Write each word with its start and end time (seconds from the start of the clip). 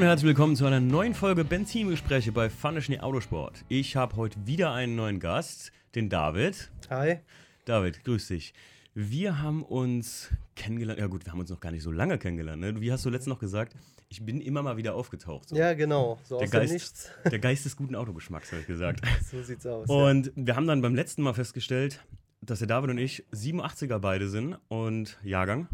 und 0.00 0.06
herzlich 0.06 0.28
willkommen 0.28 0.56
zu 0.56 0.64
einer 0.64 0.80
neuen 0.80 1.12
Folge 1.12 1.44
Benzingespräche 1.44 2.32
bei 2.32 2.48
Funny 2.48 2.80
Schnee 2.80 3.00
Autosport. 3.00 3.66
Ich 3.68 3.96
habe 3.96 4.16
heute 4.16 4.46
wieder 4.46 4.72
einen 4.72 4.96
neuen 4.96 5.20
Gast, 5.20 5.72
den 5.94 6.08
David. 6.08 6.70
Hi. 6.88 7.18
David, 7.66 8.02
grüß 8.04 8.28
dich. 8.28 8.54
Wir 8.94 9.42
haben 9.42 9.62
uns 9.62 10.30
kennengelernt, 10.56 11.00
ja 11.00 11.06
gut, 11.06 11.26
wir 11.26 11.32
haben 11.32 11.40
uns 11.40 11.50
noch 11.50 11.60
gar 11.60 11.70
nicht 11.70 11.82
so 11.82 11.92
lange 11.92 12.16
kennengelernt. 12.16 12.62
Ne? 12.62 12.80
Wie 12.80 12.90
hast 12.90 13.04
du 13.04 13.10
letztens 13.10 13.34
noch 13.34 13.40
gesagt? 13.40 13.74
Ich 14.08 14.24
bin 14.24 14.40
immer 14.40 14.62
mal 14.62 14.78
wieder 14.78 14.94
aufgetaucht. 14.94 15.50
So. 15.50 15.56
Ja, 15.56 15.74
genau. 15.74 16.18
So 16.24 16.38
der, 16.38 16.46
aus 16.46 16.50
Geist, 16.50 16.72
Nichts. 16.72 17.10
der 17.30 17.38
Geist 17.38 17.66
des 17.66 17.76
guten 17.76 17.94
Autogeschmacks, 17.94 18.52
habe 18.52 18.62
ich 18.62 18.66
gesagt. 18.66 19.02
So 19.30 19.42
sieht's 19.42 19.66
aus. 19.66 19.86
ja. 19.86 19.94
Und 19.94 20.32
wir 20.34 20.56
haben 20.56 20.66
dann 20.66 20.80
beim 20.80 20.94
letzten 20.94 21.20
Mal 21.20 21.34
festgestellt, 21.34 22.02
dass 22.40 22.60
der 22.60 22.68
David 22.68 22.88
und 22.88 22.96
ich 22.96 23.26
87er 23.34 23.98
beide 23.98 24.30
sind 24.30 24.56
und 24.68 25.18
Jahrgang. 25.22 25.68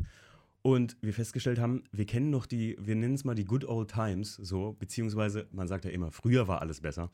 Und 0.66 0.96
wir 1.00 1.14
festgestellt 1.14 1.60
haben, 1.60 1.84
wir 1.92 2.06
kennen 2.06 2.30
noch 2.30 2.44
die, 2.44 2.76
wir 2.80 2.96
nennen 2.96 3.14
es 3.14 3.22
mal 3.22 3.36
die 3.36 3.44
Good 3.44 3.68
Old 3.68 3.88
Times, 3.88 4.34
so, 4.34 4.72
beziehungsweise, 4.76 5.46
man 5.52 5.68
sagt 5.68 5.84
ja 5.84 5.92
immer, 5.92 6.10
früher 6.10 6.48
war 6.48 6.60
alles 6.60 6.80
besser. 6.80 7.12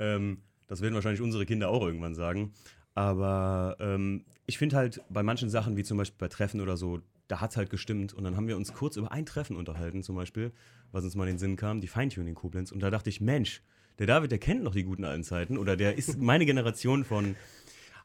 Ähm, 0.00 0.38
das 0.66 0.80
werden 0.80 0.94
wahrscheinlich 0.94 1.20
unsere 1.20 1.46
Kinder 1.46 1.68
auch 1.68 1.82
irgendwann 1.86 2.16
sagen. 2.16 2.54
Aber 2.96 3.76
ähm, 3.78 4.24
ich 4.46 4.58
finde 4.58 4.74
halt 4.74 5.00
bei 5.10 5.22
manchen 5.22 5.48
Sachen, 5.48 5.76
wie 5.76 5.84
zum 5.84 5.96
Beispiel 5.96 6.18
bei 6.18 6.26
Treffen 6.26 6.60
oder 6.60 6.76
so, 6.76 6.98
da 7.28 7.40
hat 7.40 7.52
es 7.52 7.56
halt 7.56 7.70
gestimmt. 7.70 8.14
Und 8.14 8.24
dann 8.24 8.36
haben 8.36 8.48
wir 8.48 8.56
uns 8.56 8.72
kurz 8.72 8.96
über 8.96 9.12
ein 9.12 9.26
Treffen 9.26 9.54
unterhalten, 9.54 10.02
zum 10.02 10.16
Beispiel, 10.16 10.50
was 10.90 11.04
uns 11.04 11.14
mal 11.14 11.28
in 11.28 11.34
den 11.34 11.38
Sinn 11.38 11.54
kam, 11.54 11.80
die 11.80 11.86
Feintuning 11.86 12.34
Koblenz. 12.34 12.72
Und 12.72 12.80
da 12.80 12.90
dachte 12.90 13.10
ich, 13.10 13.20
Mensch, 13.20 13.62
der 14.00 14.08
David, 14.08 14.32
der 14.32 14.38
kennt 14.40 14.64
noch 14.64 14.74
die 14.74 14.82
guten 14.82 15.04
alten 15.04 15.22
Zeiten 15.22 15.56
oder 15.56 15.76
der 15.76 15.96
ist 15.96 16.18
meine 16.18 16.46
Generation 16.46 17.04
von 17.04 17.36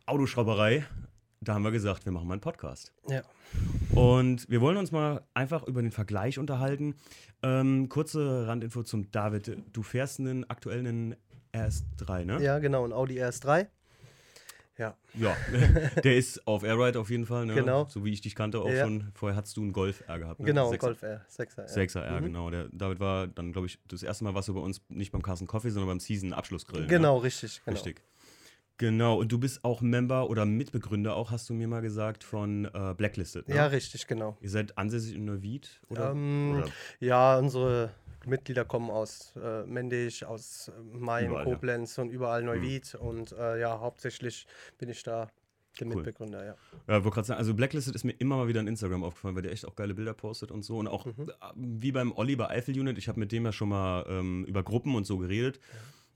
Autoschrauberei. 0.06 0.86
Da 1.44 1.54
haben 1.54 1.64
wir 1.64 1.72
gesagt, 1.72 2.06
wir 2.06 2.12
machen 2.12 2.28
mal 2.28 2.34
einen 2.36 2.42
Podcast. 2.42 2.94
ja. 3.10 3.22
Und 3.94 4.50
wir 4.50 4.62
wollen 4.62 4.78
uns 4.78 4.92
mal 4.92 5.22
einfach 5.36 5.64
über 5.68 5.84
den 5.84 5.92
Vergleich 5.92 6.40
unterhalten. 6.40 6.96
Ähm, 7.44 7.88
kurze 7.88 8.48
Randinfo 8.48 8.82
zum 8.82 9.12
David. 9.12 9.58
Du 9.72 9.84
fährst 9.84 10.20
einen 10.20 10.50
aktuellen 10.50 11.16
RS3, 11.54 12.26
ne? 12.26 12.42
ja, 12.42 12.58
genau. 12.58 12.84
Ein 12.86 12.94
Audi 12.94 13.22
RS3. 13.22 13.68
Ja, 14.76 14.98
Ja, 15.14 15.38
der 16.04 16.18
ist 16.18 16.48
auf 16.48 16.64
Airride 16.64 17.00
auf 17.00 17.12
jeden 17.12 17.28
Fall, 17.28 17.46
ne? 17.46 17.54
Genau. 17.54 17.86
So 17.88 18.04
wie 18.04 18.12
ich 18.12 18.22
dich 18.22 18.34
kannte 18.34 18.60
auch 18.60 18.68
Ja. 18.68 18.86
schon. 18.86 19.12
Vorher 19.14 19.36
hattest 19.38 19.56
du 19.56 19.62
einen 19.62 19.72
Golf 19.72 20.04
R 20.08 20.18
gehabt, 20.18 20.40
ne? 20.40 20.48
genau. 20.48 20.72
Sechser- 20.72 20.88
Golf 20.88 21.04
R. 21.04 21.22
6er. 21.30 21.62
Ja. 21.68 21.68
6er 21.68 22.02
R, 22.02 22.20
Mhm. 22.22 22.26
genau. 22.26 22.50
Der 22.50 22.70
David 22.72 23.00
war 23.00 23.28
dann, 23.28 23.52
glaube 23.54 23.68
ich, 23.68 23.78
das 23.88 24.02
erste 24.02 24.24
Mal 24.24 24.34
warst 24.34 24.48
du 24.48 24.56
bei 24.56 24.62
uns 24.62 24.82
nicht 24.90 25.12
beim 25.12 25.22
Carsten 25.22 25.46
Coffee, 25.46 25.70
sondern 25.70 25.90
beim 25.90 26.00
Season-Abschlussgrill. 26.00 26.88
Genau, 26.88 27.18
Ne? 27.18 27.24
richtig. 27.26 27.62
Genau. 27.64 27.76
Richtig. 27.76 28.02
Genau, 28.78 29.20
und 29.20 29.32
du 29.32 29.38
bist 29.38 29.64
auch 29.64 29.82
Member 29.82 30.30
oder 30.30 30.46
Mitbegründer, 30.46 31.16
auch 31.16 31.30
hast 31.32 31.50
du 31.50 31.54
mir 31.54 31.68
mal 31.68 31.82
gesagt, 31.82 32.24
von 32.24 32.66
äh, 32.74 32.94
Blacklisted. 32.98 33.48
Ne? 33.48 33.56
Ja, 33.56 33.68
richtig, 33.68 34.08
genau. 34.08 34.36
Ihr 34.42 34.50
seid 34.50 34.78
ansässig 34.78 35.16
in 35.16 35.26
Neuwied? 35.26 35.80
Oder? 35.90 36.12
Ähm, 36.12 36.56
oder? 36.58 36.68
Ja, 37.00 37.38
unsere 37.38 37.92
Mitglieder 38.26 38.66
kommen 38.66 38.90
aus 38.90 39.36
äh, 39.36 39.64
Mendig, 39.66 40.26
aus 40.26 40.70
äh, 40.70 40.98
Main, 40.98 41.28
Überall, 41.28 41.44
ja. 41.44 41.50
Mhm. 41.50 41.54
Koblenz 41.54 41.98
und 42.00 42.10
überall 42.10 42.42
Neuwied. 42.44 42.96
Und 42.96 43.32
äh, 43.34 43.60
ja, 43.60 43.80
hauptsächlich 43.80 44.48
bin 44.80 44.90
ich 44.90 45.04
da 45.04 45.30
der 45.80 45.88
Cool. 45.88 45.96
Mitbegründer, 45.98 46.46
ja. 46.46 46.56
Ja, 46.88 47.04
wollte 47.04 47.16
gerade 47.16 47.28
sagen, 47.28 47.38
also 47.40 47.54
Blacklisted 47.54 47.96
ist 47.96 48.04
mir 48.04 48.14
immer 48.14 48.38
mal 48.38 48.48
wieder 48.48 48.60
in 48.60 48.68
Instagram 48.68 49.04
aufgefallen, 49.04 49.36
weil 49.36 49.42
der 49.44 49.52
echt 49.52 49.68
auch 49.68 49.76
geile 49.76 49.94
Bilder 49.94 50.14
postet 50.14 50.52
und 50.52 50.64
so. 50.64 50.78
Und 50.78 50.88
auch 50.88 51.06
Mhm. 51.06 51.30
äh, 51.30 51.34
wie 51.56 51.92
beim 51.92 52.12
Olli 52.12 52.36
bei 52.36 52.50
Eiffel 52.50 52.80
Unit, 52.80 52.98
ich 52.98 53.08
habe 53.08 53.20
mit 53.20 53.32
dem 53.32 53.46
ja 53.46 53.52
schon 53.52 53.70
mal 53.70 54.06
ähm, 54.10 54.46
über 54.46 54.64
Gruppen 54.64 54.96
und 54.96 55.06
so 55.06 55.18
geredet. 55.20 55.60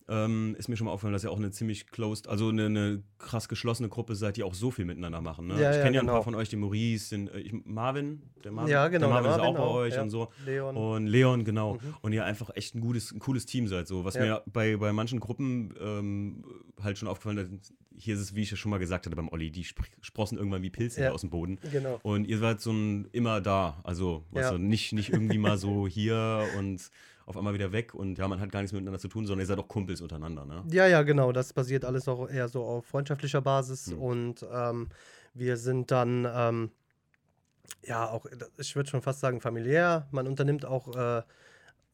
Ähm, 0.10 0.56
ist 0.58 0.70
mir 0.70 0.78
schon 0.78 0.86
mal 0.86 0.92
aufgefallen, 0.92 1.12
dass 1.12 1.26
ihr 1.26 1.32
auch 1.32 1.38
eine 1.38 1.52
ziemlich 1.52 1.88
closed, 1.88 2.30
also 2.30 2.48
eine, 2.48 2.68
eine 2.68 3.04
krass 3.18 3.50
geschlossene 3.50 3.90
Gruppe 3.90 4.16
seid, 4.16 4.38
die 4.38 4.44
auch 4.44 4.54
so 4.54 4.72
viel 4.72 4.86
miteinander 4.86 5.20
machen. 5.20 5.48
Ne? 5.48 5.62
Ja, 5.62 5.72
ich 5.72 5.82
kenne 5.82 5.96
ja 5.96 6.02
ein 6.02 6.06
genau. 6.06 6.14
paar 6.14 6.24
von 6.24 6.34
euch, 6.34 6.48
den 6.48 6.60
Maurice, 6.60 7.10
den 7.10 7.28
äh, 7.28 7.40
ich, 7.40 7.54
Marvin, 7.66 8.22
der 8.44 8.54
Marvin, 8.54 8.72
Ja, 8.72 8.88
genau, 8.88 9.08
der 9.08 9.10
Marvin, 9.10 9.24
der 9.24 9.32
ist 9.32 9.42
auch 9.42 9.54
Marvin 9.54 9.62
bei 9.62 9.68
auch, 9.68 9.76
euch 9.76 9.96
ja. 9.96 10.02
und 10.02 10.10
so. 10.10 10.30
Leon. 10.46 10.78
Und 10.78 11.08
Leon, 11.08 11.44
genau. 11.44 11.74
Mhm. 11.74 11.96
Und 12.02 12.14
ihr 12.14 12.24
einfach 12.24 12.52
echt 12.56 12.76
ein 12.76 12.80
gutes, 12.80 13.12
ein 13.12 13.20
cooles 13.20 13.46
Team 13.46 13.68
seid. 13.68 13.88
So. 13.88 14.06
Was 14.06 14.16
mir 14.16 14.44
bei, 14.46 14.78
bei 14.78 14.94
manchen 14.94 15.20
Gruppen 15.20 15.74
ähm, 15.82 16.46
halt 16.82 16.98
schon 16.98 17.10
aufgefallen 17.10 17.38
ist, 17.38 17.74
hier 17.98 18.16
ist 18.16 18.22
es, 18.22 18.36
wie 18.36 18.44
ich 18.44 18.52
ja 18.52 18.58
schon 18.58 18.70
mal 18.70 18.78
gesagt 18.78 19.06
hatte 19.06 19.16
beim 19.16 19.28
Olli, 19.30 19.52
die 19.52 19.64
spr 19.64 19.84
sprossen 20.02 20.38
irgendwann 20.38 20.62
wie 20.62 20.70
Pilze 20.70 21.12
aus 21.12 21.22
dem 21.22 21.32
Boden. 21.32 21.60
Genau. 21.72 22.00
Und 22.04 22.26
ihr 22.26 22.38
seid 22.38 22.62
so 22.62 22.72
ein 22.72 23.10
immer 23.12 23.42
da. 23.42 23.82
Also, 23.84 24.24
du, 24.32 24.58
nicht, 24.58 24.94
nicht 24.94 25.12
irgendwie 25.12 25.38
mal 25.38 25.58
so 25.58 25.88
hier 25.90 26.48
und 26.58 26.90
auf 27.28 27.36
einmal 27.38 27.54
wieder 27.54 27.72
weg 27.74 27.94
und 27.94 28.18
ja, 28.18 28.28
man 28.28 28.40
hat 28.40 28.52
gar 28.52 28.62
nichts 28.62 28.72
miteinander 28.72 29.00
zu 29.00 29.10
tun, 29.10 29.26
sondern 29.28 29.44
ihr 29.44 29.48
seid 29.48 29.60
auch 29.60 29.68
Kumpels 29.68 30.00
untereinander, 30.02 30.46
ne? 30.46 30.64
Ja, 30.72 30.88
ja, 30.88 31.04
genau. 31.04 31.34
Das 31.34 31.52
basiert 31.54 31.84
alles 31.86 32.08
auch 32.08 32.30
eher 32.30 32.48
so 32.48 32.64
auf 32.64 32.86
freundschaftlicher 32.86 33.42
Basis. 33.42 33.88
Mhm. 33.88 34.02
Und 34.02 34.46
ähm, 34.50 34.88
wir 35.34 35.58
sind 35.58 35.92
dann, 35.92 36.26
ähm, 36.34 36.72
ja, 37.86 38.10
auch, 38.10 38.26
ich 38.58 38.76
würde 38.78 38.90
schon 38.90 39.02
fast 39.02 39.20
sagen, 39.20 39.42
familiär. 39.42 40.08
Man 40.12 40.26
unternimmt 40.26 40.66
auch 40.66 40.96
äh, 40.96 41.22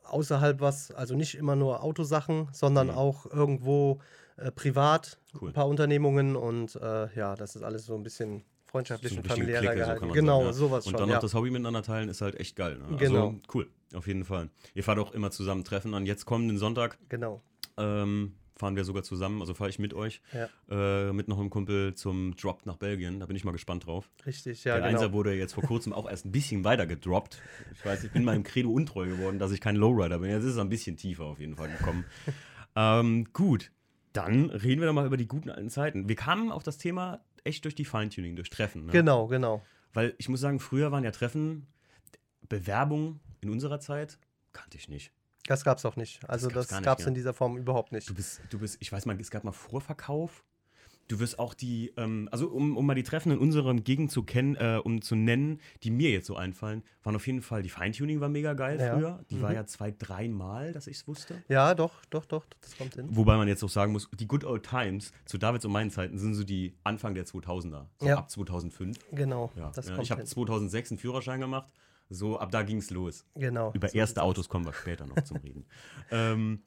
außerhalb 0.04 0.62
was, 0.62 0.92
also 0.92 1.16
nicht 1.16 1.34
immer 1.36 1.56
nur 1.56 1.82
Autosachen, 1.84 2.48
sondern 2.52 2.88
Mhm. 2.88 2.94
auch 2.94 3.26
irgendwo 3.26 4.00
äh, 4.38 4.52
privat 4.52 5.20
Cool. 5.42 5.50
ein 5.50 5.54
paar 5.54 5.68
Unternehmungen. 5.68 6.36
Und 6.36 6.76
äh, 6.76 7.12
ja, 7.16 7.36
das 7.36 7.56
ist 7.56 7.64
alles 7.64 7.86
so 7.88 7.96
ein 7.96 8.04
bisschen 8.04 8.44
freundschaftlich 8.66 9.14
So 9.14 9.18
und 9.20 9.28
familiärer 9.28 9.62
Clique, 9.62 9.74
so 9.74 9.80
gehalten. 9.80 10.06
man 10.08 10.14
genau, 10.14 10.38
sagen, 10.38 10.46
ja. 10.48 10.54
sowas 10.54 10.86
Und 10.86 10.92
schon. 10.92 11.00
dann 11.00 11.10
ja. 11.10 11.16
noch 11.16 11.22
das 11.22 11.34
Hobby 11.34 11.50
miteinander 11.50 11.82
teilen 11.84 12.10
ist 12.10 12.22
halt 12.22 12.40
echt 12.40 12.56
geil. 12.56 12.78
Ne? 12.78 12.98
Genau. 12.98 13.28
Also, 13.28 13.40
cool, 13.54 13.68
auf 13.96 14.08
jeden 14.08 14.26
Fall. 14.26 14.50
Ihr 14.74 14.84
fahrt 14.84 15.00
auch 15.00 15.12
immer 15.14 15.32
zusammen 15.32 15.64
treffen. 15.64 15.94
An 15.94 16.06
jetzt 16.06 16.26
kommenden 16.26 16.58
Sonntag 16.58 16.98
Genau. 17.10 17.42
ähm, 17.78 18.36
fahren 18.56 18.76
wir 18.76 18.84
sogar 18.84 19.02
zusammen, 19.04 19.42
also 19.42 19.54
fahre 19.56 19.70
ich 19.72 19.80
mit 19.80 19.94
euch, 19.96 20.22
Ja, 20.32 20.48
äh, 20.70 21.12
mit 21.12 21.28
noch 21.28 21.40
einem 21.40 21.50
Kumpel 21.50 21.96
zum 21.96 22.36
Drop 22.36 22.66
nach 22.66 22.78
Belgien. 22.78 23.20
Da 23.20 23.26
bin 23.26 23.36
ich 23.36 23.44
mal 23.44 23.52
gespannt 23.52 23.88
drauf. 23.88 24.10
richtig, 24.26 24.64
ja, 24.64 24.74
der 24.78 24.88
genau. 24.90 25.00
Einser 25.02 25.12
wurde 25.14 25.34
jetzt 25.34 25.54
vor 25.54 25.64
kurzem 25.64 25.92
auch 25.92 26.08
erst 26.10 26.26
ein 26.26 26.32
bisschen 26.32 26.64
weiter 26.64 26.86
gedroppt. 26.86 27.42
Ich 27.74 27.84
weiß, 27.84 28.04
ich 28.04 28.12
bin 28.12 28.24
meinem 28.24 28.44
Credo 28.44 28.70
untreu 28.72 29.08
geworden, 29.08 29.40
dass 29.40 29.52
ich 29.52 29.60
kein 29.60 29.76
Lowrider 29.76 30.20
bin. 30.20 30.30
Jetzt 30.30 30.44
ist 30.44 30.52
es 30.52 30.58
ein 30.60 30.70
bisschen 30.70 30.98
tiefer 30.98 31.26
auf 31.26 31.40
jeden 31.40 31.56
Fall 31.56 31.70
gekommen. 31.70 32.06
ähm, 32.76 33.28
gut, 33.34 33.72
dann 34.14 34.52
reden 34.52 34.82
wir 34.82 34.88
doch 34.88 34.94
mal 34.94 35.08
über 35.08 35.18
die 35.18 35.28
guten 35.28 35.50
alten 35.50 35.70
Zeiten. 35.72 36.08
Wir 36.08 36.16
kamen 36.16 36.52
auf 36.52 36.62
das 36.62 36.78
Thema 36.78 37.22
echt 37.44 37.66
durch 37.66 37.74
die 37.76 37.86
Feintuning, 37.86 38.36
durch 38.36 38.52
Treffen. 38.52 38.86
Ne? 38.86 38.92
Genau, 38.92 39.26
genau. 39.28 39.64
Weil 39.94 40.14
ich 40.20 40.30
muss 40.30 40.40
sagen, 40.40 40.60
früher 40.60 40.92
waren 40.92 41.04
ja 41.04 41.12
Treffen, 41.12 41.66
Bewerbung 42.50 43.20
in 43.44 43.50
unserer 43.50 43.80
Zeit 43.80 44.18
kannte 44.54 44.78
ich 44.78 44.90
nicht. 44.90 45.12
Das 45.48 45.64
gab 45.66 45.78
es 45.78 45.86
auch 45.86 45.96
nicht. 45.98 46.28
Also 46.30 46.50
das 46.50 46.70
gab 46.82 47.00
es 47.00 47.06
in 47.08 47.14
dieser 47.14 47.34
Form 47.34 47.58
überhaupt 47.58 47.92
nicht. 47.92 48.10
Du 48.10 48.14
bist, 48.14 48.42
du 48.50 48.60
bist, 48.60 48.78
ich 48.80 48.92
weiß 48.92 49.06
mal, 49.06 49.20
es 49.20 49.30
gab 49.30 49.44
mal 49.44 49.52
Vorverkauf. 49.52 50.44
Du 51.10 51.20
wirst 51.20 51.38
auch 51.38 51.54
die, 51.54 51.92
ähm, 51.98 52.30
also 52.32 52.48
um, 52.48 52.78
um 52.78 52.86
mal 52.86 52.94
die 52.96 53.04
Treffen 53.04 53.34
in 53.34 53.38
unserem 53.38 53.84
Gegend 53.84 54.10
zu 54.10 54.24
kennen, 54.24 54.56
äh, 54.56 54.80
um 54.82 55.02
zu 55.02 55.16
nennen, 55.18 55.60
die 55.84 55.92
mir 55.92 56.12
jetzt 56.12 56.28
so 56.28 56.38
einfallen, 56.38 56.82
waren 57.04 57.14
auf 57.18 57.28
jeden 57.28 57.42
Fall, 57.42 57.62
die 57.62 57.68
Feintuning 57.70 58.22
war 58.22 58.30
mega 58.30 58.54
geil 58.54 58.80
Ja. 58.80 58.96
früher. 58.96 59.26
Die 59.30 59.42
war 59.42 59.50
Mhm. 59.50 59.56
ja 59.58 59.66
zwei, 59.66 59.92
dreimal, 59.92 60.72
dass 60.72 60.88
ich 60.88 60.96
es 60.98 61.08
wusste. 61.08 61.44
Ja, 61.50 61.76
doch, 61.76 62.06
doch, 62.06 62.26
doch, 62.26 62.46
das 62.62 62.78
kommt 62.78 62.96
hin. 62.96 63.08
Wobei 63.10 63.36
man 63.36 63.50
jetzt 63.50 63.62
auch 63.66 63.70
sagen 63.70 63.92
muss, 63.92 64.10
die 64.18 64.28
Good 64.30 64.46
Old 64.46 64.64
Times 64.66 65.12
zu 65.26 65.38
Davids 65.38 65.66
und 65.66 65.74
meinen 65.74 65.92
Zeiten 65.92 66.18
sind 66.18 66.36
so 66.36 66.46
die 66.46 66.74
Anfang 66.86 67.16
der 67.16 67.26
2000er, 67.26 67.90
so 68.00 68.08
Ja. 68.08 68.20
ab 68.20 68.30
2005. 68.32 68.98
Genau, 69.12 69.52
Ja. 69.58 69.72
das 69.76 69.88
ja, 69.88 69.96
kommt 69.96 70.06
ich 70.06 70.12
habe 70.12 70.22
hin. 70.22 70.28
2006 70.28 70.92
einen 70.92 71.00
Führerschein 71.00 71.42
gemacht, 71.42 71.68
so 72.10 72.40
ab 72.40 72.52
da 72.52 72.64
ging 72.64 72.78
es 72.78 72.90
los. 72.90 73.26
Genau. 73.36 73.72
Über 73.74 73.90
so 73.90 73.98
erste. 73.98 74.22
Autos 74.24 74.50
kommen 74.50 74.66
wir 74.66 74.74
später 74.74 75.06
noch 75.06 75.22
zum 75.24 75.38
Reden. 75.38 75.66
Ähm, 76.12 76.64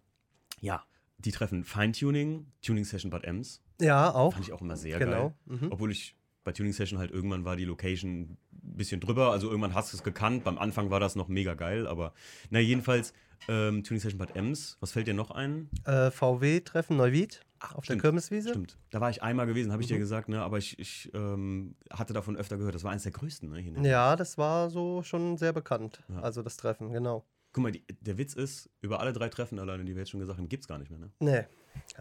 ja, 0.60 0.82
die 1.18 1.30
treffen 1.30 1.64
Feintuning, 1.64 2.50
Tuning 2.62 2.84
Session 2.84 3.10
Bad 3.10 3.24
Ems. 3.24 3.62
Ja, 3.80 4.12
auch. 4.12 4.32
Fand 4.32 4.46
ich 4.46 4.52
auch 4.52 4.60
immer 4.60 4.76
sehr 4.76 4.98
genau. 4.98 5.34
geil. 5.46 5.58
Mhm. 5.60 5.72
Obwohl 5.72 5.92
ich 5.92 6.16
bei 6.44 6.52
Tuning 6.52 6.72
Session 6.72 6.98
halt 6.98 7.10
irgendwann 7.10 7.44
war 7.44 7.56
die 7.56 7.64
Location 7.64 8.38
ein 8.52 8.76
bisschen 8.76 9.00
drüber. 9.00 9.30
Also 9.30 9.48
irgendwann 9.48 9.74
hast 9.74 9.92
du 9.92 9.96
es 9.96 10.02
gekannt. 10.02 10.44
Beim 10.44 10.58
Anfang 10.58 10.90
war 10.90 11.00
das 11.00 11.16
noch 11.16 11.28
mega 11.28 11.54
geil. 11.54 11.86
Aber 11.86 12.12
na, 12.50 12.58
jedenfalls 12.58 13.12
ähm, 13.48 13.84
Tuning 13.84 14.00
Session 14.00 14.18
Bad 14.18 14.36
Ems. 14.36 14.76
Was 14.80 14.92
fällt 14.92 15.06
dir 15.06 15.14
noch 15.14 15.30
ein? 15.30 15.68
Äh, 15.84 16.10
VW-Treffen 16.10 16.96
Neuwied 16.96 17.40
auf 17.74 17.84
stimmt, 17.84 18.02
der 18.02 18.10
Kirmeswiese. 18.10 18.50
Stimmt. 18.50 18.76
Da 18.90 19.00
war 19.00 19.10
ich 19.10 19.22
einmal 19.22 19.46
gewesen, 19.46 19.72
habe 19.72 19.82
ich 19.82 19.88
dir 19.88 19.94
Mhm. 19.96 20.00
gesagt. 20.00 20.28
Ne? 20.28 20.40
Aber 20.42 20.58
ich, 20.58 20.78
ich 20.78 21.10
ähm, 21.14 21.74
hatte 21.90 22.12
davon 22.12 22.36
öfter 22.36 22.56
gehört. 22.56 22.74
Das 22.74 22.84
war 22.84 22.90
eines 22.92 23.02
der 23.04 23.12
größten. 23.12 23.50
Ne? 23.50 23.58
Hier. 23.60 23.72
Ja, 23.82 24.16
das 24.16 24.38
war 24.38 24.70
so 24.70 25.02
schon 25.02 25.36
sehr 25.36 25.52
bekannt. 25.52 26.02
Ja. 26.08 26.20
Also 26.20 26.42
das 26.42 26.56
Treffen, 26.56 26.92
genau. 26.92 27.24
Guck 27.52 27.62
mal, 27.62 27.72
die, 27.72 27.82
der 28.02 28.18
Witz 28.18 28.34
ist, 28.34 28.68
über 28.82 29.00
alle 29.00 29.12
drei 29.14 29.28
Treffen 29.30 29.58
alleine, 29.58 29.84
die 29.84 29.94
wir 29.94 30.00
jetzt 30.02 30.10
schon 30.10 30.20
gesagt 30.20 30.38
haben, 30.38 30.48
gibt 30.48 30.64
es 30.64 30.68
gar 30.68 30.78
nicht 30.78 30.90
mehr. 30.90 30.98
Ne? 30.98 31.10
Nee. 31.20 31.44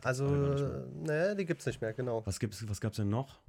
Also, 0.03 0.25
äh, 0.25 0.83
nee, 0.94 1.35
die 1.35 1.45
gibt's 1.45 1.65
nicht 1.65 1.79
mehr, 1.81 1.94
genau. 1.94 2.25
Was, 2.25 2.39
gibt's, 2.39 2.68
was 2.68 2.81
gab 2.81 2.91
es 2.91 2.97
denn 2.97 3.09
noch? 3.09 3.39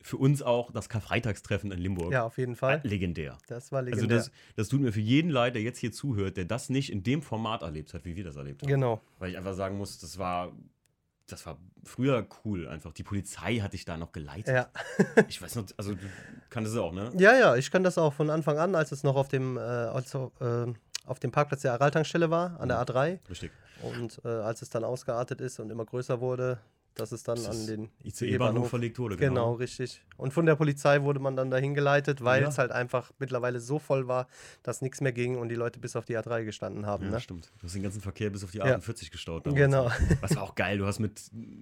Für 0.00 0.18
uns 0.18 0.42
auch 0.42 0.70
das 0.70 0.90
Karfreitagstreffen 0.90 1.72
in 1.72 1.78
Limburg. 1.78 2.12
Ja, 2.12 2.24
auf 2.24 2.36
jeden 2.36 2.56
Fall. 2.56 2.80
Legendär. 2.84 3.38
Das 3.46 3.72
war 3.72 3.78
Also 3.80 3.90
legendär. 3.92 4.18
das, 4.18 4.30
das 4.54 4.68
tut 4.68 4.82
mir 4.82 4.92
für 4.92 5.00
jeden 5.00 5.30
leid, 5.30 5.54
der 5.54 5.62
jetzt 5.62 5.78
hier 5.78 5.92
zuhört, 5.92 6.36
der 6.36 6.44
das 6.44 6.68
nicht 6.68 6.92
in 6.92 7.02
dem 7.02 7.22
Format 7.22 7.62
erlebt 7.62 7.94
hat, 7.94 8.04
wie 8.04 8.14
wir 8.14 8.22
das 8.24 8.36
erlebt 8.36 8.60
haben. 8.62 8.68
genau. 8.68 9.00
Weil 9.18 9.30
ich 9.30 9.38
einfach 9.38 9.54
sagen 9.54 9.78
muss, 9.78 9.98
das 9.98 10.18
war, 10.18 10.52
das 11.26 11.46
war 11.46 11.58
früher 11.82 12.26
cool 12.44 12.68
einfach. 12.68 12.92
Die 12.92 13.02
Polizei 13.02 13.58
hat 13.58 13.72
dich 13.72 13.84
da 13.84 13.96
noch 13.96 14.12
geleitet. 14.12 14.54
Ja. 14.54 14.68
Ich 15.28 15.40
weiß 15.40 15.56
noch, 15.56 15.64
also 15.76 15.94
du 15.94 16.06
kanntest 16.50 16.76
es 16.76 16.80
auch, 16.80 16.92
ne? 16.92 17.10
ja, 17.16 17.34
ja, 17.34 17.56
ich 17.56 17.70
kann 17.70 17.82
das 17.82 17.98
auch 17.98 18.12
von 18.12 18.30
Anfang 18.30 18.58
an, 18.58 18.74
als 18.74 18.92
es 18.92 19.02
noch 19.02 19.16
auf 19.16 19.28
dem, 19.28 19.56
äh, 19.56 19.60
also, 19.60 20.32
äh, 20.40 20.72
auf 21.06 21.18
dem 21.20 21.30
Parkplatz 21.30 21.62
der 21.62 21.72
Araltankstelle 21.74 22.30
war, 22.30 22.60
an 22.60 22.68
der 22.68 22.78
A3. 22.80 23.18
Richtig. 23.28 23.50
Und 23.82 24.20
äh, 24.24 24.28
als 24.28 24.62
es 24.62 24.70
dann 24.70 24.84
ausgeartet 24.84 25.40
ist 25.40 25.60
und 25.60 25.70
immer 25.70 25.84
größer 25.84 26.20
wurde, 26.20 26.58
Das 26.96 27.10
ist 27.10 27.26
dann 27.26 27.36
Das 27.36 27.48
an 27.48 27.66
den 27.66 27.90
ICE-Bahnhof 28.04 28.70
verlegt 28.70 28.98
wurde, 29.00 29.16
Genau. 29.16 29.32
genau. 29.32 29.52
richtig. 29.54 30.00
Und 30.16 30.32
von 30.32 30.46
der 30.46 30.54
Polizei 30.54 31.02
wurde 31.02 31.18
man 31.18 31.34
dann 31.34 31.50
dahin 31.50 31.74
geleitet, 31.74 32.22
weil 32.22 32.42
Ja. 32.42 32.48
es 32.48 32.58
halt 32.58 32.70
einfach 32.70 33.10
mittlerweile 33.18 33.58
so 33.58 33.80
voll 33.80 34.06
war, 34.06 34.28
dass 34.62 34.80
nichts 34.80 35.00
mehr 35.00 35.12
ging 35.12 35.36
und 35.36 35.48
die 35.48 35.56
Leute 35.56 35.80
bis 35.80 35.96
auf 35.96 36.04
die 36.04 36.16
A3 36.16 36.44
gestanden 36.44 36.86
haben. 36.86 37.06
Ja, 37.06 37.10
ne? 37.10 37.20
stimmt. 37.20 37.50
Du 37.58 37.64
hast 37.64 37.74
den 37.74 37.82
ganzen 37.82 38.00
Verkehr 38.00 38.30
bis 38.30 38.44
auf 38.44 38.52
die 38.52 38.58
Ja. 38.58 38.64
48 38.66 39.10
gestaut. 39.10 39.44
damals. 39.44 39.60
Genau. 39.60 39.90
Das 40.20 40.36
war 40.36 40.44
auch 40.44 40.54
geil. 40.54 40.78
Du 40.78 40.86
hast 40.86 41.00
mit 41.00 41.20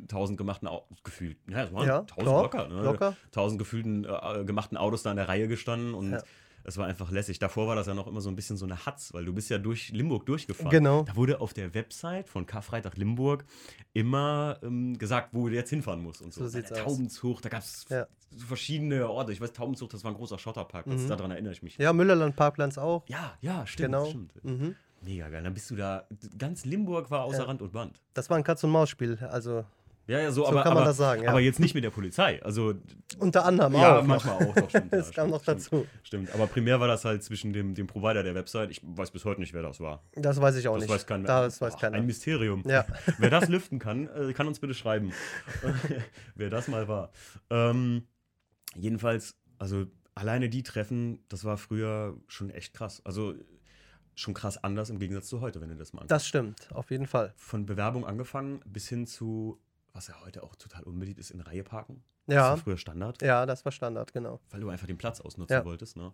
1000 0.08 0.36
gemachten 0.36 0.68
Autos 0.68 1.02
gefühlt. 1.02 1.38
Ja, 1.48 1.64
es 1.64 1.72
waren 1.72 1.86
Ja, 1.86 1.98
1000 2.00 2.18
klar, 2.18 2.42
locker. 2.42 2.68
Ne? 2.68 2.82
locker. 2.82 3.16
1000 3.30 3.58
gefühlten 3.58 4.04
äh, 4.04 4.44
gemachten 4.44 4.76
Autos 4.76 5.02
da 5.02 5.10
in 5.12 5.16
der 5.16 5.28
Reihe 5.28 5.48
gestanden 5.48 5.94
und 5.94 6.12
Ja. 6.12 6.22
Es 6.64 6.76
war 6.76 6.86
einfach 6.86 7.10
lässig. 7.10 7.38
Davor 7.38 7.66
war 7.66 7.76
das 7.76 7.86
ja 7.86 7.94
noch 7.94 8.06
immer 8.06 8.20
so 8.20 8.28
ein 8.28 8.36
bisschen 8.36 8.56
so 8.56 8.64
eine 8.64 8.84
Hatz, 8.86 9.12
weil 9.12 9.24
du 9.24 9.32
bist 9.32 9.50
ja 9.50 9.58
durch 9.58 9.90
Limburg 9.90 10.26
durchgefahren. 10.26 10.70
Genau. 10.70 11.02
Da 11.04 11.16
wurde 11.16 11.40
auf 11.40 11.52
der 11.54 11.74
Website 11.74 12.28
von 12.28 12.46
Karfreitag 12.46 12.96
Limburg 12.96 13.44
immer 13.92 14.58
ähm, 14.62 14.96
gesagt, 14.98 15.30
wo 15.32 15.48
du 15.48 15.54
jetzt 15.54 15.70
hinfahren 15.70 16.02
musst 16.02 16.22
und 16.22 16.32
so. 16.32 16.42
So 16.42 16.48
sieht's 16.48 16.72
aus. 16.72 16.78
Taubenzug, 16.78 17.42
da 17.42 17.48
gab 17.48 17.60
es 17.62 17.84
Ja. 17.88 18.06
verschiedene 18.36 19.08
Orte. 19.08 19.32
Ich 19.32 19.40
weiß, 19.40 19.52
Taubenzug, 19.52 19.90
das 19.90 20.04
war 20.04 20.10
ein 20.12 20.16
großer 20.16 20.38
Schotterparkplatz. 20.38 21.02
Mhm. 21.02 21.08
Daran 21.08 21.30
erinnere 21.30 21.52
ich 21.52 21.62
mich. 21.62 21.76
Ja, 21.78 21.92
Müllerland 21.92 22.36
Parkplatz 22.36 22.78
auch. 22.78 23.04
Ja, 23.08 23.36
ja, 23.40 23.66
stimmt. 23.66 23.86
genau. 23.92 24.06
stimmt. 24.06 24.44
Mhm. 24.44 24.76
Mega 25.04 25.28
geil. 25.30 25.42
Dann 25.42 25.52
bist 25.54 25.68
du 25.70 25.74
da, 25.76 26.06
ganz 26.38 26.64
Limburg 26.64 27.10
war 27.10 27.24
außer 27.24 27.38
Ja. 27.40 27.44
Rand 27.44 27.60
und 27.60 27.72
Band. 27.72 28.00
Das 28.14 28.30
war 28.30 28.36
ein 28.36 28.44
Katz-und-Maus-Spiel. 28.44 29.18
Also 29.30 29.64
Ja, 30.08 30.18
ja, 30.18 30.30
so, 30.32 30.42
So 30.42 30.48
aber, 30.48 30.62
kann 30.62 30.74
man 30.74 30.78
aber, 30.82 30.86
das 30.88 30.96
sagen, 30.96 31.22
ja. 31.22 31.30
aber 31.30 31.40
jetzt 31.40 31.60
nicht 31.60 31.74
mit 31.74 31.84
der 31.84 31.90
Polizei. 31.90 32.42
Also, 32.42 32.74
unter 33.18 33.44
anderem 33.44 33.74
ja, 33.74 33.98
auch. 34.00 34.04
manchmal 34.04 34.34
auch, 34.46 34.54
doch, 34.54 34.68
stimmt. 34.68 34.92
Das 34.92 35.08
ja, 35.08 35.14
kam 35.14 35.28
stimmt, 35.28 35.30
noch 35.30 35.42
dazu. 35.44 35.86
Stimmt, 36.02 36.34
aber 36.34 36.46
primär 36.48 36.80
war 36.80 36.88
das 36.88 37.04
halt 37.04 37.22
zwischen 37.22 37.52
dem, 37.52 37.74
dem 37.74 37.86
Provider 37.86 38.22
der 38.22 38.34
Website. 38.34 38.70
Ich 38.70 38.80
weiß 38.84 39.12
bis 39.12 39.24
heute 39.24 39.40
nicht, 39.40 39.54
wer 39.54 39.62
das 39.62 39.78
war. 39.80 40.02
Das 40.14 40.40
weiß 40.40 40.56
ich 40.56 40.66
auch 40.68 40.74
Das 40.74 40.82
nicht. 40.84 40.90
weiß 40.94 41.06
keiner. 41.06 41.26
Das 41.26 41.60
weiß 41.60 41.74
Ach, 41.76 41.80
keiner. 41.80 41.96
Ein 41.98 42.06
Mysterium. 42.06 42.62
Ja. 42.66 42.84
Wer 43.18 43.30
das 43.30 43.48
lüften 43.48 43.78
kann, 43.78 44.08
äh, 44.08 44.32
kann 44.32 44.46
uns 44.48 44.58
bitte 44.58 44.74
schreiben, 44.74 45.12
wer 46.34 46.50
das 46.50 46.68
mal 46.68 46.88
war. 46.88 47.10
Ähm, 47.50 48.06
jedenfalls, 48.74 49.36
also 49.58 49.86
alleine 50.14 50.48
die 50.48 50.62
Treffen, 50.62 51.24
das 51.28 51.44
war 51.44 51.56
früher 51.56 52.16
schon 52.26 52.50
echt 52.50 52.74
krass. 52.74 53.00
Also 53.04 53.34
schon 54.14 54.34
krass 54.34 54.62
anders 54.62 54.90
im 54.90 54.98
Gegensatz 54.98 55.28
zu 55.28 55.40
heute, 55.40 55.60
wenn 55.60 55.70
du 55.70 55.76
das 55.76 55.92
mal 55.92 56.04
Das 56.06 56.26
stimmt, 56.26 56.68
auf 56.74 56.90
jeden 56.90 57.06
Fall. 57.06 57.32
von 57.36 57.64
Bewerbung 57.66 58.04
angefangen 58.06 58.60
bis 58.66 58.88
hin 58.88 59.06
zu, 59.06 59.58
was 59.92 60.08
ja 60.08 60.14
heute 60.24 60.42
auch 60.42 60.54
total 60.56 60.82
unbedingt 60.84 61.18
ist, 61.18 61.30
in 61.30 61.40
Reihe 61.40 61.64
parken. 61.64 62.02
Das 62.26 62.34
Ja, 62.36 62.42
war 62.50 62.56
früher 62.56 62.78
Standard, 62.78 63.20
ja, 63.22 63.46
das 63.46 63.64
war 63.64 63.72
Standard, 63.72 64.12
genau. 64.12 64.40
weil 64.50 64.60
du 64.60 64.68
einfach 64.68 64.86
den 64.86 64.98
Platz 64.98 65.20
ausnutzen 65.20 65.54
Ja. 65.56 65.64
wolltest, 65.64 65.96
ne? 65.96 66.12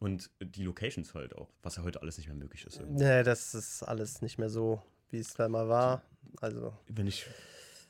Und 0.00 0.30
die 0.40 0.62
Locations 0.62 1.12
halt 1.14 1.34
auch, 1.36 1.48
was 1.62 1.76
ja 1.76 1.82
heute 1.82 2.02
alles 2.02 2.18
nicht 2.18 2.28
mehr 2.28 2.36
möglich 2.36 2.64
ist. 2.64 2.78
irgendwie. 2.78 3.02
Nee, 3.02 3.22
das 3.24 3.54
ist 3.54 3.82
alles 3.82 4.22
nicht 4.22 4.38
mehr 4.38 4.48
so, 4.48 4.80
wie 5.10 5.18
es 5.18 5.34
da 5.34 5.48
mal 5.48 5.68
war. 5.68 6.02
Also, 6.40 6.72
Wenn 6.86 7.06
ich 7.08 7.26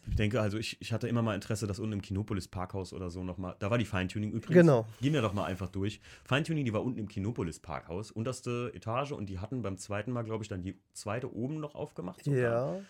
denke, 0.07 0.41
also 0.41 0.57
ich, 0.57 0.81
ich 0.81 0.93
hatte 0.95 1.07
immer 1.07 1.21
mal 1.21 1.35
Interesse, 1.35 1.67
dass 1.67 1.79
unten 1.79 1.93
im 1.93 2.01
Kinopolis 2.03 2.49
Parkhaus 2.49 2.95
oder 2.95 3.11
so 3.11 3.23
nochmal, 3.25 3.57
da 3.59 3.71
war 3.71 3.77
die 3.77 3.85
Feintuning 3.85 4.31
übrigens. 4.31 4.55
Genau. 4.55 4.87
Gehen 5.03 5.13
wir 5.13 5.21
doch 5.21 5.35
mal 5.35 5.45
einfach 5.45 5.69
durch. 5.69 6.01
Feintuning, 6.25 6.65
die 6.65 6.73
war 6.73 6.83
unten 6.83 6.99
im 6.99 7.09
Kinopolis 7.09 7.61
Parkhaus, 7.61 8.11
unterste 8.11 8.71
Etage 8.75 9.13
und 9.13 9.27
die 9.27 9.39
hatten 9.39 9.61
beim 9.61 9.77
zweiten 9.77 10.11
Mal, 10.13 10.23
glaube 10.23 10.43
ich, 10.45 10.49
dann 10.49 10.63
die 10.63 10.81
zweite 10.95 11.35
oben 11.35 11.61
noch 11.61 11.75
aufgemacht. 11.75 12.25
sogar. 12.25 12.41
ja, 12.79 12.81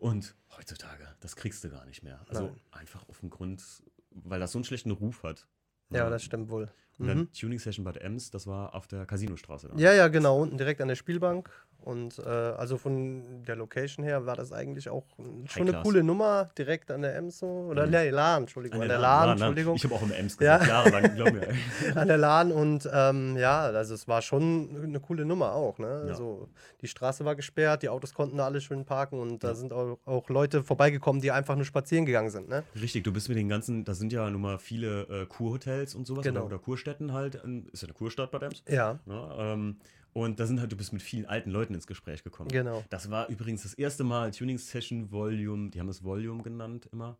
Und 0.00 0.34
heutzutage, 0.56 1.06
das 1.20 1.36
kriegst 1.36 1.62
du 1.62 1.70
gar 1.70 1.84
nicht 1.84 2.02
mehr. 2.02 2.20
Also 2.28 2.46
Nein. 2.46 2.60
einfach 2.72 3.08
auf 3.08 3.20
dem 3.20 3.30
Grund, 3.30 3.62
weil 4.10 4.40
das 4.40 4.52
so 4.52 4.58
einen 4.58 4.64
schlechten 4.64 4.90
Ruf 4.90 5.22
hat. 5.22 5.46
ja, 5.90 6.08
das 6.10 6.22
stimmt 6.24 6.48
wohl. 6.50 6.68
Und 6.98 7.06
dann 7.06 7.18
Mhm. 7.18 7.32
Tuning 7.32 7.58
Session 7.58 7.84
Bad 7.84 7.96
Ems, 7.98 8.30
das 8.30 8.46
war 8.46 8.74
auf 8.74 8.86
der 8.86 9.06
Casinostraße. 9.06 9.68
da. 9.68 9.76
Ja, 9.76 9.92
ja, 9.94 10.08
genau, 10.08 10.40
unten 10.42 10.58
direkt 10.58 10.80
an 10.80 10.88
der 10.88 10.96
Spielbank. 10.96 11.50
Und 11.82 12.18
äh, 12.18 12.22
also 12.28 12.76
von 12.78 13.42
der 13.46 13.56
Location 13.56 14.04
her 14.04 14.26
war 14.26 14.36
das 14.36 14.52
eigentlich 14.52 14.88
auch 14.88 15.04
schon 15.46 15.68
eine 15.68 15.82
coole 15.82 16.02
Nummer, 16.02 16.50
direkt 16.58 16.90
an 16.90 17.02
der 17.02 17.16
Ems 17.16 17.38
so. 17.38 17.46
Oder 17.46 17.86
Mhm. 17.86 17.92
nee, 17.92 18.10
LAN, 18.10 18.42
Entschuldigung, 18.42 18.76
An 18.76 18.82
an 18.82 18.88
der 18.88 18.98
der 18.98 19.02
Lahn, 19.02 19.18
Lahn, 19.28 19.38
Lahn. 19.38 19.48
Entschuldigung. 19.48 19.76
Ich 19.76 19.84
habe 19.84 19.94
auch 19.94 20.02
im 20.02 20.12
Ems 20.12 20.36
Ja. 20.40 20.58
gesagt, 20.58 20.70
jahrelang, 20.70 21.14
glaub 21.14 21.32
mir. 21.32 21.48
an 21.96 22.08
der 22.08 22.18
LAN 22.18 22.52
und 22.52 22.88
ähm, 22.92 23.36
ja, 23.36 23.60
also 23.62 23.94
es 23.94 24.06
war 24.08 24.22
schon 24.22 24.76
eine 24.82 25.00
coole 25.00 25.24
Nummer 25.24 25.52
auch. 25.54 25.78
Ne? 25.78 25.86
Ja. 26.04 26.10
Also 26.12 26.48
die 26.82 26.88
Straße 26.88 27.24
war 27.24 27.34
gesperrt, 27.36 27.82
die 27.82 27.88
Autos 27.88 28.14
konnten 28.14 28.36
da 28.38 28.44
alle 28.46 28.60
schön 28.60 28.84
parken 28.84 29.18
und 29.18 29.42
da 29.44 29.48
Ja. 29.48 29.54
sind 29.54 29.72
auch, 29.72 29.98
auch 30.04 30.28
Leute 30.28 30.62
vorbeigekommen, 30.62 31.20
die 31.22 31.30
einfach 31.32 31.56
nur 31.56 31.64
spazieren 31.64 32.06
gegangen 32.06 32.30
sind. 32.30 32.48
Ne? 32.48 32.62
Richtig, 32.80 33.04
du 33.04 33.12
bist 33.12 33.28
mit 33.28 33.38
den 33.38 33.48
ganzen, 33.48 33.84
da 33.84 33.94
sind 33.94 34.12
ja 34.12 34.28
nun 34.30 34.40
mal 34.42 34.58
viele 34.58 35.02
äh, 35.22 35.26
Kurhotels 35.26 35.94
und 35.94 36.06
sowas 36.06 36.24
Genau. 36.24 36.40
oder, 36.40 36.46
oder 36.56 36.58
Kurstätten 36.58 37.12
halt. 37.12 37.36
in- 37.36 37.66
Ist 37.72 37.82
ja 37.82 37.86
eine 37.88 37.94
Kurstadt 37.94 38.30
Bad 38.30 38.42
Ems. 38.42 38.62
Ja, 38.68 38.98
Ne? 39.06 39.28
Ähm, 39.38 39.76
und 40.12 40.40
da 40.40 40.46
sind 40.46 40.60
halt, 40.60 40.70
du 40.72 40.76
bist 40.76 40.92
mit 40.92 41.02
vielen 41.02 41.26
alten 41.26 41.50
Leuten 41.50 41.74
ins 41.74 41.86
Gespräch 41.86 42.22
gekommen. 42.24 42.48
genau. 42.50 42.84
Das 42.90 43.10
war 43.10 43.28
übrigens 43.28 43.62
das 43.62 43.74
erste 43.74 44.04
Mal 44.04 44.30
Tuning 44.32 44.58
Session 44.58 45.10
Volume, 45.10 45.70
die 45.70 45.80
haben 45.80 45.88
es 45.88 46.02
Volume 46.04 46.42
genannt 46.42 46.88
immer. 46.92 47.16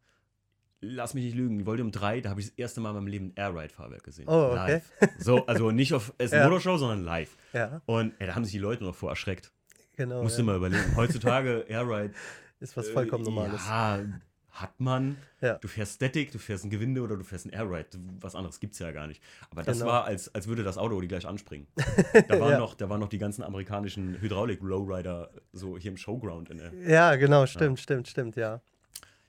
Lass 0.82 1.12
mich 1.12 1.24
nicht 1.24 1.36
lügen, 1.36 1.66
Volume 1.66 1.90
3, 1.90 2.22
da 2.22 2.30
habe 2.30 2.40
ich 2.40 2.48
das 2.48 2.56
erste 2.56 2.80
Mal 2.80 2.90
in 2.90 2.94
meinem 2.96 3.06
Leben 3.06 3.26
ein 3.26 3.32
Airride-Fahrwerk 3.36 4.02
gesehen. 4.02 4.26
Oh, 4.28 4.52
okay. 4.52 4.54
Live. 4.56 4.92
So, 5.18 5.44
also 5.46 5.70
nicht 5.72 5.92
auf 5.92 6.14
es 6.16 6.30
Ja. 6.30 6.44
Motorshow, 6.44 6.78
sondern 6.78 7.04
live. 7.04 7.36
Ja, 7.52 7.82
Und 7.84 8.14
ey, 8.18 8.26
da 8.26 8.34
haben 8.34 8.44
sich 8.44 8.52
die 8.52 8.58
Leute 8.58 8.82
noch 8.84 8.94
vor 8.94 9.10
erschreckt. 9.10 9.52
genau. 9.96 10.22
Musst 10.22 10.38
ja. 10.38 10.42
du 10.42 10.46
mal 10.46 10.56
überlegen. 10.56 10.96
Heutzutage 10.96 11.66
Airride. 11.68 12.14
Ist 12.60 12.76
was 12.78 12.88
vollkommen 12.88 13.24
äh, 13.24 13.28
Normales. 13.30 13.60
Ja, 13.66 14.00
hat 14.50 14.78
man. 14.80 15.16
Ja. 15.40 15.54
Du 15.58 15.68
fährst 15.68 15.94
Static, 15.94 16.32
du 16.32 16.38
fährst 16.38 16.64
ein 16.64 16.70
Gewinde 16.70 17.02
oder 17.02 17.16
du 17.16 17.24
fährst 17.24 17.46
ein 17.46 17.50
Airride. 17.50 17.88
Was 18.20 18.34
anderes 18.34 18.60
gibt 18.60 18.72
es 18.74 18.78
ja 18.80 18.90
gar 18.92 19.06
nicht. 19.06 19.22
Aber 19.50 19.62
das 19.62 19.78
Genau. 19.78 19.90
war, 19.90 20.04
als, 20.04 20.34
als 20.34 20.48
würde 20.48 20.62
das 20.64 20.76
Auto 20.78 21.00
die 21.00 21.08
gleich 21.08 21.26
anspringen. 21.26 21.66
Da 22.28 22.40
waren, 22.40 22.50
Ja. 22.52 22.58
noch, 22.58 22.74
da 22.74 22.88
waren 22.88 23.00
noch 23.00 23.08
die 23.08 23.18
ganzen 23.18 23.42
amerikanischen 23.42 24.20
Hydraulik-Lowrider 24.20 25.30
so 25.52 25.78
hier 25.78 25.90
im 25.92 25.96
Showground 25.96 26.50
in 26.50 26.58
der. 26.58 26.72
Ja, 26.74 27.16
genau, 27.16 27.46
stimmt, 27.46 27.80
stimmt, 27.80 28.08
stimmt, 28.08 28.36
ja. 28.36 28.60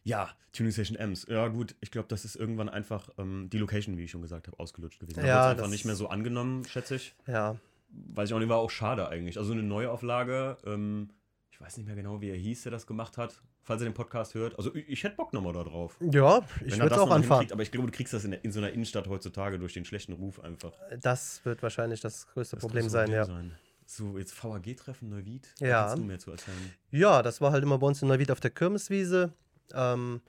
Ja, 0.04 0.30
Tuning 0.52 0.72
Station 0.72 0.98
Ems. 0.98 1.28
Ja, 1.30 1.48
gut, 1.48 1.76
ich 1.80 1.92
glaube, 1.92 2.08
das 2.08 2.26
ist 2.26 2.36
irgendwann 2.36 2.70
einfach 2.70 3.10
ähm, 3.20 3.50
die 3.52 3.60
Location, 3.60 3.98
wie 3.98 4.04
ich 4.06 4.12
schon 4.12 4.24
gesagt 4.24 4.48
habe, 4.48 4.60
ausgelutscht 4.60 5.00
gewesen. 5.00 5.20
Da 5.22 5.28
Ja, 5.28 5.50
einfach 5.52 5.68
nicht 5.68 5.86
mehr 5.86 5.96
so 5.96 6.08
angenommen, 6.10 6.66
schätze 6.66 6.96
ich. 6.96 7.14
Ja, 7.28 7.56
Weiß 7.94 8.30
ich 8.30 8.34
auch 8.34 8.40
nicht, 8.40 8.48
war 8.50 8.58
auch 8.58 8.70
schade 8.72 9.10
eigentlich. 9.10 9.38
Also 9.38 9.52
eine 9.52 9.64
Neuauflage, 9.64 10.58
ähm, 10.66 11.10
ich 11.52 11.60
weiß 11.60 11.76
nicht 11.78 11.86
mehr 11.86 11.96
genau, 11.96 12.22
wie 12.22 12.30
er 12.30 12.38
hieß, 12.38 12.64
der 12.64 12.72
das 12.72 12.88
gemacht 12.88 13.18
hat. 13.18 13.42
Falls 13.64 13.82
er 13.82 13.86
den 13.90 13.94
Podcast 13.94 14.34
hört. 14.34 14.58
Also 14.58 14.74
ich, 14.76 14.90
ich 14.90 15.04
hätte 15.04 15.16
Bock 15.18 15.34
nochmal 15.34 15.54
da 15.54 15.64
drauf. 15.64 15.96
ja 16.00 16.42
ich 16.66 16.80
würde 16.80 17.00
auch 17.00 17.14
hinkriegt, 17.16 17.52
aber 17.54 17.62
ich 17.62 17.72
glaube, 17.72 17.88
du 17.92 17.96
kriegst 17.96 18.12
das 18.14 18.24
in, 18.26 18.32
der- 18.32 18.44
in 18.44 18.52
so 18.52 18.60
einer 18.60 18.72
Innenstadt 18.72 19.08
heutzutage 19.08 19.60
durch 19.60 19.74
den 19.74 19.86
schlechten 19.86 20.14
Ruf 20.14 20.40
einfach. 20.40 20.72
Das 21.02 21.46
wird 21.46 21.62
wahrscheinlich 21.62 22.02
das 22.02 22.28
größte 22.28 22.56
Das 22.56 22.62
Problem 22.62 22.90
sein, 22.90 23.12
ja. 23.12 23.26
sein. 23.26 23.54
So, 23.86 24.18
jetzt 24.18 24.42
VAG-Treffen 24.44 25.10
Neuwied. 25.10 25.48
Ja. 25.60 25.84
Kannst 25.88 25.98
du 25.98 26.08
mehr 26.08 26.18
zu 26.20 26.32
erzählen? 26.32 26.74
Ja, 26.92 27.22
das 27.22 27.40
war 27.42 27.52
halt 27.52 27.62
immer 27.64 27.78
bei 27.78 27.88
uns 27.88 28.02
in 28.02 28.08
Neuwied 28.08 28.32
auf 28.32 28.40
der 28.40 28.52
Kirmeswiese. 28.52 29.34
Ähm, 29.74 30.22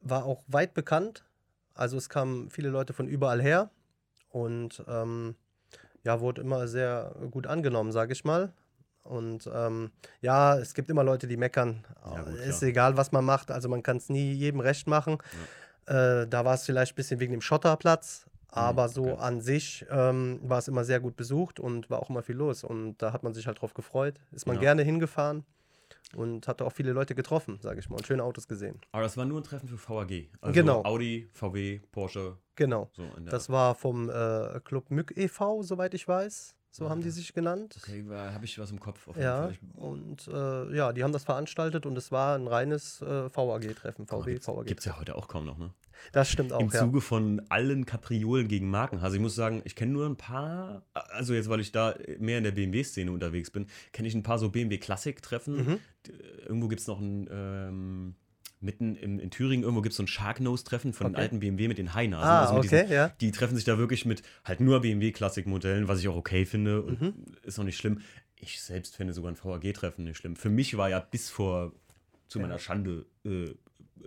war 0.00 0.24
auch 0.24 0.42
weit 0.48 0.74
bekannt. 0.74 1.24
Also 1.74 1.96
es 1.96 2.08
kamen 2.08 2.50
viele 2.50 2.68
Leute 2.68 2.92
von 2.92 3.08
überall 3.08 3.42
her 3.42 3.70
und 4.30 4.82
ähm, 4.88 5.34
ja, 6.04 6.20
wurde 6.20 6.40
immer 6.42 6.68
sehr 6.68 7.14
gut 7.30 7.46
angenommen, 7.46 7.90
sage 7.92 8.12
ich 8.12 8.24
mal. 8.24 8.52
Und 9.04 9.48
ähm, 9.52 9.90
ja, 10.20 10.58
es 10.58 10.74
gibt 10.74 10.90
immer 10.90 11.04
Leute, 11.04 11.26
die 11.28 11.36
meckern. 11.36 11.84
Ja, 12.04 12.22
gut, 12.22 12.34
ist 12.40 12.58
klar. 12.58 12.70
egal, 12.70 12.96
was 12.96 13.12
man 13.12 13.24
macht. 13.24 13.50
Also 13.50 13.68
man 13.68 13.82
kann 13.82 13.98
es 13.98 14.08
nie 14.08 14.32
jedem 14.32 14.60
recht 14.60 14.86
machen. 14.86 15.18
Äh, 15.86 16.26
da 16.26 16.44
war 16.44 16.54
es 16.54 16.64
vielleicht 16.64 16.92
ein 16.92 16.96
bisschen 16.96 17.20
wegen 17.20 17.32
dem 17.32 17.40
Schotterplatz. 17.42 18.26
Aber 18.48 18.88
so 18.88 19.04
Mhm, 19.06 19.10
okay. 19.12 19.20
an 19.22 19.40
sich 19.40 19.84
ähm, 19.90 20.38
war 20.44 20.58
es 20.58 20.68
immer 20.68 20.84
sehr 20.84 21.00
gut 21.00 21.16
besucht 21.16 21.58
und 21.58 21.90
war 21.90 21.98
auch 22.00 22.08
immer 22.08 22.22
viel 22.22 22.36
los. 22.36 22.62
Und 22.64 22.96
da 22.98 23.12
hat 23.12 23.24
man 23.24 23.34
sich 23.34 23.46
halt 23.48 23.60
drauf 23.60 23.74
gefreut. 23.74 24.20
Ist 24.30 24.46
man 24.46 24.56
Ja. 24.56 24.60
gerne 24.62 24.82
hingefahren 24.84 25.44
und 26.14 26.46
hatte 26.46 26.64
auch 26.64 26.72
viele 26.72 26.92
Leute 26.92 27.16
getroffen, 27.16 27.58
sage 27.60 27.80
ich 27.80 27.90
mal, 27.90 27.96
und 27.96 28.06
schöne 28.06 28.22
Autos 28.22 28.46
gesehen. 28.46 28.80
Aber 28.92 29.02
das 29.02 29.16
war 29.16 29.24
nur 29.24 29.40
ein 29.40 29.44
Treffen 29.44 29.68
für 29.68 29.76
VAG. 29.76 30.30
Also 30.40 30.54
Genau. 30.54 30.84
Audi, 30.84 31.28
VW, 31.32 31.80
Porsche, 31.90 32.38
Genau. 32.54 32.88
so 32.92 33.02
Das 33.24 33.50
war 33.50 33.74
vom 33.74 34.08
äh, 34.08 34.60
Club 34.64 34.88
Mück 34.92 35.12
e.V., 35.16 35.62
soweit 35.64 35.92
ich 35.94 36.06
weiß. 36.06 36.53
So 36.76 36.86
Ah, 36.86 36.90
haben 36.90 37.02
die 37.02 37.06
ja. 37.06 37.12
sich 37.12 37.32
genannt. 37.32 37.76
Okay, 37.80 38.04
habe 38.10 38.44
ich 38.44 38.58
was 38.58 38.72
im 38.72 38.80
Kopf. 38.80 39.06
Auf 39.06 39.14
jeden 39.14 39.24
Ja, 39.24 39.52
und 39.76 40.26
äh, 40.26 40.76
ja, 40.76 40.92
die 40.92 41.04
haben 41.04 41.12
das 41.12 41.22
veranstaltet 41.22 41.86
und 41.86 41.96
es 41.96 42.10
war 42.10 42.36
ein 42.36 42.48
reines 42.48 43.00
äh, 43.00 43.30
VAG-Treffen, 43.32 44.08
VW, 44.08 44.40
VAG. 44.44 44.66
Gibt 44.66 44.80
es 44.80 44.86
ja 44.86 44.98
heute 44.98 45.14
auch 45.14 45.28
kaum 45.28 45.46
noch, 45.46 45.56
ne? 45.56 45.70
Das 46.10 46.28
stimmt 46.28 46.52
auch, 46.52 46.58
Im 46.58 46.70
ja. 46.70 46.80
Zuge 46.80 47.00
von 47.00 47.40
allen 47.48 47.86
Kapriolen 47.86 48.48
gegen 48.48 48.70
Marken. 48.70 48.98
Also 48.98 49.14
ich 49.14 49.22
muss 49.22 49.36
sagen, 49.36 49.62
ich 49.64 49.76
kenne 49.76 49.92
nur 49.92 50.04
ein 50.04 50.16
paar, 50.16 50.82
also 50.94 51.32
jetzt, 51.32 51.48
weil 51.48 51.60
ich 51.60 51.70
da 51.70 51.94
mehr 52.18 52.38
in 52.38 52.44
der 52.44 52.50
BMW-Szene 52.50 53.12
unterwegs 53.12 53.52
bin, 53.52 53.68
kenne 53.92 54.08
ich 54.08 54.14
ein 54.16 54.24
paar 54.24 54.40
so 54.40 54.50
BMW-Klassik-Treffen. 54.50 55.56
Mhm. 55.56 55.80
Irgendwo 56.42 56.66
gibt 56.66 56.80
es 56.80 56.88
noch 56.88 56.98
ein, 56.98 57.28
ähm, 57.30 58.14
mitten 58.64 58.96
im, 58.96 59.20
in 59.20 59.30
Thüringen, 59.30 59.62
irgendwo 59.62 59.82
gibt 59.82 59.92
es 59.92 59.96
so 59.98 60.02
ein 60.02 60.06
Sharknose-Treffen 60.08 60.92
von 60.92 61.08
den 61.08 61.14
Okay. 61.14 61.22
alten 61.22 61.40
BMW 61.40 61.68
mit 61.68 61.78
den 61.78 61.94
Hainasen. 61.94 62.28
Ah, 62.28 62.40
also 62.42 62.54
okay, 62.56 62.82
diesen, 62.82 62.92
ja. 62.92 63.08
Die 63.20 63.30
treffen 63.30 63.54
sich 63.56 63.64
da 63.64 63.78
wirklich 63.78 64.04
mit 64.06 64.22
halt 64.44 64.60
nur 64.60 64.80
BMW-Klassik-Modellen, 64.80 65.86
was 65.88 66.00
ich 66.00 66.08
auch 66.08 66.16
okay 66.16 66.44
finde 66.46 66.82
und 66.82 67.00
Mhm. 67.00 67.14
ist 67.42 67.58
auch 67.58 67.64
nicht 67.64 67.76
schlimm. 67.76 68.00
Ich 68.36 68.60
selbst 68.60 68.96
finde 68.96 69.12
sogar 69.12 69.30
ein 69.32 69.36
VAG-Treffen 69.42 70.04
nicht 70.04 70.16
schlimm. 70.16 70.36
Für 70.36 70.50
mich 70.50 70.76
war 70.76 70.88
ja 70.90 70.98
bis 71.00 71.30
vor, 71.30 71.72
zu 72.28 72.40
meiner 72.40 72.58
Schande, 72.58 73.06
äh, 73.24 73.50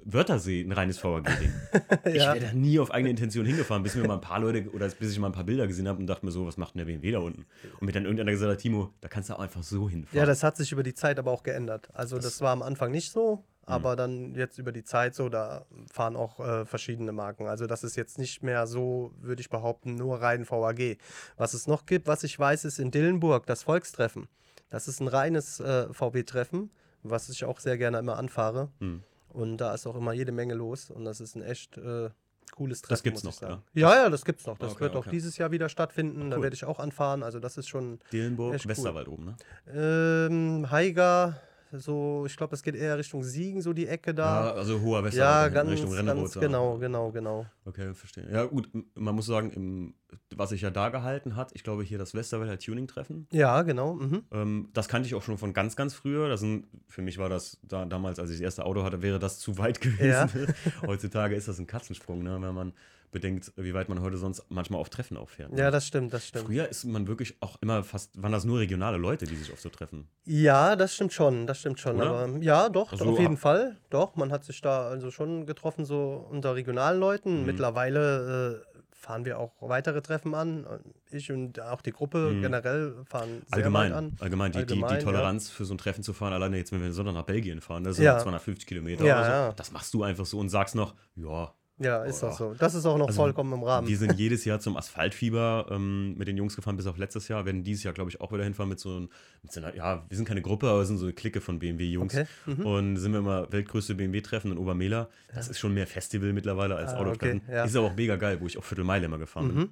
Wörthersee 0.03 0.61
ein 0.61 0.71
reines 0.71 1.03
VAG-Ding. 1.03 1.51
Ich 2.05 2.15
ja. 2.23 2.33
wäre 2.33 2.45
da 2.47 2.53
nie 2.53 2.79
auf 2.79 2.91
eigene 2.91 3.09
Intention 3.09 3.45
hingefahren, 3.45 3.83
bis 3.83 3.95
mir 3.95 4.05
mal 4.07 4.15
ein 4.15 4.21
paar 4.21 4.39
Leute 4.39 4.69
oder 4.71 4.87
bis 4.89 5.11
ich 5.11 5.19
mal 5.19 5.27
ein 5.27 5.33
paar 5.33 5.43
Bilder 5.43 5.65
gesehen 5.67 5.87
habe 5.87 5.99
und 5.99 6.07
dachte 6.07 6.25
mir 6.25 6.31
so, 6.31 6.45
was 6.45 6.57
macht 6.57 6.75
denn 6.75 6.79
der 6.79 6.85
BMW 6.85 7.11
da 7.11 7.19
unten? 7.19 7.45
Und 7.79 7.85
mir 7.85 7.91
dann 7.91 8.03
irgendeiner 8.03 8.31
gesagt 8.31 8.51
hat, 8.51 8.59
Timo, 8.59 8.93
da 9.01 9.07
kannst 9.07 9.29
du 9.29 9.33
auch 9.33 9.39
einfach 9.39 9.63
so 9.63 9.89
hinfahren. 9.89 10.17
ja, 10.19 10.25
das 10.25 10.43
hat 10.43 10.55
sich 10.57 10.71
über 10.71 10.83
die 10.83 10.93
Zeit 10.93 11.19
aber 11.19 11.31
auch 11.31 11.43
geändert. 11.43 11.89
Also 11.93 12.15
das, 12.17 12.25
Das- 12.25 12.41
war 12.41 12.51
am 12.51 12.61
Anfang 12.61 12.91
nicht 12.91 13.11
so, 13.11 13.43
aber 13.67 13.95
dann 13.95 14.33
jetzt 14.33 14.57
über 14.57 14.71
die 14.71 14.83
Zeit 14.83 15.13
so, 15.13 15.29
da 15.29 15.65
fahren 15.91 16.15
auch 16.15 16.39
äh, 16.39 16.65
verschiedene 16.65 17.11
Marken. 17.11 17.47
Also 17.47 17.67
das 17.67 17.83
ist 17.83 17.95
jetzt 17.97 18.17
nicht 18.17 18.41
mehr 18.41 18.65
so, 18.65 19.13
würde 19.19 19.41
ich 19.41 19.49
behaupten, 19.49 19.95
nur 19.95 20.21
rein 20.21 20.49
VAG. 20.49 20.97
Was 21.35 21.53
es 21.53 21.67
noch 21.67 21.85
gibt, 21.85 22.07
was 22.07 22.23
ich 22.23 22.37
weiß, 22.39 22.65
ist 22.65 22.79
in 22.79 22.91
Dillenburg 22.91 23.45
das 23.45 23.63
Volkstreffen. 23.63 24.27
Das 24.69 24.87
ist 24.87 24.99
ein 25.01 25.07
reines 25.07 25.59
äh, 25.59 25.93
VW-Treffen, 25.93 26.71
was 27.03 27.29
ich 27.29 27.45
auch 27.45 27.59
sehr 27.59 27.77
gerne 27.77 27.99
immer 27.99 28.17
anfahre. 28.17 28.71
Hm. 28.79 29.03
Und 29.29 29.57
da 29.57 29.73
ist 29.73 29.85
auch 29.85 29.95
immer 29.95 30.13
jede 30.13 30.31
Menge 30.31 30.53
los 30.55 30.89
und 30.89 31.05
das 31.05 31.19
ist 31.21 31.35
ein 31.35 31.43
echt 31.43 31.77
äh, 31.77 32.09
cooles 32.51 32.81
Treffen. 32.81 32.93
Das 32.93 33.03
gibt's 33.03 33.23
muss 33.23 33.35
ich 33.35 33.41
noch, 33.41 33.49
sagen. 33.49 33.63
Ja, 33.73 33.93
ja, 33.95 34.09
das 34.09 34.23
gibt's 34.25 34.45
noch. 34.45 34.57
Das 34.57 34.71
Okay, 34.71 34.79
wird 34.81 34.95
auch 34.95 34.99
okay. 35.01 35.11
dieses 35.11 35.37
Jahr 35.37 35.51
wieder 35.51 35.69
stattfinden. 35.69 36.29
Da 36.29 36.37
Cool. 36.37 36.43
werde 36.43 36.53
ich 36.55 36.65
auch 36.65 36.79
anfahren. 36.79 37.21
Also 37.21 37.39
das 37.39 37.57
ist 37.57 37.67
schon 37.67 37.99
Dillenburg, 38.13 38.53
cool. 38.53 38.69
Westerwald 38.69 39.07
oben, 39.09 39.25
ne? 39.25 39.35
ähm, 39.73 40.71
Haiger, 40.71 41.39
so, 41.73 42.23
ich 42.25 42.35
glaube, 42.37 42.55
es 42.55 42.63
geht 42.63 42.75
eher 42.75 42.97
Richtung 42.97 43.23
Siegen, 43.23 43.61
so 43.61 43.73
die 43.73 43.87
Ecke 43.87 44.13
da. 44.13 44.47
Ja, 44.47 44.53
also 44.53 44.81
hoher 44.81 44.99
Ja, 44.99 45.05
Westerwald 45.05 45.53
ganz, 45.53 45.69
Richtung 45.71 45.93
Rennerot. 45.93 46.33
genau, 46.39 46.77
genau, 46.77 47.11
genau. 47.11 47.45
Okay, 47.65 47.93
verstehe. 47.93 48.27
Ja, 48.31 48.45
gut, 48.45 48.69
man 48.95 49.15
muss 49.15 49.25
sagen, 49.25 49.51
im, 49.51 49.93
was 50.35 50.49
sich 50.51 50.61
ja 50.61 50.69
da 50.69 50.89
gehalten 50.89 51.35
hat, 51.35 51.51
ich 51.53 51.63
glaube 51.63 51.83
hier 51.83 51.97
das 51.97 52.13
Westerwälder 52.13 52.57
Tuning-Treffen, 52.57 53.27
Ja, 53.31 53.61
genau. 53.63 53.95
Mhm. 53.95 54.23
ähm, 54.31 54.69
das 54.73 54.87
kannte 54.87 55.07
ich 55.07 55.15
auch 55.15 55.23
schon 55.23 55.37
von 55.37 55.53
ganz, 55.53 55.75
ganz 55.75 55.93
früher. 55.93 56.29
Das 56.29 56.39
sind, 56.39 56.67
für 56.87 57.01
mich 57.01 57.17
war 57.17 57.29
das 57.29 57.57
da, 57.63 57.85
damals, 57.85 58.19
als 58.19 58.29
ich 58.29 58.37
das 58.37 58.43
erste 58.43 58.65
Auto 58.65 58.83
hatte, 58.83 59.01
wäre 59.01 59.19
das 59.19 59.39
zu 59.39 59.57
weit 59.57 59.81
gewesen. 59.81 60.55
Heutzutage 60.85 61.35
ist 61.35 61.47
das 61.47 61.59
ein 61.59 61.67
Katzensprung, 61.67 62.23
ne, 62.23 62.37
wenn 62.41 62.53
man 62.53 62.73
bedenkt, 63.11 63.51
wie 63.55 63.73
weit 63.73 63.89
man 63.89 64.01
heute 64.01 64.17
sonst 64.17 64.43
manchmal 64.49 64.79
auf 64.81 64.89
Treffen 64.89 65.17
auffährt. 65.17 65.51
ne? 65.53 65.59
Ja, 65.59 65.71
das 65.71 65.87
stimmt, 65.87 66.13
das 66.13 66.27
stimmt. 66.27 66.45
Früher 66.45 66.67
ist 66.67 66.83
man 66.83 67.07
wirklich 67.07 67.35
auch 67.41 67.57
immer 67.61 67.83
fast, 67.83 68.21
waren 68.21 68.31
das 68.31 68.43
nur 68.45 68.59
regionale 68.59 68.97
Leute, 68.97 69.25
die 69.25 69.35
sich 69.35 69.51
auf 69.53 69.59
so 69.59 69.69
Treffen. 69.69 70.07
Ja, 70.25 70.75
das 70.75 70.93
stimmt 70.95 71.13
schon, 71.13 71.47
das 71.47 71.59
stimmt 71.59 71.79
schon. 71.79 71.95
Oder? 71.97 72.09
Aber 72.11 72.37
ja, 72.43 72.69
doch, 72.69 72.91
Also, 72.91 73.05
auf 73.05 73.19
jeden 73.19 73.37
Fall. 73.37 73.77
Doch, 73.89 74.15
man 74.15 74.31
hat 74.31 74.43
sich 74.43 74.61
da 74.61 74.87
also 74.87 75.09
schon 75.11 75.45
getroffen, 75.45 75.85
so 75.85 76.27
unter 76.29 76.55
regionalen 76.55 76.99
Leuten. 76.99 77.39
Mhm. 77.41 77.45
Mittlerweile 77.45 78.63
äh, 78.73 78.77
fahren 78.95 79.25
wir 79.25 79.39
auch 79.39 79.53
weitere 79.61 80.01
Treffen 80.01 80.33
an. 80.35 80.65
Ich 81.11 81.31
und 81.31 81.61
auch 81.61 81.81
die 81.81 81.91
Gruppe 81.91 82.31
Mhm. 82.33 82.41
generell 82.41 82.95
fahren 83.05 83.29
sehr 83.45 83.57
Allgemein, 83.57 83.91
weit 83.91 83.97
an. 83.97 84.17
allgemein, 84.19 84.51
die, 84.51 84.57
die, 84.57 84.73
Allgemein, 84.73 84.89
die 84.89 84.95
ja. 84.95 85.01
Toleranz 85.01 85.49
für 85.49 85.63
so 85.65 85.73
ein 85.73 85.77
Treffen 85.77 86.03
zu 86.03 86.13
fahren, 86.13 86.33
alleine 86.33 86.57
jetzt, 86.57 86.71
wenn 86.73 86.81
wir 86.81 86.91
Sonntag 86.91 87.13
nach 87.13 87.23
Belgien 87.23 87.61
fahren, 87.61 87.83
das 87.83 87.95
sind 87.95 88.05
Ja. 88.05 88.17
250 88.19 88.67
Kilometer 88.67 89.05
Ja, 89.05 89.15
oder 89.19 89.23
so, 89.25 89.31
ja. 89.31 89.51
das 89.53 89.71
machst 89.71 89.93
du 89.93 90.03
einfach 90.03 90.25
so 90.25 90.39
und 90.39 90.49
sagst 90.49 90.75
noch, 90.75 90.95
ja, 91.15 91.53
Ja, 91.79 92.03
ist 92.05 92.23
auch 92.23 92.35
so. 92.35 92.55
Das 92.55 92.73
ist 92.73 92.85
auch 92.87 92.97
noch 92.97 93.07
Also, 93.07 93.21
vollkommen 93.21 93.53
im 93.53 93.61
Rahmen. 93.63 93.87
Wir 93.87 93.97
sind 93.97 94.13
jedes 94.19 94.45
Jahr 94.45 94.59
zum 94.59 94.77
Asphaltfieber 94.77 95.67
ähm, 95.69 96.15
mit 96.17 96.27
den 96.27 96.35
Jungs 96.35 96.55
gefahren, 96.55 96.75
bis 96.75 96.87
auf 96.87 96.97
letztes 96.97 97.27
Jahr. 97.27 97.45
Werden 97.45 97.63
dieses 97.63 97.83
Jahr, 97.83 97.93
glaube 97.93 98.09
ich, 98.09 98.19
auch 98.19 98.31
wieder 98.31 98.43
hinfahren 98.43 98.69
mit 98.69 98.79
so, 98.79 98.95
einem- 98.95 99.09
mit 99.43 99.51
so 99.51 99.59
einer, 99.61 99.75
ja, 99.75 100.03
wir 100.09 100.17
sind 100.17 100.27
keine 100.27 100.41
Gruppe, 100.41 100.67
aber 100.69 100.79
wir 100.79 100.85
sind 100.85 100.97
so 100.97 101.05
eine 101.05 101.13
Clique 101.13 101.39
von 101.39 101.59
BMW-Jungs. 101.59 102.15
Okay, 102.15 102.25
mhm. 102.47 102.65
Und 102.65 102.97
sind 102.97 103.11
wir 103.11 103.19
immer 103.19 103.51
weltgrößte 103.51 103.93
BMW-Treffen 103.93 104.51
in 104.51 104.57
Obermehler. 104.57 105.09
Das 105.35 105.49
ist 105.49 105.59
schon 105.59 105.73
mehr 105.75 105.85
Festival 105.85 106.33
mittlerweile 106.33 106.75
als 106.75 106.93
Ah, 106.93 106.97
Autotreffen. 106.97 107.41
okay, 107.45 107.53
ja. 107.55 107.63
Ist 107.65 107.75
aber 107.75 107.87
auch 107.87 107.95
mega 107.95 108.15
geil, 108.15 108.41
wo 108.41 108.47
ich 108.47 108.57
auch 108.57 108.63
Viertelmeile 108.63 109.05
immer 109.05 109.19
gefahren 109.19 109.47
bin. 109.49 109.57
Mhm. 109.57 109.69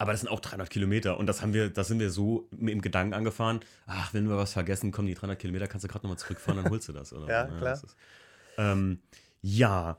Aber 0.00 0.12
das 0.12 0.20
sind 0.20 0.28
auch 0.30 0.38
300 0.38 0.70
Kilometer 0.70 1.18
und 1.18 1.26
das 1.26 1.42
haben 1.42 1.52
wir, 1.52 1.70
das 1.70 1.88
sind 1.88 1.98
wir 1.98 2.10
so 2.10 2.46
dem 2.52 2.80
Gedanken 2.80 3.14
angefahren. 3.14 3.58
Ach, 3.88 4.14
wenn 4.14 4.28
wir 4.28 4.36
was 4.36 4.52
vergessen, 4.52 4.92
kommen 4.92 5.08
die 5.08 5.14
300 5.14 5.36
Kilometer, 5.36 5.66
kannst 5.66 5.82
du 5.82 5.88
gerade 5.88 6.04
nochmal 6.06 6.18
zurückfahren, 6.18 6.62
dann 6.62 6.70
holst 6.70 6.86
du 6.88 6.92
das. 6.92 7.12
Oder? 7.12 7.26
Ja, 7.28 7.44
ne? 7.48 7.58
klar. 7.58 7.70
das 7.70 7.82
ist- 7.82 7.96
ähm, 8.58 9.00
ja, 9.42 9.98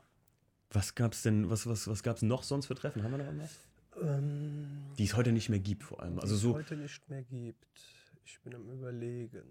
was 0.70 0.94
gab's 0.94 1.22
denn, 1.22 1.50
was, 1.50 1.66
was, 1.66 1.88
was 1.88 2.02
gab's 2.02 2.22
noch 2.22 2.42
sonst 2.42 2.66
für 2.66 2.74
Treffen? 2.74 3.02
Haben 3.02 3.12
wir 3.12 3.18
noch 3.18 3.26
irgendwas? 3.26 3.56
Ähm, 4.00 4.68
Die 4.98 5.04
es 5.04 5.16
heute 5.16 5.32
nicht 5.32 5.48
mehr 5.48 5.58
gibt, 5.58 5.82
vor 5.82 6.02
allem. 6.02 6.18
Also 6.18 6.34
die 6.34 6.36
es 6.36 6.42
so, 6.42 6.54
heute 6.54 6.76
nicht 6.76 7.08
mehr 7.08 7.22
gibt. 7.22 7.80
Ich 8.24 8.40
bin 8.40 8.54
am 8.54 8.70
überlegen. 8.70 9.42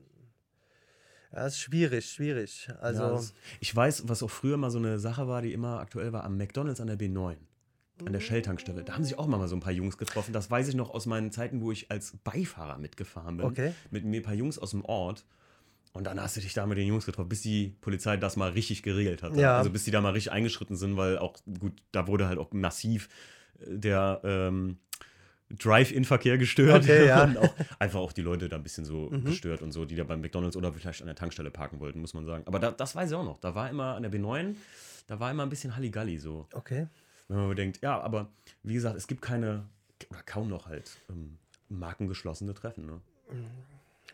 Ja, 1.31 1.45
ist 1.45 1.59
schwierig, 1.59 2.09
schwierig. 2.09 2.69
Also, 2.81 3.03
ja, 3.03 3.11
das, 3.11 3.33
ich 3.59 3.75
weiß, 3.75 4.07
was 4.07 4.23
auch 4.23 4.31
früher 4.31 4.57
mal 4.57 4.71
so 4.71 4.79
eine 4.79 4.97
Sache 4.97 5.27
war, 5.27 5.41
die 5.41 5.53
immer 5.53 5.79
aktuell 5.79 6.11
war, 6.11 6.23
am 6.23 6.37
McDonalds 6.37 6.81
an 6.81 6.87
der 6.87 6.97
B9. 6.97 7.35
An 8.05 8.13
der 8.13 8.21
Shell-Tankstelle. 8.21 8.85
Da 8.85 8.93
haben 8.93 9.03
sich 9.03 9.19
auch 9.19 9.27
mal 9.27 9.45
so 9.49 9.57
ein 9.57 9.59
paar 9.59 9.73
Jungs 9.73 9.97
getroffen. 9.97 10.31
Das 10.31 10.49
weiß 10.49 10.69
ich 10.69 10.75
noch 10.75 10.89
aus 10.89 11.05
meinen 11.05 11.31
Zeiten, 11.33 11.59
wo 11.61 11.71
ich 11.73 11.91
als 11.91 12.15
Beifahrer 12.23 12.77
mitgefahren 12.77 13.35
bin. 13.35 13.45
Okay. 13.45 13.73
Mit 13.91 14.05
mir 14.05 14.21
ein 14.21 14.23
paar 14.23 14.33
Jungs 14.33 14.57
aus 14.57 14.71
dem 14.71 14.85
Ort. 14.85 15.25
Und 15.91 16.03
dann 16.05 16.21
hast 16.21 16.37
du 16.37 16.41
dich 16.41 16.53
da 16.53 16.65
mit 16.67 16.77
den 16.77 16.87
Jungs 16.87 17.05
getroffen, 17.05 17.29
bis 17.29 17.41
die 17.41 17.75
Polizei 17.81 18.15
das 18.17 18.35
mal 18.37 18.51
richtig 18.51 18.83
geregelt 18.83 19.23
hat. 19.23 19.35
Ja. 19.35 19.57
Also 19.57 19.69
bis 19.71 19.83
die 19.85 19.91
da 19.91 20.01
mal 20.01 20.11
richtig 20.11 20.31
eingeschritten 20.31 20.75
sind, 20.75 20.97
weil 20.97 21.17
auch, 21.17 21.35
gut, 21.59 21.73
da 21.91 22.07
wurde 22.07 22.27
halt 22.27 22.37
auch 22.37 22.51
massiv 22.51 23.09
äh, 23.59 23.65
der 23.77 24.21
ähm, 24.23 24.77
Drive-In-Verkehr 25.49 26.37
gestört. 26.37 26.83
Okay, 26.83 27.07
ja. 27.07 27.23
Und 27.23 27.37
auch 27.39 27.53
einfach 27.79 27.99
auch 27.99 28.13
die 28.13 28.21
Leute 28.21 28.49
da 28.49 28.57
ein 28.57 28.63
bisschen 28.63 28.85
so 28.85 29.09
Mhm. 29.09 29.25
gestört 29.25 29.61
und 29.63 29.71
so, 29.71 29.85
die 29.85 29.95
da 29.95 30.03
beim 30.03 30.21
McDonalds 30.21 30.55
oder 30.55 30.71
vielleicht 30.71 31.01
an 31.01 31.07
der 31.07 31.15
Tankstelle 31.15 31.49
parken 31.49 31.79
wollten, 31.79 31.99
muss 32.01 32.13
man 32.13 32.23
sagen. 32.25 32.43
Aber 32.45 32.59
da, 32.59 32.69
das 32.71 32.95
weiß 32.95 33.09
ich 33.09 33.15
auch 33.15 33.25
noch. 33.25 33.39
Da 33.39 33.55
war 33.55 33.67
immer 33.69 33.95
an 33.95 34.03
der 34.03 34.11
B9, 34.11 34.55
da 35.07 35.19
war 35.19 35.31
immer 35.31 35.43
ein 35.43 35.49
bisschen 35.49 35.75
Halligalli 35.75 36.19
so. 36.19 36.47
okay. 36.53 36.87
Wenn 37.27 37.37
man 37.37 37.49
bedenkt, 37.49 37.81
ja, 37.81 37.99
aber 37.99 38.29
wie 38.63 38.73
gesagt, 38.73 38.95
es 38.95 39.05
gibt 39.05 39.21
keine, 39.21 39.65
oder 40.09 40.21
kaum 40.23 40.49
noch 40.49 40.65
halt, 40.67 40.97
ähm, 41.09 41.37
markengeschlossene 41.69 42.53
Treffen, 42.55 42.85
ne? 42.87 43.01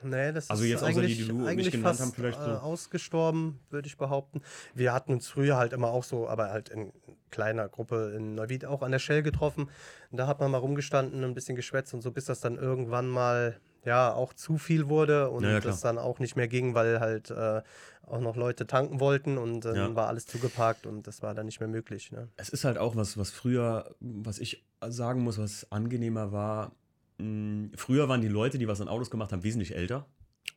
Nee, 0.04 0.32
das 0.32 0.50
Also 0.50 0.64
ist 0.64 0.70
jetzt 0.70 0.84
außer 0.84 1.02
die, 1.02 1.16
die 1.16 1.28
du 1.28 1.46
eigentlich 1.46 1.72
genannt 1.72 1.98
fast 1.98 2.02
haben, 2.02 2.14
vielleicht 2.14 2.42
so. 2.42 2.50
äh, 2.52 2.56
ausgestorben, 2.56 3.60
würde 3.70 3.88
ich 3.88 3.98
behaupten. 3.98 4.42
Wir 4.74 4.94
hatten 4.94 5.14
uns 5.14 5.28
früher 5.28 5.58
halt 5.58 5.74
immer 5.74 5.90
auch 5.90 6.04
so, 6.04 6.28
aber 6.28 6.50
halt 6.52 6.70
in 6.70 6.92
kleiner 7.32 7.68
Gruppe 7.70 8.14
in 8.16 8.36
Neuwied 8.36 8.66
auch 8.66 8.82
an 8.82 8.92
der 8.92 9.00
Shell 9.00 9.24
getroffen. 9.24 9.70
Da 10.12 10.28
hat 10.28 10.40
man 10.40 10.52
mal 10.52 10.58
rumgestanden, 10.60 11.24
ein 11.24 11.34
bisschen 11.34 11.56
geschwätzt 11.56 11.94
und 11.94 12.02
so, 12.02 12.12
bis 12.12 12.26
das 12.26 12.40
dann 12.40 12.58
irgendwann 12.58 13.08
mal 13.10 13.60
ja 13.84 14.12
auch 14.14 14.34
zu 14.34 14.58
viel 14.58 14.90
wurde 14.90 15.30
und 15.30 15.44
Ja, 15.44 15.60
das 15.60 15.82
dann 15.82 15.98
auch 15.98 16.20
nicht 16.20 16.36
mehr 16.36 16.48
ging, 16.48 16.74
weil 16.74 17.00
halt 17.00 17.30
äh, 17.30 17.62
auch 18.04 18.20
noch 18.20 18.36
Leute 18.36 18.66
tanken 18.68 19.00
wollten 19.00 19.38
und 19.38 19.62
dann 19.66 19.76
Ja. 19.76 19.96
war 19.96 20.08
alles 20.08 20.26
zugeparkt 20.28 20.86
und 20.88 21.06
das 21.08 21.22
war 21.22 21.36
dann 21.36 21.46
nicht 21.46 21.60
mehr 21.60 21.70
möglich. 21.70 22.12
Ne? 22.12 22.30
Es 22.38 22.50
ist 22.50 22.64
halt 22.66 22.78
auch 22.78 22.96
was, 22.96 23.18
was 23.18 23.30
früher, 23.32 23.94
was 24.00 24.40
ich 24.40 24.66
sagen 24.88 25.22
muss, 25.22 25.38
was 25.38 25.72
angenehmer 25.72 26.32
war. 26.32 26.72
Mh, 27.18 27.70
Früher 27.76 28.08
waren 28.10 28.22
die 28.22 28.28
Leute, 28.28 28.58
die 28.58 28.68
was 28.68 28.82
an 28.82 28.88
Autos 28.88 29.10
gemacht 29.10 29.32
haben, 29.32 29.44
wesentlich 29.44 29.76
älter. 29.76 30.06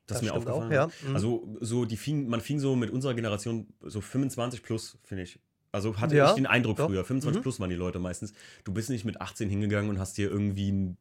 Das, 0.07 0.19
ist 0.19 0.23
mir 0.25 0.33
aufgefallen. 0.35 0.69
auch, 0.69 0.73
ja. 0.73 0.89
Mhm. 1.07 1.15
Also 1.15 1.57
so 1.61 1.85
die 1.85 1.97
fing, 1.99 2.29
man 2.29 2.41
fing 2.41 2.59
so 2.61 2.75
mit 2.77 2.91
unserer 2.91 3.15
Generation 3.15 3.69
so 3.83 4.01
25 4.01 4.63
plus, 4.63 4.99
finde 5.05 5.25
ich. 5.25 5.39
Also 5.71 5.97
hatte 5.99 6.17
Ja, 6.17 6.31
ich 6.31 6.35
den 6.37 6.47
Eindruck 6.47 6.79
doch. 6.79 6.87
früher. 6.87 7.05
25 7.05 7.39
Mhm. 7.41 7.43
plus 7.43 7.61
waren 7.61 7.69
die 7.69 7.77
Leute 7.77 7.99
meistens. 7.99 8.33
Du 8.65 8.73
bist 8.73 8.89
nicht 8.89 9.05
mit 9.05 9.21
18 9.21 9.51
hingegangen 9.51 9.91
und 9.91 9.99
hast 9.99 10.17
dir 10.17 10.31
irgendwie 10.31 10.71
ein, 10.73 10.97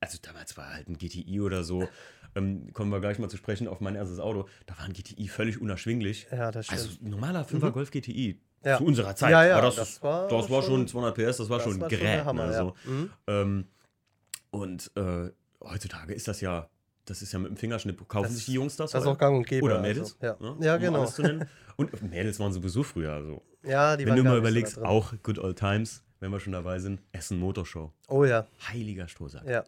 also 0.00 0.18
damals 0.20 0.56
war 0.56 0.72
halt 0.74 0.88
ein 0.88 0.98
GTI 0.98 1.40
oder 1.40 1.62
so. 1.62 1.88
Ähm, 2.34 2.72
kommen 2.72 2.90
wir 2.90 3.00
gleich 3.00 3.18
mal 3.20 3.28
zu 3.28 3.36
sprechen 3.36 3.68
auf 3.68 3.80
mein 3.80 3.94
erstes 3.94 4.18
Auto. 4.18 4.48
Da 4.66 4.76
war 4.78 4.84
ein 4.84 4.92
GTI 4.94 5.28
völlig 5.28 5.60
unerschwinglich. 5.60 6.26
ja, 6.32 6.50
das 6.50 6.66
stimmt. 6.66 6.80
Also 6.80 6.90
ein 7.04 7.10
normaler 7.10 7.44
5er 7.46 7.70
Golf 7.70 7.90
GTI. 7.92 8.40
Ja. 8.64 8.78
Zu 8.78 8.84
unserer 8.84 9.14
Zeit. 9.16 9.30
Ja, 9.30 9.44
ja, 9.46 9.54
war 9.54 9.62
das, 9.62 9.76
das 9.76 9.94
das, 9.94 10.02
war 10.02 10.30
war, 10.30 10.62
schon 10.62 10.62
schon- 10.62 10.88
200 10.88 11.14
PS, 11.14 11.36
das 11.38 11.48
war 11.48 11.58
Das 11.58 11.64
schon 11.68 11.80
war 11.80 11.88
Gerät. 11.88 12.04
der 12.04 12.24
Hammer, 12.24 12.46
ne, 12.48 12.52
ja. 12.52 12.64
Mhm. 12.84 13.10
ähm, 13.28 13.64
und 14.50 14.90
äh, 14.96 15.30
heutzutage 15.62 16.14
ist 16.14 16.28
das 16.28 16.40
ja, 16.40 16.68
das 17.04 17.22
ist 17.22 17.32
ja 17.32 17.38
mit 17.38 17.50
dem 17.50 17.56
Fingerschnipp, 17.56 18.06
kaufen 18.08 18.24
Das- 18.24 18.36
sich 18.36 18.46
die 18.46 18.52
Jungs 18.54 18.76
das? 18.76 18.92
Das 18.92 19.02
ist 19.02 19.06
oder? 19.06 19.14
auch 19.14 19.18
gang 19.18 19.36
und 19.36 19.46
gäbe. 19.46 19.64
Oder 19.64 19.76
also, 19.76 19.88
Mädels? 19.88 20.18
Ja, 20.20 20.36
ne, 20.40 20.56
ja 20.60 20.74
um 20.76 20.80
genau. 20.80 21.10
nennen. 21.18 21.48
Und 21.76 22.02
Mädels 22.02 22.38
waren 22.38 22.52
sowieso 22.52 22.82
früher. 22.82 23.12
Also. 23.12 23.42
Ja, 23.64 23.96
die 23.96 24.06
Wenn 24.06 24.16
du 24.16 24.22
mal 24.24 24.32
so 24.32 24.38
überlegst, 24.38 24.76
drin. 24.76 24.84
auch 24.84 25.14
Good 25.22 25.38
Old 25.38 25.58
Times, 25.58 26.02
wenn 26.20 26.30
wir 26.30 26.40
schon 26.40 26.52
dabei 26.52 26.78
sind, 26.78 27.00
Essen 27.12 27.38
Motorshow. 27.38 27.92
Oh 28.08 28.24
ja, 28.24 28.46
Heiliger 28.68 29.08
Strohsack. 29.08 29.46
ja. 29.46 29.64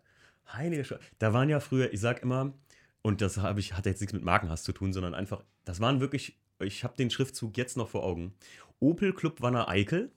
Heiliger 0.52 0.84
Strohsack. 0.84 1.06
Da 1.18 1.32
waren 1.32 1.48
ja 1.48 1.60
früher, 1.60 1.92
ich 1.92 2.00
sag 2.00 2.22
immer, 2.22 2.52
und 3.02 3.20
das 3.22 3.38
habe 3.38 3.60
ich, 3.60 3.72
hat 3.74 3.86
jetzt 3.86 4.00
nichts 4.00 4.12
mit 4.12 4.22
Markenhass 4.24 4.62
zu 4.62 4.72
tun, 4.72 4.92
sondern 4.92 5.14
einfach, 5.14 5.42
das 5.64 5.80
waren 5.80 6.00
wirklich, 6.00 6.38
ich 6.60 6.84
habe 6.84 6.94
den 6.96 7.10
Schriftzug 7.10 7.56
jetzt 7.56 7.76
noch 7.76 7.88
vor 7.88 8.04
Augen. 8.04 8.34
Opel 8.82 9.12
Club 9.14 9.40
Wanner 9.40 9.68
Eickel. 9.68 10.10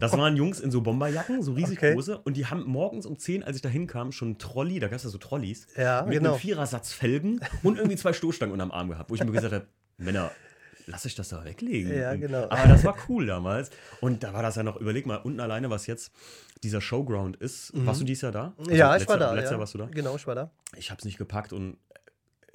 Das 0.00 0.12
waren 0.16 0.36
Jungs 0.36 0.60
in 0.60 0.70
so 0.70 0.80
Bomberjacken, 0.80 1.42
so 1.42 1.52
riesig 1.52 1.78
Okay. 1.78 1.94
große. 1.94 2.18
Und 2.18 2.36
die 2.36 2.46
haben 2.46 2.64
morgens 2.64 3.04
um 3.04 3.18
10, 3.18 3.42
als 3.42 3.56
ich 3.56 3.62
da 3.62 3.68
hinkam, 3.68 4.12
schon 4.12 4.28
einen 4.28 4.38
Trolley, 4.38 4.78
da 4.78 4.86
gab 4.88 4.96
es 4.96 5.04
ja 5.04 5.10
so 5.10 5.18
Trolleys, 5.18 5.66
Ja, 5.76 6.02
mit 6.04 6.14
genau. 6.18 6.30
einem 6.32 6.38
Vierersatz 6.40 6.92
Felgen 6.92 7.40
und 7.62 7.76
irgendwie 7.76 7.96
zwei 7.96 8.12
Stoßstangen 8.12 8.52
unterm 8.52 8.70
Arm 8.70 8.88
gehabt, 8.88 9.10
wo 9.10 9.14
ich 9.16 9.24
mir 9.24 9.32
gesagt 9.32 9.52
habe, 9.52 9.66
Männer, 9.98 10.30
lass 10.86 11.04
ich 11.04 11.14
das 11.16 11.28
da 11.30 11.44
weglegen. 11.44 11.92
Ja, 11.96 12.14
genau. 12.14 12.44
Aber 12.44 12.68
das 12.68 12.84
war 12.84 12.96
cool 13.08 13.26
damals. 13.26 13.70
Und 14.00 14.22
da 14.22 14.32
war 14.32 14.42
das 14.42 14.54
ja 14.56 14.62
noch, 14.62 14.76
überleg 14.76 15.04
mal, 15.06 15.16
unten 15.16 15.40
alleine, 15.40 15.68
was 15.68 15.86
jetzt 15.88 16.12
dieser 16.62 16.80
Showground 16.80 17.36
ist. 17.36 17.72
Warst 17.74 18.00
du 18.00 18.04
dieses 18.04 18.22
Jahr 18.22 18.32
da? 18.32 18.54
Also 18.56 18.70
Mhm. 18.70 18.76
ja, 18.76 18.86
ich 18.94 19.00
letztes 19.00 19.08
war 19.08 19.18
da. 19.18 19.32
Letztes 19.32 19.50
ja. 19.50 19.54
Jahr 19.54 19.60
warst 19.60 19.74
du 19.74 19.78
da? 19.78 19.86
Genau, 19.86 20.14
ich 20.16 20.26
war 20.26 20.34
da. 20.34 20.50
Ich 20.76 20.90
habe 20.90 20.98
es 21.00 21.04
nicht 21.04 21.18
gepackt 21.18 21.52
und 21.52 21.76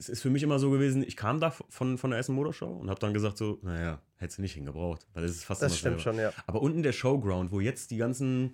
es 0.01 0.09
ist 0.09 0.21
für 0.23 0.29
mich 0.31 0.41
immer 0.43 0.57
so 0.57 0.71
gewesen, 0.71 1.03
ich 1.05 1.15
kam 1.15 1.39
da 1.39 1.51
von, 1.51 1.97
von 1.99 2.09
der 2.09 2.19
Essen 2.19 2.33
Motorshow 2.35 2.65
und 2.65 2.89
habe 2.89 2.99
dann 2.99 3.13
gesagt 3.13 3.37
so, 3.37 3.59
naja, 3.61 3.99
hättest 4.17 4.39
du 4.39 4.41
nicht 4.41 4.53
hingebraucht, 4.53 5.05
weil 5.13 5.23
es 5.23 5.31
ist 5.31 5.43
fast 5.45 5.61
Das 5.61 5.77
stimmt 5.77 6.01
selber. 6.01 6.17
schon, 6.17 6.23
ja. 6.23 6.33
Aber 6.47 6.61
unten 6.61 6.81
der 6.81 6.91
Showground, 6.91 7.51
wo 7.51 7.59
jetzt 7.59 7.91
die 7.91 7.97
ganzen, 7.97 8.53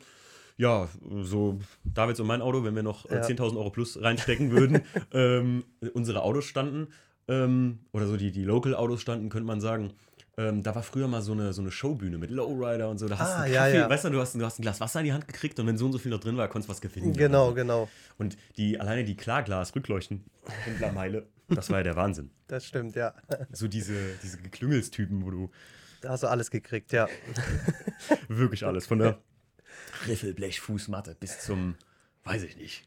ja, 0.57 0.89
so 1.21 1.59
Davids 1.85 2.19
und 2.19 2.27
mein 2.27 2.41
Auto, 2.41 2.63
wenn 2.65 2.75
wir 2.75 2.83
noch 2.83 3.09
äh, 3.09 3.15
Ja. 3.15 3.21
10.000 3.21 3.55
Euro 3.57 3.69
plus 3.69 4.01
reinstecken 4.01 4.51
würden, 4.51 4.81
ähm, 5.13 5.63
unsere 5.93 6.21
Autos 6.21 6.43
standen, 6.45 6.87
ähm, 7.29 7.79
oder 7.93 8.07
so 8.07 8.17
die, 8.17 8.31
die 8.31 8.43
Local-Autos 8.43 9.01
standen, 9.01 9.29
könnte 9.29 9.47
man 9.47 9.61
sagen. 9.61 9.93
Ähm, 10.39 10.61
da 10.61 10.75
war 10.75 10.83
früher 10.83 11.07
mal 11.07 11.21
so 11.23 11.31
eine, 11.31 11.51
so 11.51 11.61
eine 11.63 11.71
Showbühne 11.71 12.19
mit 12.19 12.29
Lowrider 12.29 12.89
und 12.89 12.99
so. 12.99 13.07
Da 13.07 13.17
hast 13.17 13.33
du 13.33 13.37
Ah, 13.37 13.41
einen 13.41 13.53
ja, 13.55 13.63
Kaffee, 13.65 13.77
ja. 13.77 13.89
weißt 13.89 14.05
du, 14.05 14.09
du 14.11 14.19
hast, 14.21 14.35
du 14.35 14.45
hast 14.45 14.59
ein 14.59 14.61
Glas 14.61 14.79
Wasser 14.79 14.99
in 14.99 15.05
die 15.07 15.13
Hand 15.13 15.27
gekriegt 15.27 15.59
und 15.59 15.65
wenn 15.65 15.77
so 15.79 15.85
und 15.87 15.93
so 15.93 15.97
viel 15.97 16.11
noch 16.11 16.19
drin 16.19 16.37
war, 16.37 16.47
konntest 16.47 16.69
du 16.69 16.73
was 16.73 16.81
gewinnen. 16.81 17.13
Genau, 17.13 17.53
genau. 17.53 17.89
Und 18.19 18.37
die, 18.55 18.79
alleine 18.79 19.03
die 19.03 19.15
Klarglas-Rückleuchten, 19.17 20.23
Händlermeile, 20.65 21.25
Das 21.49 21.69
war 21.69 21.77
ja 21.79 21.83
der 21.83 21.95
Wahnsinn. 21.95 22.31
Das 22.47 22.65
stimmt, 22.65 22.95
ja. 22.95 23.13
So 23.51 23.67
diese, 23.67 23.93
diese 24.23 24.37
Geklüngelstypen, 24.37 25.25
wo 25.25 25.31
du 25.31 25.49
Da 26.01 26.09
hast 26.09 26.23
du 26.23 26.27
alles 26.27 26.49
gekriegt, 26.49 26.93
ja. 26.93 27.07
wirklich 28.29 28.65
alles, 28.65 28.85
von 28.85 28.99
der 28.99 29.17
Riffelblechfußmatte 30.07 31.15
bis 31.19 31.41
zum, 31.41 31.75
weiß 32.23 32.43
ich 32.43 32.55
nicht, 32.55 32.85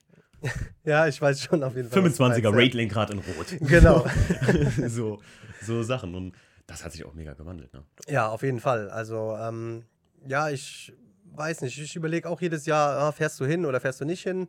Ja, 0.84 1.06
ich 1.06 1.20
weiß 1.20 1.42
schon 1.42 1.62
auf 1.62 1.76
jeden 1.76 1.90
Fall. 1.90 2.02
was 2.04 2.16
du 2.16 2.22
25er 2.22 2.28
meinst, 2.28 2.42
ja. 2.44 2.50
Raid-Lenkrad 2.50 3.10
in 3.10 3.18
Rot. 3.18 3.46
Genau. 3.60 4.06
so, 4.88 5.20
so 5.62 5.82
Sachen. 5.82 6.14
Und 6.14 6.34
das 6.66 6.84
hat 6.84 6.92
sich 6.92 7.04
auch 7.04 7.14
mega 7.14 7.34
gewandelt. 7.34 7.72
Ne? 7.74 7.84
Ja, 8.08 8.28
auf 8.28 8.42
jeden 8.42 8.60
Fall. 8.60 8.88
Also, 8.90 9.36
ähm, 9.38 9.84
ja, 10.26 10.48
ich 10.50 10.92
weiß 11.32 11.60
nicht. 11.62 11.78
Ich 11.78 11.96
überlege 11.96 12.28
auch 12.28 12.40
jedes 12.40 12.66
Jahr, 12.66 12.98
ah, 12.98 13.12
fährst 13.12 13.38
du 13.40 13.44
hin 13.44 13.66
oder 13.66 13.80
fährst 13.80 14.00
du 14.00 14.04
nicht 14.04 14.22
hin? 14.22 14.48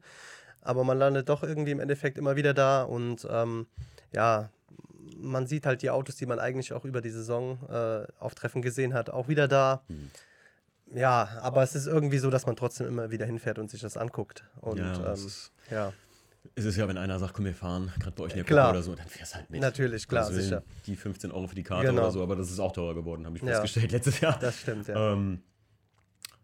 Aber 0.61 0.83
man 0.83 0.97
landet 0.97 1.27
doch 1.29 1.43
irgendwie 1.43 1.71
im 1.71 1.79
Endeffekt 1.79 2.17
immer 2.17 2.35
wieder 2.35 2.53
da 2.53 2.83
und 2.83 3.27
ähm, 3.29 3.67
ja, 4.11 4.49
man 5.17 5.47
sieht 5.47 5.65
halt 5.65 5.81
die 5.81 5.89
Autos, 5.89 6.15
die 6.15 6.25
man 6.25 6.39
eigentlich 6.39 6.73
auch 6.73 6.85
über 6.85 7.01
die 7.01 7.09
Saison 7.09 7.59
äh, 7.69 8.05
auf 8.19 8.35
Treffen 8.35 8.61
gesehen 8.61 8.93
hat, 8.93 9.09
auch 9.09 9.27
wieder 9.27 9.47
da. 9.47 9.83
Mhm. 9.87 10.11
Ja, 10.93 11.29
aber 11.41 11.63
es 11.63 11.73
ist 11.75 11.87
irgendwie 11.87 12.17
so, 12.17 12.29
dass 12.29 12.45
man 12.45 12.55
trotzdem 12.55 12.87
immer 12.87 13.11
wieder 13.11 13.25
hinfährt 13.25 13.59
und 13.59 13.69
sich 13.71 13.81
das 13.81 13.97
anguckt. 13.97 14.43
Und 14.59 14.77
ja, 14.77 15.13
ähm, 15.13 15.51
ja, 15.69 15.93
es 16.55 16.65
ist 16.65 16.75
ja, 16.75 16.87
wenn 16.87 16.97
einer 16.97 17.17
sagt, 17.19 17.33
komm, 17.33 17.45
wir 17.45 17.53
fahren, 17.55 17.91
gerade 17.99 18.11
bei 18.15 18.23
euch 18.23 18.31
in 18.31 18.37
der 18.37 18.45
Klar. 18.45 18.65
Gruppe 18.67 18.77
oder 18.79 18.83
so, 18.83 18.95
dann 18.95 19.07
fährst 19.07 19.35
halt 19.35 19.49
mit. 19.49 19.61
natürlich, 19.61 20.07
klar, 20.07 20.25
Also, 20.25 20.39
sicher. 20.41 20.63
Die 20.85 20.95
15 20.95 21.31
Euro 21.31 21.47
für 21.47 21.55
die 21.55 21.63
Karte 21.63 21.87
Genau. 21.87 22.01
oder 22.01 22.11
so, 22.11 22.21
aber 22.23 22.35
das 22.35 22.49
ist 22.51 22.59
auch 22.59 22.71
teurer 22.73 22.95
geworden, 22.95 23.25
habe 23.25 23.37
ich 23.37 23.43
Ja. 23.43 23.49
festgestellt 23.61 23.91
letztes 23.91 24.19
Jahr. 24.19 24.37
Das 24.39 24.59
stimmt, 24.59 24.87
ja. 24.87 25.13
Ähm, 25.13 25.43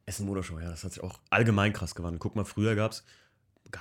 Essen 0.05 0.25
Motorshow, 0.25 0.59
ja, 0.59 0.69
das 0.69 0.83
hat 0.83 0.93
sich 0.93 1.03
auch 1.03 1.19
allgemein 1.29 1.73
krass 1.73 1.93
gewandelt. 1.95 2.21
Guck 2.21 2.35
mal, 2.35 2.45
früher 2.45 2.75
gab 2.75 2.91
es 2.91 3.03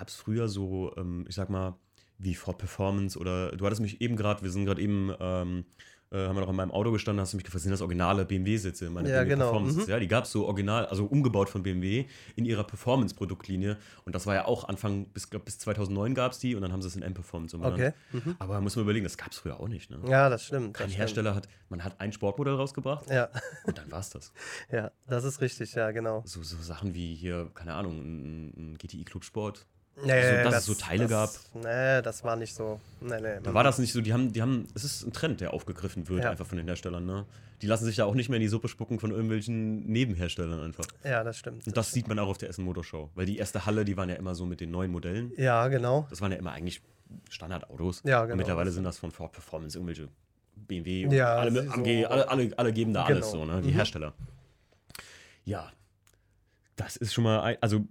früher 0.09 0.49
so, 0.49 0.93
ähm, 0.97 1.25
ich 1.29 1.35
sag 1.35 1.51
mal, 1.51 1.75
wie 2.19 2.35
Ford 2.35 2.59
Performance 2.59 3.19
oder 3.19 3.53
du 3.53 3.65
hattest 3.67 3.83
mich 3.83 4.01
eben 4.01 4.17
gerade, 4.17 4.43
wir 4.43 4.51
sind 4.51 4.65
gerade 4.65 4.81
eben, 4.81 5.13
ähm, 5.21 5.65
äh, 6.13 6.19
haben 6.29 6.37
wir 6.37 6.41
noch 6.41 6.49
in 6.49 6.57
meinem 6.57 6.71
Auto 6.71 6.93
gestanden, 6.93 7.21
hast 7.21 7.33
du 7.33 7.37
mich 7.37 7.45
gefragt, 7.45 7.63
sind 7.63 7.73
das 7.73 7.81
originale 7.83 8.25
BMW-Sitze, 8.25 8.89
meine 8.91 9.11
Ja, 9.11 9.17
BMW 9.17 9.31
genau, 9.31 9.51
Performance. 9.51 9.81
mhm. 9.81 9.89
Ja, 9.89 9.99
die 9.99 10.07
gab 10.07 10.25
es 10.25 10.31
so 10.31 10.47
original, 10.47 10.87
also 10.87 11.05
umgebaut 11.05 11.51
von 11.51 11.63
BMW 11.65 12.07
in 12.37 12.45
ihrer 12.45 12.63
Performance-Produktlinie. 12.65 13.77
Und 14.05 14.15
das 14.15 14.25
war 14.25 14.35
ja 14.35 14.45
auch 14.45 14.69
Anfang, 14.69 15.07
bis, 15.09 15.29
glaub, 15.29 15.45
bis 15.45 15.59
2009 15.59 16.15
gab 16.15 16.33
es 16.33 16.39
die 16.39 16.55
und 16.55 16.63
dann 16.63 16.73
haben 16.73 16.81
sie 16.81 16.89
es 16.89 16.97
in 16.97 17.03
M-Performance 17.03 17.57
umbenannt. 17.57 17.83
Okay. 17.83 17.93
Mhm. 18.25 18.37
Aber 18.39 18.61
muss 18.61 18.77
man 18.77 18.85
überlegen, 18.85 19.05
das 19.05 19.19
gab 19.19 19.33
es 19.33 19.39
früher 19.39 19.59
auch 19.61 19.69
nicht. 19.69 19.91
Ne? 19.91 19.99
Ja, 20.09 20.29
das 20.31 20.45
stimmt. 20.45 20.75
Kein 20.75 20.87
das 20.87 20.93
stimmt. 20.93 20.99
Hersteller 21.01 21.35
hat, 21.35 21.49
man 21.69 21.83
hat 21.85 22.01
ein 22.01 22.13
Sportmodell 22.13 22.55
rausgebracht 22.55 23.11
Ja, 23.11 23.29
und 23.65 23.77
dann 23.77 23.91
war 23.91 24.01
es 24.01 24.11
das. 24.11 24.33
ja, 24.73 24.93
das 25.09 25.25
ist 25.25 25.41
richtig, 25.41 25.75
ja, 25.75 25.91
genau. 25.91 26.23
So, 26.25 26.43
so 26.43 26.57
Sachen 26.63 26.95
wie 26.95 27.15
hier, 27.17 27.51
keine 27.53 27.75
Ahnung, 27.75 27.99
ein, 28.01 28.73
ein 28.73 28.79
GTI 28.79 29.05
Clubsport. 29.05 29.67
Nee, 30.05 30.43
dass 30.45 30.59
es 30.59 30.65
so 30.67 30.75
Teile 30.75 31.07
das, 31.07 31.41
Nee, 31.55 32.03
das 32.03 32.23
war 32.23 32.37
nicht 32.37 32.55
so. 32.55 32.81
Nee, 33.01 33.19
nee. 33.21 33.41
Da 33.43 33.55
war 33.55 33.65
das 33.65 33.79
nicht 33.79 33.93
so, 33.93 34.03
die 34.03 34.13
haben, 34.13 34.33
die 34.33 34.43
haben, 34.43 34.67
es 34.75 34.85
ist 34.85 35.05
ein 35.07 35.13
Trend, 35.13 35.41
der 35.41 35.55
aufgegriffen 35.55 36.07
wird, 36.09 36.25
Ja. 36.25 36.31
einfach 36.31 36.47
von 36.47 36.59
den 36.59 36.67
Herstellern, 36.67 37.07
ne? 37.07 37.25
Die 37.63 37.67
lassen 37.67 37.87
sich 37.87 37.97
da 37.97 38.05
auch 38.05 38.15
nicht 38.15 38.29
mehr 38.29 38.37
in 38.37 38.43
die 38.43 38.49
Suppe 38.49 38.69
spucken 38.69 39.01
von 39.01 39.11
irgendwelchen 39.11 39.87
Nebenherstellern 39.87 40.61
einfach. 40.63 40.85
Ja, 41.03 41.25
das 41.25 41.39
stimmt. 41.39 41.67
Und 41.67 41.75
das 41.75 41.93
sieht 41.93 42.07
man 42.09 42.19
auch 42.19 42.29
auf 42.29 42.37
der 42.37 42.51
Essen 42.51 42.65
Motorshow. 42.67 43.09
Weil 43.15 43.25
die 43.25 43.39
erste 43.39 43.65
Halle, 43.65 43.87
die 43.87 43.97
waren 43.97 44.11
ja 44.11 44.17
immer 44.17 44.35
so 44.35 44.45
mit 44.45 44.61
den 44.61 44.71
neuen 44.71 44.91
Modellen. 44.91 45.33
Ja, 45.39 45.67
genau. 45.69 46.07
Das 46.11 46.21
waren 46.21 46.31
ja 46.33 46.37
immer 46.39 46.53
eigentlich 46.53 46.83
Standardautos. 47.31 48.03
Ja, 48.05 48.21
Und 48.21 48.27
genau. 48.29 48.37
mittlerweile 48.37 48.71
sind 48.73 48.85
das 48.85 48.99
von 48.99 49.11
Ford 49.11 49.33
Performance 49.33 49.79
irgendwelche 49.79 50.09
BMW. 50.57 51.07
Ja, 51.15 51.37
alle, 51.37 51.65
so- 51.65 51.71
AMG, 51.73 52.05
alle, 52.05 52.29
alle, 52.29 52.53
alle 52.59 52.73
geben 52.75 52.93
da 52.93 53.05
alles 53.05 53.31
Genau. 53.33 53.47
so, 53.47 53.51
ne? 53.51 53.63
Die 53.63 53.69
Mhm. 53.69 53.73
Hersteller. 53.75 54.13
Ja. 55.47 55.73
Das 56.77 56.97
ist 56.97 57.15
schon 57.15 57.25
mal, 57.25 57.41
ein, 57.41 57.57
also 57.63 57.85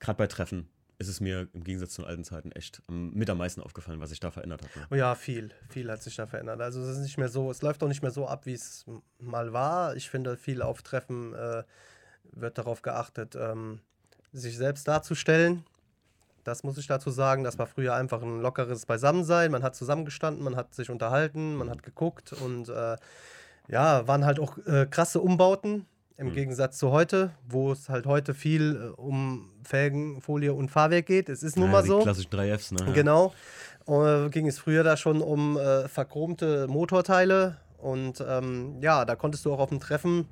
gerade 0.00 0.18
bei 0.18 0.26
Treffen 0.26 0.66
ist 1.02 1.08
es 1.08 1.20
mir 1.20 1.48
im 1.52 1.64
Gegensatz 1.64 1.94
zu 1.94 2.02
den 2.02 2.08
alten 2.08 2.24
Zeiten 2.24 2.52
echt 2.52 2.82
mit 2.88 3.28
am 3.28 3.38
meisten 3.38 3.60
aufgefallen, 3.60 4.00
was 4.00 4.10
sich 4.10 4.20
da 4.20 4.30
verändert 4.30 4.62
hat. 4.62 4.90
Ne? 4.90 4.98
Ja, 4.98 5.14
viel. 5.14 5.50
Viel 5.68 5.90
hat 5.90 6.02
sich 6.02 6.16
da 6.16 6.26
verändert. 6.26 6.60
Also 6.60 6.80
es 6.80 6.88
ist 6.88 7.02
nicht 7.02 7.18
mehr 7.18 7.28
so, 7.28 7.50
es 7.50 7.60
läuft 7.60 7.82
auch 7.82 7.88
nicht 7.88 8.02
mehr 8.02 8.10
so 8.10 8.26
ab, 8.26 8.46
wie 8.46 8.54
es 8.54 8.86
mal 9.18 9.52
war. 9.52 9.96
Ich 9.96 10.08
finde, 10.08 10.36
viel 10.36 10.62
auf 10.62 10.82
Treffen 10.82 11.34
äh, 11.34 11.64
wird 12.32 12.56
darauf 12.56 12.82
geachtet, 12.82 13.36
ähm, 13.36 13.80
sich 14.32 14.56
selbst 14.56 14.88
darzustellen. 14.88 15.64
Das 16.44 16.62
muss 16.62 16.78
ich 16.78 16.86
dazu 16.86 17.10
sagen. 17.10 17.44
Das 17.44 17.58
war 17.58 17.66
früher 17.66 17.94
einfach 17.94 18.22
ein 18.22 18.40
lockeres 18.40 18.86
Beisammensein. 18.86 19.50
Man 19.50 19.62
hat 19.62 19.76
zusammengestanden, 19.76 20.42
man 20.42 20.56
hat 20.56 20.74
sich 20.74 20.90
unterhalten, 20.90 21.54
man 21.56 21.68
hat 21.68 21.82
geguckt 21.82 22.32
und 22.32 22.68
äh, 22.68 22.96
ja, 23.68 24.06
waren 24.08 24.24
halt 24.24 24.40
auch 24.40 24.58
äh, 24.66 24.86
krasse 24.90 25.20
Umbauten 25.20 25.86
im 26.16 26.28
Mhm. 26.28 26.32
Gegensatz 26.34 26.78
zu 26.78 26.90
heute, 26.90 27.30
wo 27.48 27.72
es 27.72 27.88
halt 27.88 28.06
heute 28.06 28.34
viel 28.34 28.92
äh, 28.96 29.00
um 29.00 29.50
Felgen, 29.64 30.20
Folie 30.20 30.52
und 30.54 30.70
Fahrwerk 30.70 31.06
geht. 31.06 31.28
Es 31.28 31.42
ist 31.42 31.56
nun 31.56 31.66
Ja, 31.66 31.72
mal 31.72 31.82
die 31.82 31.88
so. 31.88 32.00
klassischen 32.00 32.30
3Fs, 32.30 32.72
ne? 32.74 32.92
Genau. 32.92 33.32
Äh, 33.86 34.28
ging 34.30 34.46
es 34.46 34.58
früher 34.58 34.84
da 34.84 34.96
schon 34.96 35.20
um 35.20 35.56
äh, 35.56 35.88
verchromte 35.88 36.66
Motorteile 36.68 37.56
und 37.78 38.22
ähm, 38.26 38.76
ja, 38.80 39.04
da 39.04 39.16
konntest 39.16 39.44
du 39.44 39.52
auch 39.52 39.58
auf 39.58 39.70
dem 39.70 39.80
Treffen, 39.80 40.28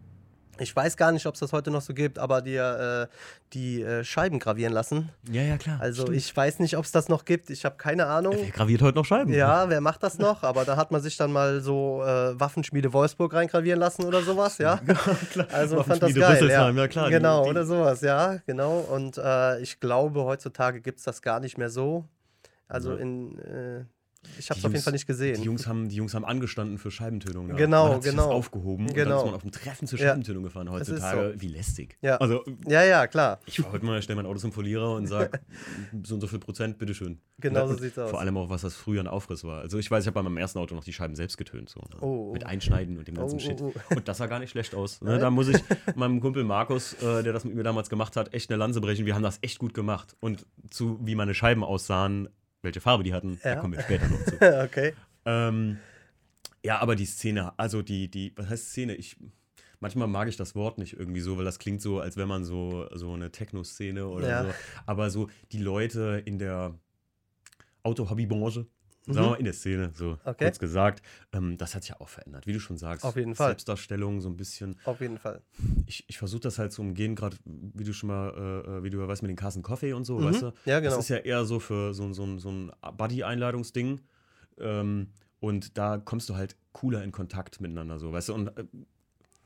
ich 0.60 0.74
weiß 0.76 0.96
gar 0.96 1.10
nicht, 1.12 1.26
ob 1.26 1.34
es 1.34 1.40
das 1.40 1.52
heute 1.52 1.70
noch 1.70 1.80
so 1.80 1.94
gibt, 1.94 2.18
aber 2.18 2.42
dir 2.42 3.08
äh, 3.10 3.16
die 3.52 3.82
äh, 3.82 4.04
Scheiben 4.04 4.38
gravieren 4.38 4.72
lassen. 4.72 5.10
Ja, 5.30 5.42
ja, 5.42 5.56
klar. 5.58 5.78
Also 5.80 6.02
Stimmt. 6.02 6.16
ich 6.18 6.36
weiß 6.36 6.58
nicht, 6.60 6.76
ob 6.76 6.84
es 6.84 6.92
das 6.92 7.08
noch 7.08 7.24
gibt, 7.24 7.50
ich 7.50 7.64
habe 7.64 7.76
keine 7.76 8.06
Ahnung. 8.06 8.34
Wer 8.38 8.50
graviert 8.50 8.82
heute 8.82 8.96
noch 8.98 9.04
Scheiben? 9.04 9.32
Ja, 9.32 9.68
wer 9.68 9.80
macht 9.80 10.02
das 10.02 10.18
noch? 10.18 10.42
Aber 10.42 10.64
da 10.64 10.76
hat 10.76 10.90
man 10.92 11.00
sich 11.00 11.16
dann 11.16 11.32
mal 11.32 11.60
so 11.60 12.02
äh, 12.04 12.38
Waffenschmiede 12.38 12.92
Wolfsburg 12.92 13.32
reingravieren 13.34 13.80
lassen 13.80 14.04
oder 14.04 14.22
sowas, 14.22 14.58
ja. 14.58 14.76
klar. 15.32 15.46
Also 15.52 15.76
fand 15.82 16.02
das 16.02 16.10
Waffenschmiede 16.14 16.20
geil. 16.20 16.50
Ja. 16.50 16.70
Ja, 16.70 16.88
klar. 16.88 17.06
die- 17.06 17.12
Genau, 17.12 17.44
die, 17.44 17.50
oder 17.50 17.64
sowas, 17.64 18.00
ja, 18.02 18.36
genau. 18.46 18.78
Und 18.80 19.18
äh, 19.18 19.58
ich 19.60 19.80
glaube, 19.80 20.24
heutzutage 20.24 20.80
gibt 20.80 20.98
es 20.98 21.04
das 21.04 21.22
gar 21.22 21.40
nicht 21.40 21.58
mehr 21.58 21.70
so. 21.70 22.04
Also 22.68 22.94
in, 22.94 23.38
äh, 23.40 23.84
ich 24.38 24.50
habe 24.50 24.58
es 24.60 24.64
auf 24.66 24.72
jeden 24.72 24.82
Fall 24.84 24.92
nicht 24.92 25.06
gesehen. 25.06 25.36
Die 25.36 25.44
Jungs, 25.44 25.66
haben, 25.66 25.88
die 25.88 25.96
Jungs 25.96 26.14
haben 26.14 26.24
angestanden 26.24 26.78
für 26.78 26.90
Scheibentönung. 26.90 27.48
da. 27.48 27.54
Genau, 27.54 27.84
man 27.86 27.94
hat 27.96 28.02
sich 28.02 28.12
genau. 28.12 28.26
Das 28.26 28.32
aufgehoben 28.34 28.86
und 28.86 28.96
dann 28.96 29.04
Genau. 29.04 29.18
ist 29.20 29.24
man 29.26 29.34
auf 29.34 29.42
dem 29.42 29.50
Treffen 29.52 29.86
zur 29.88 29.98
Ja. 29.98 30.08
Scheibentönung 30.08 30.42
gefahren. 30.42 30.66
ist 30.66 30.72
Heutzutage, 30.72 31.34
wie 31.38 31.48
lästig. 31.48 31.96
Ja. 32.02 32.16
Also, 32.18 32.44
ja, 32.68 32.84
ja, 32.84 33.06
klar. 33.06 33.40
ich 33.46 33.56
fahr 33.60 33.72
heute 33.72 33.84
mal, 33.86 34.00
stelle 34.02 34.16
mein 34.16 34.26
Auto 34.26 34.38
zum 34.38 34.52
Verlierer 34.52 34.94
und 34.94 35.06
sage, 35.06 35.40
so 36.04 36.14
und 36.14 36.20
so 36.20 36.26
viel 36.26 36.38
Prozent, 36.38 36.78
bitteschön. 36.78 37.18
Genau 37.38 37.66
so 37.66 37.72
Und 37.72 37.80
sieht's 37.80 37.98
aus. 37.98 38.10
Vor 38.10 38.20
allem 38.20 38.36
auch, 38.36 38.50
was 38.50 38.62
das 38.62 38.74
früher 38.76 39.00
ein 39.00 39.08
Aufriss 39.08 39.44
war. 39.44 39.60
Also, 39.62 39.78
ich 39.78 39.90
weiß, 39.90 40.04
ich 40.04 40.06
habe 40.06 40.14
bei 40.14 40.22
meinem 40.22 40.36
ersten 40.36 40.58
Auto 40.58 40.74
noch 40.74 40.84
die 40.84 40.92
Scheiben 40.92 41.14
selbst 41.16 41.38
getönt. 41.38 41.70
So, 41.70 41.80
ne? 41.80 41.96
Oh, 42.00 42.28
oh. 42.28 42.32
Mit 42.32 42.44
Einschneiden 42.44 42.98
und 42.98 43.08
dem 43.08 43.14
ganzen 43.14 43.36
Oh, 43.36 43.40
Shit. 43.40 43.60
oh, 43.62 43.72
Und 43.94 44.06
das 44.08 44.18
sah 44.18 44.26
gar 44.26 44.38
nicht 44.38 44.50
schlecht 44.50 44.74
aus. 44.74 45.00
Ne? 45.00 45.18
Da 45.18 45.30
muss 45.30 45.48
ich 45.48 45.56
meinem 45.96 46.20
Kumpel 46.20 46.44
Markus, 46.44 46.92
äh, 47.02 47.22
der 47.22 47.32
das 47.32 47.44
mit 47.44 47.54
mir 47.54 47.62
damals 47.62 47.88
gemacht 47.88 48.16
hat, 48.16 48.34
echt 48.34 48.50
eine 48.50 48.58
Lanze 48.58 48.80
brechen. 48.80 49.06
Wir 49.06 49.14
haben 49.14 49.22
das 49.22 49.38
echt 49.40 49.58
gut 49.58 49.72
gemacht. 49.72 50.14
Und 50.20 50.44
zu, 50.68 50.98
wie 51.02 51.14
meine 51.14 51.32
Scheiben 51.34 51.64
aussahen, 51.64 52.28
welche 52.62 52.80
Farbe 52.80 53.02
die 53.04 53.12
hatten, 53.14 53.38
da 53.42 53.50
Ja. 53.50 53.56
kommen 53.56 53.74
wir 53.74 53.80
später 53.82 54.08
noch 54.08 54.24
zu. 54.24 54.34
okay. 54.64 54.94
Ähm, 55.24 55.78
ja, 56.64 56.78
aber 56.80 56.96
die 56.96 57.06
Szene, 57.06 57.58
also 57.58 57.82
die, 57.82 58.10
die, 58.10 58.32
was 58.36 58.48
heißt 58.48 58.70
Szene? 58.70 58.94
Ich, 58.94 59.16
manchmal 59.80 60.08
mag 60.08 60.28
ich 60.28 60.36
das 60.36 60.54
Wort 60.54 60.78
nicht 60.78 60.94
irgendwie 60.94 61.20
so, 61.20 61.36
weil 61.38 61.44
das 61.44 61.58
klingt 61.58 61.80
so, 61.80 62.00
als 62.00 62.16
wenn 62.16 62.28
man 62.28 62.44
so, 62.44 62.86
so 62.94 63.12
eine 63.14 63.30
Techno-Szene 63.30 64.06
oder 64.06 64.28
Ja. 64.28 64.44
so. 64.44 64.54
Aber 64.86 65.10
so 65.10 65.28
die 65.52 65.58
Leute 65.58 66.22
in 66.24 66.38
der 66.38 66.74
Auto-Hobby-Branche, 67.82 68.66
sagen 69.06 69.16
wir 69.16 69.22
Mhm. 69.22 69.30
mal 69.30 69.36
in 69.36 69.44
der 69.44 69.54
Szene, 69.54 69.90
so 69.94 70.18
Okay. 70.24 70.44
kurz 70.44 70.58
gesagt, 70.58 71.02
ähm, 71.32 71.56
das 71.56 71.74
hat 71.74 71.82
sich 71.82 71.90
ja 71.90 72.00
auch 72.00 72.08
verändert, 72.08 72.46
wie 72.46 72.52
du 72.52 72.60
schon 72.60 72.76
sagst. 72.76 73.04
Auf 73.04 73.16
jeden 73.16 73.34
Fall. 73.34 73.48
Selbstdarstellung, 73.48 74.20
so 74.20 74.28
ein 74.28 74.36
bisschen. 74.36 74.76
Auf 74.84 75.00
jeden 75.00 75.18
Fall. 75.18 75.42
Ich, 75.86 76.04
ich 76.08 76.18
versuche 76.18 76.40
das 76.40 76.58
halt 76.58 76.72
zu 76.72 76.82
umgehen, 76.82 77.14
gerade 77.14 77.36
wie 77.44 77.84
du 77.84 77.92
schon 77.92 78.08
mal, 78.08 78.28
äh, 78.66 78.70
äh, 78.78 78.82
wie 78.82 78.90
du 78.90 79.00
ja 79.00 79.08
weißt, 79.08 79.22
mit 79.22 79.30
den 79.30 79.36
Carson 79.36 79.62
Coffee 79.62 79.92
und 79.94 80.04
so, 80.04 80.18
Mhm. 80.18 80.24
weißt 80.24 80.42
du? 80.42 80.52
Ja, 80.64 80.80
genau. 80.80 80.94
Das 80.96 81.04
ist 81.04 81.08
ja 81.08 81.16
eher 81.18 81.44
so 81.44 81.58
für 81.60 81.94
so, 81.94 82.04
ein- 82.04 82.14
so, 82.14 82.38
so 82.38 82.50
ein 82.50 82.70
Buddy-Einladungsding. 82.96 84.00
Ähm, 84.58 85.08
und 85.40 85.78
da 85.78 85.98
kommst 85.98 86.28
du 86.28 86.36
halt 86.36 86.56
cooler 86.72 87.02
in 87.02 87.12
Kontakt 87.12 87.60
miteinander, 87.60 87.98
so, 87.98 88.12
weißt 88.12 88.28
du? 88.28 88.34
Und 88.34 88.48
äh, 88.58 88.64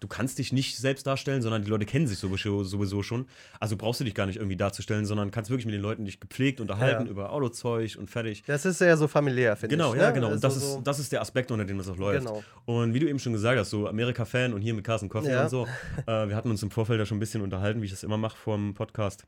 du 0.04 0.08
kannst 0.08 0.38
dich 0.38 0.52
nicht 0.52 0.76
selbst 0.76 1.06
darstellen, 1.06 1.40
sondern 1.40 1.62
die 1.64 1.70
Leute 1.70 1.86
kennen 1.86 2.06
sich 2.06 2.18
sowieso, 2.18 2.62
sowieso 2.62 3.02
schon. 3.02 3.26
Also 3.58 3.76
brauchst 3.78 4.00
du 4.00 4.04
dich 4.04 4.14
gar 4.14 4.26
nicht 4.26 4.36
irgendwie 4.36 4.56
darzustellen, 4.56 5.06
sondern 5.06 5.30
kannst 5.30 5.48
wirklich 5.50 5.64
mit 5.64 5.74
den 5.74 5.80
Leuten 5.80 6.04
dich 6.04 6.20
gepflegt 6.20 6.60
unterhalten 6.60 7.06
Ja. 7.06 7.10
über 7.10 7.32
Autozeug 7.32 7.96
und 7.98 8.10
fertig. 8.10 8.42
Das 8.46 8.66
ist 8.66 8.78
sehr 8.78 8.96
so 8.98 9.08
familiär, 9.08 9.56
finde 9.56 9.76
Genau, 9.76 9.94
ich. 9.94 10.00
ja, 10.00 10.08
ne? 10.08 10.12
genau. 10.14 10.26
Und 10.32 10.44
das, 10.44 10.54
Also 10.54 10.66
ist, 10.66 10.72
so- 10.74 10.80
das 10.82 10.98
ist 10.98 11.10
der 11.12 11.22
Aspekt, 11.22 11.50
unter 11.50 11.64
dem 11.64 11.78
das 11.78 11.88
auch 11.88 11.96
läuft. 11.96 12.26
Genau. 12.26 12.44
Und 12.66 12.92
wie 12.92 13.00
du 13.00 13.08
eben 13.08 13.18
schon 13.18 13.32
gesagt 13.32 13.58
hast, 13.58 13.70
so 13.70 13.88
Amerika-Fan 13.88 14.52
und 14.52 14.60
hier 14.60 14.74
mit 14.74 14.84
Carsten 14.84 15.08
Coffee 15.08 15.30
Ja. 15.30 15.44
und 15.44 15.48
so. 15.48 15.66
Äh, 16.06 16.28
wir 16.28 16.36
hatten 16.36 16.50
uns 16.50 16.62
im 16.62 16.70
Vorfeld 16.70 16.98
ja 16.98 17.06
schon 17.06 17.16
ein 17.16 17.20
bisschen 17.20 17.40
unterhalten, 17.40 17.80
wie 17.80 17.86
ich 17.86 17.90
das 17.92 18.02
immer 18.02 18.18
mache 18.18 18.36
vor 18.36 18.56
dem 18.56 18.74
Podcast. 18.74 19.24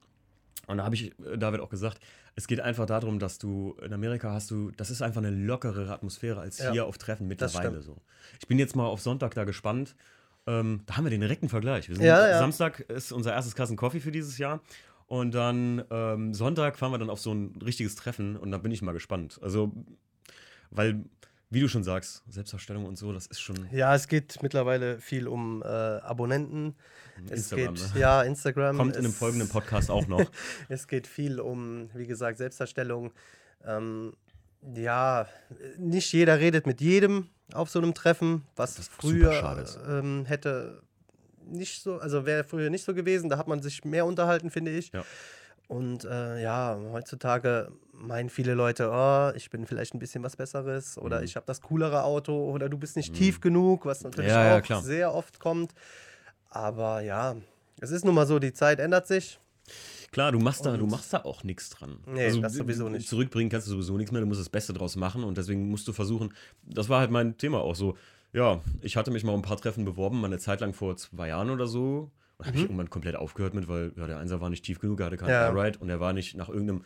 Und 0.66 0.78
da 0.78 0.84
habe 0.84 0.94
ich 0.94 1.12
äh, 1.24 1.38
David 1.38 1.60
auch 1.60 1.70
gesagt, 1.70 1.98
es 2.34 2.46
geht 2.48 2.60
einfach 2.60 2.84
darum, 2.86 3.18
dass 3.18 3.38
du 3.38 3.76
in 3.82 3.92
Amerika 3.94 4.32
hast 4.32 4.50
du, 4.50 4.70
das 4.76 4.90
ist 4.90 5.00
einfach 5.00 5.22
eine 5.22 5.30
lockerere 5.30 5.90
Atmosphäre 5.92 6.40
als 6.40 6.58
Ja, 6.58 6.72
hier 6.72 6.84
auf 6.86 6.98
Treffen 6.98 7.30
das 7.30 7.54
mittlerweile 7.54 7.80
so. 7.80 7.96
Ich 8.40 8.46
bin 8.48 8.58
jetzt 8.58 8.76
mal 8.76 8.84
auf 8.84 9.00
Sonntag 9.00 9.32
da 9.34 9.44
gespannt. 9.44 9.94
Ähm, 10.46 10.82
da 10.86 10.96
haben 10.96 11.04
wir 11.04 11.10
den 11.10 11.20
direkten 11.20 11.48
Vergleich. 11.48 11.88
Ja, 11.88 12.28
ja. 12.28 12.38
Samstag 12.38 12.80
ist 12.80 13.12
unser 13.12 13.32
erstes 13.32 13.54
Kassen 13.54 13.76
Coffee 13.76 14.00
für 14.00 14.12
dieses 14.12 14.38
Jahr. 14.38 14.60
Und 15.06 15.34
dann 15.34 15.84
ähm, 15.90 16.34
Sonntag 16.34 16.78
fahren 16.78 16.92
wir 16.92 16.98
dann 16.98 17.10
auf 17.10 17.20
so 17.20 17.32
ein 17.32 17.54
richtiges 17.64 17.94
Treffen 17.94 18.36
und 18.36 18.50
da 18.50 18.58
bin 18.58 18.72
ich 18.72 18.82
mal 18.82 18.92
gespannt. 18.92 19.38
Also, 19.42 19.72
weil, 20.70 21.04
wie 21.50 21.60
du 21.60 21.68
schon 21.68 21.84
sagst, 21.84 22.24
Selbstdarstellung 22.28 22.86
und 22.86 22.96
so, 22.98 23.12
das 23.12 23.26
ist 23.26 23.40
schon 23.40 23.68
Ja, 23.70 23.94
es 23.94 24.08
geht 24.08 24.42
mittlerweile 24.42 24.98
viel 24.98 25.28
um 25.28 25.62
äh, 25.62 25.66
Abonnenten. 25.66 26.74
Es 27.26 27.30
Instagram. 27.52 27.74
geht, 27.74 27.94
ne? 27.94 28.00
ja, 28.00 28.22
Instagram. 28.24 28.76
Kommt 28.76 28.94
in 28.96 28.98
einem 29.00 29.10
es- 29.12 29.18
folgenden 29.18 29.48
Podcast 29.48 29.90
auch 29.90 30.06
noch. 30.08 30.24
Es 30.68 30.88
geht 30.88 31.06
viel 31.06 31.38
um, 31.40 31.88
wie 31.94 32.06
gesagt, 32.08 32.38
Selbstdarstellung. 32.38 33.12
Ähm, 33.64 34.12
Ja, 34.74 35.26
nicht 35.78 36.12
jeder 36.12 36.40
redet 36.40 36.66
mit 36.66 36.80
jedem 36.80 37.28
auf 37.52 37.70
so 37.70 37.78
einem 37.78 37.94
Treffen, 37.94 38.44
was 38.56 38.88
früher 38.88 39.66
ähm, 39.88 40.24
hätte 40.26 40.82
nicht 41.48 41.82
so, 41.82 41.98
also 41.98 42.26
wäre 42.26 42.42
früher 42.44 42.70
nicht 42.70 42.84
so 42.84 42.92
gewesen, 42.94 43.28
da 43.30 43.38
hat 43.38 43.46
man 43.46 43.62
sich 43.62 43.84
mehr 43.84 44.04
unterhalten, 44.04 44.50
finde 44.50 44.72
ich. 44.72 44.92
Ja. 44.92 45.04
Und 45.68 46.04
äh, 46.04 46.42
ja, 46.42 46.78
heutzutage 46.92 47.72
meinen 47.92 48.30
viele 48.30 48.54
Leute, 48.54 48.90
oh, 48.92 49.32
ich 49.36 49.50
bin 49.50 49.66
vielleicht 49.66 49.94
ein 49.94 49.98
bisschen 49.98 50.22
was 50.22 50.36
Besseres 50.36 50.96
oder 50.98 51.18
Mhm. 51.18 51.24
ich 51.24 51.36
habe 51.36 51.46
das 51.46 51.60
coolere 51.60 52.04
Auto 52.04 52.50
oder 52.50 52.68
du 52.68 52.78
bist 52.78 52.96
nicht 52.96 53.14
tief 53.14 53.40
genug, 53.40 53.84
was 53.84 54.02
natürlich 54.02 54.30
Ja, 54.30 54.44
ja, 54.46 54.58
auch 54.58 54.62
klar. 54.62 54.82
sehr 54.82 55.12
oft 55.14 55.40
kommt. 55.40 55.72
Aber 56.50 57.00
ja, 57.00 57.36
es 57.80 57.90
ist 57.90 58.04
nun 58.04 58.14
mal 58.14 58.26
so, 58.26 58.38
die 58.38 58.52
Zeit 58.52 58.78
ändert 58.78 59.06
sich. 59.06 59.38
Klar, 60.12 60.32
du 60.32 60.38
machst 60.38 60.64
da, 60.64 60.76
du 60.76 60.86
machst 60.86 61.12
da 61.12 61.18
auch 61.24 61.44
nichts 61.44 61.70
dran. 61.70 61.98
Also, 62.06 62.36
Nee, 62.36 62.40
das 62.42 62.54
sowieso 62.54 62.88
nicht. 62.88 63.08
Zurückbringen 63.08 63.50
kannst 63.50 63.66
du 63.66 63.72
sowieso 63.72 63.96
nichts 63.96 64.12
mehr, 64.12 64.20
du 64.20 64.26
musst 64.26 64.40
das 64.40 64.48
Beste 64.48 64.72
draus 64.72 64.96
machen 64.96 65.24
und 65.24 65.36
deswegen 65.36 65.68
musst 65.68 65.86
du 65.88 65.92
versuchen, 65.92 66.32
das 66.64 66.88
war 66.88 67.00
halt 67.00 67.10
mein 67.10 67.36
Thema 67.38 67.60
auch 67.60 67.74
so, 67.74 67.96
ja, 68.32 68.60
ich 68.82 68.96
hatte 68.96 69.10
mich 69.10 69.24
mal 69.24 69.32
um 69.32 69.40
ein 69.40 69.42
paar 69.42 69.56
Treffen 69.56 69.84
beworben, 69.84 70.20
mal 70.20 70.26
eine 70.26 70.38
Zeit 70.38 70.60
lang 70.60 70.72
vor 70.74 70.96
zwei 70.96 71.28
Jahren 71.28 71.50
oder 71.50 71.66
so. 71.66 72.10
Und 72.38 72.46
habe 72.46 72.56
ich 72.56 72.64
irgendwann 72.64 72.90
komplett 72.90 73.16
aufgehört 73.16 73.54
mit, 73.54 73.66
weil 73.66 73.92
ja, 73.96 74.06
der 74.06 74.18
Einser 74.18 74.42
war 74.42 74.50
nicht 74.50 74.62
tief 74.64 74.78
genug, 74.78 75.00
er 75.00 75.06
hatte 75.06 75.16
keinen 75.16 75.28
Mhm. 75.28 75.32
Ja. 75.32 75.46
Airride 75.54 75.78
und 75.78 75.88
er 75.88 76.00
war 76.00 76.12
nicht 76.12 76.36
nach 76.36 76.48
irgendeinem. 76.50 76.84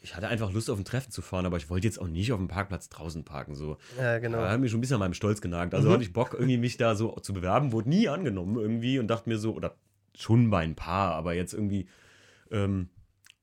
Ich 0.00 0.14
hatte 0.14 0.28
einfach 0.28 0.52
Lust 0.52 0.70
auf 0.70 0.78
ein 0.78 0.84
Treffen 0.84 1.10
zu 1.10 1.22
fahren, 1.22 1.44
aber 1.46 1.56
ich 1.56 1.68
wollte 1.68 1.88
jetzt 1.88 2.00
auch 2.00 2.06
nicht 2.06 2.30
auf 2.32 2.38
dem 2.38 2.46
Parkplatz 2.46 2.88
draußen 2.88 3.24
parken. 3.24 3.56
So. 3.56 3.78
Ja, 3.98 4.18
genau. 4.20 4.38
Da 4.38 4.50
hat 4.50 4.60
mich 4.60 4.70
schon 4.70 4.78
ein 4.78 4.80
bisschen 4.82 4.94
an 4.94 5.00
meinem 5.00 5.14
Stolz 5.14 5.40
genagt. 5.40 5.74
Also 5.74 5.88
Mhm. 5.88 5.92
hatte 5.94 6.02
ich 6.04 6.12
Bock, 6.12 6.34
irgendwie 6.34 6.58
mich 6.58 6.76
da 6.76 6.94
so 6.94 7.10
zu 7.20 7.32
bewerben, 7.32 7.72
wurde 7.72 7.88
nie 7.88 8.08
angenommen 8.08 8.56
irgendwie 8.56 9.00
und 9.00 9.08
dachte 9.08 9.28
mir 9.28 9.38
so, 9.38 9.54
oder 9.54 9.74
schon 10.16 10.50
bei 10.50 10.60
ein 10.62 10.76
paar, 10.76 11.14
aber 11.16 11.34
jetzt 11.34 11.52
irgendwie 11.52 11.88
ähm, 12.50 12.88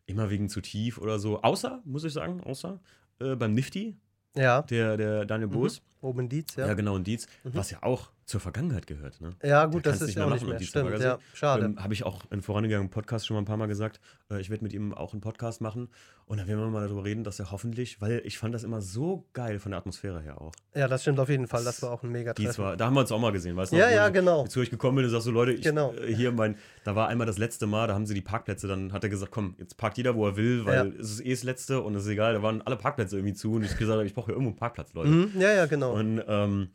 immer 0.06 0.30
wegen 0.30 0.50
zu 0.50 0.62
tief 0.62 0.98
oder 0.98 1.20
so. 1.20 1.42
Außer, 1.42 1.82
muss 1.86 2.04
ich 2.04 2.14
sagen, 2.14 2.42
außer 2.42 2.80
äh, 3.20 3.36
beim 3.36 3.54
Nifty, 3.54 3.98
Ja, 4.36 4.62
der, 4.64 4.98
der 4.98 5.26
Daniel 5.26 5.50
Boos. 5.50 5.82
Oben 6.04 6.22
in 6.22 6.30
Dietz, 6.30 6.56
Ja. 6.56 6.68
ja. 6.68 6.74
genau, 6.74 6.96
in 6.96 7.04
Dietz, 7.04 7.28
was 7.44 7.72
ja 7.72 7.80
auch 7.82 8.12
zur 8.26 8.40
Vergangenheit 8.40 8.88
gehört. 8.88 9.20
Ne? 9.20 9.32
Ja, 9.44 9.66
gut, 9.66 9.86
Der 9.86 9.92
das 9.92 10.02
ist 10.02 10.08
nicht 10.08 10.18
ja 10.18 10.26
auch 10.26 10.30
nicht 10.32 10.48
mehr. 10.48 10.58
Stimmt, 10.62 10.98
ja, 11.00 11.20
schade. 11.34 11.66
Ähm, 11.66 11.84
Habe 11.84 11.94
ich 11.94 12.06
auch 12.06 12.22
in 12.32 12.42
vorangegangenen 12.42 12.90
Podcast 12.90 13.28
schon 13.28 13.36
mal 13.36 13.42
ein 13.42 13.46
paar 13.46 13.58
Mal 13.58 13.68
gesagt. 13.68 14.00
Äh, 14.32 14.40
ich 14.40 14.50
werde 14.50 14.64
mit 14.64 14.72
ihm 14.72 14.94
auch 14.94 15.12
einen 15.12 15.20
Podcast 15.20 15.60
machen 15.60 15.90
und 16.26 16.38
dann 16.38 16.48
werden 16.48 16.60
wir 16.62 16.68
mal 16.68 16.86
darüber 16.88 17.04
reden, 17.04 17.26
dass 17.26 17.40
er 17.42 17.52
hoffentlich, 17.52 18.00
weil 18.00 18.22
ich 18.24 18.38
fand 18.38 18.56
das 18.56 18.64
immer 18.64 18.80
so 18.82 19.26
geil 19.34 19.60
von 19.60 19.72
der 19.74 19.80
Atmosphäre 19.80 20.22
her 20.22 20.40
auch. 20.40 20.54
Ja, 20.74 20.88
das 20.88 21.02
stimmt 21.02 21.20
auf 21.20 21.28
jeden 21.28 21.48
Fall. 21.48 21.66
Das 21.66 21.82
war 21.82 21.92
auch 21.92 22.02
ein 22.04 22.12
mega 22.14 22.34
Dietz 22.34 22.58
war, 22.58 22.78
da 22.78 22.86
haben 22.86 22.94
wir 22.94 23.02
uns 23.02 23.12
auch 23.12 23.20
mal 23.20 23.34
gesehen, 23.34 23.58
weißt 23.58 23.74
du? 23.74 23.76
Ja, 23.76 23.88
noch, 23.88 23.94
ja, 23.94 24.08
ich 24.08 24.14
genau. 24.14 24.48
Zu 24.48 24.62
euch 24.62 24.70
gekommen 24.70 24.96
bin 24.96 25.06
und 25.06 25.12
sagst 25.12 25.26
so, 25.26 25.32
Leute, 25.32 25.52
ich, 25.52 25.62
Genau. 25.62 25.94
äh, 25.94 26.16
hier 26.16 26.32
mein, 26.32 26.56
da 26.86 26.96
war 26.96 27.10
einmal 27.10 27.28
das 27.28 27.38
letzte 27.38 27.68
Mal, 27.68 27.88
da 27.88 27.94
haben 27.94 28.06
sie 28.06 28.14
die 28.14 28.22
Parkplätze, 28.22 28.70
dann 28.70 28.94
hat 28.94 29.04
er 29.04 29.10
gesagt, 29.10 29.34
komm, 29.34 29.56
jetzt 29.58 29.76
parkt 29.76 29.98
jeder, 29.98 30.16
wo 30.16 30.26
er 30.26 30.38
will, 30.38 30.64
weil 30.66 30.76
Ja. 30.76 30.86
es 30.98 31.12
ist 31.12 31.26
eh 31.26 31.32
das 31.32 31.44
letzte 31.44 31.82
und 31.82 31.94
es 31.96 32.04
ist 32.06 32.10
egal, 32.10 32.34
da 32.36 32.42
waren 32.42 32.62
alle 32.62 32.78
Parkplätze 32.78 33.18
irgendwie 33.18 33.34
zu 33.36 33.52
und 33.56 33.64
ich 33.66 33.78
gesagt 33.78 33.98
habe, 33.98 34.06
ich 34.06 34.14
brauche 34.14 34.28
hier 34.28 34.36
irgendwo 34.36 34.52
einen 34.52 34.58
Parkplatz, 34.60 34.94
Leute. 34.94 35.10
Mhm, 35.10 35.32
ja, 35.42 35.52
ja, 35.54 35.66
genau. 35.66 35.93
Und 35.94 36.24
ähm, 36.28 36.70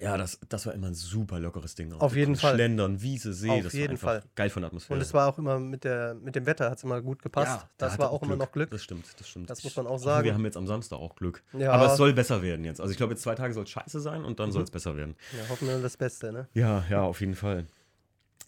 ja, 0.00 0.16
das, 0.16 0.40
das 0.48 0.66
war 0.66 0.74
immer 0.74 0.88
ein 0.88 0.94
super 0.94 1.38
lockeres 1.38 1.76
Ding. 1.76 1.92
auch. 1.92 2.00
Auf 2.00 2.16
jeden 2.16 2.34
Fall. 2.34 2.54
Schlendern, 2.54 3.00
Wiese, 3.02 3.32
See, 3.32 3.48
Auf 3.50 3.62
das 3.62 3.72
jeden 3.72 3.92
war 4.02 4.20
Fall. 4.20 4.22
geil 4.34 4.50
von 4.50 4.62
der 4.62 4.68
Atmosphäre. 4.68 4.96
Und 4.98 5.00
es 5.02 5.14
war 5.14 5.28
auch 5.28 5.38
immer 5.38 5.60
mit, 5.60 5.84
der, 5.84 6.14
mit 6.14 6.34
dem 6.34 6.44
Wetter, 6.44 6.70
hat 6.70 6.78
es 6.78 6.84
immer 6.84 7.00
gut 7.00 7.22
gepasst. 7.22 7.46
Ja, 7.60 7.68
da 7.78 7.86
das 7.86 7.92
hat 7.92 8.00
war 8.00 8.10
auch 8.10 8.20
immer 8.22 8.34
noch 8.34 8.50
Glück. 8.50 8.70
Das 8.72 8.82
stimmt, 8.82 9.06
das 9.16 9.28
stimmt. 9.28 9.48
Das 9.48 9.62
muss 9.62 9.76
man 9.76 9.86
auch 9.86 9.98
sagen. 9.98 10.24
Wir 10.24 10.34
haben 10.34 10.44
jetzt 10.44 10.56
am 10.56 10.66
Samstag 10.66 10.98
auch 10.98 11.14
Glück. 11.14 11.44
Ja. 11.52 11.70
Aber 11.70 11.86
es 11.86 11.96
soll 11.96 12.12
besser 12.14 12.42
werden 12.42 12.64
jetzt. 12.64 12.80
Also 12.80 12.90
ich 12.90 12.96
glaube, 12.96 13.12
jetzt 13.12 13.22
zwei 13.22 13.36
Tage 13.36 13.54
soll 13.54 13.62
es 13.62 13.70
scheiße 13.70 14.00
sein 14.00 14.24
und 14.24 14.40
dann 14.40 14.48
Mhm. 14.48 14.52
soll 14.54 14.62
es 14.64 14.72
besser 14.72 14.96
werden. 14.96 15.14
Ja, 15.38 15.48
hoffen 15.48 15.68
wir 15.68 15.78
das 15.78 15.96
Beste, 15.96 16.32
ne? 16.32 16.48
Ja, 16.54 16.84
ja, 16.90 17.02
auf 17.02 17.20
jeden 17.20 17.36
Fall. 17.36 17.66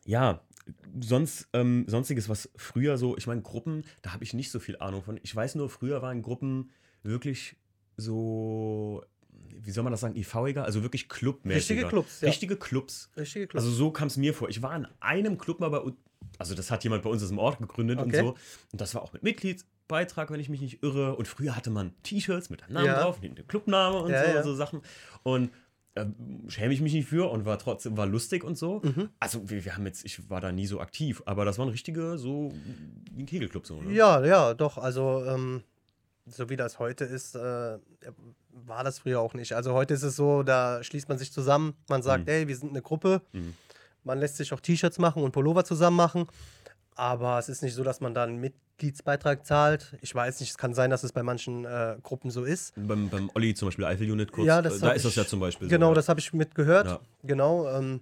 Ja, 0.07 0.40
sonst, 1.01 1.47
ähm, 1.53 1.85
sonstiges, 1.87 2.29
was 2.29 2.51
früher 2.57 2.99
so, 2.99 3.16
ich 3.16 3.29
meine, 3.29 3.42
Gruppen, 3.42 3.85
da 4.03 4.12
habe 4.12 4.25
ich 4.25 4.35
nicht 4.35 4.51
so 4.51 4.59
viel 4.59 4.77
Ahnung 4.79 5.03
von. 5.05 5.20
Ich 5.23 5.35
weiß 5.37 5.55
nur, 5.55 5.70
früher 5.70 6.03
waren 6.03 6.20
Gruppen 6.23 6.73
wirklich 7.05 7.57
so, 7.97 9.05
wie 9.64 9.70
soll 9.70 9.85
man 9.85 9.90
das 9.92 10.00
sagen, 10.00 10.16
IV-iger, 10.16 10.64
also 10.64 10.83
wirklich 10.83 11.09
clubmäßiger. 11.09 11.57
Richtige 11.57 11.88
Clubs, 11.88 12.20
ja. 12.20 12.29
Richtige 12.29 12.57
Clubs. 12.57 13.11
Richtige 13.16 13.46
Clubs. 13.48 13.64
Also 13.64 13.74
so 13.74 13.90
kam 13.90 14.09
es 14.09 14.16
mir 14.16 14.35
vor. 14.35 14.48
Ich 14.48 14.62
war 14.62 14.74
in 14.77 14.87
einem 15.00 15.38
Club 15.38 15.61
mal 15.61 15.68
bei 15.70 15.79
uns, 15.79 15.96
also 16.38 16.55
das 16.55 16.70
hat 16.70 16.83
jemand 16.85 17.03
bei 17.03 17.11
uns 17.11 17.22
aus 17.22 17.29
dem 17.29 17.38
Ort 17.38 17.59
gegründet 17.59 17.98
Okay. 17.98 18.20
und 18.20 18.27
so. 18.27 18.35
Und 18.72 18.81
das 18.81 18.94
war 18.94 19.03
auch 19.03 19.12
mit 19.12 19.22
Mitgliedsbeitrag, 19.22 20.31
wenn 20.31 20.40
ich 20.40 20.48
mich 20.48 20.61
nicht 20.61 20.83
irre. 20.83 21.16
Und 21.16 21.29
früher 21.29 21.55
hatte 21.57 21.70
man 21.70 21.92
T-Shirts 22.03 22.50
mit 22.50 22.62
einem 22.64 22.74
Namen 22.74 22.87
Ja. 22.87 23.03
drauf, 23.03 23.20
mit 23.22 23.38
dem 23.38 23.46
Clubname 23.46 23.98
und 24.00 24.11
Ja, 24.11 24.24
so, 24.24 24.31
ja. 24.35 24.42
so 24.42 24.55
Sachen. 24.55 24.81
Und 25.22 25.50
ähm, 25.96 26.16
schäme 26.48 26.74
ich 26.74 26.81
mich 26.81 26.92
nicht 26.92 27.09
für 27.09 27.31
und 27.31 27.44
war 27.44 27.57
trotzdem 27.59 27.96
war 27.96 28.07
lustig 28.07 28.42
und 28.42 28.59
so. 28.59 28.81
Mhm. 28.83 29.11
Also 29.20 29.48
wir, 29.48 29.64
wir 29.64 29.77
haben 29.77 29.87
jetzt, 29.87 30.05
ich 30.05 30.29
war 30.29 30.40
da 30.40 30.50
nie 30.50 30.66
so 30.66 30.81
aktiv, 30.81 31.22
aber 31.24 31.44
das 31.44 31.57
waren 31.59 31.68
richtige 31.68 32.18
so 32.18 32.53
ein 33.16 33.27
Kegelclub 33.27 33.64
so. 33.64 33.81
Ne? 33.81 33.92
Ja, 33.92 34.24
ja, 34.24 34.55
doch. 34.55 34.77
Also, 34.77 35.24
ähm, 35.24 35.62
so 36.27 36.48
wie 36.50 36.57
das 36.57 36.81
heute 36.81 37.05
ist, 37.05 37.37
äh, 37.37 37.79
war 38.67 38.85
das 38.85 39.01
früher 39.01 39.21
auch 39.21 39.35
nicht. 39.35 39.53
Also, 39.53 39.73
heute 39.75 39.95
ist 39.95 40.03
es 40.03 40.17
so, 40.17 40.43
da 40.43 40.83
schließt 40.83 41.09
man 41.09 41.19
sich 41.19 41.33
zusammen. 41.33 41.75
Man 41.88 42.03
sagt, 42.03 42.25
Mhm. 42.27 42.31
ey, 42.33 42.49
wir 42.49 42.57
sind 42.57 42.71
eine 42.71 42.83
Gruppe. 42.83 43.21
Mhm. 43.33 43.55
Man 44.05 44.19
lässt 44.19 44.37
sich 44.37 44.53
auch 44.53 44.61
T-Shirts 44.61 44.99
machen 44.99 45.23
und 45.23 45.33
Pullover 45.33 45.64
zusammen 45.64 45.97
machen. 45.97 46.27
Aber 46.97 47.38
es 47.38 47.49
ist 47.49 47.62
nicht 47.62 47.75
so, 47.75 47.83
dass 47.83 48.01
man 48.01 48.14
dann 48.14 48.31
einen 48.31 48.40
Mitgliedsbeitrag 48.40 49.45
zahlt. 49.45 49.97
Ich 50.01 50.14
weiß 50.14 50.38
nicht, 50.40 50.51
es 50.51 50.59
kann 50.59 50.75
sein, 50.75 50.90
dass 50.90 51.03
es 51.03 51.12
bei 51.12 51.23
manchen 51.25 51.64
äh, 51.64 51.97
Gruppen 52.03 52.31
so 52.31 52.45
ist. 52.45 52.73
Beim, 52.77 53.09
beim 53.09 53.31
Olli 53.35 53.55
zum 53.55 53.69
Beispiel 53.69 53.85
Eifel 53.85 54.11
Unit 54.11 54.31
kurz, 54.31 54.47
Ja, 54.47 54.62
das 54.62 54.79
da 54.79 54.90
ist 54.93 55.05
das 55.05 55.12
ich- 55.12 55.17
ja 55.17 55.27
zum 55.27 55.40
Beispiel 55.40 55.67
Genau, 55.69 55.88
so. 55.88 55.95
das 55.95 56.09
habe 56.09 56.21
ich 56.21 56.33
mitgehört. 56.33 56.87
Ja. 56.87 57.01
Genau. 57.25 57.69
Ähm, 57.69 58.01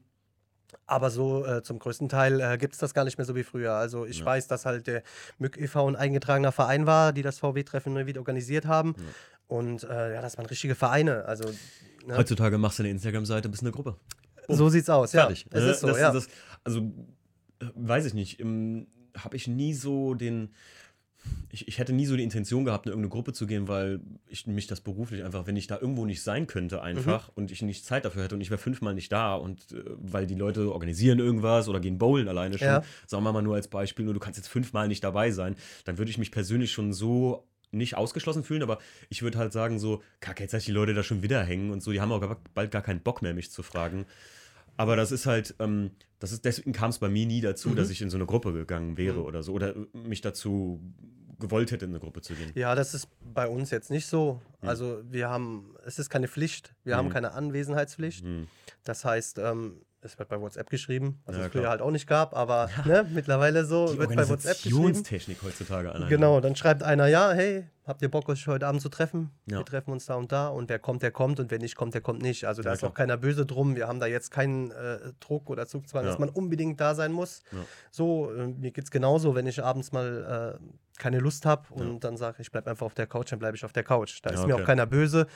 aber 0.87 1.11
so 1.11 1.45
äh, 1.47 1.63
zum 1.63 1.79
größten 1.79 2.09
Teil 2.09 2.41
äh, 2.41 2.59
gibt 2.59 2.75
es 2.75 2.81
das 2.81 2.93
gar 2.93 3.05
nicht 3.05 3.17
mehr 3.17 3.25
so 3.25 3.35
wie 3.35 3.45
früher. 3.45 3.73
Also 3.73 4.05
ich 4.05 4.19
Ja. 4.21 4.27
weiß, 4.27 4.49
dass 4.49 4.67
halt 4.67 4.87
der 4.87 5.03
MÜG 5.39 5.57
e.V. 5.59 5.87
ein 5.89 5.97
eingetragener 5.97 6.53
Verein 6.53 6.87
war, 6.87 7.13
die 7.15 7.23
das 7.23 7.39
VW-Treffen 7.39 7.95
Neuwied 7.95 8.19
organisiert 8.19 8.67
haben. 8.67 8.95
Und 9.53 9.85
äh, 9.85 10.15
ja, 10.15 10.23
das 10.23 10.39
waren 10.39 10.47
richtige 10.47 10.75
Vereine. 10.75 11.27
Also 11.27 11.45
ne? 12.07 12.17
Heutzutage 12.17 12.57
machst 12.57 12.79
du 12.79 12.85
eine 12.85 12.91
Instagram-Seite, 12.91 13.51
bist 13.51 13.63
eine 13.63 13.71
Gruppe. 13.71 13.97
so 14.49 14.71
sieht's 14.71 14.89
aus. 14.89 15.13
Ja, 15.13 15.23
Fertig. 15.27 15.47
es 15.51 15.63
ne? 15.63 15.71
ist 15.71 15.81
so. 15.81 15.87
das, 15.89 15.99
ja. 15.99 16.11
das, 16.11 16.29
also, 16.65 16.81
äh, 17.61 17.67
weiß 17.75 18.07
ich 18.07 18.15
nicht. 18.15 18.41
Habe 18.41 19.37
ich 19.37 19.49
nie 19.49 19.75
so 19.75 20.15
den. 20.15 20.55
Ich, 21.51 21.69
ich 21.69 21.79
hätte 21.79 21.93
nie 21.93 22.07
so 22.07 22.17
die 22.17 22.23
Intention 22.25 22.65
gehabt, 22.65 22.87
in 22.87 22.91
irgendeine 22.93 23.11
Gruppe 23.11 23.33
zu 23.35 23.47
gehen, 23.47 23.69
weil 23.69 24.01
ich 24.27 24.47
mich 24.47 24.67
das 24.67 24.81
beruflich 24.81 25.23
einfach, 25.23 25.47
wenn 25.47 25.55
ich 25.55 25.67
da 25.69 25.79
irgendwo 25.79 26.05
nicht 26.07 26.23
sein 26.23 26.47
könnte, 26.49 26.83
einfach 26.83 27.29
Mhm. 27.29 27.33
und 27.37 27.51
ich 27.53 27.61
nicht 27.63 27.85
Zeit 27.85 28.05
dafür 28.07 28.25
hätte 28.25 28.35
und 28.35 28.41
ich 28.41 28.51
wäre 28.51 28.59
fünfmal 28.59 28.95
nicht 28.95 29.13
da 29.13 29.35
und 29.37 29.71
äh, 29.71 29.85
weil 29.99 30.27
die 30.27 30.35
Leute 30.35 30.73
organisieren 30.73 31.21
irgendwas 31.21 31.69
oder 31.69 31.79
gehen 31.79 31.99
bowlen 31.99 32.27
alleine 32.27 32.59
schon, 32.59 32.67
Ja. 32.67 32.83
sagen 33.07 33.23
wir 33.23 33.33
mal 33.33 33.43
nur 33.43 33.55
als 33.55 33.69
Beispiel, 33.69 34.05
nur 34.07 34.15
du 34.15 34.19
kannst 34.21 34.39
jetzt 34.39 34.49
fünfmal 34.49 34.89
nicht 34.89 35.05
dabei 35.05 35.31
sein, 35.31 35.55
dann 35.85 35.97
würde 35.99 36.11
ich 36.11 36.19
mich 36.19 36.33
persönlich 36.33 36.73
schon 36.73 36.93
so 36.93 37.47
nicht 37.73 37.97
ausgeschlossen 37.97 38.45
fühlen, 38.45 38.63
aber 38.63 38.79
ich 39.09 39.23
würde 39.23 39.39
halt 39.39 39.53
sagen, 39.53 39.79
so, 39.79 40.03
kacke, 40.21 40.43
jetzt 40.43 40.53
lass 40.53 40.63
ich 40.63 40.67
die 40.67 40.73
Leute 40.73 40.95
da 40.95 41.03
schon 41.03 41.23
wieder 41.23 41.43
hängen 41.43 41.71
und 41.71 41.83
so, 41.83 41.91
die 41.93 42.01
haben 42.01 42.13
auch 42.13 42.37
bald 42.55 42.71
gar 42.71 42.83
keinen 42.83 43.01
Bock 43.01 43.23
mehr, 43.23 43.35
mich 43.35 43.51
zu 43.51 43.63
fragen. 43.63 44.07
Aber 44.77 44.97
das 44.97 45.13
ist 45.13 45.27
halt, 45.27 45.55
ähm, 45.59 45.91
das 46.19 46.33
ist, 46.33 46.45
deswegen 46.45 46.73
kam 46.73 46.91
es 46.91 46.99
bei 46.99 47.09
mir 47.09 47.27
nie 47.27 47.41
dazu, 47.41 47.71
Mhm. 47.71 47.77
dass 47.77 47.91
ich 47.91 48.01
in 48.01 48.11
so 48.11 48.17
eine 48.17 48.27
Gruppe 48.27 48.53
gegangen 48.53 48.97
wäre 48.97 49.23
oder 49.23 49.43
so. 49.43 49.53
Oder 49.53 49.75
mich 49.93 50.21
dazu 50.21 50.81
gewollt 51.39 51.73
hätte, 51.73 51.85
in 51.87 51.91
eine 51.91 51.99
Gruppe 52.01 52.21
zu 52.23 52.35
gehen. 52.35 52.53
Ja, 52.55 52.75
das 52.75 52.95
ist 52.95 53.09
bei 53.35 53.49
uns 53.49 53.71
jetzt 53.71 53.91
nicht 53.91 54.07
so. 54.07 54.41
Hm. 54.61 54.69
Also 54.69 55.03
wir 55.11 55.29
haben, 55.29 55.75
es 55.85 55.99
ist 55.99 56.09
keine 56.09 56.29
Pflicht, 56.29 56.75
wir 56.85 56.97
haben 56.97 57.09
Mhm. 57.09 57.13
keine 57.13 57.33
Anwesenheitspflicht. 57.33 58.25
Hm. 58.25 58.47
Das 58.85 59.05
heißt, 59.05 59.39
ähm, 59.39 59.83
es 60.05 60.19
wird 60.19 60.29
bei 60.29 60.41
WhatsApp 60.41 60.69
geschrieben, 60.69 61.21
was 61.25 61.37
Ja, 61.37 61.47
es 61.47 61.53
früher 61.53 61.71
halt 61.71 61.81
auch 61.81 61.91
nicht 61.91 62.07
gab, 62.07 62.35
aber 62.37 62.69
ne, 62.85 63.07
mittlerweile 63.13 63.65
so 63.65 63.93
Die 63.93 63.99
wird 63.99 64.15
bei 64.15 64.29
WhatsApp 64.29 64.57
geschrieben. 64.57 64.77
Organisationstechnik 64.77 65.43
heutzutage 65.43 65.93
alleine. 65.93 66.09
Genau, 66.11 66.41
dann 66.41 66.57
schreibt 66.57 66.83
einer, 66.83 67.07
ja, 67.07 67.33
hey, 67.33 67.65
habt 67.87 68.03
ihr 68.03 68.11
Bock, 68.11 68.29
euch 68.29 68.47
heute 68.47 68.67
Abend 68.67 68.81
zu 68.81 68.89
treffen? 68.89 69.31
Ja. 69.47 69.59
Wir 69.59 69.65
treffen 69.65 69.91
uns 69.91 70.07
da 70.07 70.15
und 70.15 70.31
da 70.33 70.49
und 70.49 70.69
wer 70.69 70.79
kommt, 70.79 71.03
der 71.03 71.11
kommt 71.11 71.41
und 71.41 71.51
wer 71.51 71.59
nicht 71.59 71.75
kommt, 71.77 71.95
der 71.95 72.01
kommt 72.01 72.23
nicht. 72.23 72.45
Also 72.45 72.63
da 72.63 72.71
Ja, 72.71 72.75
ist 72.75 72.79
klar. 72.81 72.91
auch 72.91 72.95
keiner 72.95 73.17
böse 73.17 73.45
drum. 73.47 73.75
Wir 73.77 73.89
haben 73.89 74.01
da 74.01 74.07
jetzt 74.07 74.31
keinen 74.31 74.71
äh, 74.71 74.99
Druck 75.21 75.51
oder 75.51 75.67
Zugzwang, 75.67 76.05
Ja. 76.05 76.11
dass 76.11 76.19
man 76.19 76.29
unbedingt 76.29 76.81
da 76.81 76.95
sein 76.95 77.13
muss. 77.13 77.43
So, 77.91 78.33
äh, 78.33 78.47
mir 78.49 78.71
geht 78.71 78.85
es 78.85 78.91
genauso, 78.91 79.35
wenn 79.35 79.47
ich 79.47 79.63
abends 79.63 79.93
mal 79.93 80.59
äh, 80.61 80.99
keine 80.99 81.19
Lust 81.19 81.47
habe 81.47 81.73
und 81.75 82.05
dann 82.05 82.17
sage 82.17 82.37
ich, 82.41 82.53
bleib 82.53 82.69
einfach 82.69 82.87
auf 82.87 82.95
der 82.95 83.07
Couch, 83.07 83.33
dann 83.33 83.39
bleibe 83.39 83.57
ich 83.57 83.65
auf 83.65 83.73
der 83.73 83.83
Couch. 83.83 84.21
Da 84.23 84.31
ist 84.31 84.47
mir 84.47 84.55
okay. 84.55 84.63
auch 84.63 84.67
keiner 84.67 84.87
böse, 84.87 85.27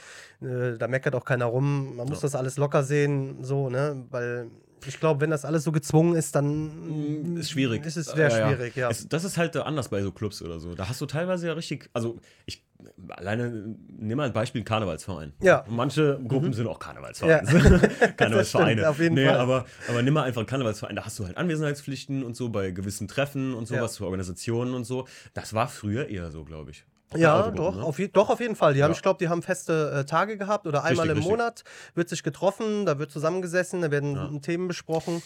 äh, 0.40 0.76
da 0.78 0.86
meckert 0.86 1.14
auch 1.14 1.24
keiner 1.24 1.46
rum. 1.46 1.96
Man 1.96 2.06
muss 2.08 2.20
das 2.20 2.34
alles 2.34 2.56
locker 2.56 2.82
sehen, 2.84 3.42
so, 3.42 3.70
ne, 3.70 4.04
weil 4.10 4.50
ich 4.86 5.00
glaube, 5.00 5.20
wenn 5.20 5.30
das 5.30 5.44
alles 5.44 5.64
so 5.64 5.72
gezwungen 5.72 6.14
ist, 6.16 6.34
dann 6.34 7.32
Mm, 7.34 7.36
Ist 7.38 7.50
schwierig. 7.50 7.84
Ist 7.84 7.96
es 7.96 8.06
sehr 8.06 8.28
Ja, 8.30 8.38
ja. 8.38 8.48
schwierig, 8.48 8.76
ja. 8.76 8.90
Es, 8.90 9.08
das 9.08 9.24
ist 9.24 9.36
halt 9.38 9.56
anders 9.56 9.88
bei 9.88 10.02
so 10.02 10.12
Clubs 10.12 10.42
oder 10.42 10.58
so. 10.60 10.74
Da 10.74 10.88
hast 10.88 11.00
du 11.00 11.06
teilweise 11.06 11.46
ja 11.48 11.52
richtig, 11.54 11.88
also 11.92 12.18
ich 12.46 12.64
alleine 13.08 13.74
nimm 13.88 14.16
mal 14.16 14.24
ein 14.26 14.32
Beispiel 14.32 14.62
Karnevalsverein. 14.62 15.32
Ja. 15.40 15.64
Manche 15.68 16.20
Gruppen 16.28 16.52
sind 16.52 16.66
auch 16.66 16.78
Karnevalsvereine. 16.86 17.90
Ja. 18.00 18.08
Karnevalsvereine. 18.08 18.72
Stimmt, 18.72 18.86
auf 18.86 18.98
jeden 19.00 19.14
nee, 19.14 19.26
Fall. 19.26 19.38
Aber, 19.38 19.66
aber 19.88 20.02
nimm 20.02 20.14
mal 20.14 20.24
einfach 20.24 20.40
einen 20.40 20.46
Karnevalsverein, 20.46 20.94
da 20.96 21.04
hast 21.04 21.18
du 21.18 21.24
halt 21.26 21.36
Anwesenheitspflichten 21.36 22.22
und 22.22 22.36
so 22.36 22.48
bei 22.50 22.70
gewissen 22.70 23.08
Treffen 23.08 23.54
und 23.54 23.66
sowas 23.66 23.94
Ja. 23.94 23.98
für 23.98 24.04
Organisationen 24.04 24.74
und 24.74 24.84
so. 24.84 25.06
Das 25.34 25.54
war 25.54 25.68
früher 25.68 26.08
eher 26.08 26.30
so, 26.30 26.44
glaube 26.44 26.70
ich. 26.72 26.84
Ja, 27.14 27.50
doch, 27.50 27.76
ne? 27.76 27.82
auf, 27.84 27.98
doch, 28.12 28.30
auf 28.30 28.40
jeden 28.40 28.56
Fall. 28.56 28.74
Die 28.74 28.82
haben, 28.82 28.90
Ja. 28.90 28.96
ich 28.96 29.02
glaube, 29.02 29.18
die 29.18 29.28
haben 29.28 29.42
feste 29.42 29.90
äh, 30.00 30.04
Tage 30.04 30.36
gehabt 30.36 30.66
oder 30.66 30.82
einmal 30.84 31.06
Richtig, 31.06 31.10
im 31.10 31.16
richtig. 31.18 31.30
Monat 31.30 31.64
wird 31.94 32.08
sich 32.08 32.22
getroffen, 32.22 32.84
da 32.86 32.98
wird 32.98 33.10
zusammengesessen, 33.10 33.82
da 33.82 33.90
werden 33.90 34.14
Ja. 34.16 34.38
Themen 34.40 34.66
besprochen. 34.68 35.22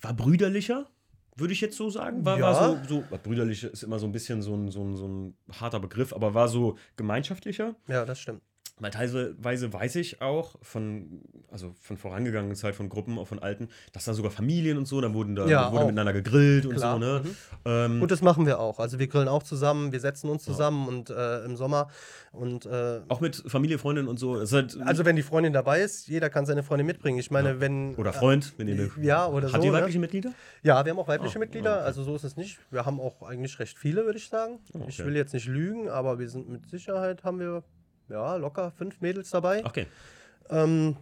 War 0.00 0.14
brüderlicher, 0.14 0.86
würde 1.36 1.52
ich 1.52 1.60
jetzt 1.60 1.76
so 1.76 1.88
sagen. 1.90 2.24
War, 2.24 2.38
Ja. 2.38 2.46
war 2.46 2.78
so, 2.88 3.00
so, 3.00 3.04
brüderlich 3.22 3.64
ist 3.64 3.82
immer 3.84 3.98
so 3.98 4.06
ein 4.06 4.12
bisschen 4.12 4.42
so 4.42 4.54
ein, 4.54 4.70
so, 4.70 4.82
ein, 4.82 4.96
so 4.96 5.06
ein 5.06 5.36
harter 5.60 5.80
Begriff, 5.80 6.12
aber 6.12 6.34
war 6.34 6.48
so 6.48 6.76
gemeinschaftlicher. 6.96 7.74
Ja, 7.86 8.04
das 8.04 8.18
stimmt. 8.20 8.42
Weil 8.80 8.90
teilweise 8.90 9.72
weiß 9.72 9.96
ich 9.96 10.22
auch 10.22 10.54
von, 10.62 11.22
also 11.50 11.74
von 11.80 11.96
vorangegangenen 11.96 12.56
Zeit 12.56 12.74
von 12.74 12.88
Gruppen, 12.88 13.18
auch 13.18 13.26
von 13.28 13.38
Alten, 13.38 13.68
dass 13.92 14.04
da 14.04 14.14
sogar 14.14 14.30
Familien 14.30 14.78
und 14.78 14.86
so, 14.86 15.00
da 15.00 15.12
wurden 15.14 15.34
da 15.34 15.46
Ja, 15.46 15.70
wurde 15.72 15.82
auch. 15.82 15.86
miteinander 15.86 16.12
gegrillt 16.12 16.66
und 16.66 16.76
Klar, 16.76 16.94
so, 16.94 16.98
ne? 16.98 17.22
mhm. 17.24 17.30
Ähm, 17.64 18.00
Gut, 18.00 18.10
das 18.10 18.22
machen 18.22 18.46
wir 18.46 18.60
auch. 18.60 18.78
Also 18.78 18.98
wir 18.98 19.08
grillen 19.08 19.28
auch 19.28 19.42
zusammen, 19.42 19.92
wir 19.92 20.00
setzen 20.00 20.30
uns 20.30 20.44
zusammen 20.44 20.88
und 20.88 21.10
äh, 21.10 21.44
im 21.44 21.56
Sommer 21.56 21.88
und 22.32 22.66
äh, 22.66 23.00
auch 23.08 23.20
mit 23.20 23.36
Familie, 23.46 23.78
Freundin 23.78 24.06
und 24.08 24.18
so. 24.18 24.36
Halt, 24.40 24.78
also 24.84 25.04
wenn 25.04 25.16
die 25.16 25.22
Freundin 25.22 25.52
dabei 25.52 25.80
ist, 25.80 26.06
jeder 26.08 26.30
kann 26.30 26.46
seine 26.46 26.62
Freundin 26.62 26.86
mitbringen. 26.86 27.18
Ich 27.18 27.30
meine, 27.30 27.60
wenn 27.60 27.94
oder 27.96 28.12
Freund, 28.12 28.54
wenn 28.58 28.68
ihr 28.68 28.74
eine, 28.74 28.90
ja 29.04 29.26
oder 29.26 29.52
Hat 29.52 29.60
so. 29.60 29.66
ihr 29.66 29.72
ne? 29.72 29.78
weibliche 29.78 29.98
Mitglieder? 29.98 30.32
Ja, 30.62 30.84
wir 30.84 30.90
haben 30.92 30.98
auch 30.98 31.08
weibliche 31.08 31.36
Ah, 31.36 31.40
Mitglieder, 31.40 31.74
okay. 31.76 31.84
also 31.84 32.02
so 32.04 32.14
ist 32.16 32.24
es 32.24 32.36
nicht. 32.36 32.58
Wir 32.70 32.86
haben 32.86 33.00
auch 33.00 33.22
eigentlich 33.22 33.58
recht 33.58 33.78
viele, 33.78 34.04
würde 34.04 34.18
ich 34.18 34.28
sagen. 34.28 34.58
Oh, 34.74 34.80
Ich 34.88 34.98
okay. 35.00 35.08
will 35.08 35.16
jetzt 35.16 35.34
nicht 35.34 35.46
lügen, 35.48 35.88
aber 35.88 36.18
wir 36.18 36.28
sind 36.28 36.48
mit 36.48 36.68
Sicherheit 36.68 37.24
haben 37.24 37.40
wir 37.40 37.62
ja 38.08 38.36
locker 38.36 38.72
fünf 38.72 39.00
Mädels 39.00 39.30
dabei. 39.30 39.64
Okay. 39.64 39.86
Ähm, 40.50 40.96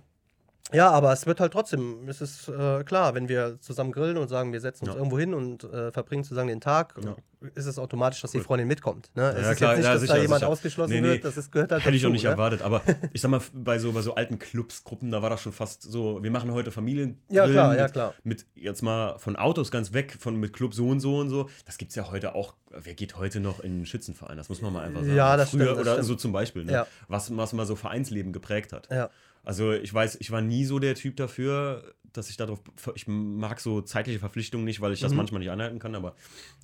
ja, 0.73 0.91
aber 0.91 1.13
es 1.13 1.27
wird 1.27 1.41
halt 1.41 1.53
trotzdem, 1.53 2.09
es 2.09 2.21
ist 2.21 2.49
äh, 2.49 2.83
klar, 2.85 3.15
wenn 3.15 3.29
wir 3.29 3.61
zusammen 3.61 3.93
grillen 3.93 4.17
und 4.17 4.29
sagen, 4.29 4.53
wir 4.53 4.61
setzen 4.61 4.85
uns 4.87 4.95
Ja. 4.95 4.99
irgendwo 4.99 5.19
hin 5.19 5.33
und 5.35 5.65
äh, 5.65 5.93
verbringen 5.93 6.25
zusammen 6.25 6.49
den 6.49 6.61
Tag, 6.61 6.95
Ja. 7.05 7.15
ist 7.55 7.67
es 7.67 7.79
automatisch, 7.79 8.21
dass 8.21 8.33
die 8.33 8.39
Cool. 8.39 8.45
Freundin 8.45 8.67
mitkommt. 8.67 9.11
Ne? 9.15 9.31
es 9.37 9.43
Ja, 9.45 9.51
ist 9.53 9.57
klar, 9.59 9.77
nicht, 9.77 9.87
dass 9.87 10.01
sicher, 10.01 10.15
da 10.15 10.21
jemand 10.21 10.41
sicher. 10.41 10.51
ausgeschlossen 10.51 10.93
Nee, 10.95 11.01
nee. 11.03 11.09
wird, 11.09 11.25
das 11.25 11.37
ist, 11.37 11.53
gehört 11.53 11.71
halt 11.71 11.85
Hätte 11.85 11.95
ich 11.97 12.03
auch 12.03 12.09
dazu, 12.09 12.13
nicht 12.15 12.25
ne? 12.25 12.31
erwartet, 12.31 12.63
aber 12.63 12.83
ich 13.13 13.21
sag 13.21 13.31
mal, 13.31 13.41
bei 13.55 13.79
so, 13.79 13.93
bei 13.93 14.03
so 14.03 14.15
alten 14.17 14.39
Clubs, 14.41 14.83
Gruppen, 14.83 15.11
da 15.13 15.23
war 15.23 15.31
das 15.31 15.41
schon 15.41 15.53
fast 15.53 15.83
so, 15.83 16.23
wir 16.23 16.31
machen 16.33 16.51
heute 16.53 16.73
Familien. 16.73 17.21
Ja, 17.29 17.47
klar, 17.47 17.71
mit, 17.71 17.79
ja, 17.79 17.89
klar. 17.89 18.15
Mit 18.25 18.47
jetzt 18.57 18.83
mal 18.83 19.19
von 19.19 19.37
Autos 19.37 19.71
ganz 19.71 19.93
weg, 19.93 20.17
von 20.19 20.35
mit 20.37 20.53
Club 20.53 20.75
so 20.75 20.89
und 20.89 20.99
so 21.01 21.19
und 21.19 21.29
so. 21.29 21.49
Das 21.65 21.79
gibt 21.79 21.91
es 21.91 21.95
ja 21.97 22.11
heute 22.11 22.35
auch. 22.35 22.55
Wer 22.71 22.95
geht 22.95 23.17
heute 23.17 23.39
noch 23.41 23.61
in 23.61 23.73
einen 23.73 23.87
Schützenverein? 23.87 24.37
Das 24.37 24.49
muss 24.49 24.61
man 24.61 24.73
mal 24.73 24.85
einfach 24.85 25.01
sagen. 25.03 25.15
Ja, 25.17 25.37
das 25.37 25.51
Früher, 25.51 25.61
stimmt, 25.63 25.71
das 25.79 25.83
Oder 25.83 25.93
stimmt. 25.93 26.07
so 26.09 26.15
zum 26.17 26.33
Beispiel, 26.33 26.65
ne? 26.65 26.87
Was, 27.09 27.35
was 27.37 27.53
mal 27.53 27.65
so 27.67 27.77
Vereinsleben 27.77 28.33
geprägt 28.33 28.73
hat. 28.73 28.89
Ja. 28.91 29.09
Also 29.47 29.73
ich 29.73 29.95
weiß, 29.95 30.17
ich 30.21 30.31
war 30.31 30.43
nie 30.43 30.65
so 30.67 30.79
der 30.79 30.95
Typ 30.97 31.17
dafür, 31.17 31.95
dass 32.13 32.29
ich 32.31 32.37
darauf, 32.37 32.61
ich 32.95 33.07
mag 33.07 33.61
so 33.61 33.81
zeitliche 33.81 34.19
Verpflichtungen 34.19 34.65
nicht, 34.65 34.81
weil 34.81 34.93
ich 34.93 35.01
das 35.01 35.13
Mhm. 35.13 35.19
manchmal 35.19 35.39
nicht 35.39 35.51
einhalten 35.51 35.79
kann, 35.79 35.95
aber 35.95 36.15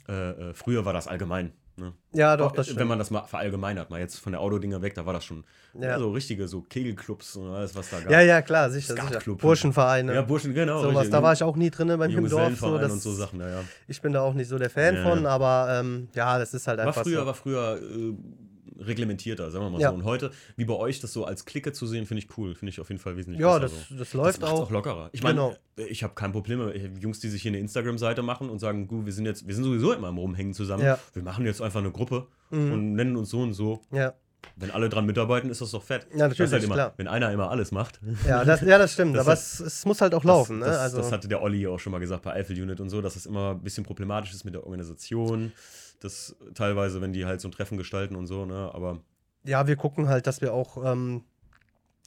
äh, 0.09 0.31
äh, 0.51 0.55
früher 0.55 0.85
war 0.85 0.93
das 0.93 1.07
allgemein. 1.09 1.53
Ne? 1.77 1.95
ja, 2.13 2.37
doch, 2.37 2.53
das 2.53 2.67
Wenn 2.69 2.75
stimmt. 2.75 2.89
man 2.91 2.99
das 2.99 3.11
mal 3.11 3.23
verallgemeinert, 3.23 3.89
mal 3.89 3.99
jetzt 3.99 4.19
von 4.19 4.33
der 4.33 4.43
Autodinger 4.43 4.83
weg, 4.83 4.95
da 4.95 5.07
war 5.07 5.15
das 5.15 5.25
schon 5.25 5.43
Ja. 5.81 5.99
so 5.99 6.11
richtige 6.11 6.47
so 6.47 6.61
Kegelclubs 6.61 7.37
und 7.37 7.49
alles, 7.49 7.75
was 7.75 7.89
da 7.89 8.01
gab. 8.01 8.11
Ja, 8.13 8.21
ja, 8.21 8.43
klar, 8.43 8.69
sicher, 8.71 8.95
sicher. 8.95 9.21
Burschenvereine. 9.37 10.13
Ja, 10.15 10.21
Burschen, 10.21 10.53
genau. 10.53 10.83
Sowas, 10.83 11.09
da 11.09 11.23
war 11.23 11.33
ich 11.33 11.43
auch 11.43 11.57
nie 11.57 11.71
drin 11.71 11.89
beim 11.97 12.29
Dorf. 12.29 12.59
So, 12.59 12.77
das, 12.77 12.93
und 12.93 13.01
so 13.01 13.13
Sachen, 13.15 13.41
ja, 13.41 13.49
ja. 13.49 13.65
Ich 13.89 14.03
bin 14.03 14.13
da 14.13 14.21
auch 14.21 14.35
nicht 14.35 14.49
so 14.49 14.59
der 14.59 14.69
Fan 14.69 14.97
Ja, 14.97 15.03
von, 15.03 15.25
aber 15.25 15.69
ähm, 15.81 16.09
ja, 16.15 16.39
das 16.39 16.53
ist 16.53 16.67
halt 16.67 16.79
War 16.79 16.89
einfach 16.89 17.05
früher, 17.05 17.21
so. 17.21 17.27
war 17.27 17.35
früher 17.35 17.81
äh, 17.81 18.15
reglementierter, 18.87 19.51
sagen 19.51 19.65
wir 19.67 19.71
mal 19.71 19.81
Ja. 19.81 19.91
so. 19.91 19.95
Und 19.97 20.05
heute, 20.05 20.31
wie 20.57 20.65
bei 20.65 20.75
euch, 20.75 21.01
das 21.01 21.13
so 21.13 21.25
als 21.25 21.45
Clique 21.45 21.73
zu 21.73 21.87
sehen, 21.87 22.07
finde 22.07 22.23
ich 22.25 22.37
cool. 22.39 22.55
Finde 22.55 22.71
ich 22.71 22.81
auf 22.81 22.89
jeden 22.89 23.01
Fall 23.01 23.17
wesentlich 23.17 23.41
ja, 23.41 23.59
besser. 23.59 23.75
das, 23.77 23.89
so. 23.89 23.95
das 23.95 23.99
Das 23.99 24.15
läuft 24.15 24.41
macht's 24.41 24.53
auch. 24.55 24.61
auch 24.63 24.71
lockerer. 24.71 25.11
Ich 25.13 25.23
meine, 25.23 25.35
Genau. 25.37 25.57
ich 25.77 26.03
habe 26.03 26.15
kein 26.15 26.33
Problem. 26.33 26.69
Ich 26.75 26.85
hab 26.85 26.99
Jungs, 26.99 27.21
die 27.21 27.29
sich 27.29 27.43
hier 27.43 27.51
eine 27.51 27.59
Instagram-Seite 27.59 28.23
machen 28.23 28.51
und 28.51 28.59
sagen, 28.59 28.87
gut, 28.87 29.07
wir 29.07 29.13
sind 29.13 29.27
jetzt, 29.27 29.47
wir 29.47 29.55
sind 29.55 29.65
sowieso 29.65 29.93
immer 29.93 30.09
am 30.09 30.19
Rumhängen 30.19 30.55
zusammen. 30.55 30.85
Ja. 30.85 30.99
Wir 31.15 31.23
machen 31.23 31.45
jetzt 31.47 31.63
einfach 31.63 31.81
eine 31.81 31.91
Gruppe 31.91 32.27
Mhm. 32.51 32.73
und 32.73 32.93
nennen 32.95 33.17
uns 33.17 33.31
so 33.31 33.41
und 33.41 33.55
so. 33.55 33.81
Ja. 33.91 34.15
Wenn 34.57 34.73
alle 34.73 34.89
dran 34.89 35.07
mitarbeiten, 35.07 35.51
ist 35.51 35.61
das 35.61 35.71
doch 35.71 35.85
fett. 35.85 36.03
Ja, 36.11 36.19
das 36.29 36.31
natürlich, 36.31 36.53
halt 36.53 36.65
immer, 36.65 36.75
klar. 36.75 36.95
Wenn 36.97 37.07
einer 37.07 37.31
immer 37.33 37.49
alles 37.51 37.71
macht. 37.71 38.01
Ja, 38.27 38.45
das, 38.45 38.61
ja, 38.63 38.77
das 38.77 38.93
stimmt. 38.93 39.15
Das 39.17 39.25
aber 39.27 39.35
es, 39.35 39.61
es 39.61 39.85
muss 39.87 40.01
halt 40.01 40.15
auch 40.15 40.25
laufen. 40.25 40.59
Das, 40.59 40.67
ne? 40.69 40.73
das, 40.75 40.81
also, 40.83 40.97
das 40.99 41.13
hatte 41.13 41.29
der 41.29 41.41
Olli 41.43 41.65
auch 41.69 41.79
schon 41.79 41.93
mal 41.93 42.01
gesagt 42.01 42.23
bei 42.25 42.33
Eiffel 42.33 42.61
Unit 42.61 42.81
und 42.81 42.91
so, 42.91 43.01
dass 43.01 43.15
es 43.15 43.25
immer 43.25 43.53
ein 43.53 43.63
bisschen 43.63 43.85
problematisch 43.85 44.33
ist 44.33 44.45
mit 44.45 44.55
der 44.55 44.65
Organisation. 44.67 45.53
Das 46.03 46.37
teilweise, 46.55 47.01
wenn 47.01 47.13
die 47.13 47.25
halt 47.27 47.41
so 47.41 47.49
ein 47.49 47.53
Treffen 47.53 47.79
gestalten 47.79 48.17
und 48.17 48.27
so, 48.27 48.45
ne? 48.45 48.71
Aber 48.75 48.99
ja, 49.45 49.67
wir 49.67 49.77
gucken 49.77 50.09
halt, 50.09 50.27
dass 50.27 50.41
wir 50.41 50.53
auch, 50.55 50.85
ähm, 50.85 51.25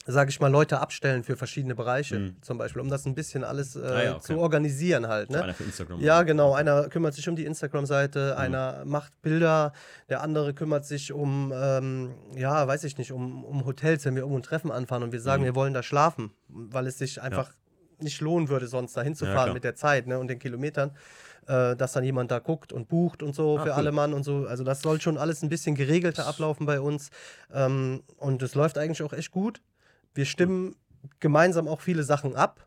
sage 0.08 0.30
ich 0.30 0.40
mal, 0.40 0.52
Leute 0.52 0.80
abstellen 0.82 1.24
für 1.24 1.36
verschiedene 1.36 1.74
Bereiche, 1.74 2.20
Mhm. 2.20 2.36
zum 2.42 2.58
Beispiel, 2.60 2.82
um 2.82 2.90
das 2.90 3.06
ein 3.08 3.16
bisschen 3.16 3.44
alles 3.44 3.76
äh, 3.76 3.80
Ah 3.82 4.04
ja, 4.04 4.12
okay. 4.16 4.22
zu 4.22 4.38
organisieren 4.38 5.08
halt. 5.08 5.32
so 5.32 5.38
Ne? 5.38 5.44
einer 5.44 5.54
für 5.56 5.64
Instagram. 5.64 6.00
Ja, 6.00 6.22
genau. 6.24 6.54
Einer 6.54 6.90
kümmert 6.90 7.14
sich 7.16 7.28
um 7.28 7.36
die 7.36 7.46
Instagram-Seite, 7.46 8.34
Mhm. 8.36 8.42
einer 8.42 8.86
macht 8.86 9.20
Bilder, 9.24 9.74
der 10.10 10.22
andere 10.22 10.54
kümmert 10.54 10.86
sich 10.86 11.12
um, 11.12 11.52
ähm, 11.56 12.14
ja, 12.36 12.68
weiß 12.68 12.84
ich 12.84 12.98
nicht, 13.00 13.12
um, 13.12 13.44
um 13.44 13.66
Hotels, 13.66 14.06
wenn 14.06 14.14
wir 14.16 14.22
irgendwo 14.22 14.38
ein 14.40 14.44
Treffen 14.44 14.72
anfahren 14.72 15.02
und 15.04 15.12
wir 15.12 15.22
sagen, 15.22 15.42
Mhm. 15.42 15.46
wir 15.48 15.56
wollen 15.56 15.74
da 15.74 15.82
schlafen, 15.82 16.32
weil 16.50 16.86
es 16.86 16.98
sich 17.00 17.22
einfach 17.22 17.52
nicht 18.00 18.22
lohnen 18.22 18.48
würde, 18.50 18.68
sonst 18.68 18.96
da 18.96 19.02
hinzufahren 19.02 19.44
klar. 19.46 19.54
mit 19.54 19.64
der 19.64 19.74
Zeit 19.76 20.06
ne, 20.06 20.20
und 20.20 20.28
den 20.28 20.38
Kilometern, 20.38 20.92
äh, 21.48 21.76
dass 21.76 21.94
dann 21.94 22.04
jemand 22.04 22.32
da 22.32 22.40
guckt 22.40 22.74
und 22.74 22.88
bucht 22.88 23.22
und 23.24 23.36
so 23.36 23.58
Ah, 23.58 23.64
für 23.64 23.70
cool. 23.70 23.76
alle 23.76 23.92
Mann 23.92 24.14
und 24.14 24.24
so. 24.24 24.46
Also 24.48 24.64
das 24.64 24.82
soll 24.82 25.00
schon 25.02 25.18
alles 25.18 25.42
ein 25.44 25.50
bisschen 25.50 25.76
geregelter 25.76 26.26
ablaufen 26.28 26.66
bei 26.66 26.80
uns. 26.80 27.10
Ähm, 27.54 28.04
und 28.18 28.42
es 28.42 28.56
läuft 28.56 28.78
eigentlich 28.78 29.02
auch 29.04 29.14
echt 29.14 29.32
gut. 29.32 29.62
Wir 30.14 30.26
stimmen 30.26 30.76
gemeinsam 31.20 31.68
auch 31.68 31.82
viele 31.82 32.04
Sachen 32.04 32.36
ab 32.36 32.66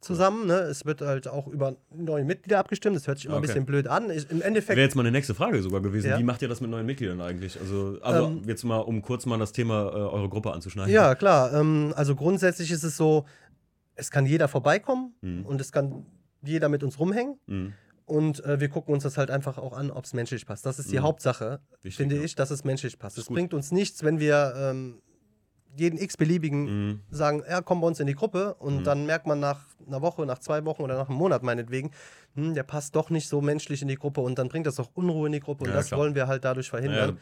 zusammen. 0.00 0.46
Ne? 0.46 0.54
Es 0.54 0.84
wird 0.84 1.00
halt 1.00 1.26
auch 1.26 1.46
über 1.48 1.74
neue 1.92 2.24
Mitglieder 2.24 2.58
abgestimmt. 2.60 2.94
Das 2.96 3.06
hört 3.08 3.18
sich 3.18 3.24
immer 3.26 3.34
ein 3.36 3.38
Okay. 3.38 3.46
bisschen 3.48 3.66
blöd 3.66 3.88
an. 3.88 4.10
Ich, 4.10 4.30
Im 4.30 4.42
Endeffekt 4.42 4.76
Wäre 4.76 4.86
jetzt 4.86 4.94
meine 4.94 5.10
nächste 5.10 5.34
Frage 5.34 5.60
sogar 5.62 5.80
gewesen. 5.80 6.10
Ja. 6.10 6.18
Wie 6.18 6.22
macht 6.22 6.40
ihr 6.42 6.48
das 6.48 6.60
mit 6.60 6.70
neuen 6.70 6.86
Mitgliedern 6.86 7.20
eigentlich? 7.20 7.58
Also, 7.58 7.98
also 8.02 8.26
Ähm, 8.26 8.42
jetzt 8.46 8.62
mal, 8.64 8.78
um 8.78 9.02
kurz 9.02 9.26
mal 9.26 9.38
das 9.38 9.52
Thema 9.52 9.88
äh, 9.88 9.94
eure 9.94 10.28
Gruppe 10.28 10.52
anzuschneiden. 10.52 10.92
Ja, 10.92 11.14
klar. 11.16 11.52
Ähm, 11.54 11.92
also 11.96 12.14
grundsätzlich 12.14 12.70
ist 12.70 12.84
es 12.84 12.96
so, 12.96 13.24
es 13.96 14.10
kann 14.12 14.26
jeder 14.26 14.46
vorbeikommen 14.46 15.14
Mhm. 15.22 15.46
und 15.46 15.60
es 15.60 15.72
kann 15.72 16.06
jeder 16.42 16.68
mit 16.68 16.84
uns 16.84 17.00
rumhängen. 17.00 17.40
Mhm. 17.46 17.72
Und 18.08 18.42
äh, 18.44 18.58
wir 18.58 18.70
gucken 18.70 18.94
uns 18.94 19.02
das 19.02 19.18
halt 19.18 19.30
einfach 19.30 19.58
auch 19.58 19.74
an, 19.76 19.90
ob 19.90 20.04
es 20.04 20.14
menschlich 20.14 20.46
passt. 20.46 20.64
Das 20.64 20.78
ist 20.78 20.90
die 20.90 20.96
Mhm. 20.98 21.02
Hauptsache, 21.02 21.60
Wichtig, 21.82 21.96
finde 21.96 22.16
ja. 22.16 22.22
ich, 22.22 22.34
dass 22.34 22.50
es 22.50 22.64
menschlich 22.64 22.98
passt. 22.98 23.18
Es 23.18 23.26
bringt 23.26 23.52
uns 23.52 23.70
nichts, 23.70 24.02
wenn 24.02 24.18
wir 24.18 24.54
ähm, 24.56 25.02
jeden 25.76 25.98
x-beliebigen 25.98 26.62
Mhm. 26.88 27.00
sagen, 27.10 27.42
ja, 27.48 27.60
komm 27.60 27.82
bei 27.82 27.86
uns 27.86 28.00
in 28.00 28.06
die 28.06 28.14
Gruppe 28.14 28.54
und 28.54 28.78
Mhm. 28.78 28.84
dann 28.84 29.06
merkt 29.06 29.26
man 29.26 29.40
nach 29.40 29.60
einer 29.86 30.00
Woche, 30.00 30.24
nach 30.24 30.38
zwei 30.38 30.64
Wochen 30.64 30.82
oder 30.82 30.96
nach 30.96 31.10
einem 31.10 31.18
Monat 31.18 31.42
meinetwegen, 31.42 31.90
hm, 32.34 32.54
der 32.54 32.62
passt 32.62 32.96
doch 32.96 33.10
nicht 33.10 33.28
so 33.28 33.42
menschlich 33.42 33.82
in 33.82 33.88
die 33.88 33.96
Gruppe 33.96 34.22
und 34.22 34.38
dann 34.38 34.48
bringt 34.48 34.66
das 34.66 34.80
auch 34.80 34.88
Unruhe 34.94 35.26
in 35.26 35.32
die 35.34 35.40
Gruppe 35.40 35.64
und 35.64 35.70
Ja, 35.70 35.76
das 35.76 35.88
klar. 35.88 36.00
wollen 36.00 36.14
wir 36.14 36.26
halt 36.26 36.44
dadurch 36.44 36.70
verhindern. 36.70 37.10
Ja, 37.10 37.16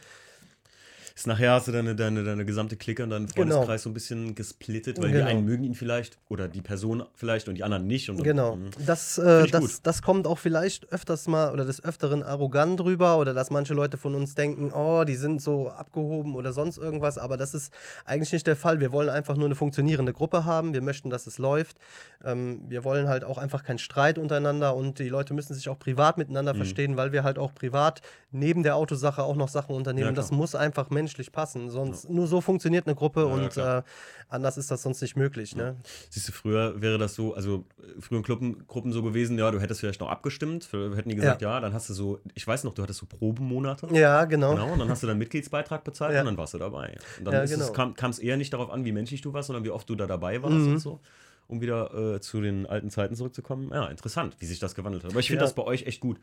ist 1.17 1.25
nachher 1.27 1.51
hast 1.53 1.67
du 1.67 1.71
deine, 1.71 1.95
deine, 1.95 2.23
deine 2.23 2.45
gesamte 2.45 2.77
Clique 2.77 3.01
und 3.03 3.09
deinen 3.09 3.25
Genau. 3.25 3.35
Freundeskreis 3.55 3.81
so 3.83 3.89
ein 3.89 3.93
bisschen 3.95 4.35
gesplittet, 4.35 4.99
weil 4.99 5.07
die 5.07 5.13
Genau. 5.13 5.25
einen 5.27 5.45
mögen 5.45 5.63
ihn 5.63 5.73
vielleicht 5.73 6.17
oder 6.29 6.47
die 6.47 6.61
Person 6.61 7.03
vielleicht 7.15 7.47
und 7.49 7.55
die 7.55 7.63
anderen 7.63 7.87
nicht. 7.87 8.09
Und, 8.09 8.23
Genau. 8.23 8.57
Mhm. 8.57 8.69
Das, 8.85 9.17
äh, 9.17 9.47
das, 9.47 9.61
gut. 9.61 9.71
das 9.83 10.01
kommt 10.03 10.27
auch 10.27 10.37
vielleicht 10.37 10.91
öfters 10.91 11.27
mal 11.27 11.51
oder 11.51 11.65
des 11.65 11.83
Öfteren 11.83 12.21
arrogant 12.21 12.79
drüber 12.79 13.17
oder 13.17 13.33
dass 13.33 13.49
manche 13.49 13.73
Leute 13.73 13.97
von 13.97 14.13
uns 14.13 14.35
denken, 14.35 14.71
oh, 14.71 15.03
die 15.05 15.15
sind 15.15 15.41
so 15.41 15.69
abgehoben 15.69 16.35
oder 16.35 16.53
sonst 16.53 16.77
irgendwas. 16.77 17.17
Aber 17.17 17.35
das 17.35 17.55
ist 17.55 17.73
eigentlich 18.05 18.31
nicht 18.31 18.45
der 18.45 18.55
Fall. 18.55 18.79
Wir 18.79 18.91
wollen 18.91 19.09
einfach 19.09 19.35
nur 19.35 19.45
eine 19.47 19.55
funktionierende 19.55 20.13
Gruppe 20.13 20.45
haben. 20.45 20.73
Wir 20.73 20.81
möchten, 20.81 21.09
dass 21.09 21.25
es 21.25 21.39
läuft. 21.39 21.77
Ähm, 22.23 22.61
wir 22.67 22.83
wollen 22.83 23.07
halt 23.07 23.23
auch 23.23 23.39
einfach 23.39 23.63
keinen 23.63 23.79
Streit 23.79 24.19
untereinander 24.19 24.75
und 24.75 24.99
die 24.99 25.09
Leute 25.09 25.33
müssen 25.33 25.55
sich 25.55 25.67
auch 25.69 25.79
privat 25.79 26.17
miteinander 26.19 26.53
Mhm. 26.53 26.57
verstehen, 26.57 26.95
weil 26.97 27.11
wir 27.11 27.23
halt 27.23 27.39
auch 27.39 27.55
privat 27.55 28.01
neben 28.31 28.61
der 28.61 28.75
Autosache 28.75 29.23
auch 29.23 29.35
noch 29.35 29.49
Sachen 29.49 29.75
unternehmen. 29.75 30.07
Ja, 30.09 30.13
das 30.13 30.29
muss 30.31 30.53
einfach 30.53 30.89
menschlich 31.07 31.31
passen. 31.31 31.69
Sonst 31.69 32.09
nur 32.09 32.27
so 32.27 32.41
funktioniert 32.41 32.85
eine 32.85 32.95
Gruppe 32.95 33.21
Ja, 33.21 33.25
und 33.27 33.55
äh, 33.57 33.81
anders 34.27 34.57
ist 34.57 34.69
das 34.69 34.81
sonst 34.81 35.01
nicht 35.01 35.15
möglich. 35.15 35.55
Ne? 35.55 35.77
Siehst 36.09 36.27
du, 36.27 36.31
früher 36.33 36.81
wäre 36.81 36.97
das 36.97 37.15
so, 37.15 37.33
also 37.33 37.63
äh, 37.79 38.01
früher 38.01 38.17
in 38.17 38.23
Gruppen, 38.23 38.67
Gruppen 38.67 38.91
so 38.91 39.01
gewesen, 39.01 39.37
ja, 39.39 39.49
du 39.51 39.59
hättest 39.61 39.79
vielleicht 39.79 40.01
noch 40.01 40.09
abgestimmt, 40.09 40.67
hätten 40.73 41.07
die 41.09 41.15
gesagt, 41.15 41.41
ja. 41.41 41.59
dann 41.61 41.73
hast 41.73 41.89
du 41.89 41.93
so, 41.93 42.19
ich 42.33 42.45
weiß 42.45 42.65
noch, 42.65 42.73
du 42.73 42.83
hattest 42.83 42.99
so 42.99 43.05
Probenmonate. 43.05 43.87
Ja, 43.93 44.25
genau. 44.25 44.51
Genau, 44.55 44.73
und 44.73 44.79
dann 44.79 44.89
hast 44.89 45.01
du 45.03 45.07
deinen 45.07 45.19
Mitgliedsbeitrag 45.19 45.83
bezahlt 45.85 46.13
Ja. 46.13 46.19
und 46.21 46.25
dann 46.25 46.37
warst 46.37 46.53
du 46.53 46.57
dabei. 46.57 46.97
Und 47.19 47.25
dann 47.25 47.33
Ja, 47.35 47.43
es, 47.43 47.51
genau. 47.51 47.71
kam, 47.71 47.93
kam 47.95 48.11
es 48.11 48.19
eher 48.19 48.35
nicht 48.35 48.51
darauf 48.51 48.69
an, 48.69 48.83
wie 48.83 48.91
menschlich 48.91 49.21
du 49.21 49.31
warst, 49.33 49.47
sondern 49.47 49.63
wie 49.63 49.69
oft 49.71 49.89
du 49.89 49.95
da 49.95 50.07
dabei 50.07 50.41
warst 50.43 50.55
Mhm. 50.55 50.71
und 50.73 50.79
so, 50.79 50.99
um 51.47 51.61
wieder 51.61 52.15
äh, 52.15 52.19
zu 52.21 52.41
den 52.41 52.65
alten 52.65 52.89
Zeiten 52.89 53.15
zurückzukommen. 53.15 53.69
Ja, 53.73 53.87
interessant, 53.87 54.35
wie 54.39 54.45
sich 54.45 54.59
das 54.59 54.75
gewandelt 54.75 55.03
hat. 55.03 55.11
Aber 55.11 55.19
ich 55.19 55.27
finde 55.27 55.41
Ja. 55.41 55.45
das 55.45 55.55
bei 55.55 55.63
euch 55.63 55.83
echt 55.87 55.99
gut. 56.01 56.19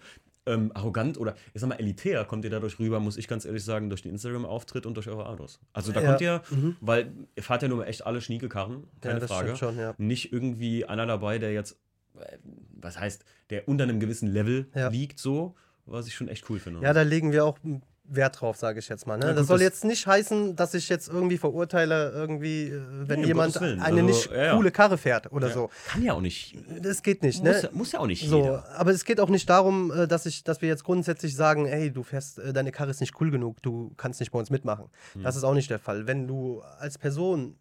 Ähm, 0.47 0.71
arrogant 0.75 1.17
oder, 1.19 1.35
ich 1.55 1.61
sag 1.63 1.69
mal, 1.69 1.77
elitär 1.77 2.25
kommt 2.27 2.45
ihr 2.45 2.51
dadurch 2.51 2.79
rüber, 2.79 3.01
muss 3.01 3.17
ich 3.17 3.27
ganz 3.29 3.45
ehrlich 3.47 3.65
sagen, 3.65 3.89
durch 3.89 4.03
den 4.03 4.13
Instagram-Auftritt 4.13 4.85
und 4.85 4.95
durch 4.95 5.09
eure 5.09 5.27
Autos. 5.27 5.59
Also 5.73 5.91
da 5.93 6.01
Ja. 6.03 6.09
kommt 6.09 6.21
ihr, 6.21 6.43
Mhm. 6.51 6.77
weil 6.83 7.13
ihr 7.35 7.43
fahrt 7.43 7.63
ja 7.63 7.69
nur 7.69 7.87
echt 7.87 8.05
alle 8.07 8.21
Schniekelkarren, 8.21 8.85
keine 9.01 9.15
ja, 9.15 9.21
das 9.21 9.31
Frage 9.31 9.57
schon, 9.57 9.79
ja. 9.79 9.95
nicht 9.97 10.33
irgendwie 10.33 10.85
einer 10.85 11.07
dabei, 11.07 11.39
der 11.39 11.53
jetzt, 11.55 11.79
äh, 12.21 12.37
was 12.79 12.99
heißt, 13.01 13.25
der 13.49 13.67
unter 13.69 13.85
einem 13.85 14.01
gewissen 14.01 14.29
Level 14.29 14.67
liegt, 14.91 15.19
so, 15.19 15.55
was 15.87 16.07
ich 16.07 16.15
schon 16.15 16.29
echt 16.29 16.49
cool 16.51 16.59
finde. 16.59 16.81
Ja, 16.83 16.93
da 16.93 17.03
legen 17.03 17.33
wir 17.33 17.47
auch 17.47 17.59
Wert 18.07 18.39
drauf, 18.41 18.57
sage 18.59 18.79
ich 18.81 18.89
jetzt 18.91 19.07
mal. 19.07 19.17
Ne? 19.17 19.25
Ja, 19.27 19.33
das 19.33 19.41
gut, 19.43 19.47
soll 19.49 19.57
das- 19.59 19.65
jetzt 19.65 19.85
nicht 19.85 20.07
heißen, 20.07 20.57
dass 20.57 20.75
ich 20.75 20.91
jetzt 20.91 21.09
irgendwie 21.09 21.39
verurteile, 21.39 22.11
irgendwie, 22.11 22.65
äh, 22.69 22.83
wenn 23.09 23.21
Nee, 23.21 23.29
jemand 23.29 23.57
eine 23.57 23.83
Also, 23.83 24.03
nicht 24.03 24.31
ja, 24.31 24.55
coole 24.55 24.71
Karre 24.71 24.99
fährt 24.99 25.33
oder 25.33 25.49
Ja. 25.49 25.55
so. 25.55 25.71
Kann 25.89 26.03
ja 26.03 26.13
auch 26.13 26.21
nicht. 26.21 26.55
Das 26.83 27.03
geht 27.03 27.23
nicht, 27.23 27.43
Muss, 27.43 27.63
ne? 27.63 27.71
muss 27.73 27.93
ja 27.93 28.01
auch 28.01 28.07
nicht 28.07 28.29
So, 28.29 28.43
jeder. 28.43 28.69
aber 28.79 28.91
es 28.91 29.07
geht 29.07 29.21
auch 29.21 29.31
nicht 29.31 29.49
darum, 29.49 29.91
äh, 29.91 30.07
dass 30.07 30.27
ich, 30.27 30.45
dass 30.45 30.61
wir 30.61 30.69
jetzt 30.69 30.85
grundsätzlich 30.85 31.35
sagen, 31.35 31.65
hey, 31.65 31.91
du 31.91 32.03
fährst, 32.03 32.39
äh, 32.39 32.53
deine 32.53 32.73
Karre 32.73 32.91
ist 32.91 33.01
nicht 33.01 33.19
cool 33.23 33.31
genug, 33.31 33.63
du 33.63 33.93
kannst 33.97 34.21
nicht 34.21 34.33
bei 34.33 34.39
uns 34.39 34.51
mitmachen. 34.51 34.91
Hm. 35.15 35.23
Das 35.23 35.35
ist 35.37 35.45
auch 35.45 35.55
nicht 35.55 35.71
der 35.71 35.79
Fall. 35.79 36.07
Wenn 36.07 36.27
du 36.27 36.61
als 36.79 36.99
Person 36.99 37.57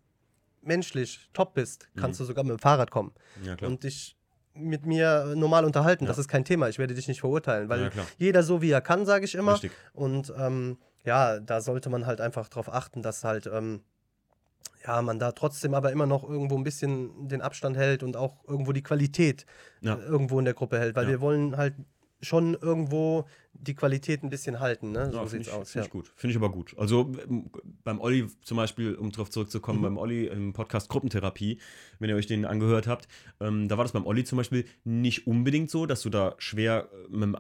menschlich 0.62 1.29
top 1.34 1.53
bist, 1.53 1.88
kannst 1.95 2.19
Mhm. 2.19 2.23
du 2.23 2.27
sogar 2.27 2.43
mit 2.43 2.51
dem 2.58 2.60
Fahrrad 2.60 2.91
kommen 2.91 3.12
Ja, 3.43 3.56
klar. 3.56 3.69
und 3.71 3.84
dich 3.84 4.17
mit 4.56 4.86
mir 4.86 5.34
normal 5.36 5.66
unterhalten. 5.66 6.04
Ja. 6.06 6.10
Das 6.10 6.18
ist 6.18 6.28
kein 6.28 6.46
Thema. 6.46 6.70
Ich 6.70 6.78
werde 6.80 6.94
dich 6.94 7.08
nicht 7.08 7.22
verurteilen, 7.22 7.70
weil 7.70 7.84
Ja, 7.86 7.89
jeder 8.18 8.44
so 8.44 8.62
wie 8.62 8.70
er 8.72 8.82
kann, 8.82 9.06
sage 9.06 9.26
ich 9.26 9.36
immer. 9.36 9.54
Richtig. 9.54 9.72
Und 9.94 10.32
ähm, 10.38 10.78
ja, 11.06 11.39
da 11.39 11.60
sollte 11.62 11.89
man 11.89 12.06
halt 12.06 12.22
einfach 12.22 12.48
darauf 12.50 12.72
achten, 12.72 13.02
dass 13.02 13.24
halt 13.24 13.48
ähm, 13.48 13.82
ja, 14.86 15.02
man 15.02 15.18
da 15.20 15.32
trotzdem 15.32 15.74
aber 15.74 15.92
immer 15.92 16.06
noch 16.06 16.24
irgendwo 16.28 16.58
ein 16.58 16.63
bisschen 16.63 17.28
den 17.28 17.42
Abstand 17.42 17.78
hält 17.78 18.04
und 18.04 18.16
auch 18.18 18.44
irgendwo 18.48 18.74
die 18.74 18.84
Qualität 18.84 19.46
Ja. 19.82 19.96
äh, 19.96 20.00
irgendwo 20.02 20.39
in 20.39 20.46
der 20.46 20.54
Gruppe 20.54 20.78
hält, 20.80 20.96
weil 20.96 21.08
wir 21.08 21.22
wollen 21.22 21.58
halt 21.58 21.74
schon 22.22 22.54
irgendwo 22.54 23.26
die 23.56 23.76
Qualität 23.76 24.24
ein 24.24 24.30
bisschen 24.30 24.60
halten. 24.60 24.92
Ne? 24.92 25.12
So 25.12 25.18
Ja, 25.18 25.26
finde 25.26 25.30
sieht's 25.30 25.48
ich, 25.48 25.54
aus. 25.54 25.72
find 25.72 25.84
Ja. 25.84 25.86
ich 25.86 25.92
gut. 25.92 26.12
Finde 26.16 26.32
ich 26.32 26.38
aber 26.38 26.50
gut. 26.52 26.76
Also 26.78 27.12
ähm, 27.30 27.50
beim 27.84 28.02
Olli 28.02 28.26
zum 28.42 28.58
Beispiel, 28.58 28.96
um 28.96 29.12
darauf 29.12 29.30
zurückzukommen, 29.30 29.80
Mhm. 29.80 29.84
beim 29.84 29.98
Olli 29.98 30.26
im 30.28 30.54
Podcast 30.54 30.89
Gruppentherapie, 30.89 31.60
wenn 32.00 32.10
ihr 32.10 32.16
euch 32.16 32.26
den 32.28 32.46
angehört 32.46 32.88
habt, 32.88 33.08
ähm, 33.39 33.68
da 33.70 33.78
war 33.78 33.86
das 33.86 33.92
beim 33.94 34.06
Olli 34.06 34.24
zum 34.24 34.38
Beispiel 34.38 34.66
nicht 34.84 35.28
unbedingt 35.28 35.70
so, 35.70 35.86
dass 35.86 36.02
du 36.02 36.10
da 36.10 36.36
schwer, 36.39 36.89
äh, 37.08 37.12
dem, 37.18 37.38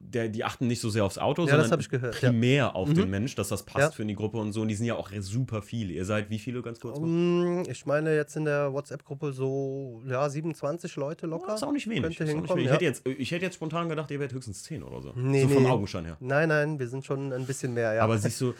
der, 0.00 0.28
die 0.28 0.42
achten 0.44 0.66
nicht 0.66 0.80
so 0.80 0.90
sehr 0.90 1.04
aufs 1.04 1.18
Auto, 1.18 1.46
Ja, 1.46 1.60
sondern 1.60 1.80
gehört, 1.88 2.14
primär 2.16 2.74
auf 2.74 2.88
Mhm. 2.88 2.94
den 2.94 3.10
Mensch, 3.10 3.34
dass 3.34 3.48
das 3.48 3.64
passt 3.64 3.94
für 3.94 4.04
die 4.04 4.14
Gruppe 4.14 4.38
und 4.38 4.52
so. 4.52 4.62
Und 4.62 4.68
die 4.68 4.74
sind 4.74 4.86
ja 4.86 4.94
auch 4.96 5.10
super 5.20 5.62
viele. 5.62 5.92
Ihr 5.92 6.04
seid 6.04 6.30
wie 6.30 6.38
viele 6.38 6.62
ganz 6.62 6.80
kurz? 6.80 6.98
Um, 6.98 7.62
ich 7.68 7.86
meine 7.86 8.14
jetzt 8.14 8.36
in 8.36 8.44
der 8.46 8.72
WhatsApp-Gruppe 8.72 9.32
so 9.32 10.02
ja 10.06 10.28
27 10.28 10.96
Leute 10.96 11.26
locker. 11.26 11.48
Das 11.48 11.60
ist 11.62 11.68
auch 11.68 11.72
nicht 11.72 11.88
wenig. 11.88 12.02
Könnte 12.16 12.24
hinkommen, 12.24 12.48
wenig. 12.56 12.66
Ich, 12.66 12.72
hätte 12.72 12.84
jetzt, 12.84 13.06
ich 13.06 13.30
hätte 13.30 13.44
jetzt 13.44 13.54
spontan 13.54 13.88
gedacht, 13.88 14.10
ihr 14.10 14.18
wärt 14.20 14.32
höchstens 14.32 14.62
10 14.64 14.82
oder 14.82 15.00
so. 15.02 15.12
Nee, 15.14 15.41
so 15.42 15.54
vom 15.54 15.62
nee. 15.62 15.68
Augenschein 15.68 16.04
her. 16.04 16.16
Nein, 16.20 16.48
nein, 16.48 16.78
wir 16.78 16.88
sind 16.88 17.04
schon 17.04 17.32
ein 17.32 17.46
bisschen 17.46 17.74
mehr, 17.74 17.94
ja. 17.94 18.02
Aber 18.02 18.18
siehst 18.18 18.40
du, 18.40 18.54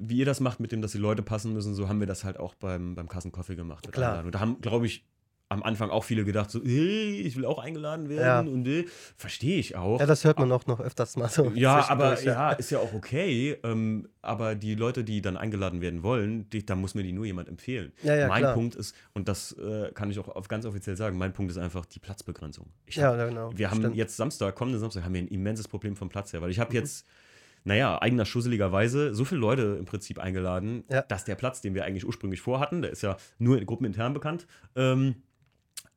wie 0.00 0.18
ihr 0.18 0.26
das 0.26 0.40
macht 0.40 0.60
mit 0.60 0.72
dem, 0.72 0.82
dass 0.82 0.92
die 0.92 0.98
Leute 0.98 1.22
passen 1.22 1.52
müssen, 1.52 1.74
so 1.74 1.88
haben 1.88 2.00
wir 2.00 2.06
das 2.06 2.24
halt 2.24 2.38
auch 2.38 2.54
beim, 2.54 2.94
beim 2.94 3.08
Kassenkoffee 3.08 3.56
gemacht. 3.56 3.90
Klar. 3.92 4.10
Einladung. 4.10 4.26
Und 4.26 4.34
da 4.34 4.40
haben, 4.40 4.60
glaube 4.60 4.86
ich, 4.86 5.04
am 5.50 5.62
Anfang 5.62 5.88
auch 5.88 6.04
viele 6.04 6.24
gedacht, 6.26 6.50
so, 6.50 6.62
hey, 6.62 7.22
ich 7.22 7.34
will 7.36 7.46
auch 7.46 7.58
eingeladen 7.58 8.08
werden 8.10 8.46
Ja. 8.46 8.52
und 8.52 8.66
äh, 8.68 8.84
verstehe 9.16 9.58
ich 9.58 9.76
auch. 9.76 9.98
ja, 9.98 10.04
das 10.04 10.22
hört 10.24 10.38
man 10.38 10.52
auch 10.52 10.66
noch 10.66 10.78
öfters 10.78 11.16
mal 11.16 11.28
so. 11.28 11.50
Ja, 11.54 11.88
aber 11.88 12.20
ja, 12.22 12.52
ist 12.52 12.70
ja 12.70 12.78
auch 12.80 12.92
okay. 12.92 13.56
Ähm, 13.62 14.08
aber 14.20 14.54
die 14.54 14.74
Leute, 14.74 15.04
die 15.04 15.22
dann 15.22 15.38
eingeladen 15.38 15.80
werden 15.80 16.02
wollen, 16.02 16.50
die, 16.50 16.66
da 16.66 16.76
muss 16.76 16.94
mir 16.94 17.02
die 17.02 17.12
nur 17.12 17.24
jemand 17.24 17.48
empfehlen. 17.48 17.92
Ja, 18.02 18.14
ja, 18.14 18.28
mein 18.28 18.42
klar. 18.42 18.52
Punkt 18.54 18.74
ist, 18.74 18.94
und 19.14 19.26
das 19.28 19.52
äh, 19.52 19.90
kann 19.94 20.10
ich 20.10 20.18
auch 20.18 20.28
auf, 20.28 20.48
ganz 20.48 20.66
offiziell 20.66 20.96
sagen, 20.96 21.16
mein 21.16 21.32
Punkt 21.32 21.50
ist 21.50 21.56
einfach 21.58 21.86
die 21.86 21.98
Platzbegrenzung. 21.98 22.66
Hab, 22.88 22.94
ja, 22.96 23.26
genau. 23.26 23.50
wir 23.56 23.70
haben 23.70 23.78
stimmt. 23.78 23.94
Mhm. 23.94 23.98
jetzt 23.98 24.16
Samstag, 24.18 24.54
kommenden 24.54 24.80
Samstag, 24.80 25.04
haben 25.04 25.14
wir 25.14 25.22
ein 25.22 25.28
immenses 25.28 25.66
Problem 25.66 25.96
vom 25.96 26.10
Platz 26.10 26.32
her, 26.34 26.42
weil 26.42 26.50
ich 26.50 26.58
habe 26.58 26.74
jetzt, 26.74 27.06
naja, 27.64 28.00
eigener 28.02 28.26
schusseligerweise 28.26 29.14
so 29.14 29.24
viele 29.24 29.40
Leute 29.40 29.76
im 29.78 29.86
Prinzip 29.86 30.18
eingeladen, 30.18 30.84
Ja. 30.90 31.02
dass 31.02 31.24
der 31.24 31.34
Platz, 31.36 31.62
den 31.62 31.74
wir 31.74 31.84
eigentlich 31.86 32.06
ursprünglich 32.06 32.42
vorhatten, 32.42 32.82
der 32.82 32.90
ist 32.90 33.02
ja 33.02 33.16
nur 33.38 33.58
in 33.58 33.64
gruppenintern 33.64 34.12
bekannt, 34.12 34.46
ähm, 34.76 35.16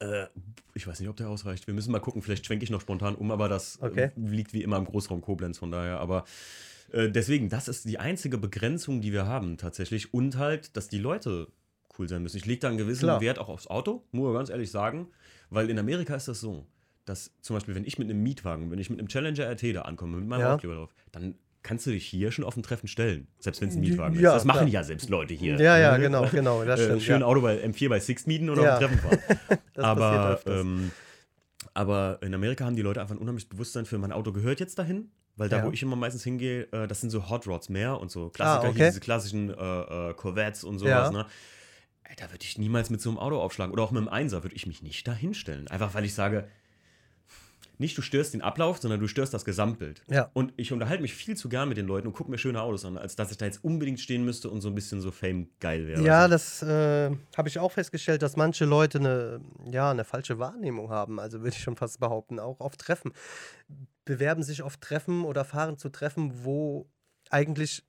äh, 0.02 0.28
ich 0.74 0.88
weiß 0.88 1.00
nicht, 1.00 1.10
ob 1.10 1.16
der 1.18 1.30
ausreicht. 1.30 1.68
Wir 1.68 1.74
müssen 1.74 1.92
mal 1.92 2.00
gucken, 2.00 2.22
vielleicht 2.22 2.46
schwenke 2.46 2.64
ich 2.64 2.70
noch 2.70 2.82
spontan 2.82 3.16
um, 3.16 3.32
aber 3.32 3.48
das 3.50 3.78
äh, 3.78 3.86
Okay. 3.86 4.12
liegt 4.16 4.54
wie 4.54 4.64
immer 4.64 4.78
im 4.78 4.86
Großraum 4.86 5.22
Koblenz, 5.22 5.58
von 5.58 5.72
daher, 5.72 6.00
aber 6.00 6.26
äh, 6.92 7.10
deswegen, 7.10 7.50
das 7.50 7.68
ist 7.68 7.86
die 7.86 8.00
einzige 8.00 8.38
Begrenzung, 8.38 9.02
die 9.02 9.12
wir 9.14 9.26
haben 9.26 9.58
tatsächlich 9.58 10.14
und 10.14 10.38
halt, 10.38 10.76
dass 10.76 10.88
die 10.90 10.98
Leute 11.00 11.48
cool 12.00 12.08
sein 12.08 12.24
müssen. 12.24 12.38
Ich 12.38 12.46
lege 12.46 12.60
da 12.62 12.70
einen 12.70 12.78
gewissen 12.78 13.06
Klar. 13.06 13.22
Wert 13.22 13.40
auch 13.40 13.50
aufs 13.50 13.68
Auto, 13.68 14.04
muss 14.12 14.30
ich 14.32 14.36
ganz 14.38 14.50
ehrlich 14.50 14.72
sagen, 14.72 15.08
weil 15.50 15.70
in 15.70 15.78
Amerika 15.78 16.16
ist 16.16 16.28
das 16.28 16.40
so, 16.40 16.66
dass 17.06 17.32
zum 17.42 17.56
Beispiel, 17.56 17.76
wenn 17.76 17.84
ich 17.86 17.98
mit 18.00 18.10
einem 18.10 18.24
Mietwagen, 18.24 18.72
wenn 18.72 18.80
ich 18.80 18.90
mit 18.90 19.00
einem 19.00 19.08
Challenger 19.10 19.50
RT 19.52 19.76
da 19.76 19.82
ankomme, 19.84 20.18
mit 20.18 20.28
meinem 20.28 20.42
Ja. 20.42 20.54
Aufkleber 20.54 20.76
drauf, 20.76 20.94
dann 21.12 21.36
kannst 21.64 21.86
du 21.86 21.92
dich 21.92 22.06
hier 22.06 22.32
schon 22.32 22.44
auf 22.46 22.58
ein 22.58 22.64
Treffen 22.64 22.88
stellen, 22.88 23.28
selbst 23.40 23.62
wenn 23.62 23.70
es 23.70 23.76
ein 23.76 23.84
Ja, 23.84 23.90
Mietwagen 23.90 24.16
ist. 24.16 24.22
ja, 24.22 24.34
Das 24.34 24.46
machen 24.46 24.60
klar. 24.62 24.70
ja 24.70 24.84
selbst 24.84 25.10
Leute 25.10 25.34
hier. 25.34 25.60
Ja, 25.60 25.78
ja, 25.78 25.98
Ne? 25.98 26.04
genau, 26.04 26.28
genau, 26.30 26.64
das 26.66 26.80
Äh, 26.82 26.84
stimmt. 26.86 27.02
schön 27.04 27.22
ja. 27.22 27.28
Auto 27.28 27.42
bei 27.42 27.64
M4 27.64 27.90
bei 27.90 28.00
Six 28.00 28.26
mieten 28.28 28.50
oder 28.50 28.64
Ja. 28.64 28.76
auf 28.78 28.82
ein 28.82 28.88
Treffen 28.88 29.00
fahren. 29.00 29.60
Das 29.74 29.86
aber, 29.86 30.42
ähm, 30.48 30.92
aber 31.74 32.20
in 32.22 32.34
Amerika 32.34 32.66
haben 32.66 32.76
die 32.76 32.82
Leute 32.82 33.02
einfach 33.02 33.16
ein 33.16 33.20
unheimliches 33.20 33.50
Bewusstsein 33.50 33.86
für 33.86 33.98
mein 33.98 34.12
Auto 34.12 34.32
gehört 34.32 34.60
jetzt 34.60 34.78
dahin. 34.80 35.12
Weil 35.38 35.48
da, 35.48 35.60
Ja. 35.60 35.66
wo 35.66 35.72
ich 35.72 35.82
immer 35.82 35.96
meistens 35.96 36.24
hingehe, 36.26 36.64
äh, 36.74 36.88
das 36.88 37.00
sind 37.02 37.10
so 37.10 37.30
Hot 37.30 37.48
Rods 37.48 37.70
mehr 37.70 38.00
und 38.00 38.12
so 38.12 38.30
Klassiker, 38.30 38.60
Ah, 38.60 38.62
hier 38.64 38.70
okay. 38.72 38.86
diese 38.90 39.00
klassischen 39.00 39.50
äh, 39.50 40.10
äh, 40.10 40.14
Corvettes 40.14 40.64
und 40.66 40.78
sowas, 40.78 41.08
Ja. 41.08 41.12
ne? 41.12 41.26
Ey, 42.04 42.16
da 42.18 42.30
würde 42.30 42.44
ich 42.44 42.58
niemals 42.58 42.90
mit 42.90 43.00
so 43.00 43.10
einem 43.10 43.18
Auto 43.18 43.40
aufschlagen. 43.40 43.72
Oder 43.72 43.84
auch 43.84 43.92
mit 43.92 44.00
einem 44.00 44.10
Einser 44.10 44.44
würde 44.44 44.56
ich 44.58 44.68
mich 44.68 44.82
nicht 44.84 45.08
da 45.08 45.14
hinstellen. 45.14 45.70
Einfach 45.70 45.94
weil 45.94 46.04
ich 46.04 46.14
sage, 46.14 46.50
nicht 47.82 47.98
du 47.98 48.02
störst 48.02 48.34
den 48.34 48.42
Ablauf, 48.42 48.78
sondern 48.78 49.00
du 49.02 49.08
störst 49.08 49.34
das 49.34 49.44
Gesamtbild. 49.44 50.04
Ja. 50.10 50.30
Und 50.34 50.54
ich 50.56 50.72
unterhalte 50.72 51.02
mich 51.02 51.14
viel 51.14 51.36
zu 51.36 51.50
gern 51.50 51.68
mit 51.68 51.78
den 51.78 51.86
Leuten 51.88 52.08
und 52.08 52.14
gucke 52.14 52.32
mir 52.32 52.38
schöne 52.38 52.62
Autos 52.62 52.86
an, 52.86 52.98
als 52.98 53.18
dass 53.18 53.30
ich 53.32 53.38
da 53.38 53.46
jetzt 53.46 53.64
unbedingt 53.64 54.00
stehen 54.00 54.24
müsste 54.24 54.50
und 54.50 54.62
so 54.62 54.70
ein 54.70 54.76
bisschen 54.76 55.02
so 55.02 55.12
Fame 55.12 55.50
geil 55.60 55.86
wäre. 55.88 56.02
Ja, 56.02 56.30
weißt 56.30 56.32
das 56.32 56.64
äh, 56.64 57.12
habe 57.36 57.50
ich 57.50 57.60
auch 57.60 57.72
festgestellt, 57.74 58.22
dass 58.22 58.38
manche 58.38 58.64
Leute 58.64 59.00
eine, 59.00 59.42
ja, 59.70 59.92
eine 59.92 60.06
falsche 60.06 60.40
Wahrnehmung 60.40 60.90
haben. 60.90 61.20
Also 61.20 61.40
würde 61.42 61.56
ich 61.58 61.62
schon 61.64 61.76
fast 61.76 62.00
behaupten, 62.00 62.40
auch 62.40 62.62
auf 62.62 62.78
Treffen. 62.78 63.12
Bewerben 64.06 64.44
sich 64.44 64.62
auf 64.62 64.78
Treffen 64.78 65.24
oder 65.26 65.44
fahren 65.46 65.78
zu 65.78 65.90
Treffen, 65.90 66.44
wo 66.46 66.88
eigentlich 67.30 67.84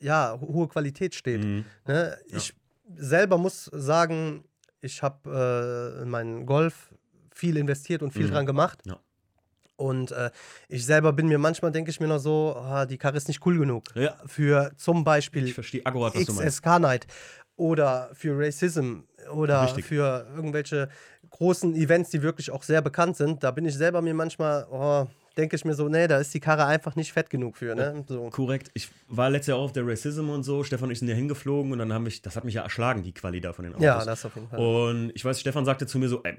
ja, 0.00 0.38
ho- 0.40 0.48
hohe 0.52 0.68
Qualität 0.68 1.14
steht. 1.14 1.44
Mhm. 1.44 1.64
Ne? 1.86 2.16
Ja. 2.28 2.36
Ich 2.36 2.54
selber 2.96 3.38
muss 3.38 3.64
sagen, 3.66 4.44
ich 4.80 5.02
habe 5.02 5.94
äh, 5.98 6.02
in 6.02 6.08
meinen 6.10 6.46
Golf 6.46 6.94
viel 7.32 7.56
investiert 7.56 8.02
und 8.02 8.12
viel 8.12 8.26
Mhm. 8.26 8.30
dran 8.32 8.46
gemacht. 8.46 8.80
Ja. 8.86 8.98
Und 9.80 10.12
äh, 10.12 10.30
ich 10.68 10.84
selber 10.84 11.14
bin 11.14 11.26
mir 11.26 11.38
manchmal, 11.38 11.72
denke 11.72 11.90
ich 11.90 12.00
mir 12.00 12.06
noch 12.06 12.18
so, 12.18 12.54
ah, 12.54 12.84
die 12.84 12.98
Karre 12.98 13.16
ist 13.16 13.28
nicht 13.28 13.44
cool 13.46 13.58
genug. 13.58 13.84
Ja. 13.94 14.14
Für 14.26 14.72
zum 14.76 15.04
Beispiel 15.04 15.46
Ich 15.46 15.54
verstehe 15.54 15.84
akkurat, 15.86 16.14
was 16.14 16.26
du 16.26 16.34
meinst. 16.34 16.58
XSK 16.62 16.78
Night 16.78 17.06
oder 17.56 18.10
für 18.12 18.38
Racism 18.38 19.00
oder 19.34 19.64
Richtig. 19.64 19.86
für 19.86 20.26
irgendwelche 20.36 20.90
großen 21.30 21.74
Events, 21.74 22.10
die 22.10 22.20
wirklich 22.20 22.50
auch 22.50 22.62
sehr 22.62 22.82
bekannt 22.82 23.16
sind. 23.16 23.42
Da 23.42 23.50
bin 23.52 23.64
ich 23.64 23.74
selber 23.74 24.02
mir 24.02 24.12
manchmal, 24.12 24.66
oh, 24.70 25.06
denke 25.38 25.56
ich 25.56 25.64
mir 25.64 25.74
so, 25.74 25.88
nee, 25.88 26.06
da 26.06 26.18
ist 26.18 26.34
die 26.34 26.40
Karre 26.40 26.66
einfach 26.66 26.94
nicht 26.94 27.14
fett 27.14 27.30
genug 27.30 27.56
für. 27.56 27.74
Ne? 27.74 28.04
So. 28.06 28.28
Korrekt. 28.28 28.70
Ich 28.74 28.90
war 29.08 29.30
letztes 29.30 29.48
Jahr 29.48 29.58
auch 29.58 29.64
auf 29.64 29.72
der 29.72 29.86
Racism 29.86 30.28
und 30.28 30.42
so. 30.42 30.62
Stefan 30.62 30.88
und 30.88 30.92
ich 30.92 30.98
sind 30.98 31.08
ja 31.08 31.14
hingeflogen 31.14 31.72
und 31.72 31.78
dann 31.78 31.92
haben 31.92 32.04
mich, 32.04 32.20
das 32.20 32.36
hat 32.36 32.44
mich 32.44 32.54
ja 32.54 32.62
erschlagen, 32.62 33.02
die 33.02 33.14
Quali 33.14 33.40
da 33.40 33.54
von 33.54 33.64
den 33.64 33.72
Autos. 33.72 33.84
Ja, 33.84 34.04
das 34.04 34.26
auf 34.26 34.34
jeden 34.34 34.48
Fall. 34.48 34.58
Und 34.58 35.12
ich 35.14 35.24
weiß, 35.24 35.40
Stefan 35.40 35.64
sagte 35.64 35.86
zu 35.86 35.98
mir 35.98 36.08
so, 36.10 36.22
ey, 36.22 36.36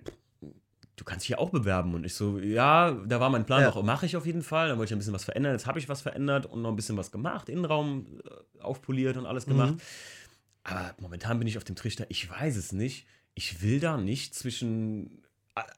du 1.02 1.06
kannst 1.06 1.24
dich 1.24 1.28
hier 1.30 1.40
auch 1.40 1.50
bewerben. 1.50 1.96
Und 1.96 2.04
ich 2.06 2.14
so, 2.14 2.38
ja, 2.38 2.92
da 2.92 3.20
war 3.20 3.32
mein 3.32 3.44
Plan 3.44 3.62
Ja. 3.62 3.70
noch, 3.70 3.82
mache 3.82 4.06
ich 4.06 4.16
auf 4.16 4.28
jeden 4.28 4.44
Fall. 4.44 4.70
Dann 4.70 4.78
wollte 4.78 4.92
ich 4.92 4.96
ein 4.96 5.00
bisschen 5.00 5.14
was 5.16 5.24
verändern. 5.24 5.54
Jetzt 5.54 5.66
habe 5.66 5.80
ich 5.80 5.90
was 5.90 6.00
verändert 6.02 6.46
und 6.46 6.62
noch 6.62 6.70
ein 6.70 6.76
bisschen 6.76 6.96
was 6.96 7.12
gemacht, 7.12 7.50
Innenraum 7.50 8.06
äh, 8.24 8.62
aufpoliert 8.62 9.18
und 9.18 9.26
alles 9.26 9.48
gemacht. 9.48 9.74
Mhm. 9.74 9.80
Aber 10.64 10.94
momentan 11.00 11.40
bin 11.40 11.48
ich 11.48 11.58
auf 11.58 11.64
dem 11.64 11.76
Trichter, 11.76 12.06
ich 12.10 12.30
weiß 12.30 12.56
es 12.56 12.72
nicht. 12.72 13.08
Ich 13.34 13.64
will 13.64 13.80
da 13.80 13.98
nicht 13.98 14.36
zwischen. 14.36 15.24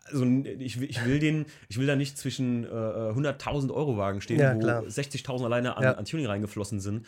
Also 0.05 0.25
ich 0.25 0.79
will, 0.81 0.89
ich 0.89 1.03
will 1.05 1.19
den, 1.19 1.45
ich 1.69 1.79
will 1.79 1.87
da 1.87 1.95
nicht 1.95 2.17
zwischen 2.17 2.65
äh, 2.65 2.67
100.000 2.67 3.73
Euro 3.73 3.97
Wagen 3.97 4.19
stehen, 4.19 4.39
Ja, 4.41 4.53
wo 4.55 4.59
klar. 4.59 4.83
60.000 4.83 5.45
alleine 5.45 5.77
an, 5.77 5.83
Ja. 5.83 5.93
an 5.93 6.03
Tuning 6.05 6.25
reingeflossen 6.27 6.79
sind. 6.81 7.05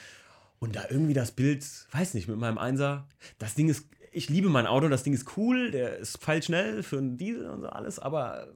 Und 0.59 0.75
da 0.77 0.85
irgendwie 0.89 1.13
das 1.13 1.31
Bild, 1.33 1.63
weiß 1.91 2.13
nicht, 2.13 2.27
mit 2.29 2.37
meinem 2.37 2.57
Einser, 2.57 3.07
das 3.39 3.55
Ding 3.55 3.67
ist, 3.67 3.87
ich 4.15 4.29
liebe 4.29 4.49
mein 4.49 4.65
Auto, 4.67 4.87
das 4.87 5.03
Ding 5.03 5.13
ist 5.13 5.37
cool, 5.37 5.71
der 5.71 5.97
ist 5.97 6.21
feilschnell 6.23 6.83
für 6.83 6.97
einen 6.97 7.17
Diesel 7.17 7.49
und 7.49 7.61
so 7.61 7.67
alles, 7.69 7.99
aber 7.99 8.47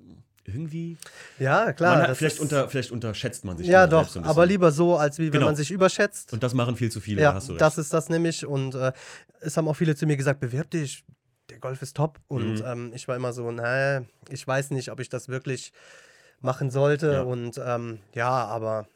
irgendwie, 0.46 0.98
Ja, 1.38 1.74
klar. 1.74 2.08
hat, 2.08 2.18
vielleicht, 2.18 2.40
unter, 2.40 2.68
vielleicht 2.70 2.92
unterschätzt 2.92 3.46
man 3.46 3.58
sich 3.58 3.68
ja, 3.68 3.86
doch, 3.86 4.08
so 4.10 4.22
aber 4.24 4.46
lieber 4.48 4.72
so, 4.72 4.98
als 4.98 5.20
wie 5.20 5.26
wenn 5.26 5.32
Genau. 5.34 5.46
man 5.48 5.56
sich 5.56 5.70
überschätzt. 5.70 6.34
Und 6.34 6.42
das 6.42 6.54
machen 6.56 6.76
viel 6.76 6.90
zu 6.92 7.00
viele, 7.02 7.22
ja, 7.22 7.34
hast 7.36 7.50
du 7.50 7.54
recht. 7.54 7.62
das 7.62 7.78
ist 7.78 7.94
das 7.94 8.10
nämlich. 8.10 8.46
Und 8.48 8.74
äh, 8.74 8.92
es 9.42 9.58
haben 9.58 9.68
auch 9.68 9.76
viele 9.76 9.96
zu 9.96 10.08
mir 10.08 10.18
gesagt, 10.18 10.40
bewirb 10.40 10.72
dich, 10.72 11.04
der 11.52 11.60
Golf 11.60 11.82
ist 11.84 11.96
top. 11.96 12.20
Und 12.28 12.60
Mhm. 12.60 12.64
ähm, 12.66 12.92
ich 12.96 13.08
war 13.08 13.16
immer 13.16 13.32
so, 13.32 13.52
naja, 13.52 14.04
ich 14.30 14.48
weiß 14.48 14.72
nicht, 14.72 14.92
ob 14.92 15.00
ich 15.00 15.10
das 15.10 15.28
wirklich 15.30 15.72
machen 16.42 16.72
sollte. 16.72 17.12
Ja. 17.14 17.22
Und 17.22 17.62
ähm, 17.64 18.00
ja, 18.16 18.30
aber 18.30 18.88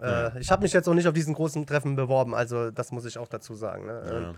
äh, 0.00 0.06
Ja. 0.08 0.36
ich 0.36 0.50
habe 0.50 0.62
mich 0.62 0.72
jetzt 0.72 0.88
auch 0.88 0.94
nicht 0.94 1.08
auf 1.08 1.14
diesen 1.14 1.34
großen 1.34 1.66
Treffen 1.66 1.94
beworben. 1.96 2.34
Also 2.34 2.70
das 2.70 2.90
muss 2.90 3.04
ich 3.04 3.18
auch 3.18 3.28
dazu 3.28 3.54
sagen. 3.54 3.86
Ne? 3.86 4.02
Ähm, 4.10 4.22
ja. 4.22 4.34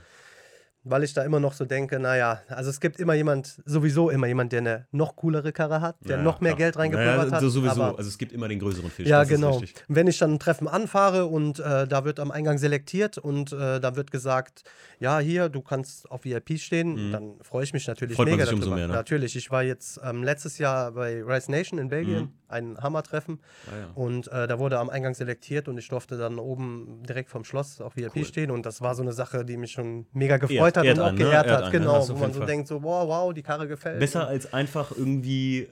Weil 0.84 1.02
ich 1.02 1.12
da 1.12 1.22
immer 1.24 1.40
noch 1.40 1.52
so 1.52 1.64
denke, 1.64 1.98
naja, 1.98 2.40
also 2.48 2.70
es 2.70 2.80
gibt 2.80 2.98
immer 3.00 3.12
jemand, 3.12 3.60
sowieso 3.66 4.10
immer 4.10 4.26
jemand, 4.28 4.52
der 4.52 4.60
eine 4.60 4.86
noch 4.92 5.16
coolere 5.16 5.52
Karre 5.52 5.80
hat, 5.80 5.96
der 6.08 6.16
Ja, 6.18 6.22
noch 6.22 6.40
mehr 6.40 6.52
klar. 6.52 6.58
Geld 6.58 6.78
reingepulvert 6.78 7.16
naja, 7.26 7.32
hat. 7.32 7.40
so 7.42 7.48
Sowieso, 7.48 7.82
aber- 7.82 7.98
also 7.98 8.08
es 8.08 8.16
gibt 8.16 8.32
immer 8.32 8.46
den 8.48 8.58
größeren 8.60 8.88
Fisch. 8.90 9.06
ja, 9.08 9.24
genau. 9.24 9.60
Wenn 9.88 10.06
ich 10.06 10.18
dann 10.18 10.34
ein 10.34 10.38
Treffen 10.38 10.68
anfahre 10.68 11.26
und 11.26 11.58
äh, 11.58 11.86
da 11.88 12.04
wird 12.04 12.20
am 12.20 12.30
Eingang 12.30 12.58
selektiert 12.58 13.18
und 13.18 13.52
äh, 13.52 13.80
da 13.80 13.96
wird 13.96 14.10
gesagt, 14.12 14.62
ja, 15.00 15.18
hier, 15.18 15.48
du 15.48 15.60
kannst 15.62 16.10
auf 16.10 16.24
VIP 16.24 16.58
stehen, 16.58 17.08
Mhm. 17.08 17.12
dann 17.12 17.32
freue 17.42 17.64
ich 17.64 17.72
mich 17.72 17.86
natürlich 17.86 18.14
Freut 18.16 18.26
mega 18.28 18.44
sich 18.44 18.54
umso 18.54 18.66
darüber. 18.66 18.76
mehr, 18.76 18.88
ne? 18.88 18.94
Natürlich, 18.94 19.34
ich 19.36 19.50
war 19.50 19.64
jetzt 19.64 20.00
ähm, 20.04 20.22
letztes 20.22 20.58
Jahr 20.58 20.92
bei 20.92 21.22
Rice 21.22 21.48
Nation 21.48 21.79
in 21.79 21.88
Belgien, 21.88 22.22
Mhm. 22.22 22.33
ein 22.48 22.79
Hammertreffen 22.79 23.40
Ah, 23.66 23.76
ja. 23.76 23.87
und 23.94 24.29
äh, 24.29 24.46
da 24.46 24.58
wurde 24.58 24.79
am 24.79 24.88
Eingang 24.90 25.14
selektiert 25.14 25.68
und 25.68 25.76
ich 25.76 25.88
durfte 25.88 26.16
dann 26.16 26.38
oben 26.38 27.02
direkt 27.06 27.29
vom 27.31 27.44
Schloss 27.44 27.81
auf 27.81 27.96
VIP 27.96 28.16
Cool. 28.16 28.24
stehen 28.24 28.50
und 28.50 28.64
das 28.64 28.81
war 28.81 28.94
so 28.94 29.02
eine 29.02 29.12
Sache, 29.12 29.44
die 29.44 29.56
mich 29.56 29.72
schon 29.72 30.06
mega 30.12 30.37
gefreut 30.38 30.67
hat 30.77 30.85
ehrt 30.85 30.98
und 30.98 31.04
auch 31.04 31.12
ne? 31.12 31.19
geehrt 31.19 31.46
Ehrt 31.46 31.56
hat, 31.56 31.64
ne? 31.66 31.71
genau, 31.79 32.08
wo 32.08 32.14
man 32.14 32.33
so 32.33 32.38
Fall. 32.38 32.46
denkt, 32.46 32.69
so, 32.69 32.83
wow, 32.83 33.08
wow, 33.08 33.33
die 33.33 33.42
Karre 33.42 33.66
gefällt. 33.66 33.98
Besser 33.98 34.27
als 34.27 34.52
einfach 34.52 34.90
irgendwie 34.96 35.69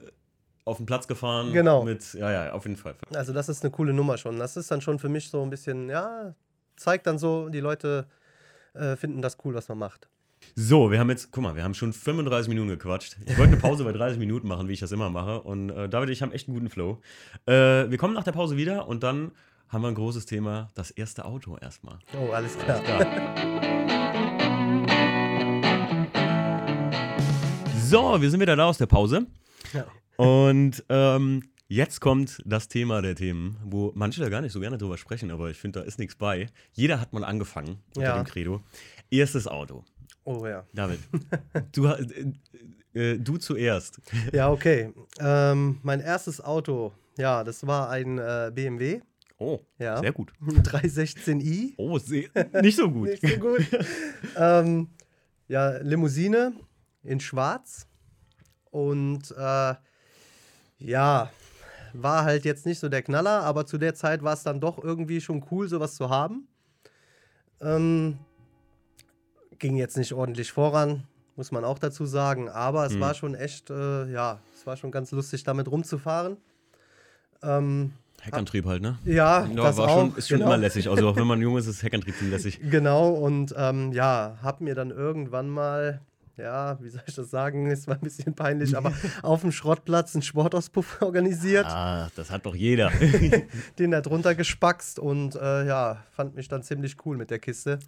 auf 0.65 0.77
den 0.77 0.85
Platz 0.85 1.07
gefahren. 1.07 1.53
Genau. 1.53 1.83
Mit, 1.83 2.13
ja, 2.13 2.31
ja, 2.31 2.51
auf 2.53 2.65
jeden 2.65 2.77
Fall. 2.77 2.95
Also 3.13 3.33
das 3.33 3.49
ist 3.49 3.63
eine 3.63 3.71
coole 3.71 3.93
Nummer 3.93 4.17
schon. 4.17 4.37
Das 4.37 4.57
ist 4.57 4.69
dann 4.69 4.81
schon 4.81 4.99
für 4.99 5.09
mich 5.09 5.29
so 5.29 5.41
ein 5.41 5.49
bisschen, 5.49 5.89
ja, 5.89 6.33
zeigt 6.75 7.07
dann 7.07 7.17
so, 7.17 7.49
die 7.49 7.61
Leute 7.61 8.05
äh, 8.73 8.95
finden 8.95 9.21
das 9.21 9.37
cool, 9.45 9.53
was 9.53 9.69
man 9.69 9.77
macht. 9.77 10.09
So, 10.55 10.91
wir 10.91 10.99
haben 10.99 11.09
jetzt, 11.09 11.31
guck 11.31 11.43
mal, 11.43 11.55
wir 11.55 11.63
haben 11.63 11.73
schon 11.73 11.93
35 11.93 12.49
Minuten 12.49 12.69
gequatscht. 12.69 13.17
Ich 13.25 13.37
wollte 13.37 13.53
eine 13.53 13.61
Pause 13.61 13.83
bei 13.83 13.91
30 13.91 14.19
Minuten 14.19 14.47
machen, 14.47 14.67
wie 14.67 14.73
ich 14.73 14.79
das 14.79 14.91
immer 14.91 15.09
mache. 15.09 15.41
Und 15.41 15.69
äh, 15.69 15.89
David 15.89 16.09
und 16.09 16.13
ich 16.13 16.21
haben 16.21 16.31
echt 16.31 16.47
einen 16.47 16.55
guten 16.55 16.69
Flow. 16.69 17.01
Äh, 17.45 17.89
wir 17.89 17.97
kommen 17.97 18.13
nach 18.13 18.23
der 18.23 18.31
Pause 18.33 18.57
wieder 18.57 18.87
und 18.87 19.03
dann 19.03 19.31
haben 19.69 19.81
wir 19.81 19.89
ein 19.89 19.95
großes 19.95 20.25
Thema, 20.25 20.69
das 20.75 20.91
erste 20.91 21.25
Auto 21.25 21.57
erstmal. 21.57 21.99
Oh, 22.17 22.31
alles 22.31 22.57
klar. 22.57 22.81
So, 27.89 28.21
wir 28.21 28.29
sind 28.29 28.39
wieder 28.39 28.55
da 28.55 28.65
aus 28.65 28.77
der 28.77 28.85
Pause. 28.85 29.25
Ja. 29.73 29.85
Und 30.17 30.83
ähm, 30.89 31.43
jetzt 31.67 32.01
kommt 32.01 32.41
das 32.45 32.67
Thema 32.67 33.01
der 33.01 33.15
Themen, 33.15 33.57
wo 33.63 33.91
manche 33.95 34.19
da 34.21 34.29
gar 34.29 34.41
nicht 34.41 34.51
so 34.51 34.59
gerne 34.59 34.77
drüber 34.77 34.97
sprechen, 34.97 35.31
aber 35.31 35.49
ich 35.49 35.57
finde, 35.57 35.79
da 35.79 35.85
ist 35.85 35.99
nichts 35.99 36.15
bei. 36.15 36.47
Jeder 36.73 36.99
hat 36.99 37.13
mal 37.13 37.23
angefangen 37.23 37.77
unter 37.95 38.01
Ja. 38.09 38.15
dem 38.21 38.25
Credo. 38.25 38.61
Erstes 39.09 39.47
Auto. 39.47 39.83
Oh 40.25 40.45
ja. 40.45 40.65
David, 40.73 40.99
du, 41.71 41.85
äh, 41.85 42.33
äh, 42.93 43.17
du 43.17 43.37
zuerst. 43.37 44.01
Ja, 44.33 44.49
okay. 44.51 44.91
Ähm, 45.19 45.79
mein 45.83 46.01
erstes 46.01 46.41
Auto, 46.43 46.91
ja, 47.17 47.43
das 47.45 47.65
war 47.65 47.89
ein 47.89 48.17
äh, 48.17 48.51
BMW. 48.53 48.99
Oh, 49.37 49.59
Ja. 49.79 49.99
sehr 49.99 50.11
gut. 50.11 50.33
316i. 50.45 51.73
Oh, 51.77 51.97
nicht 52.61 52.75
so 52.75 52.89
gut. 52.91 53.07
Nicht 53.21 53.35
so 53.35 53.39
gut. 53.39 53.65
ähm, 54.35 54.89
ja, 55.47 55.77
Limousine 55.77 56.53
in 57.03 57.19
Schwarz. 57.19 57.87
Und 58.71 59.31
äh, 59.37 59.75
ja, 60.79 61.31
war 61.93 62.23
halt 62.25 62.45
jetzt 62.45 62.65
nicht 62.65 62.79
so 62.79 62.89
der 62.89 63.01
Knaller, 63.01 63.43
aber 63.43 63.65
zu 63.65 63.77
der 63.77 63.95
Zeit 63.95 64.21
war 64.23 64.33
es 64.33 64.43
dann 64.43 64.59
doch 64.59 64.83
irgendwie 64.83 65.21
schon 65.21 65.43
cool, 65.51 65.67
sowas 65.67 65.95
zu 65.95 66.09
haben. 66.09 66.47
Ähm, 67.61 68.19
ging 69.57 69.75
jetzt 69.77 69.97
nicht 69.97 70.13
ordentlich 70.13 70.51
voran, 70.51 71.03
muss 71.35 71.51
man 71.51 71.63
auch 71.63 71.79
dazu 71.79 72.05
sagen, 72.05 72.49
aber 72.49 72.85
es 72.85 72.93
Mhm. 72.93 72.99
war 72.99 73.13
schon 73.15 73.33
echt, 73.35 73.69
äh, 73.71 74.05
ja, 74.11 74.39
es 74.55 74.67
war 74.67 74.77
schon 74.77 74.91
ganz 74.91 75.11
lustig, 75.11 75.43
damit 75.43 75.69
rumzufahren. 75.71 76.37
Ähm, 77.41 77.93
Heckantrieb 78.21 78.65
halt, 78.65 78.81
ne? 78.81 78.97
ja, 79.05 79.45
Ja, 79.45 79.47
das 79.55 79.77
war 79.77 79.87
auch. 79.89 79.99
schon, 79.99 80.15
ist 80.17 80.27
schon 80.27 80.39
genau. 80.39 80.51
immer 80.51 80.57
lässig. 80.57 80.89
Also 80.89 81.07
auch 81.07 81.15
wenn 81.15 81.27
man 81.27 81.39
jung 81.41 81.57
ist, 81.57 81.67
ist 81.67 81.81
Heckantrieb 81.83 82.15
schon 82.15 82.29
lässig. 82.29 82.59
Genau, 82.69 83.09
und 83.09 83.53
ähm, 83.57 83.91
ja, 83.93 84.37
hab 84.41 84.59
mir 84.61 84.75
dann 84.75 84.91
irgendwann 84.91 85.49
mal, 85.49 86.01
ja, 86.37 86.77
wie 86.81 86.89
soll 86.89 87.01
ich 87.07 87.15
das 87.15 87.29
sagen, 87.29 87.69
es 87.71 87.87
war 87.87 87.95
ein 87.95 88.01
bisschen 88.01 88.33
peinlich, 88.35 88.77
aber 88.77 88.93
auf 89.23 89.41
dem 89.41 89.51
Schrottplatz 89.51 90.15
einen 90.15 90.21
Sportauspuff 90.21 90.97
organisiert, 91.01 91.65
Ah, 91.65 92.09
das 92.15 92.31
hat 92.31 92.45
doch 92.45 92.55
jeder. 92.55 92.91
den 93.79 93.91
da 93.91 94.01
drunter 94.01 94.35
gespackst 94.35 94.99
und 94.99 95.35
äh, 95.35 95.65
ja, 95.67 95.97
fand 96.11 96.35
mich 96.35 96.47
dann 96.47 96.63
ziemlich 96.63 96.95
cool 97.05 97.17
mit 97.17 97.29
der 97.31 97.39
Kiste. 97.39 97.79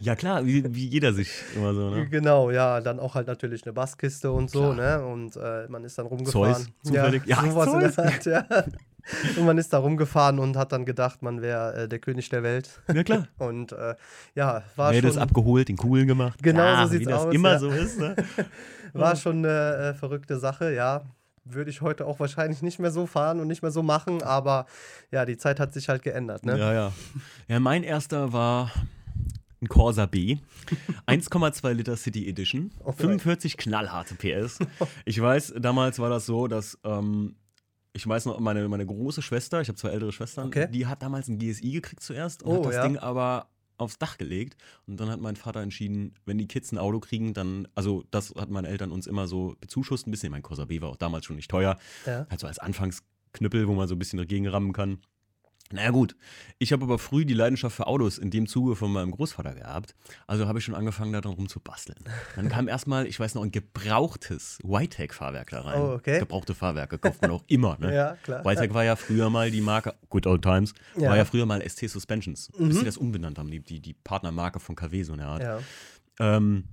ja 0.00 0.14
klar, 0.16 0.44
wie, 0.46 0.64
wie 0.74 0.86
jeder 0.88 1.12
sich 1.12 1.30
immer 1.56 1.74
so, 1.74 1.90
ne? 1.90 2.08
Genau, 2.08 2.50
ja, 2.50 2.80
dann 2.80 2.98
auch 3.00 3.14
halt 3.14 3.26
natürlich 3.26 3.64
eine 3.64 3.72
Basskiste 3.72 4.30
und 4.32 4.50
so, 4.50 4.72
Klar. 4.72 4.98
ne? 4.98 5.06
Und 5.06 5.36
äh, 5.36 5.66
man 5.68 5.84
ist 5.84 5.98
dann 5.98 6.06
rumgefahren. 6.06 6.54
Zeus, 6.54 6.66
zufällig? 6.82 7.22
Ja, 7.26 7.42
Ja, 7.44 7.50
sowas 7.50 7.72
in 7.72 7.80
der 7.80 7.92
Zeus. 7.92 8.06
Art, 8.06 8.24
ja. 8.26 8.64
Und 9.36 9.44
man 9.44 9.58
ist 9.58 9.72
da 9.72 9.78
rumgefahren 9.78 10.38
und 10.38 10.56
hat 10.56 10.72
dann 10.72 10.84
gedacht, 10.84 11.22
man 11.22 11.42
wäre 11.42 11.84
äh, 11.84 11.88
der 11.88 11.98
König 11.98 12.28
der 12.30 12.42
Welt. 12.42 12.80
Ja 12.92 13.04
klar. 13.04 13.28
Und 13.38 13.72
äh, 13.72 13.94
ja, 14.34 14.62
war 14.76 14.92
Wer 14.92 15.00
schon. 15.00 15.10
das 15.10 15.18
abgeholt, 15.18 15.68
den 15.68 15.76
coolen 15.76 16.06
gemacht. 16.06 16.42
Genau 16.42 16.60
so 16.60 16.64
Klar, 16.64 16.88
sieht's 16.88 17.00
wie 17.00 17.10
das 17.10 17.24
aus, 17.24 17.34
immer 17.34 17.52
ja. 17.52 17.58
so 17.58 17.70
ist, 17.70 17.98
ne? 17.98 18.16
War 18.92 19.16
schon 19.16 19.38
eine 19.38 19.76
äh, 19.76 19.94
verrückte 19.94 20.38
Sache, 20.38 20.72
ja. 20.72 21.02
Würde 21.44 21.68
ich 21.68 21.80
heute 21.80 22.06
auch 22.06 22.20
wahrscheinlich 22.20 22.62
nicht 22.62 22.78
mehr 22.78 22.92
so 22.92 23.06
fahren 23.06 23.40
und 23.40 23.48
nicht 23.48 23.60
mehr 23.60 23.72
so 23.72 23.82
machen, 23.82 24.22
aber 24.22 24.66
ja, 25.10 25.26
die 25.26 25.36
Zeit 25.36 25.58
hat 25.58 25.74
sich 25.74 25.88
halt 25.88 26.02
geändert, 26.02 26.46
ne? 26.46 26.56
Ja, 26.56 26.72
ja. 26.72 26.92
Ja, 27.48 27.60
mein 27.60 27.82
erster 27.82 28.32
war 28.32 28.70
ein 29.60 29.68
Corsa 29.68 30.06
B. 30.06 30.38
1,2 31.08 31.72
Liter 31.72 31.96
City 31.96 32.28
Edition. 32.28 32.70
Oh, 32.84 32.92
45 32.92 33.56
knallharte 33.56 34.14
PS. 34.14 34.58
Ich 35.04 35.20
weiß, 35.20 35.54
damals 35.58 35.98
war 35.98 36.08
das 36.08 36.24
so, 36.24 36.46
dass. 36.46 36.78
Ähm, 36.84 37.34
ich 37.96 38.06
weiß 38.06 38.26
noch, 38.26 38.38
meine, 38.40 38.68
meine 38.68 38.84
große 38.84 39.22
Schwester, 39.22 39.60
ich 39.60 39.68
habe 39.68 39.78
zwei 39.78 39.88
ältere 39.90 40.12
Schwestern, 40.12 40.48
Okay. 40.48 40.68
die 40.70 40.86
hat 40.86 41.00
damals 41.02 41.28
ein 41.28 41.38
GSI 41.38 41.70
gekriegt 41.72 42.02
zuerst 42.02 42.42
und 42.42 42.50
Oh, 42.50 42.58
hat 42.58 42.66
das 42.66 42.74
ja. 42.74 42.82
Ding 42.86 42.98
aber 42.98 43.48
aufs 43.76 43.98
Dach 43.98 44.18
gelegt. 44.18 44.56
Und 44.86 45.00
dann 45.00 45.10
hat 45.10 45.20
mein 45.20 45.34
Vater 45.36 45.60
entschieden, 45.60 46.14
wenn 46.26 46.38
die 46.38 46.46
Kids 46.46 46.70
ein 46.72 46.78
Auto 46.78 47.00
kriegen, 47.00 47.34
dann, 47.34 47.66
also 47.74 48.04
das 48.10 48.32
hat 48.36 48.50
meine 48.50 48.68
Eltern 48.68 48.92
uns 48.92 49.06
immer 49.06 49.26
so 49.26 49.56
bezuschusst 49.60 50.06
ein 50.06 50.10
bisschen. 50.12 50.30
Mein 50.30 50.42
Corsa 50.42 50.64
B 50.66 50.80
war 50.80 50.90
auch 50.90 50.96
damals 50.96 51.24
schon 51.24 51.36
nicht 51.36 51.50
teuer. 51.50 51.76
Ja. 52.06 52.26
Halt 52.30 52.38
so 52.40 52.46
als 52.46 52.58
Anfangsknüppel, 52.60 53.66
wo 53.66 53.74
man 53.74 53.88
so 53.88 53.94
ein 53.94 53.98
bisschen 53.98 54.18
dagegen 54.18 54.46
rammen 54.46 54.72
kann. 54.72 54.98
Naja 55.72 55.90
gut, 55.90 56.14
ich 56.58 56.72
habe 56.72 56.84
aber 56.84 56.98
früh 56.98 57.24
die 57.24 57.32
Leidenschaft 57.34 57.74
für 57.74 57.86
Autos 57.86 58.18
in 58.18 58.30
dem 58.30 58.46
Zuge 58.46 58.76
von 58.76 58.92
meinem 58.92 59.10
Großvater 59.10 59.54
gehabt. 59.54 59.94
Also 60.26 60.46
habe 60.46 60.58
ich 60.58 60.64
schon 60.64 60.74
angefangen, 60.74 61.12
daran 61.12 61.32
rumzubasteln. 61.32 61.98
Dann 62.36 62.48
kam 62.50 62.68
erstmal, 62.68 63.06
ich 63.06 63.18
weiß 63.18 63.34
noch, 63.34 63.42
ein 63.42 63.50
gebrauchtes 63.50 64.58
Whitec-Fahrwerk 64.62 65.50
da 65.50 65.62
rein. 65.62 65.80
Oh, 65.80 65.92
okay. 65.94 66.18
Gebrauchte 66.18 66.54
Fahrwerke 66.54 66.98
kauft 66.98 67.22
man 67.22 67.30
auch 67.30 67.44
immer. 67.48 67.76
Ne? 67.80 67.94
Ja, 67.94 68.16
klar. 68.22 68.44
Whitec 68.44 68.74
war 68.74 68.84
ja 68.84 68.94
früher 68.94 69.30
mal 69.30 69.50
die 69.50 69.62
Marke, 69.62 69.94
Good 70.10 70.26
Old 70.26 70.42
Times, 70.42 70.74
Ja. 70.96 71.08
war 71.10 71.16
ja 71.16 71.24
früher 71.24 71.46
mal 71.46 71.62
ST 71.68 71.88
Suspensions, 71.88 72.50
bis 72.52 72.60
Mhm. 72.60 72.72
sie 72.72 72.84
das 72.84 72.96
umbenannt 72.98 73.38
haben, 73.38 73.50
die, 73.50 73.60
die, 73.60 73.80
die 73.80 73.94
Partnermarke 73.94 74.60
von 74.60 74.76
KW, 74.76 75.02
so 75.02 75.14
eine 75.14 75.26
Art. 75.26 75.42
Ja. 75.42 75.58
Ähm, 76.20 76.64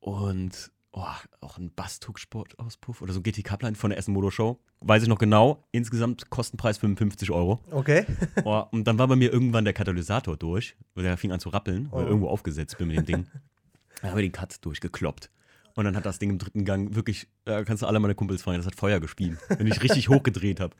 und 0.00 0.70
oh, 0.96 1.04
auch 1.40 1.58
ein 1.58 1.70
Bastug-Sportauspuff 1.74 3.02
oder 3.02 3.12
so 3.12 3.20
GT 3.20 3.44
Cupline 3.44 3.74
von 3.74 3.90
der 3.90 3.98
Essen 3.98 4.14
Motor 4.14 4.32
Show. 4.32 4.58
Weiß 4.80 5.02
ich 5.02 5.08
noch 5.08 5.18
genau. 5.18 5.62
Insgesamt 5.72 6.30
Kostenpreis 6.30 6.78
55 6.78 7.30
Euro. 7.30 7.60
Okay. 7.70 8.06
Oh, 8.44 8.64
und 8.72 8.84
dann 8.86 8.98
war 8.98 9.08
bei 9.08 9.16
mir 9.16 9.32
irgendwann 9.32 9.64
der 9.64 9.72
Katalysator 9.74 10.36
durch, 10.36 10.76
der 10.96 11.16
fing 11.16 11.32
an 11.32 11.40
zu 11.40 11.48
rappeln, 11.50 11.88
weil 11.90 12.04
Oh. 12.04 12.08
irgendwo 12.08 12.28
aufgesetzt 12.28 12.78
bin 12.78 12.88
mit 12.88 12.96
dem 12.98 13.06
Ding. 13.06 13.26
Dann 14.02 14.10
haben 14.10 14.18
wir 14.18 14.22
den 14.22 14.32
Cut 14.32 14.62
durchgekloppt. 14.64 15.30
Und 15.76 15.86
dann 15.86 15.96
hat 15.96 16.04
das 16.04 16.18
Ding 16.18 16.28
im 16.30 16.38
dritten 16.38 16.64
Gang 16.64 16.94
wirklich, 16.94 17.26
da 17.44 17.64
kannst 17.64 17.82
du 17.82 17.86
alle 17.86 17.98
meine 18.00 18.14
Kumpels 18.14 18.42
fragen, 18.42 18.58
das 18.58 18.66
hat 18.66 18.74
Feuer 18.76 19.00
gespielt, 19.00 19.38
wenn 19.48 19.66
ich 19.66 19.82
richtig 19.82 20.08
hochgedreht 20.10 20.60
habe. 20.60 20.76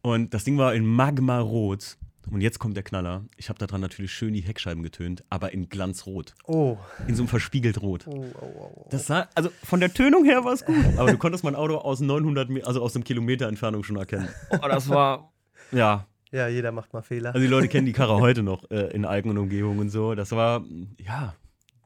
Und 0.00 0.32
das 0.32 0.44
Ding 0.44 0.56
war 0.56 0.74
in 0.74 0.86
Magma-Rot. 0.86 1.98
Und 2.30 2.40
jetzt 2.40 2.58
kommt 2.58 2.76
der 2.76 2.82
Knaller. 2.82 3.24
Ich 3.36 3.48
habe 3.48 3.58
daran 3.58 3.80
natürlich 3.80 4.12
schön 4.12 4.34
die 4.34 4.40
Heckscheiben 4.40 4.82
getönt, 4.82 5.22
aber 5.30 5.52
in 5.52 5.68
Glanzrot. 5.68 6.34
Oh. 6.46 6.76
In 7.06 7.14
so 7.14 7.22
einem 7.22 7.28
verspiegelt 7.28 7.80
Rot. 7.80 8.06
Oh, 8.08 8.24
oh, 8.40 8.44
oh, 8.44 8.72
oh. 8.84 8.86
Das 8.90 9.06
sah, 9.06 9.28
also 9.34 9.50
von 9.62 9.78
der 9.80 9.94
Tönung 9.94 10.24
her 10.24 10.44
war 10.44 10.52
es 10.52 10.64
gut. 10.64 10.76
Aber 10.96 11.10
du 11.12 11.18
konntest 11.18 11.44
mein 11.44 11.54
Auto 11.54 11.76
aus 11.76 12.00
900, 12.00 12.48
Me- 12.50 12.66
also 12.66 12.82
aus 12.82 12.94
einem 12.96 13.04
Kilometer 13.04 13.46
Entfernung 13.48 13.84
schon 13.84 13.96
erkennen. 13.96 14.28
Oh, 14.50 14.66
das 14.68 14.88
war, 14.88 15.32
ja. 15.70 16.06
Ja, 16.32 16.48
jeder 16.48 16.72
macht 16.72 16.92
mal 16.92 17.02
Fehler. 17.02 17.28
Also 17.28 17.40
die 17.40 17.46
Leute 17.46 17.68
kennen 17.68 17.86
die 17.86 17.92
Karre 17.92 18.16
heute 18.20 18.42
noch 18.42 18.68
äh, 18.70 18.88
in 18.92 19.04
Alken 19.04 19.30
und 19.30 19.38
Umgebung 19.38 19.78
und 19.78 19.90
so. 19.90 20.14
Das 20.16 20.32
war, 20.32 20.64
ja, 20.98 21.34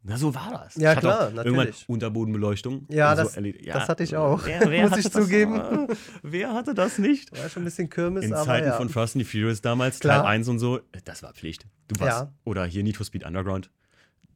na 0.03 0.17
so 0.17 0.35
war 0.35 0.51
das. 0.65 0.77
Ja, 0.77 0.95
klar, 0.95 1.31
natürlich. 1.31 1.85
Unterbodenbeleuchtung. 1.89 2.87
Ja, 2.89 3.11
und 3.11 3.17
so 3.19 3.23
das- 3.25 3.37
LED 3.37 3.65
ja. 3.67 3.75
das 3.75 3.89
hatte 3.89 4.03
ich 4.05 4.17
auch. 4.17 4.45
Wer, 4.47 4.61
wer 4.71 4.83
Muss 4.83 4.91
hatte 4.93 5.01
ich 5.01 5.11
das, 5.11 5.23
zugeben. 5.25 5.61
äh, 5.61 5.95
Wer 6.23 6.53
hatte 6.55 6.75
das 6.75 6.99
nicht? 6.99 7.31
War 7.39 7.49
schon 7.51 7.63
ein 7.63 7.65
bisschen 7.67 7.91
Kirmes, 7.91 8.25
In 8.25 8.33
aber 8.33 8.45
Zeiten 8.45 8.69
ja. 8.69 8.77
von 8.77 8.89
Fast 8.89 9.17
and 9.17 9.25
the 9.27 9.31
Furious 9.31 9.61
damals, 9.61 10.01
Klar. 10.01 10.23
Teil 10.23 10.33
1 10.37 10.49
und 10.49 10.59
so, 10.59 10.81
das 11.05 11.23
war 11.23 11.33
Pflicht. 11.35 11.67
Du 11.89 12.01
warst, 12.01 12.21
Ja. 12.23 12.33
oder 12.45 12.65
hier 12.65 12.83
Need 12.83 12.97
for 12.97 13.05
Speed 13.07 13.25
Underground, 13.27 13.71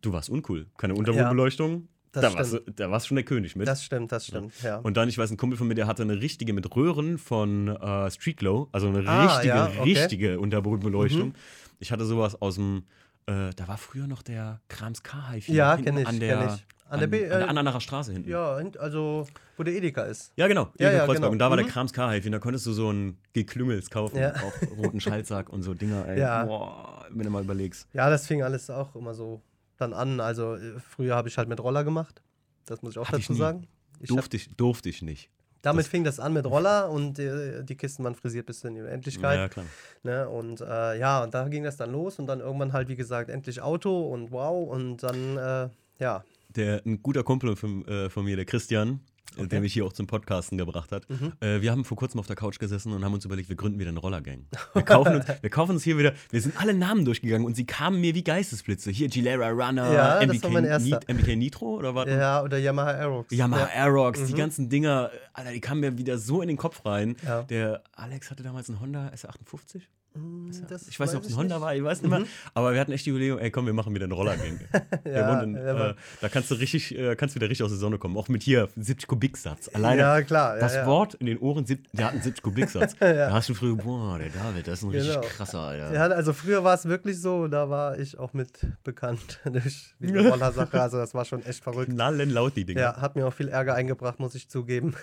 du 0.02 0.12
warst 0.12 0.28
uncool. 0.28 0.66
Keine 0.76 0.94
Unterbodenbeleuchtung. 0.94 1.88
das 2.12 2.22
da, 2.22 2.34
warst, 2.34 2.52
du- 2.52 2.60
da 2.70 2.90
warst 2.90 3.06
schon 3.08 3.16
der 3.16 3.24
König 3.24 3.56
mit. 3.56 3.66
Das 3.66 3.82
stimmt, 3.84 4.12
das 4.12 4.26
stimmt, 4.26 4.52
ja. 4.62 4.76
Und 4.78 4.96
dann, 4.96 5.08
ich 5.08 5.16
weiß, 5.18 5.30
ein 5.30 5.36
Kumpel 5.36 5.56
von 5.56 5.66
mir, 5.66 5.74
der 5.74 5.86
hatte 5.86 6.02
eine 6.02 6.20
richtige 6.20 6.52
mit 6.52 6.76
Röhren 6.76 7.16
von 7.18 7.68
äh, 7.68 8.10
Street 8.10 8.36
Glow, 8.36 8.68
also 8.72 8.88
eine 8.88 9.08
Ah, 9.08 9.24
richtige, 9.38 9.62
okay. 9.62 9.82
richtige 9.82 10.40
Unterbodenbeleuchtung. 10.40 11.28
Mhm. 11.28 11.34
Ich 11.80 11.90
hatte 11.90 12.04
sowas 12.04 12.40
aus 12.40 12.54
dem, 12.54 12.84
äh, 13.26 13.50
da 13.56 13.68
war 13.68 13.78
früher 13.78 14.06
noch 14.06 14.22
der 14.22 14.60
Krams 14.68 15.02
K-Hive 15.02 15.50
Ja, 15.52 15.76
kenn 15.76 15.96
ich, 15.98 16.06
an 16.06 16.20
der, 16.20 16.36
kenn 16.38 16.46
ich. 16.48 16.52
An, 16.52 16.60
An 16.90 17.00
der 17.00 17.06
B- 17.06 17.24
an 17.30 17.38
der 17.40 17.48
Annanacher 17.48 17.80
Straße 17.80 18.12
hinten. 18.12 18.28
Ja, 18.30 18.60
also, 18.78 19.26
wo 19.56 19.62
der 19.62 19.74
Edeka 19.74 20.02
ist. 20.02 20.32
Ja, 20.36 20.46
genau. 20.48 20.64
Ja, 20.78 20.88
Edeka 20.88 20.92
ja, 20.92 20.98
Kreuzberg. 20.98 21.16
genau. 21.16 21.30
Und 21.32 21.38
da 21.38 21.48
war 21.50 21.56
der 21.56 21.66
Mhm. 21.66 21.70
Krams 21.70 21.92
K-Hive. 21.92 22.30
Da 22.30 22.38
konntest 22.38 22.66
du 22.66 22.72
so 22.72 22.90
ein 22.92 23.16
Geklüngels 23.32 23.88
kaufen. 23.90 24.18
Ja. 24.18 24.34
Auch 24.34 24.76
roten 24.76 25.00
Schaltsack 25.00 25.48
und 25.48 25.62
so 25.62 25.72
Dinger, 25.74 26.06
ey. 26.06 26.20
Ja. 26.20 26.44
Boah, 26.44 27.06
wenn 27.10 27.24
du 27.24 27.30
mal 27.30 27.42
überlegst. 27.42 27.88
Ja, 27.94 28.10
das 28.10 28.26
fing 28.26 28.42
alles 28.42 28.68
auch 28.70 28.94
immer 28.94 29.14
so 29.14 29.40
dann 29.78 29.92
an. 29.94 30.20
Also, 30.20 30.56
äh, 30.56 30.78
früher 30.78 31.16
habe 31.16 31.28
ich 31.28 31.38
halt 31.38 31.48
mit 31.48 31.58
Roller 31.60 31.82
gemacht. 31.84 32.20
Das 32.66 32.82
muss 32.82 32.92
ich 32.92 32.98
auch 32.98 33.06
ich 33.06 33.10
dazu 33.26 33.32
nie. 33.32 33.38
sagen. 33.38 33.66
Ich 34.00 34.08
Durfte 34.08 34.36
ich, 34.36 34.54
durfte 34.56 34.88
ich 34.90 35.00
nicht. 35.02 35.30
Damit 35.64 35.84
das- 35.84 35.90
fing 35.90 36.04
das 36.04 36.20
an 36.20 36.32
mit 36.32 36.46
Roller 36.46 36.90
und 36.90 37.18
äh, 37.18 37.62
die 37.64 37.76
Kisten 37.76 38.04
waren 38.04 38.14
frisiert 38.14 38.46
bis 38.46 38.62
in 38.64 38.74
die 38.74 38.80
Unendlichkeit. 38.80 39.38
Ja, 39.38 39.48
klar. 39.48 39.66
Ne? 40.02 40.28
Und 40.28 40.60
äh, 40.60 40.98
ja, 40.98 41.22
und 41.24 41.34
da 41.34 41.48
ging 41.48 41.64
das 41.64 41.76
dann 41.76 41.92
los 41.92 42.18
und 42.18 42.26
dann 42.26 42.40
irgendwann 42.40 42.72
halt, 42.72 42.88
wie 42.88 42.96
gesagt, 42.96 43.30
endlich 43.30 43.60
Auto 43.60 44.08
und 44.12 44.30
wow. 44.30 44.68
Und 44.68 45.02
dann, 45.02 45.36
äh, 45.36 45.68
ja. 45.98 46.24
Der, 46.50 46.82
ein 46.84 47.02
guter 47.02 47.24
Kumpel 47.24 47.56
von, 47.56 47.86
äh, 47.88 48.10
von 48.10 48.24
mir, 48.24 48.36
der 48.36 48.44
Christian, 48.44 49.00
Okay. 49.39 49.49
der 49.49 49.61
mich 49.61 49.72
hier 49.72 49.85
auch 49.85 49.93
zum 49.93 50.07
Podcasten 50.07 50.59
gebracht 50.59 50.93
hat. 50.93 51.09
Mhm. 51.11 51.32
Äh, 51.41 51.61
wir 51.62 51.70
haben 51.70 51.85
vor 51.85 51.97
kurzem 51.97 52.20
auf 52.20 52.26
der 52.26 52.37
Couch 52.37 52.59
gesessen 52.59 52.93
und 52.93 53.05
haben 53.05 53.14
uns 53.14 53.24
überlegt, 53.24 53.49
wir 53.49 53.57
gründen 53.57 53.78
wieder 53.78 53.91
eine 53.91 53.99
Rollergang. 54.01 54.47
Wir 54.74 54.82
kaufen, 54.82 55.16
uns, 55.16 55.24
wir 55.41 55.51
kaufen 55.51 55.72
uns 55.72 55.82
hier 55.85 55.99
wieder, 55.99 56.12
wir 56.30 56.41
sind 56.41 56.61
alle 56.61 56.74
Namen 56.74 57.05
durchgegangen 57.05 57.47
und 57.47 57.55
sie 57.57 57.66
kamen 57.66 58.01
mir 58.01 58.14
wie 58.14 58.22
Geistesblitze. 58.24 58.91
Hier 58.91 59.09
Gilera 59.09 59.49
Runner, 59.51 59.93
Ja, 59.93 60.20
MBK. 60.20 60.49
Nit- 60.80 61.09
MBK 61.09 61.37
Nitro 61.37 61.76
oder 61.76 61.95
was? 61.95 62.09
Ja, 62.09 62.43
oder 62.43 62.59
Yamaha 62.59 62.91
Aerox. 62.91 63.32
Yamaha 63.35 63.68
Ja. 63.74 63.85
Aerox, 63.85 64.24
die 64.26 64.32
Mhm. 64.32 64.37
ganzen 64.37 64.68
Dinger, 64.68 65.11
Alter, 65.32 65.53
die 65.53 65.61
kamen 65.61 65.80
mir 65.80 65.99
wieder 65.99 66.18
so 66.18 66.41
in 66.43 66.49
den 66.49 66.57
Kopf 66.57 66.85
rein. 66.85 67.16
Ja. 67.24 67.43
Der 67.43 67.82
Alex 67.93 68.30
hatte 68.30 68.43
damals 68.43 68.68
einen 68.68 68.80
Honda 68.80 69.09
SR58. 69.14 69.82
Hm, 70.16 70.50
das 70.68 70.86
Ich 70.88 71.00
weiß 71.00 71.10
nicht, 71.10 71.18
ob 71.18 71.24
es 71.24 71.32
ein 71.32 71.36
Honda 71.38 71.56
nicht. 71.56 71.64
war, 71.64 71.74
ich 71.74 71.82
weiß 71.82 72.02
nicht 72.02 72.10
mehr. 72.10 72.22
Aber 72.54 72.72
wir 72.72 72.80
hatten 72.80 72.92
echt 72.92 73.04
die 73.04 73.10
Überlegung, 73.10 73.40
ey 73.40 73.50
komm, 73.50 73.66
wir 73.66 73.72
machen 73.72 73.92
wieder 73.94 74.04
einen 74.04 74.12
Rollergang. 74.12 74.60
Ja, 75.04 75.28
aber- 75.28 75.90
äh, 75.90 75.94
da 76.20 76.28
kannst 76.28 76.50
du 76.50 76.54
richtig, 76.54 76.96
äh, 76.96 77.16
kannst 77.16 77.34
wieder 77.34 77.48
richtig 77.48 77.64
aus 77.64 77.70
der 77.70 77.78
Sonne 77.78 77.98
kommen. 77.98 78.16
Auch 78.16 78.28
mit 78.28 78.42
hier 78.42 78.68
70 78.76 79.08
Kubiksatz. 79.08 79.68
Alleine 79.74 80.00
Ja, 80.02 80.22
klar. 80.22 80.54
Ja, 80.56 80.60
das. 80.60 80.86
Wort 80.86 81.14
in 81.14 81.26
den 81.26 81.38
Ohren, 81.38 81.64
der 81.92 82.06
hat 82.06 82.12
einen 82.12 82.22
70 82.22 82.42
Kubiksatz. 82.42 82.94
Da 83.00 83.32
hast 83.32 83.48
du 83.48 83.54
früher, 83.54 83.76
boah, 83.76 84.18
der 84.18 84.28
David, 84.30 84.68
das 84.68 84.78
ist 84.78 84.84
ein 84.84 84.90
richtig 84.90 85.14
Genau. 85.14 85.26
krasser, 85.26 85.60
Alter. 85.60 85.92
Ja, 85.92 86.02
also 86.06 86.32
früher 86.32 86.62
war 86.64 86.74
es 86.74 86.84
wirklich 86.86 87.20
so, 87.20 87.48
da 87.48 87.68
war 87.68 87.98
ich 87.98 88.18
auch 88.18 88.32
mit 88.34 88.50
bekannt 88.84 89.40
durch 89.44 89.94
diese 89.98 90.28
Roller-Sache. 90.28 90.80
Also 90.80 90.96
das 90.98 91.12
war 91.14 91.24
schon 91.24 91.44
echt 91.44 91.62
verrückt. 91.62 91.90
Knallen 91.90 92.30
laut, 92.30 92.56
die 92.56 92.64
Dinger. 92.64 92.80
Ja, 92.80 92.96
hat 93.00 93.16
mir 93.16 93.26
auch 93.26 93.32
viel 93.32 93.48
Ärger 93.48 93.74
eingebracht, 93.74 94.20
muss 94.20 94.34
ich 94.34 94.48
zugeben. 94.48 94.94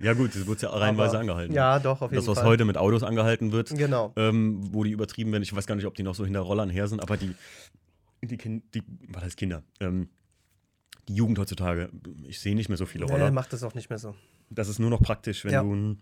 Ja, 0.00 0.12
gut, 0.14 0.34
das 0.34 0.46
wurde 0.46 0.62
ja 0.62 0.70
reihenweise 0.70 1.10
Aber- 1.12 1.20
angehalten. 1.20 1.54
Ja, 1.54 1.78
doch, 1.78 2.02
auf 2.02 2.10
jeden 2.10 2.16
Das, 2.22 2.26
was 2.28 2.38
Fall. 2.38 2.48
heute 2.48 2.64
mit 2.64 2.76
Autos 2.76 3.02
angehalten 3.02 3.52
wird, 3.52 3.70
Genau. 3.76 4.12
ähm, 4.16 4.55
wo 4.58 4.84
die 4.84 4.90
übertrieben 4.90 5.32
werden. 5.32 5.42
Ich 5.42 5.54
weiß 5.54 5.66
gar 5.66 5.74
nicht, 5.76 5.86
ob 5.86 5.94
die 5.94 6.02
noch 6.02 6.14
so 6.14 6.24
hinter 6.24 6.40
Rollern 6.40 6.70
her 6.70 6.88
sind, 6.88 7.00
aber 7.00 7.16
die, 7.16 7.34
die, 8.22 8.36
kind, 8.36 8.62
die 8.74 8.82
was 9.08 9.22
heißt 9.24 9.36
Kinder? 9.36 9.62
Ähm, 9.80 10.08
die 11.08 11.14
Jugend 11.14 11.38
heutzutage, 11.38 11.90
ich 12.26 12.40
sehe 12.40 12.54
nicht 12.56 12.68
mehr 12.68 12.78
so 12.78 12.86
viele 12.86 13.06
Nee, 13.06 13.12
Roller. 13.12 13.30
macht 13.30 13.52
das 13.52 13.62
auch 13.62 13.74
nicht 13.74 13.90
mehr 13.90 13.98
so. 13.98 14.14
Das 14.50 14.68
ist 14.68 14.78
nur 14.78 14.90
noch 14.90 15.00
praktisch, 15.00 15.44
wenn 15.44 15.52
Ja. 15.52 15.62
du 15.62 15.72
einen, 15.72 16.00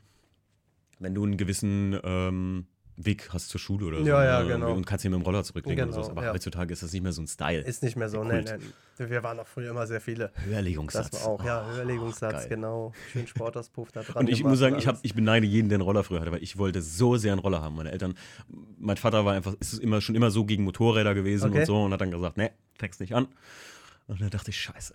wenn 0.98 1.14
du 1.14 1.24
einen 1.24 1.36
gewissen 1.36 1.98
ähm, 2.02 2.66
Weg 2.97 3.28
hast 3.32 3.49
zur 3.49 3.59
Schule 3.61 3.86
oder 3.86 3.99
so. 3.99 4.05
Ja, 4.07 4.24
ja, 4.24 4.42
ne? 4.42 4.49
genau. 4.49 4.72
Und 4.72 4.86
kannst 4.86 5.05
ihn 5.05 5.11
mit 5.11 5.20
dem 5.20 5.24
Roller 5.24 5.42
zurücklegen 5.42 5.82
oder 5.84 5.92
Genau, 5.92 6.05
so. 6.05 6.11
Aber 6.12 6.24
ja. 6.24 6.32
heutzutage 6.32 6.72
ist 6.72 6.82
das 6.82 6.92
nicht 6.92 7.03
mehr 7.03 7.12
so 7.12 7.22
ein 7.22 7.26
Style. 7.26 7.61
Ist 7.62 7.82
nicht 7.82 7.97
mehr 7.97 8.09
so. 8.09 8.22
Nee, 8.22 8.42
Kult. 8.45 8.59
nee. 8.99 9.09
Wir 9.09 9.22
waren 9.24 9.40
auch 9.40 9.47
früher 9.47 9.70
immer 9.70 9.86
sehr 9.86 10.01
viele. 10.01 10.30
Höherlegungssatz. 10.45 11.11
Das 11.11 11.24
war 11.24 11.28
auch, 11.32 11.45
ja, 11.45 11.66
Oh, 11.68 11.74
Höherlegungssatz, 11.74 12.32
geil. 12.32 12.49
genau. 12.49 12.92
Schön 13.12 13.26
Sportauspuff 13.26 13.90
da 13.90 14.03
dran. 14.03 14.16
Und 14.24 14.30
ich 14.30 14.45
muss 14.45 14.59
sagen, 14.61 14.76
ich, 14.78 14.86
hab, 14.86 14.99
ich 15.03 15.14
beneide 15.14 15.47
jeden, 15.47 15.68
der 15.68 15.76
einen 15.76 15.82
Roller 15.82 16.05
früher 16.05 16.20
hatte, 16.20 16.30
weil 16.30 16.42
ich 16.42 16.57
wollte 16.59 16.80
so 16.82 17.16
sehr 17.16 17.32
einen 17.32 17.40
Roller 17.40 17.61
haben. 17.62 17.74
Meine 17.74 17.90
Eltern, 17.90 18.14
mein 18.78 18.97
Vater 18.97 19.24
war 19.24 19.34
einfach, 19.34 19.55
ist 19.59 19.80
immer, 19.80 20.01
schon 20.01 20.14
immer 20.14 20.30
so 20.30 20.45
gegen 20.45 20.62
Motorräder 20.64 21.14
gewesen 21.14 21.51
Okay. 21.51 21.61
und 21.61 21.66
so 21.66 21.82
und 21.82 21.92
hat 21.92 22.01
dann 22.01 22.12
gesagt, 22.12 22.36
ne, 22.36 22.53
fängst 22.78 23.01
nicht 23.01 23.14
an. 23.14 23.26
Und 24.07 24.20
dann 24.20 24.28
dachte 24.30 24.51
ich, 24.51 24.61
scheiße. 24.61 24.95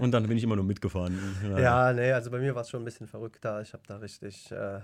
Und 0.00 0.10
dann 0.10 0.26
bin 0.26 0.36
ich 0.36 0.42
immer 0.42 0.56
nur 0.56 0.64
mitgefahren. 0.64 1.16
Ja, 1.58 1.92
nee, 1.92 2.10
also 2.12 2.30
bei 2.30 2.40
mir 2.40 2.54
war 2.56 2.62
es 2.62 2.70
schon 2.70 2.82
ein 2.82 2.84
bisschen 2.84 3.06
verrückter. 3.06 3.62
Ich 3.62 3.72
habe 3.72 3.84
da 3.86 3.96
richtig. 3.98 4.50
Äh, 4.50 4.80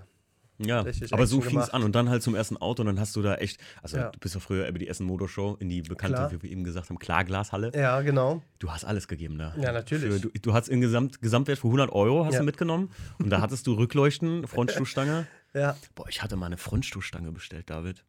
Ja, 0.57 0.85
aber 1.11 1.27
so 1.27 1.41
fing 1.41 1.59
es 1.59 1.69
an 1.69 1.83
und 1.83 1.93
dann 1.95 2.09
halt 2.09 2.23
zum 2.23 2.33
ersten 2.33 2.55
Auto 2.57 2.81
und 2.81 2.87
dann 2.87 2.99
hast 2.99 3.15
du 3.15 3.21
da 3.21 3.35
echt, 3.35 3.59
also 3.81 3.97
Ja. 3.97 4.09
du 4.09 4.19
bist 4.19 4.35
ja 4.35 4.39
früher 4.39 4.67
über 4.67 4.79
die 4.79 4.87
Essen 4.87 5.05
Motorshow 5.05 5.57
in 5.59 5.67
die 5.67 5.81
bekannte, 5.81 6.15
Klar. 6.15 6.31
wie 6.31 6.41
wir 6.43 6.49
eben 6.49 6.63
gesagt 6.63 6.89
haben, 6.89 6.97
Klarglashalle. 6.97 7.71
ja, 7.75 7.99
genau. 8.01 8.41
Du 8.59 8.71
hast 8.71 8.85
alles 8.85 9.07
gegeben 9.09 9.37
da. 9.37 9.53
Ja, 9.59 9.71
natürlich. 9.73 10.13
Für, 10.13 10.19
du, 10.19 10.29
du 10.39 10.53
hast 10.53 10.69
im 10.69 10.79
Gesamt, 10.81 11.21
Gesamtwert 11.21 11.59
für 11.59 11.67
100 11.67 11.91
Euro 11.91 12.25
hast 12.25 12.33
Ja. 12.35 12.39
du 12.39 12.45
mitgenommen 12.45 12.89
und 13.19 13.29
da 13.29 13.41
hattest 13.41 13.67
du 13.67 13.73
Rückleuchten, 13.73 14.47
Frontstoßstange. 14.47 15.27
Ja, 15.53 15.75
Boah, 15.95 16.07
ich 16.09 16.23
hatte 16.23 16.35
mal 16.37 16.45
eine 16.47 16.57
Frontstoßstange 16.57 17.31
bestellt, 17.31 17.69
David. 17.69 18.03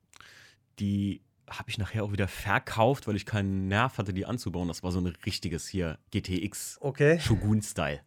Die 0.78 1.22
habe 1.48 1.70
ich 1.70 1.78
nachher 1.78 2.02
auch 2.02 2.10
wieder 2.12 2.26
verkauft, 2.26 3.06
weil 3.06 3.14
ich 3.14 3.24
keinen 3.24 3.68
Nerv 3.68 3.98
hatte, 3.98 4.12
die 4.12 4.26
anzubauen. 4.26 4.66
Das 4.68 4.82
war 4.82 4.90
so 4.90 4.98
ein 5.00 5.06
richtiges 5.24 5.68
hier 5.68 5.96
GTX 6.10 6.78
okay. 6.80 7.20
Shogun-Style. 7.20 8.00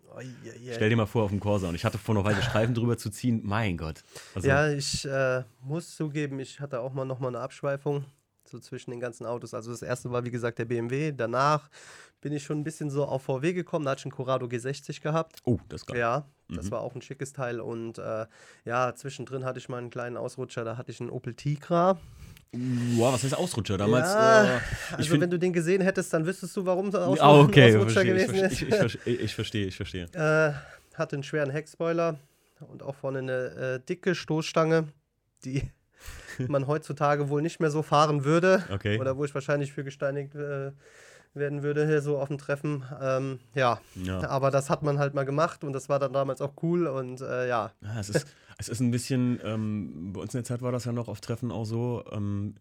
Stell 0.73 0.89
dir 0.89 0.95
mal 0.95 1.05
vor 1.05 1.23
auf 1.23 1.31
dem 1.31 1.39
Corsa 1.39 1.69
und 1.69 1.75
ich 1.75 1.85
hatte 1.85 1.97
vor 1.97 2.15
noch 2.15 2.23
weiter 2.23 2.41
Streifen 2.41 2.73
drüber 2.75 2.97
zu 2.97 3.09
ziehen. 3.09 3.41
Mein 3.43 3.77
Gott. 3.77 4.03
Also, 4.35 4.47
Ja, 4.47 4.69
ich 4.69 5.05
äh, 5.05 5.43
muss 5.61 5.95
zugeben, 5.95 6.39
ich 6.39 6.59
hatte 6.59 6.79
auch 6.81 6.93
mal 6.93 7.05
nochmal 7.05 7.29
eine 7.29 7.39
Abschweifung 7.39 8.05
so 8.45 8.59
zwischen 8.59 8.91
den 8.91 8.99
ganzen 8.99 9.25
Autos. 9.25 9.53
Also 9.53 9.71
das 9.71 9.81
erste 9.83 10.11
war, 10.11 10.25
wie 10.25 10.31
gesagt, 10.31 10.57
der 10.59 10.65
BMW. 10.65 11.11
Danach 11.11 11.69
bin 12.21 12.33
ich 12.33 12.43
schon 12.43 12.59
ein 12.59 12.63
bisschen 12.63 12.89
so 12.89 13.05
auf 13.05 13.23
VW 13.23 13.53
gekommen. 13.53 13.85
Da 13.85 13.91
hatte 13.91 13.99
ich 13.99 14.05
einen 14.05 14.11
Corrado 14.11 14.47
G60 14.47 15.01
gehabt. 15.01 15.37
Oh, 15.45 15.59
das 15.69 15.85
geil. 15.85 15.99
Ja, 15.99 16.25
das 16.49 16.65
Mhm. 16.65 16.71
war 16.71 16.81
auch 16.81 16.95
ein 16.95 17.01
schickes 17.01 17.31
Teil. 17.31 17.61
Und 17.61 17.99
äh, 17.99 18.25
ja, 18.65 18.93
zwischendrin 18.95 19.45
hatte 19.45 19.59
ich 19.59 19.69
mal 19.69 19.77
einen 19.77 19.89
kleinen 19.91 20.17
Ausrutscher. 20.17 20.63
Da 20.65 20.77
hatte 20.77 20.91
ich 20.91 20.99
einen 20.99 21.11
Opel 21.11 21.35
Tigra. 21.35 21.99
Wow, 22.51 23.13
was 23.13 23.23
heißt 23.23 23.37
Ausrutscher? 23.37 23.77
Damals. 23.77 24.07
ja, 24.07 24.57
äh, 24.57 24.59
also 24.91 25.13
ich 25.15 25.21
wenn 25.21 25.29
du 25.29 25.37
den 25.37 25.53
gesehen 25.53 25.81
hättest, 25.81 26.11
dann 26.13 26.25
wüsstest 26.25 26.57
du, 26.57 26.65
warum 26.65 26.89
der 26.89 27.01
Ah, 27.01 27.39
okay, 27.41 27.75
Ausrutscher 27.75 28.01
verstehe, 28.01 28.15
ich, 28.15 28.27
gewesen 28.27 28.45
ist. 28.45 28.57
verstehe, 28.59 29.13
ich, 29.13 29.21
ich, 29.21 29.35
verstehe, 29.35 29.67
ich 29.67 29.75
verstehe, 29.75 30.05
ich 30.07 30.15
verstehe. 30.15 30.53
Äh, 30.93 30.97
hatte 30.97 31.15
einen 31.15 31.23
schweren 31.23 31.51
Heckspoiler 31.51 32.17
und 32.67 32.81
auch 32.83 32.95
vorne 32.95 33.19
eine 33.19 33.33
äh, 33.33 33.79
dicke 33.87 34.15
Stoßstange, 34.15 34.87
die 35.45 35.61
man 36.47 36.65
heutzutage 36.67 37.29
wohl 37.29 37.41
nicht 37.43 37.59
mehr 37.59 37.69
so 37.71 37.83
fahren 37.83 38.25
würde. 38.25 38.63
Okay. 38.73 38.99
Oder 38.99 39.15
wo 39.15 39.25
ich 39.25 39.33
wahrscheinlich 39.35 39.71
für 39.71 39.83
gesteinigt 39.83 40.33
äh, 40.35 40.71
werden 41.33 41.63
würde, 41.63 41.85
hier 41.85 42.01
so 42.01 42.17
auf 42.17 42.27
dem 42.27 42.37
Treffen. 42.37 42.83
Ähm, 43.01 43.39
ja. 43.53 43.79
Ja. 43.95 44.27
aber 44.29 44.51
das 44.51 44.69
hat 44.69 44.83
man 44.83 44.97
halt 44.99 45.13
mal 45.13 45.25
gemacht 45.25 45.63
und 45.63 45.73
das 45.73 45.89
war 45.89 45.99
dann 45.99 46.13
damals 46.13 46.41
auch 46.41 46.53
cool 46.63 46.87
und 46.87 47.21
äh, 47.21 47.47
ja. 47.47 47.71
Ja, 47.81 47.99
es, 47.99 48.09
ist, 48.09 48.27
es 48.57 48.69
ist 48.69 48.79
ein 48.79 48.91
bisschen, 48.91 49.39
ähm, 49.43 50.11
bei 50.13 50.21
uns 50.21 50.33
in 50.33 50.39
der 50.39 50.45
Zeit 50.45 50.61
war 50.61 50.71
das 50.71 50.85
ja 50.85 50.91
noch 50.91 51.07
auf 51.07 51.21
Treffen 51.21 51.51
auch 51.51 51.65
so, 51.65 52.03
ähm, 52.11 52.55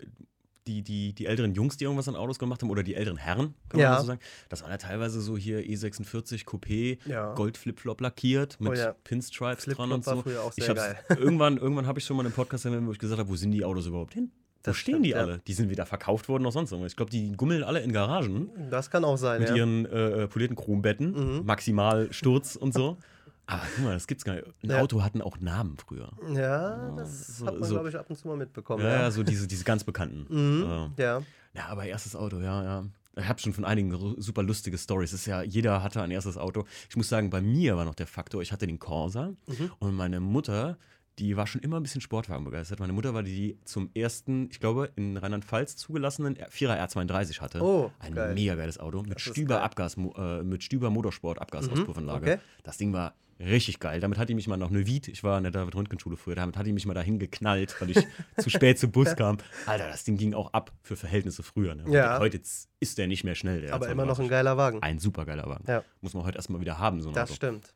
die, 0.67 0.83
die, 0.83 1.15
die 1.15 1.25
älteren 1.25 1.55
Jungs, 1.55 1.79
die 1.79 1.85
irgendwas 1.85 2.09
an 2.09 2.15
Autos 2.17 2.39
gemacht 2.39 2.61
haben, 2.61 2.69
oder 2.69 2.83
die 2.83 2.95
älteren 2.95 3.17
Herren, 3.17 3.55
kann 3.71 3.79
man 3.79 3.81
Ja. 3.81 3.91
mal 3.93 4.01
so 4.01 4.07
sagen, 4.09 4.21
das 4.51 4.63
war 4.63 4.69
ja 4.71 4.77
teilweise 4.77 5.23
so 5.23 5.39
hier 5.39 5.61
E46 5.61 6.45
Coupé, 6.45 6.99
Ja. 7.09 7.33
Gold 7.33 7.57
Flipflop 7.57 8.03
lackiert 8.03 8.61
mit 8.61 8.73
Oh 8.73 8.75
ja. 8.75 8.93
Pinstripes 9.03 9.65
dran 9.65 9.93
und 9.93 10.07
war 10.07 10.17
so. 10.17 10.23
früher 10.23 10.43
auch 10.43 10.53
ich 10.57 10.65
sehr 10.65 10.75
geil. 10.75 10.99
Irgendwann, 11.09 11.57
irgendwann 11.57 11.87
habe 11.87 11.99
ich 12.01 12.05
schon 12.05 12.19
mal 12.19 12.25
einen 12.27 12.35
Podcast 12.35 12.67
wo 12.67 12.93
ich 12.93 12.99
gesagt 12.99 13.19
habe, 13.19 13.31
wo 13.31 13.37
sind 13.37 13.53
die 13.53 13.65
Autos 13.65 13.87
überhaupt 13.87 14.13
hin? 14.13 14.31
Wo 14.59 14.71
Das 14.71 14.77
stehen 14.77 14.95
stimmt, 14.95 15.07
die 15.07 15.11
ja. 15.11 15.19
alle? 15.19 15.41
Die 15.47 15.53
sind 15.53 15.71
wieder 15.71 15.87
verkauft 15.87 16.29
worden 16.29 16.43
oder 16.45 16.53
sonst 16.53 16.73
irgendwas. 16.73 16.93
Ich 16.93 16.97
glaube, 16.97 17.11
die 17.11 17.33
gummeln 17.33 17.63
alle 17.63 17.81
in 17.81 17.93
Garagen 17.93 18.51
Das 18.71 18.91
kann 18.91 19.05
auch 19.05 19.17
sein, 19.17 19.41
mit 19.41 19.51
ja. 19.51 19.57
ihren 19.57 19.87
äh, 19.87 20.23
äh, 20.25 20.27
polierten 20.29 20.57
Chrombetten, 20.57 21.13
Mhm. 21.39 21.47
maximal 21.47 22.13
Sturz 22.13 22.57
und 22.57 22.75
so. 22.75 22.99
Aber 23.47 23.63
guck 23.77 23.85
mal, 23.85 23.95
das 23.95 24.07
gibt's 24.07 24.25
gar 24.25 24.35
nicht. 24.35 24.47
Ein 24.63 24.71
Ja. 24.71 24.81
Auto 24.81 25.03
hatten 25.03 25.23
auch 25.23 25.39
Namen 25.41 25.77
früher. 25.79 26.11
Ja, 26.35 26.93
das 26.97 27.39
so- 27.39 27.47
hat 27.47 27.55
man, 27.59 27.69
so- 27.69 27.75
glaube 27.77 27.89
ich, 27.89 27.97
ab 27.97 28.05
und 28.11 28.17
zu 28.17 28.29
mal 28.29 28.37
mitbekommen. 28.37 28.83
Ja, 28.85 28.91
ja, 29.03 29.11
so 29.11 29.23
diese, 29.23 29.47
diese 29.47 29.65
ganz 29.65 29.85
bekannten. 29.85 30.27
Mhm. 30.29 30.93
Äh, 30.99 31.03
ja. 31.03 31.23
ja, 31.55 31.67
aber 31.69 31.85
erstes 31.85 32.15
Auto, 32.15 32.41
ja, 32.41 32.63
ja. 32.63 32.85
Ich 33.17 33.27
habe 33.27 33.41
schon 33.41 33.53
von 33.53 33.65
einigen 33.65 34.21
super 34.21 34.43
lustige 34.45 34.77
Stories. 34.79 35.13
Ist 35.13 35.27
ja, 35.27 35.43
jeder 35.43 35.83
hatte 35.83 36.01
ein 36.03 36.11
erstes 36.13 36.37
Auto. 36.37 36.67
Ich 36.89 36.97
muss 36.97 37.09
sagen, 37.09 37.31
bei 37.31 37.41
mir 37.41 37.77
war 37.77 37.85
noch 37.85 37.97
der 37.97 38.07
Faktor, 38.07 38.43
ich 38.43 38.53
hatte 38.53 38.67
den 38.67 38.79
Corsa 38.79 39.33
Mhm. 39.47 39.71
und 39.81 39.95
meine 39.97 40.21
Mutter, 40.21 40.77
die 41.19 41.37
war 41.37 41.47
schon 41.47 41.61
immer 41.61 41.79
ein 41.79 41.83
bisschen 41.83 42.01
Sportwagen 42.01 42.45
begeistert. 42.45 42.81
Meine 42.81 42.93
Mutter 42.93 43.13
war 43.15 43.23
die, 43.23 43.35
die 43.35 43.59
zum 43.65 43.91
ersten, 43.95 44.49
ich 44.51 44.61
glaube, 44.61 44.91
in 44.97 45.17
Rheinland-Pfalz 45.17 45.77
zugelassenen 45.77 46.37
Vierer 46.51 46.75
R32 46.75 47.41
hatte. 47.41 47.61
Oh, 47.63 47.91
ein 47.99 48.15
geil. 48.15 48.35
mega 48.35 48.55
geiles 48.55 48.79
Auto 48.79 49.03
mit 49.03 49.17
Das 49.17 49.23
Stüber. 49.23 49.63
Abgas, 49.63 49.97
äh, 49.97 50.43
mit 50.43 50.63
Stüber 50.63 50.91
Motorsport 50.91 51.41
Abgasauspuffenlage. 51.41 52.33
okay. 52.35 52.39
Das 52.63 52.77
Ding 52.79 52.93
war 52.93 53.15
richtig 53.41 53.79
geil. 53.79 54.01
Damit 54.01 54.19
hat 54.19 54.29
die 54.29 54.35
mich 54.35 54.49
mal 54.49 54.57
nach 54.57 54.71
Neuwied, 54.71 55.07
ich 55.09 55.23
war 55.23 55.39
in 55.39 55.45
der 55.45 55.53
David 55.53 55.75
Röntgen 55.77 55.99
Schule 56.01 56.17
früher, 56.17 56.35
damit 56.35 56.57
hat 56.57 56.67
die 56.67 56.73
mich 56.73 56.87
mal 56.87 56.95
dahin 56.95 57.19
geknallt, 57.21 57.75
weil 57.81 57.91
ich 57.91 58.05
zu 58.37 58.51
spät 58.51 58.79
zum 58.81 58.91
Bus 58.91 59.15
kam. 59.15 59.39
Alter, 59.67 59.89
das 59.89 60.03
Ding 60.05 60.17
ging 60.17 60.35
auch 60.35 60.53
ab 60.53 60.73
für 60.83 60.97
Verhältnisse 60.97 61.43
früher. 61.45 61.75
Ne? 61.77 61.85
Ja. 61.89 62.19
Heute 62.19 62.41
ist 62.81 62.99
der 62.99 63.07
nicht 63.07 63.23
mehr 63.25 63.37
schnell. 63.37 63.61
Der 63.61 63.75
Aber 63.75 63.89
immer 63.89 64.07
noch 64.07 64.19
ein 64.19 64.27
R32. 64.27 64.29
geiler 64.29 64.57
Wagen. 64.57 64.83
ein 64.83 64.99
super 64.99 65.25
geiler 65.25 65.47
Wagen. 65.49 65.65
Ja. 65.69 65.85
Muss 66.01 66.15
man 66.15 66.25
heute 66.25 66.37
erstmal 66.37 66.61
wieder 66.61 66.79
haben, 66.79 67.01
so 67.01 67.11
ein 67.11 67.15
Das 67.15 67.31
Auto. 67.31 67.37
stimmt. 67.37 67.75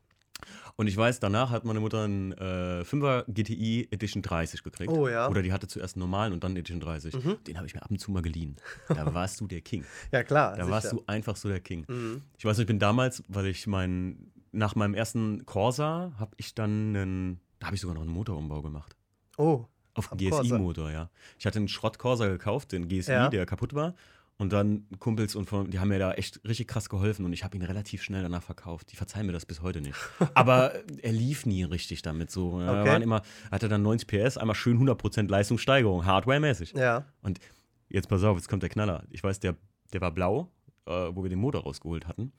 Und 0.75 0.87
ich 0.87 0.97
weiß, 0.97 1.19
danach 1.19 1.51
hat 1.51 1.65
meine 1.65 1.79
Mutter 1.79 2.03
einen 2.03 2.31
äh, 2.31 2.81
5er 2.83 3.25
GTI 3.31 3.89
Edition 3.91 4.23
30 4.23 4.63
gekriegt. 4.63 4.91
Oh 4.91 5.07
ja. 5.07 5.27
Oder 5.29 5.43
die 5.43 5.53
hatte 5.53 5.67
zuerst 5.67 5.95
einen 5.95 6.01
normalen 6.01 6.33
und 6.33 6.43
dann 6.43 6.53
Edition 6.53 6.79
30. 6.79 7.13
Mhm. 7.13 7.37
Den 7.45 7.57
habe 7.57 7.67
ich 7.67 7.75
mir 7.75 7.83
ab 7.83 7.91
und 7.91 7.99
zu 7.99 8.11
mal 8.11 8.21
geliehen. 8.23 8.55
Da 8.87 9.13
warst 9.13 9.39
du 9.39 9.47
der 9.47 9.61
King. 9.61 9.85
Ja, 10.11 10.23
klar. 10.23 10.51
Da 10.55 10.63
sicher. 10.63 10.71
warst 10.71 10.91
du 10.91 11.03
einfach 11.05 11.35
so 11.35 11.47
der 11.47 11.59
King. 11.59 11.85
Mhm. 11.87 12.21
Ich 12.37 12.45
weiß 12.45 12.57
nicht, 12.57 12.63
ich 12.63 12.67
bin 12.67 12.79
damals, 12.79 13.23
weil 13.27 13.45
ich 13.47 13.67
mein, 13.67 14.31
nach 14.51 14.73
meinem 14.75 14.95
ersten 14.95 15.45
Corsa 15.45 16.13
habe 16.17 16.31
ich 16.37 16.55
dann 16.55 16.95
einen, 16.95 17.39
da 17.59 17.67
habe 17.67 17.75
ich 17.75 17.81
sogar 17.81 17.93
noch 17.95 18.01
einen 18.01 18.11
Motorumbau 18.11 18.61
gemacht. 18.63 18.95
Oh, 19.37 19.65
Auf. 19.93 20.09
GSI-Motor, 20.09 20.91
ja. 20.91 21.09
Ich 21.37 21.45
hatte 21.45 21.59
einen 21.59 21.67
Schrott-Corsa 21.67 22.27
gekauft, 22.27 22.71
den 22.71 22.87
GSI, 22.87 23.11
Ja. 23.11 23.29
der 23.29 23.45
kaputt 23.45 23.75
war. 23.75 23.93
Und 24.37 24.51
dann 24.51 24.87
Kumpels 24.99 25.35
und 25.35 25.45
von, 25.45 25.69
die 25.69 25.79
haben 25.79 25.89
mir 25.89 25.99
da 25.99 26.13
echt 26.13 26.41
richtig 26.43 26.67
krass 26.67 26.89
geholfen 26.89 27.23
und 27.23 27.33
ich 27.33 27.43
habe 27.43 27.55
ihn 27.55 27.61
relativ 27.61 28.01
schnell 28.01 28.23
danach 28.23 28.41
verkauft. 28.43 28.91
Die 28.91 28.95
verzeihen 28.95 29.27
mir 29.27 29.31
das 29.31 29.45
bis 29.45 29.61
heute 29.61 29.79
nicht. 29.79 29.95
Aber 30.33 30.73
er 31.01 31.11
lief 31.11 31.45
nie 31.45 31.63
richtig 31.63 32.01
damit 32.01 32.31
so. 32.31 32.59
Er 32.59 32.81
Okay. 32.81 32.89
waren 32.89 33.01
immer, 33.03 33.21
hatte 33.51 33.69
dann 33.69 33.83
90 33.83 34.07
PS, 34.07 34.37
einmal 34.37 34.55
schön 34.55 34.79
100% 34.79 35.29
Leistungssteigerung, 35.29 36.05
Hardware-mäßig. 36.05 36.73
ja. 36.73 37.05
Und 37.21 37.39
jetzt 37.89 38.09
pass 38.09 38.23
auf, 38.23 38.35
jetzt 38.37 38.49
kommt 38.49 38.63
der 38.63 38.69
Knaller. 38.69 39.03
Ich 39.11 39.23
weiß, 39.23 39.39
der, 39.39 39.55
der 39.93 40.01
war 40.01 40.11
blau, 40.11 40.51
äh, 40.87 40.91
wo 40.91 41.21
wir 41.23 41.29
den 41.29 41.39
Motor 41.39 41.61
rausgeholt 41.63 42.07
hatten. 42.07 42.33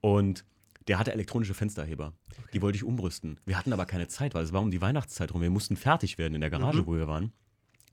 Und 0.00 0.44
der 0.86 0.98
hatte 0.98 1.12
elektronische 1.12 1.54
Fensterheber. 1.54 2.12
Die 2.52 2.60
wollte 2.62 2.76
ich 2.76 2.84
umrüsten. 2.84 3.40
Wir 3.46 3.58
hatten 3.58 3.72
aber 3.72 3.86
keine 3.86 4.06
Zeit, 4.08 4.34
weil 4.34 4.44
es 4.44 4.52
war 4.52 4.60
um 4.60 4.70
die 4.70 4.80
Weihnachtszeit 4.82 5.32
rum. 5.34 5.40
Wir 5.42 5.50
mussten 5.50 5.76
fertig 5.76 6.18
werden 6.18 6.34
in 6.34 6.40
der 6.42 6.50
Garage, 6.50 6.82
Mhm. 6.82 6.86
wo 6.86 6.94
wir 6.94 7.08
waren. 7.08 7.32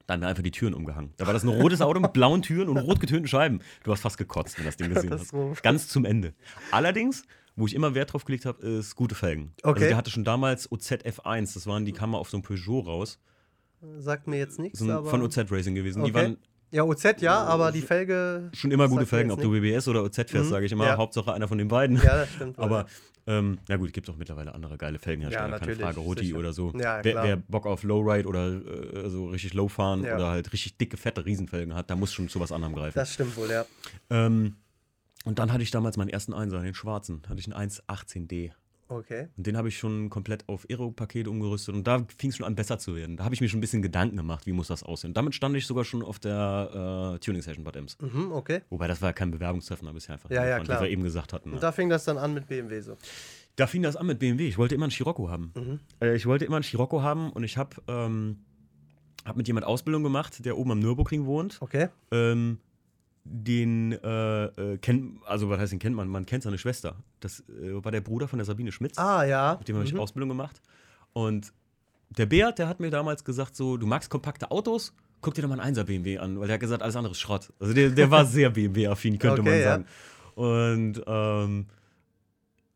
Da 0.08 0.14
haben 0.14 0.22
wir 0.22 0.28
einfach 0.28 0.44
die 0.44 0.52
Türen 0.52 0.74
umgehangen. 0.74 1.14
Da 1.18 1.26
war 1.26 1.34
das 1.34 1.44
ein 1.44 1.50
rotes 1.50 1.82
Auto 1.82 2.00
mit 2.00 2.14
blauen 2.14 2.42
Türen 2.44 2.70
und 2.70 2.78
rot 2.78 3.00
getönten 3.00 3.28
Scheiben. 3.28 3.60
Du 3.84 3.92
hast 3.92 4.02
fast 4.02 4.18
gekotzt, 4.18 4.58
wenn 4.58 4.66
du 4.66 4.70
das 4.70 4.78
Ding 4.78 4.94
gesehen 4.94 5.12
hast. 5.12 5.64
Ganz 5.64 5.88
zum 5.88 6.06
Ende. 6.06 6.34
Allerdings, 6.72 7.24
wo 7.56 7.66
ich 7.66 7.74
immer 7.74 7.96
Wert 7.96 8.14
drauf 8.14 8.24
gelegt 8.26 8.46
habe, 8.46 8.62
ist 8.66 8.96
gute 8.96 9.16
Felgen. 9.16 9.54
Also 9.64 9.78
Okay. 9.78 9.88
der 9.88 9.98
hatte 9.98 10.12
schon 10.12 10.24
damals 10.24 10.70
OZF1, 10.72 11.54
das 11.56 11.66
waren, 11.68 11.86
die 11.86 11.92
kamen 11.94 12.14
auf 12.16 12.30
so 12.30 12.38
einem 12.38 12.44
Peugeot 12.44 12.82
raus. 12.82 13.20
Sagt 13.98 14.28
mir 14.28 14.38
jetzt 14.38 14.60
nichts, 14.60 14.80
So 14.80 14.86
ein, 14.86 14.92
aber. 14.92 15.10
von 15.10 15.22
OZ 15.22 15.38
Racing 15.52 15.76
gewesen. 15.76 16.04
Die 16.04 16.12
Okay. 16.12 16.22
waren 16.22 16.38
Ja, 16.72 16.84
OZ 16.84 17.22
ja, 17.22 17.44
aber 17.44 17.72
die 17.72 17.82
Felge. 17.82 18.50
Schon 18.54 18.72
immer 18.72 18.88
gute 18.90 19.06
Felgen, 19.06 19.32
ob 19.32 19.42
du 19.42 19.52
BBS 19.52 19.88
oder 19.88 20.04
OZ 20.04 20.16
fährst, 20.30 20.34
Mhm, 20.36 20.50
sage 20.50 20.66
ich 20.66 20.72
immer. 20.72 20.86
ja. 20.86 20.98
Hauptsache 20.98 21.34
einer 21.34 21.48
von 21.48 21.58
den 21.58 21.68
beiden. 21.68 21.98
Ja, 21.98 22.16
das 22.18 22.30
stimmt. 22.34 22.58
Aber, 22.60 22.86
ähm, 23.28 23.58
na 23.68 23.78
gut, 23.78 23.92
gibt 23.94 24.10
auch 24.10 24.18
mittlerweile 24.18 24.54
andere 24.54 24.78
geile 24.78 25.00
Felgenhersteller, 25.00 25.50
Ja, 25.50 25.60
keine 25.60 25.76
Frage. 25.76 26.02
Sicher. 26.20 26.38
oder 26.38 26.54
so. 26.54 26.72
Ja, 26.78 27.04
wer, 27.04 27.24
wer 27.24 27.38
Bock 27.38 27.66
auf 27.66 27.84
Lowride 27.84 28.28
oder 28.28 28.48
äh, 28.54 29.10
so 29.10 29.28
richtig 29.30 29.54
Low 29.54 29.68
fahren 29.68 30.04
Ja. 30.04 30.16
oder 30.16 30.30
halt 30.30 30.54
richtig 30.54 30.78
dicke, 30.78 30.98
fette 30.98 31.26
Riesenfelgen 31.26 31.74
hat, 31.74 31.90
da 31.90 31.96
muss 31.96 32.14
schon 32.14 32.30
zu 32.30 32.40
was 32.40 32.52
anderem 32.52 32.74
greifen. 32.76 32.98
das 33.00 33.14
stimmt 33.14 33.36
wohl, 33.38 33.50
ja. 33.50 33.66
Ähm, 34.10 34.56
und 35.24 35.40
dann 35.40 35.52
hatte 35.52 35.64
ich 35.64 35.72
damals 35.72 35.98
meinen 35.98 36.10
ersten 36.10 36.34
Einser, 36.34 36.62
den 36.62 36.76
schwarzen. 36.76 37.24
Hatte 37.28 37.40
ich 37.40 37.52
einen 37.52 37.70
1.18D. 37.72 38.52
Okay. 38.88 39.28
Und 39.36 39.48
den 39.48 39.58
habe 39.58 39.68
ich 39.68 39.78
schon 39.78 40.10
komplett 40.10 40.48
auf 40.48 40.66
Aero-Paket 40.70 41.28
umgerüstet. 41.28 41.74
Und 41.74 41.86
da 41.88 42.06
fing 42.18 42.30
es 42.30 42.38
schon 42.38 42.46
an, 42.46 42.56
besser 42.56 42.78
zu 42.78 42.96
werden. 42.96 43.18
Da 43.18 43.24
habe 43.24 43.34
ich 43.34 43.42
mir 43.42 43.50
schon 43.50 43.58
ein 43.58 43.62
bisschen 43.62 43.82
Gedanken 43.82 44.18
gemacht, 44.18 44.46
wie 44.46 44.52
muss 44.52 44.68
das 44.68 44.84
aussehen. 44.84 45.14
Damit 45.14 45.34
stand 45.34 45.56
ich 45.56 45.66
sogar 45.66 45.84
schon 45.86 46.04
auf 46.04 46.20
der 46.20 47.16
äh, 47.16 47.20
Tuning-Session 47.20 47.64
bei 47.64 47.72
Ems. 47.72 47.98
Mhm, 48.00 48.32
okay. 48.32 48.62
Wobei 48.70 48.88
das 48.88 49.02
war 49.02 49.10
ja 49.10 49.14
kein 49.14 49.32
Bewerbungstreffen, 49.32 49.88
da 49.88 49.92
bisher 49.92 50.14
einfach 50.14 50.30
Ja, 50.30 50.46
ja, 50.46 50.60
klar. 50.60 50.80
wie 50.80 50.84
wir 50.86 50.92
eben 50.92 51.04
gesagt 51.04 51.34
hatten. 51.34 51.50
Und 51.50 51.56
Ne? 51.56 51.62
da 51.62 51.72
fing 51.72 51.90
das 51.90 52.06
dann 52.06 52.18
an 52.20 52.34
mit 52.34 52.48
BMW 52.48 52.80
so. 52.82 52.96
Da 53.56 53.68
fing 53.68 53.82
das 53.82 53.96
an 53.96 54.06
mit 54.06 54.20
BMW. 54.20 54.48
Ich 54.48 54.58
wollte 54.58 54.76
immer 54.76 54.86
einen 54.86 54.92
Scirocco 54.92 55.30
haben. 55.30 55.52
Mhm. 55.56 55.80
Äh, 56.02 56.16
ich 56.16 56.26
wollte 56.26 56.46
immer 56.46 56.58
einen 56.58 56.64
Scirocco 56.64 57.02
haben 57.02 57.32
und 57.32 57.44
ich 57.44 57.58
habe 57.58 57.78
ähm, 57.88 58.38
hab 59.26 59.36
mit 59.38 59.48
jemand 59.48 59.66
Ausbildung 59.66 60.04
gemacht, 60.04 60.46
der 60.46 60.58
oben 60.58 60.72
am 60.72 60.80
Nürburgring 60.80 61.26
wohnt. 61.26 61.58
Okay. 61.62 61.88
Ähm, 62.12 62.60
den 63.28 63.92
äh, 63.92 64.46
äh, 64.46 64.78
kennt, 64.78 65.18
also 65.26 65.50
was 65.50 65.60
heißt 65.60 65.72
den 65.74 65.80
kennt 65.80 65.96
man? 65.96 66.08
Man 66.08 66.26
kennt 66.26 66.44
seine 66.44 66.58
Schwester. 66.60 66.96
Das 67.20 67.42
äh, 67.50 67.84
war 67.84 67.92
der 67.92 68.02
Bruder 68.02 68.28
von 68.28 68.38
der 68.38 68.46
Sabine 68.46 68.72
Schmitz. 68.72 68.98
Ah, 68.98 69.24
ja. 69.26 69.56
Mit 69.58 69.68
dem 69.68 69.76
habe 69.76 69.86
ich 69.86 69.94
Mhm. 69.94 70.00
Ausbildung 70.00 70.30
gemacht. 70.30 70.62
Und 71.14 71.52
der 72.18 72.28
Beat, 72.28 72.60
der 72.60 72.68
hat 72.68 72.80
mir 72.80 72.92
damals 72.92 73.24
gesagt, 73.24 73.56
so, 73.56 73.78
du 73.78 73.88
magst 73.88 74.10
kompakte 74.12 74.52
Autos, 74.52 74.94
guck 75.22 75.34
dir 75.34 75.42
doch 75.42 75.50
mal 75.50 75.60
einen 75.60 75.76
1er 75.76 75.84
BMW 75.86 76.20
an, 76.20 76.40
weil 76.40 76.48
der 76.48 76.54
hat 76.56 76.60
gesagt, 76.62 76.84
alles 76.84 76.96
andere 76.96 77.14
ist 77.14 77.20
Schrott. 77.20 77.52
Also 77.60 77.74
der, 77.74 77.90
der 77.90 78.12
war 78.12 78.26
sehr 78.26 78.52
BMW-affin, 78.52 79.18
könnte 79.18 79.42
Okay, 79.42 79.50
man 79.50 79.60
ja. 79.60 79.64
sagen. 79.64 79.86
Und 80.36 81.02
ähm, 81.08 81.66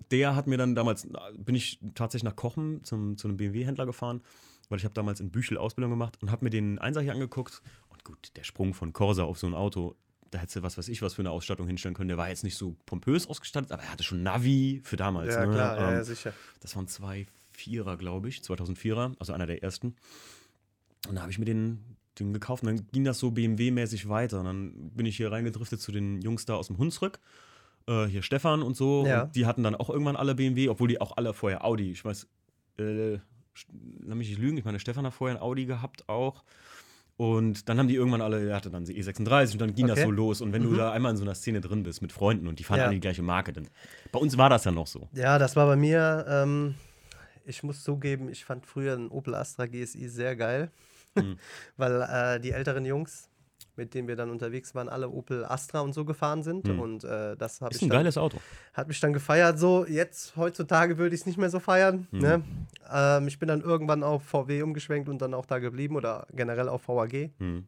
der 0.09 0.35
hat 0.35 0.47
mir 0.47 0.57
dann 0.57 0.73
damals, 0.73 1.07
bin 1.37 1.53
ich 1.53 1.79
tatsächlich 1.93 2.23
nach 2.23 2.35
Kochen 2.35 2.83
zum, 2.83 3.17
zu 3.17 3.27
einem 3.27 3.37
BMW-Händler 3.37 3.85
gefahren, 3.85 4.21
weil 4.69 4.79
ich 4.79 4.83
habe 4.85 4.95
damals 4.95 5.19
in 5.19 5.29
Büchel 5.29 5.57
Ausbildung 5.57 5.91
gemacht 5.91 6.17
und 6.21 6.31
habe 6.31 6.43
mir 6.45 6.49
den 6.49 6.79
1er 6.79 7.01
hier 7.01 7.13
angeguckt. 7.13 7.61
Und 7.89 8.03
gut, 8.03 8.31
der 8.35 8.43
Sprung 8.43 8.73
von 8.73 8.93
Corsa 8.93 9.23
auf 9.23 9.37
so 9.37 9.45
ein 9.45 9.53
Auto, 9.53 9.95
da 10.31 10.39
hättest 10.39 10.57
du 10.57 10.63
was 10.63 10.77
weiß 10.77 10.87
ich 10.89 11.01
was 11.01 11.13
für 11.15 11.21
eine 11.21 11.31
Ausstattung 11.31 11.67
hinstellen 11.67 11.95
können. 11.95 12.09
Der 12.09 12.17
war 12.17 12.29
jetzt 12.29 12.43
nicht 12.43 12.55
so 12.55 12.75
pompös 12.85 13.27
ausgestattet, 13.27 13.71
aber 13.71 13.83
er 13.83 13.91
hatte 13.91 14.03
schon 14.03 14.23
Navi 14.23 14.81
für 14.83 14.97
damals. 14.97 15.33
Ja, 15.33 15.45
ne? 15.45 15.53
klar, 15.53 15.77
Ähm, 15.77 15.95
ja, 15.95 16.03
sicher. 16.03 16.33
das 16.61 16.75
waren 16.75 16.87
zwei 16.87 17.27
Vierer, 17.51 17.97
glaube 17.97 18.29
ich, 18.29 18.39
2004er, 18.39 19.15
also 19.19 19.33
einer 19.33 19.45
der 19.45 19.61
ersten. 19.63 19.95
Und 21.07 21.15
da 21.15 21.21
habe 21.21 21.31
ich 21.31 21.39
mir 21.39 21.45
den, 21.45 21.83
den 22.19 22.33
gekauft 22.33 22.63
und 22.63 22.67
dann 22.67 22.87
ging 22.91 23.03
das 23.03 23.19
so 23.19 23.31
BMW-mäßig 23.31 24.07
weiter. 24.09 24.39
Und 24.39 24.45
dann 24.45 24.91
bin 24.91 25.05
ich 25.05 25.17
hier 25.17 25.31
reingedriftet 25.31 25.81
zu 25.81 25.91
den 25.91 26.21
Jungs 26.21 26.45
da 26.45 26.55
aus 26.55 26.67
dem 26.67 26.77
Hunsrück. 26.77 27.19
Äh, 27.87 28.05
hier 28.05 28.21
Stefan 28.21 28.61
und 28.61 28.75
so. 28.77 29.05
Ja. 29.05 29.23
Und 29.23 29.35
die 29.35 29.45
hatten 29.45 29.63
dann 29.63 29.75
auch 29.75 29.89
irgendwann 29.89 30.15
alle 30.15 30.35
BMW, 30.35 30.69
obwohl 30.69 30.87
die 30.87 31.01
auch 31.01 31.17
alle 31.17 31.33
vorher 31.33 31.65
Audi. 31.65 31.91
Ich 31.91 32.05
weiß, 32.05 32.27
äh, 32.77 33.13
lass 33.13 34.15
mich 34.15 34.29
nicht 34.29 34.39
lügen, 34.39 34.57
ich 34.57 34.65
meine, 34.65 34.79
Stefan 34.79 35.05
hat 35.05 35.13
vorher 35.13 35.37
ein 35.37 35.41
Audi 35.41 35.65
gehabt 35.65 36.07
auch. 36.07 36.43
Und 37.19 37.67
dann 37.67 37.77
haben 37.77 37.89
die 37.89 37.95
irgendwann 37.95 38.21
alle, 38.21 38.47
er 38.49 38.55
hatte 38.55 38.69
dann 38.69 38.85
die 38.85 38.97
E36 39.03 39.51
und 39.51 39.59
dann 39.59 39.75
ging 39.75 39.87
das 39.87 39.99
Okay. 39.99 40.05
so 40.07 40.11
los. 40.11 40.39
Und 40.39 40.53
wenn 40.53 40.63
du 40.63 40.69
Mhm. 40.69 40.77
da 40.77 40.93
einmal 40.93 41.11
in 41.11 41.17
so 41.17 41.23
einer 41.25 41.35
Szene 41.35 41.59
drin 41.59 41.83
bist 41.83 42.01
mit 42.01 42.13
Freunden 42.13 42.47
und 42.47 42.59
die 42.59 42.63
fahren 42.63 42.77
Ja. 42.79 42.85
alle 42.85 42.93
die 42.93 43.01
gleiche 43.01 43.21
Marke, 43.21 43.51
dann 43.51 43.67
bei 44.13 44.19
uns 44.19 44.37
war 44.37 44.49
das 44.49 44.63
ja 44.63 44.71
noch 44.71 44.87
so. 44.87 45.09
Ja, 45.11 45.37
das 45.37 45.57
war 45.57 45.65
bei 45.67 45.75
mir, 45.75 46.25
ähm, 46.29 46.75
ich 47.45 47.61
muss 47.61 47.83
zugeben, 47.83 48.29
ich 48.29 48.45
fand 48.45 48.65
früher 48.65 48.93
einen 48.93 49.09
Opel 49.09 49.35
Astra 49.35 49.65
GSI 49.65 50.07
sehr 50.07 50.37
geil, 50.37 50.71
Mhm. 51.15 51.37
weil 51.77 52.01
äh, 52.03 52.39
die 52.39 52.51
älteren 52.51 52.85
Jungs, 52.85 53.28
mit 53.75 53.93
denen 53.93 54.07
wir 54.07 54.15
dann 54.15 54.29
unterwegs 54.29 54.75
waren, 54.75 54.89
alle 54.89 55.09
Opel 55.09 55.45
Astra 55.45 55.79
und 55.81 55.93
so 55.93 56.05
gefahren 56.05 56.43
sind 56.43 56.65
Mhm. 56.67 56.79
und 56.79 57.03
äh, 57.03 57.35
das 57.37 57.61
habe 57.61 57.71
Ist 57.71 57.77
ich 57.77 57.83
ein 57.87 57.89
dann, 57.89 57.99
geiles 57.99 58.17
Auto. 58.17 58.37
hat 58.73 58.87
mich 58.87 58.99
dann 58.99 59.13
gefeiert. 59.13 59.57
So, 59.59 59.85
jetzt, 59.85 60.35
heutzutage 60.35 60.97
würde 60.97 61.15
ich 61.15 61.21
es 61.21 61.27
nicht 61.27 61.37
mehr 61.37 61.49
so 61.49 61.59
feiern. 61.59 62.07
Mhm. 62.11 62.19
Ne? 62.19 62.43
Ähm, 62.91 63.27
ich 63.27 63.39
bin 63.39 63.47
dann 63.47 63.61
irgendwann 63.61 64.03
auf 64.03 64.23
VW 64.23 64.61
umgeschwenkt 64.61 65.07
und 65.09 65.21
dann 65.21 65.33
auch 65.33 65.45
da 65.45 65.59
geblieben 65.59 65.95
oder 65.95 66.27
generell 66.33 66.67
auf 66.69 66.87
VAG. 66.87 67.31
Hm. 67.39 67.65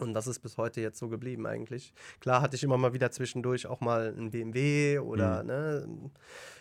Und 0.00 0.14
das 0.14 0.28
ist 0.28 0.38
bis 0.40 0.56
heute 0.58 0.80
jetzt 0.80 0.98
so 1.00 1.08
geblieben 1.08 1.44
eigentlich. 1.46 1.92
Klar 2.20 2.40
hatte 2.40 2.54
ich 2.54 2.62
immer 2.62 2.76
mal 2.76 2.92
wieder 2.94 3.10
zwischendurch 3.10 3.66
auch 3.66 3.80
mal 3.80 4.14
ein 4.16 4.30
BMW 4.30 5.00
oder 5.00 5.42
ne, 5.42 5.88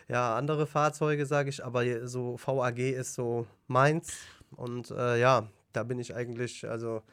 ja, 0.07 0.36
andere 0.36 0.65
Fahrzeuge, 0.65 1.26
sage 1.28 1.49
ich, 1.49 1.63
aber 1.63 2.07
so 2.07 2.38
VAG 2.43 2.80
ist 2.80 3.13
so 3.13 3.45
meins. 3.68 4.13
Und 4.55 4.89
äh, 4.89 5.20
ja, 5.20 5.47
da 5.74 5.84
bin 5.84 5.99
ich 5.99 6.15
eigentlich 6.15 6.68
also 6.68 7.03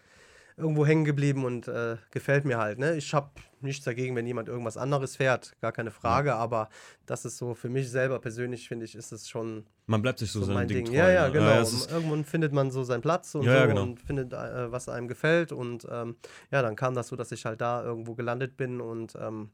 irgendwo 0.56 0.86
hängen 0.86 1.04
geblieben 1.04 1.44
und 1.44 1.66
äh, 1.66 1.96
gefällt 2.10 2.44
mir 2.44 2.58
halt. 2.58 2.78
Ne? 2.78 2.96
Ich 2.96 3.12
habe 3.12 3.30
nichts 3.60 3.84
dagegen, 3.84 4.14
wenn 4.14 4.26
jemand 4.26 4.48
irgendwas 4.48 4.76
anderes 4.76 5.16
fährt, 5.16 5.54
gar 5.60 5.72
keine 5.72 5.90
Frage, 5.90 6.34
aber 6.34 6.68
das 7.06 7.24
ist 7.24 7.38
so 7.38 7.54
für 7.54 7.68
mich 7.68 7.90
selber 7.90 8.20
persönlich, 8.20 8.68
finde 8.68 8.84
ich, 8.84 8.94
ist 8.94 9.10
es 9.10 9.28
schon 9.28 9.66
Man 9.86 10.02
bleibt 10.02 10.20
sich 10.20 10.30
so, 10.30 10.42
so 10.42 10.52
mein 10.52 10.68
Ding 10.68 10.84
Ding. 10.84 10.94
Ja, 10.94 11.10
ja, 11.10 11.28
genau. 11.28 11.46
Ja, 11.46 11.64
Irgendwann 11.90 12.24
findet 12.24 12.52
man 12.52 12.70
so 12.70 12.84
seinen 12.84 13.02
Platz 13.02 13.34
und 13.34 13.42
Ja, 13.42 13.52
so 13.52 13.58
ja, 13.58 13.66
genau. 13.66 13.82
und 13.82 14.00
findet, 14.00 14.32
äh, 14.32 14.70
was 14.70 14.88
einem 14.88 15.08
gefällt. 15.08 15.50
Und 15.50 15.86
ähm, 15.90 16.16
ja, 16.50 16.62
dann 16.62 16.76
kam 16.76 16.94
das 16.94 17.08
so, 17.08 17.16
dass 17.16 17.32
ich 17.32 17.44
halt 17.46 17.60
da 17.60 17.82
irgendwo 17.82 18.14
gelandet 18.14 18.56
bin 18.56 18.80
und 18.80 19.14
ähm, 19.20 19.50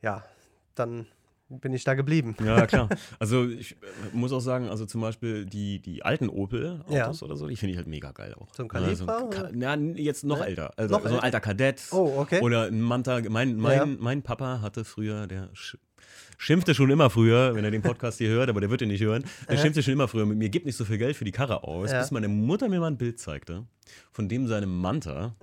ja, 0.00 0.24
dann 0.74 1.06
bin 1.50 1.72
ich 1.74 1.84
da 1.84 1.94
geblieben. 1.94 2.34
ja, 2.44 2.66
klar. 2.66 2.88
Also 3.18 3.46
ich 3.48 3.72
äh, 3.72 3.76
muss 4.12 4.32
auch 4.32 4.40
sagen, 4.40 4.68
also 4.68 4.86
zum 4.86 5.00
Beispiel 5.00 5.44
die, 5.46 5.80
die 5.80 6.02
alten 6.04 6.28
Opel-Autos 6.28 7.20
Ja. 7.20 7.26
oder 7.26 7.36
so, 7.36 7.46
die 7.48 7.56
finde 7.56 7.72
ich 7.72 7.76
halt 7.76 7.86
mega 7.88 8.12
geil 8.12 8.34
auch. 8.34 8.54
So 8.54 8.62
ein 8.62 8.68
Ne, 8.82 8.94
so 8.94 9.04
Calibra, 9.06 9.28
Ka- 9.30 9.40
oder? 9.42 9.50
Na, 9.52 9.74
n- 9.74 9.96
jetzt 9.96 10.24
noch 10.24 10.38
Ne? 10.40 10.46
älter. 10.46 10.72
Also 10.76 10.94
Noch 10.94 11.02
so 11.02 11.08
ein 11.08 11.12
älter? 11.14 11.24
alter 11.24 11.40
Kadett. 11.40 11.82
Oh, 11.90 12.14
okay. 12.18 12.40
Oder 12.40 12.64
ein 12.66 12.80
Manta. 12.80 13.20
Mein, 13.28 13.56
mein, 13.56 13.76
Ja. 13.78 13.86
mein 13.86 14.22
Papa 14.22 14.60
hatte 14.62 14.84
früher, 14.84 15.26
der 15.26 15.50
sch 15.52 15.76
schimpfte 16.38 16.74
schon 16.74 16.88
immer 16.88 17.10
früher, 17.10 17.54
wenn 17.54 17.64
er 17.64 17.70
den 17.70 17.82
Podcast 17.82 18.16
hier 18.16 18.30
hört, 18.30 18.48
aber 18.48 18.60
der 18.62 18.70
wird 18.70 18.80
ihn 18.80 18.88
nicht 18.88 19.02
hören. 19.02 19.24
Der 19.48 19.56
Äh. 19.58 19.60
schimpfte 19.60 19.82
schon 19.82 19.92
immer 19.92 20.08
früher, 20.08 20.24
mit 20.24 20.38
mir 20.38 20.48
gibt 20.48 20.64
nicht 20.64 20.76
so 20.76 20.86
viel 20.86 20.96
Geld 20.96 21.14
für 21.14 21.24
die 21.26 21.32
Karre 21.32 21.64
aus, 21.64 21.92
Ja. 21.92 22.00
bis 22.00 22.10
meine 22.12 22.28
Mutter 22.28 22.68
mir 22.70 22.80
mal 22.80 22.86
ein 22.86 22.96
Bild 22.96 23.18
zeigte, 23.18 23.66
von 24.10 24.26
dem 24.28 24.46
seinem 24.46 24.74
Manta, 24.80 25.34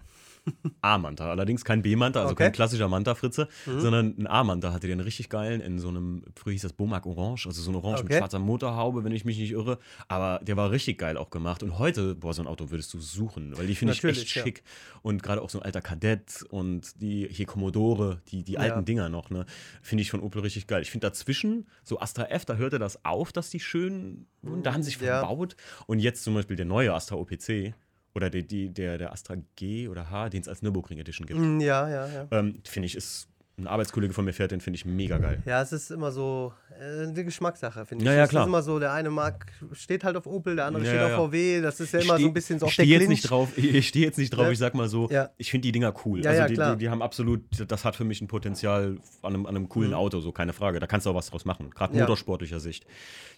A-Manta, 0.82 1.30
allerdings 1.30 1.66
kein 1.66 1.82
B-Manta, 1.82 2.22
also 2.22 2.34
Okay. 2.34 2.43
kein 2.45 2.52
klassischer 2.54 2.88
Manta-Fritze, 2.88 3.48
Mhm. 3.66 3.80
sondern 3.80 4.16
ein 4.18 4.28
A-Manta 4.28 4.72
hatte 4.74 4.88
den 4.88 5.00
richtig 5.00 5.30
geilen 5.30 5.60
in 5.62 5.80
so 5.80 5.89
einem, 5.89 6.24
früher 6.36 6.54
hieß 6.54 6.62
das 6.62 6.74
Bomac 6.74 7.06
Orange, 7.06 7.48
also 7.48 7.62
so 7.62 7.72
ein 7.72 7.76
Orange 7.76 8.04
mit 8.04 8.12
Okay. 8.12 8.20
schwarzer 8.20 8.39
Motorhaube, 8.39 9.04
wenn 9.04 9.12
ich 9.12 9.26
mich 9.26 9.38
nicht 9.38 9.52
irre, 9.52 9.80
aber 10.08 10.39
der 10.43 10.56
war 10.56 10.72
richtig 10.72 10.98
geil 11.00 11.18
auch 11.18 11.30
gemacht 11.30 11.64
und 11.64 11.80
heute, 11.80 12.16
boah, 12.16 12.34
so 12.34 12.41
ein 12.41 12.48
Auto 12.48 12.70
würdest 12.70 12.93
du 12.93 13.00
suchen, 13.00 13.58
weil 13.58 13.68
die 13.68 13.76
finde 13.76 13.93
ich 13.93 14.04
echt 14.04 14.36
ja. 14.36 14.43
schick 14.43 14.64
und 15.02 15.24
gerade 15.24 15.41
auch 15.41 15.50
so 15.50 15.60
ein 15.60 15.66
alter 15.66 15.82
Kadett 15.82 16.45
und 16.50 17.02
die 17.02 17.28
hier 17.30 17.45
Commodore, 17.45 18.22
die, 18.30 18.43
die 18.43 18.54
Ja. 18.54 18.60
alten 18.60 18.86
Dinger 18.86 19.10
noch, 19.10 19.30
ne, 19.30 19.45
finde 19.82 20.04
ich 20.04 20.12
von 20.12 20.22
Opel 20.22 20.41
richtig 20.41 20.68
geil. 20.68 20.82
Ich 20.82 20.91
finde 20.91 21.08
dazwischen, 21.08 21.68
so 21.84 22.00
Astra 22.00 22.26
F, 22.26 22.45
da 22.45 22.56
hörte 22.56 22.80
das 22.80 23.04
auf, 23.04 23.32
dass 23.32 23.50
die 23.50 23.60
schön, 23.60 24.28
wurden. 24.41 24.64
da 24.64 24.74
haben 24.74 24.84
sich 24.84 24.95
Ja. 25.00 25.20
verbaut 25.20 25.56
und 25.88 26.00
jetzt 26.00 26.24
zum 26.24 26.34
Beispiel 26.36 26.56
der 26.56 26.66
neue 26.66 26.93
Astra 26.93 27.16
OPC 27.16 27.74
oder 28.18 28.30
die, 28.30 28.45
die, 28.45 28.70
der, 28.74 28.97
der 28.97 29.13
Astra 29.13 29.36
G 29.55 29.88
oder 29.88 30.09
H, 30.09 30.28
den 30.30 30.41
es 30.41 30.47
als 30.49 30.61
Nürburgring 30.61 30.99
Edition 30.99 31.26
gibt, 31.26 31.39
Mm, 31.39 31.61
Ja, 31.61 31.88
ja, 31.89 32.07
ja. 32.07 32.28
ähm, 32.32 32.59
finde 32.65 32.88
ich, 32.88 32.95
ist 32.95 33.30
ein 33.59 33.65
Arbeitskollege 33.65 34.13
von 34.13 34.24
mir 34.24 34.34
fährt, 34.34 34.51
den 34.51 34.61
finde 34.61 34.76
ich 34.78 34.86
mega 34.86 35.18
geil. 35.18 35.41
Ja, 35.45 35.61
es 35.63 35.72
ist 35.72 35.89
immer 35.89 36.11
so 36.11 36.53
äh, 36.80 37.03
eine 37.07 37.24
Geschmackssache, 37.26 37.88
finde 37.88 38.03
ich. 38.03 38.07
Ja, 38.07 38.15
ja, 38.15 38.24
es 38.26 38.30
klar. 38.30 38.43
ist 38.43 38.47
immer 38.47 38.61
so, 38.61 38.78
der 38.78 38.93
eine 38.93 39.09
mag, 39.09 39.51
steht 39.72 40.03
halt 40.03 40.15
auf 40.15 40.28
Opel, 40.28 40.55
der 40.55 40.65
andere 40.65 40.84
Ja, 40.84 40.89
steht 40.91 41.01
ja, 41.09 41.18
auf. 41.18 41.30
VW. 41.32 41.61
Das 41.61 41.80
ist 41.80 41.91
ja 41.91 41.99
immer 42.01 42.13
so 42.13 42.20
steh- 42.20 42.28
ein 42.28 42.34
bisschen 42.34 42.59
so 42.59 42.68
auf 42.68 42.76
der 42.76 42.86
jetzt 42.86 42.97
Clinch. 42.97 43.09
nicht 43.09 43.30
drauf, 43.32 43.57
ich 43.57 43.88
stehe 43.88 44.05
jetzt 44.05 44.18
nicht 44.20 44.30
drauf, 44.30 44.51
ich 44.51 44.59
sag 44.59 44.76
mal 44.76 44.88
so, 44.88 45.09
ich 45.38 45.49
finde 45.49 45.63
die 45.68 45.72
Dinger 45.72 45.91
cool. 46.05 46.22
Ja, 46.24 46.30
also 46.30 46.41
ja, 46.43 46.47
die, 46.47 46.53
klar. 46.53 46.72
die, 46.76 46.80
die 46.86 46.89
haben 46.91 47.01
absolut, 47.01 47.41
das 47.68 47.84
hat 47.84 47.95
für 47.95 48.03
mich 48.03 48.22
ein 48.22 48.28
Potenzial 48.28 48.99
an 49.24 49.34
einem, 49.34 49.45
an 49.47 49.55
einem 49.55 49.70
coolen 49.70 49.89
Mhm. 49.89 49.95
Auto, 49.97 50.20
so 50.20 50.32
keine 50.32 50.53
Frage. 50.53 50.80
Da 50.80 50.86
kannst 50.86 51.05
du 51.07 51.09
auch 51.11 51.15
was 51.15 51.30
draus 51.32 51.45
machen, 51.45 51.72
gerade 51.72 51.97
motorsportlicher 51.97 52.59
Sicht. 52.59 52.86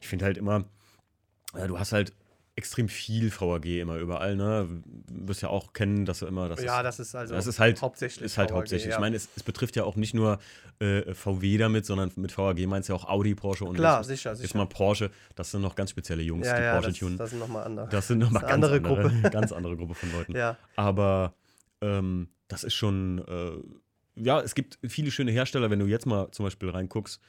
Ich 0.01 0.07
finde 0.09 0.25
halt 0.25 0.37
immer, 0.37 0.65
äh, 1.55 1.65
du 1.67 1.79
hast 1.79 1.93
halt 1.93 2.11
extrem 2.59 2.87
viel 2.87 3.31
VAG 3.31 3.65
immer 3.65 3.97
überall, 3.97 4.35
ne? 4.35 4.67
Du 5.07 5.27
wirst 5.27 5.41
ja 5.41 5.49
auch 5.49 5.73
kennen, 5.73 6.05
dass 6.05 6.19
du 6.19 6.27
immer, 6.27 6.47
das 6.47 6.61
Ja, 6.61 6.77
ist, 6.81 6.83
das 6.83 6.99
ist 6.99 7.15
also 7.15 7.33
das 7.33 7.47
ist 7.47 7.59
halt 7.59 7.81
hauptsächlich. 7.81 8.23
ist 8.23 8.37
halt 8.37 8.51
VAG, 8.51 8.57
hauptsächlich. 8.57 8.89
ja. 8.91 8.95
Ich 8.97 8.99
meine, 9.01 9.15
es, 9.15 9.27
es 9.35 9.41
betrifft 9.41 9.75
ja 9.75 9.83
auch 9.85 9.95
nicht 9.95 10.13
nur 10.13 10.37
äh, 10.79 11.13
VW 11.15 11.57
damit, 11.57 11.85
sondern 11.87 12.11
mit 12.17 12.37
VAG 12.37 12.59
meinst 12.67 12.87
du 12.89 12.93
ja 12.93 12.99
auch 12.99 13.05
Audi, 13.09 13.33
Porsche 13.33 13.65
und 13.65 13.75
Klar, 13.75 13.97
jetzt, 13.97 14.07
sicher, 14.07 14.29
jetzt 14.31 14.41
sicher. 14.41 14.57
mal 14.57 14.65
Porsche. 14.67 15.09
Das 15.35 15.49
sind 15.51 15.61
noch 15.61 15.75
ganz 15.75 15.89
spezielle 15.89 16.21
Jungs, 16.21 16.45
ja, 16.45 16.57
die 16.57 16.63
ja, 16.63 16.73
Porsche 16.73 16.89
das, 16.89 16.99
tunen. 16.99 17.17
das 17.17 17.29
sind 17.31 17.39
nochmal 17.39 17.63
andere. 17.63 17.89
Das 17.89 18.07
sind 18.07 18.19
nochmal 18.19 18.41
ganz 18.43 18.53
andere, 18.53 18.75
andere 18.75 19.01
Gruppe. 19.09 19.29
ganz 19.31 19.51
andere 19.51 19.75
Gruppe 19.77 19.95
von 19.95 20.11
Leuten. 20.11 20.35
Ja, 20.35 20.57
Aber 20.75 21.33
ähm, 21.81 22.27
das 22.47 22.63
ist 22.63 22.73
schon, 22.75 23.19
äh, 23.27 24.21
ja, 24.21 24.41
es 24.41 24.53
gibt 24.55 24.79
viele 24.87 25.11
schöne 25.11 25.31
Hersteller, 25.31 25.69
wenn 25.69 25.79
du 25.79 25.85
jetzt 25.85 26.05
mal 26.05 26.29
zum 26.31 26.45
Beispiel 26.45 26.69
reinguckst. 26.69 27.21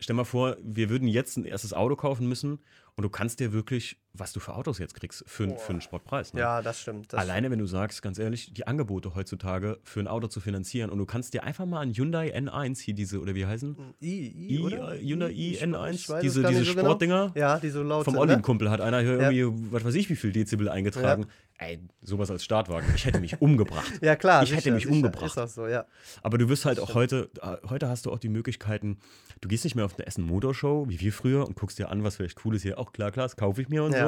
Stell 0.00 0.14
mal 0.14 0.24
vor, 0.24 0.56
wir 0.62 0.90
würden 0.90 1.08
jetzt 1.08 1.36
ein 1.36 1.44
erstes 1.44 1.72
Auto 1.72 1.96
kaufen 1.96 2.28
müssen 2.28 2.60
Und 2.94 3.02
du 3.02 3.08
kannst 3.10 3.40
dir 3.40 3.52
wirklich, 3.52 3.96
was 4.14 4.32
du 4.32 4.40
für 4.40 4.54
Autos 4.54 4.78
jetzt 4.78 4.94
kriegst, 4.94 5.22
für, 5.28 5.56
für 5.58 5.70
einen 5.70 5.80
Sportpreis. 5.80 6.32
Ne? 6.34 6.40
Ja, 6.40 6.60
das 6.62 6.80
stimmt. 6.80 7.12
Das 7.12 7.20
Alleine, 7.20 7.50
wenn 7.50 7.58
du 7.58 7.66
sagst, 7.66 8.02
ganz 8.02 8.18
ehrlich, 8.18 8.52
die 8.52 8.66
Angebote 8.66 9.14
heutzutage 9.14 9.78
für 9.84 10.00
ein 10.00 10.08
Auto 10.08 10.26
zu 10.26 10.40
finanzieren 10.40 10.90
und 10.90 10.98
du 10.98 11.06
kannst 11.06 11.34
dir 11.34 11.44
einfach 11.44 11.66
mal 11.66 11.80
einen 11.80 11.92
Hyundai 11.94 12.34
N1 12.36 12.80
hier 12.80 12.94
diese, 12.94 13.20
oder 13.20 13.34
wie 13.34 13.46
heißen? 13.46 13.76
I, 14.02 14.06
I, 14.08 14.54
I, 14.56 14.58
oder? 14.60 14.94
äh, 14.94 15.00
Hyundai 15.00 15.30
i 15.30 15.52
Ich- 15.52 15.62
N1, 15.62 15.90
ich 15.92 16.08
weiß 16.08 16.16
es 16.16 16.22
diese, 16.34 16.42
diese 16.48 16.64
so 16.64 16.72
genau. 16.74 16.84
Sportdinger. 16.86 17.32
Ja, 17.36 17.58
die 17.60 17.68
so 17.70 17.82
laut 17.82 18.04
Vom 18.04 18.14
Ne? 18.14 18.40
Kumpel, 18.42 18.70
hat 18.70 18.80
einer 18.80 19.00
hier 19.00 19.20
irgendwie, 19.30 19.72
was 19.72 19.84
weiß 19.84 19.94
ich, 19.94 20.08
wie 20.10 20.16
viel 20.16 20.32
Dezibel 20.32 20.68
eingetragen. 20.68 21.26
Ey, 21.60 21.80
sowas 22.02 22.30
als 22.30 22.44
Startwagen. 22.44 22.86
Ich 22.94 23.04
hätte 23.04 23.20
mich 23.20 23.40
umgebracht. 23.42 23.92
Ja, 24.00 24.14
klar. 24.16 24.42
Ich 24.44 24.50
hätte 24.52 24.62
sicher, 24.62 24.74
mich 24.74 24.84
sicher. 24.84 24.94
umgebracht. 24.94 25.26
Ist 25.26 25.38
auch 25.38 25.48
so, 25.48 25.66
ja. 25.66 25.86
Aber 26.22 26.38
du 26.38 26.48
wirst 26.48 26.64
halt 26.64 26.78
auch 26.80 26.94
heute, 26.94 27.30
äh, 27.42 27.56
heute 27.68 27.88
hast 27.88 28.06
du 28.06 28.12
auch 28.12 28.18
die 28.20 28.28
Möglichkeiten, 28.28 28.98
du 29.40 29.48
gehst 29.48 29.64
nicht 29.64 29.74
mehr 29.74 29.84
auf 29.84 29.96
eine 29.98 30.06
Essen 30.06 30.24
Motorshow, 30.24 30.86
wie 30.88 31.00
wir 31.00 31.12
früher, 31.12 31.46
und 31.46 31.56
guckst 31.56 31.78
dir 31.78 31.88
an, 31.90 32.04
was 32.04 32.16
vielleicht 32.16 32.44
cool 32.44 32.54
ist 32.54 32.62
hier. 32.62 32.78
Auch 32.78 32.92
klar, 32.92 33.10
klar, 33.10 33.26
das 33.26 33.36
kaufe 33.36 33.60
ich 33.60 33.68
mir 33.68 33.82
und 33.82 33.92
Ja. 33.92 34.07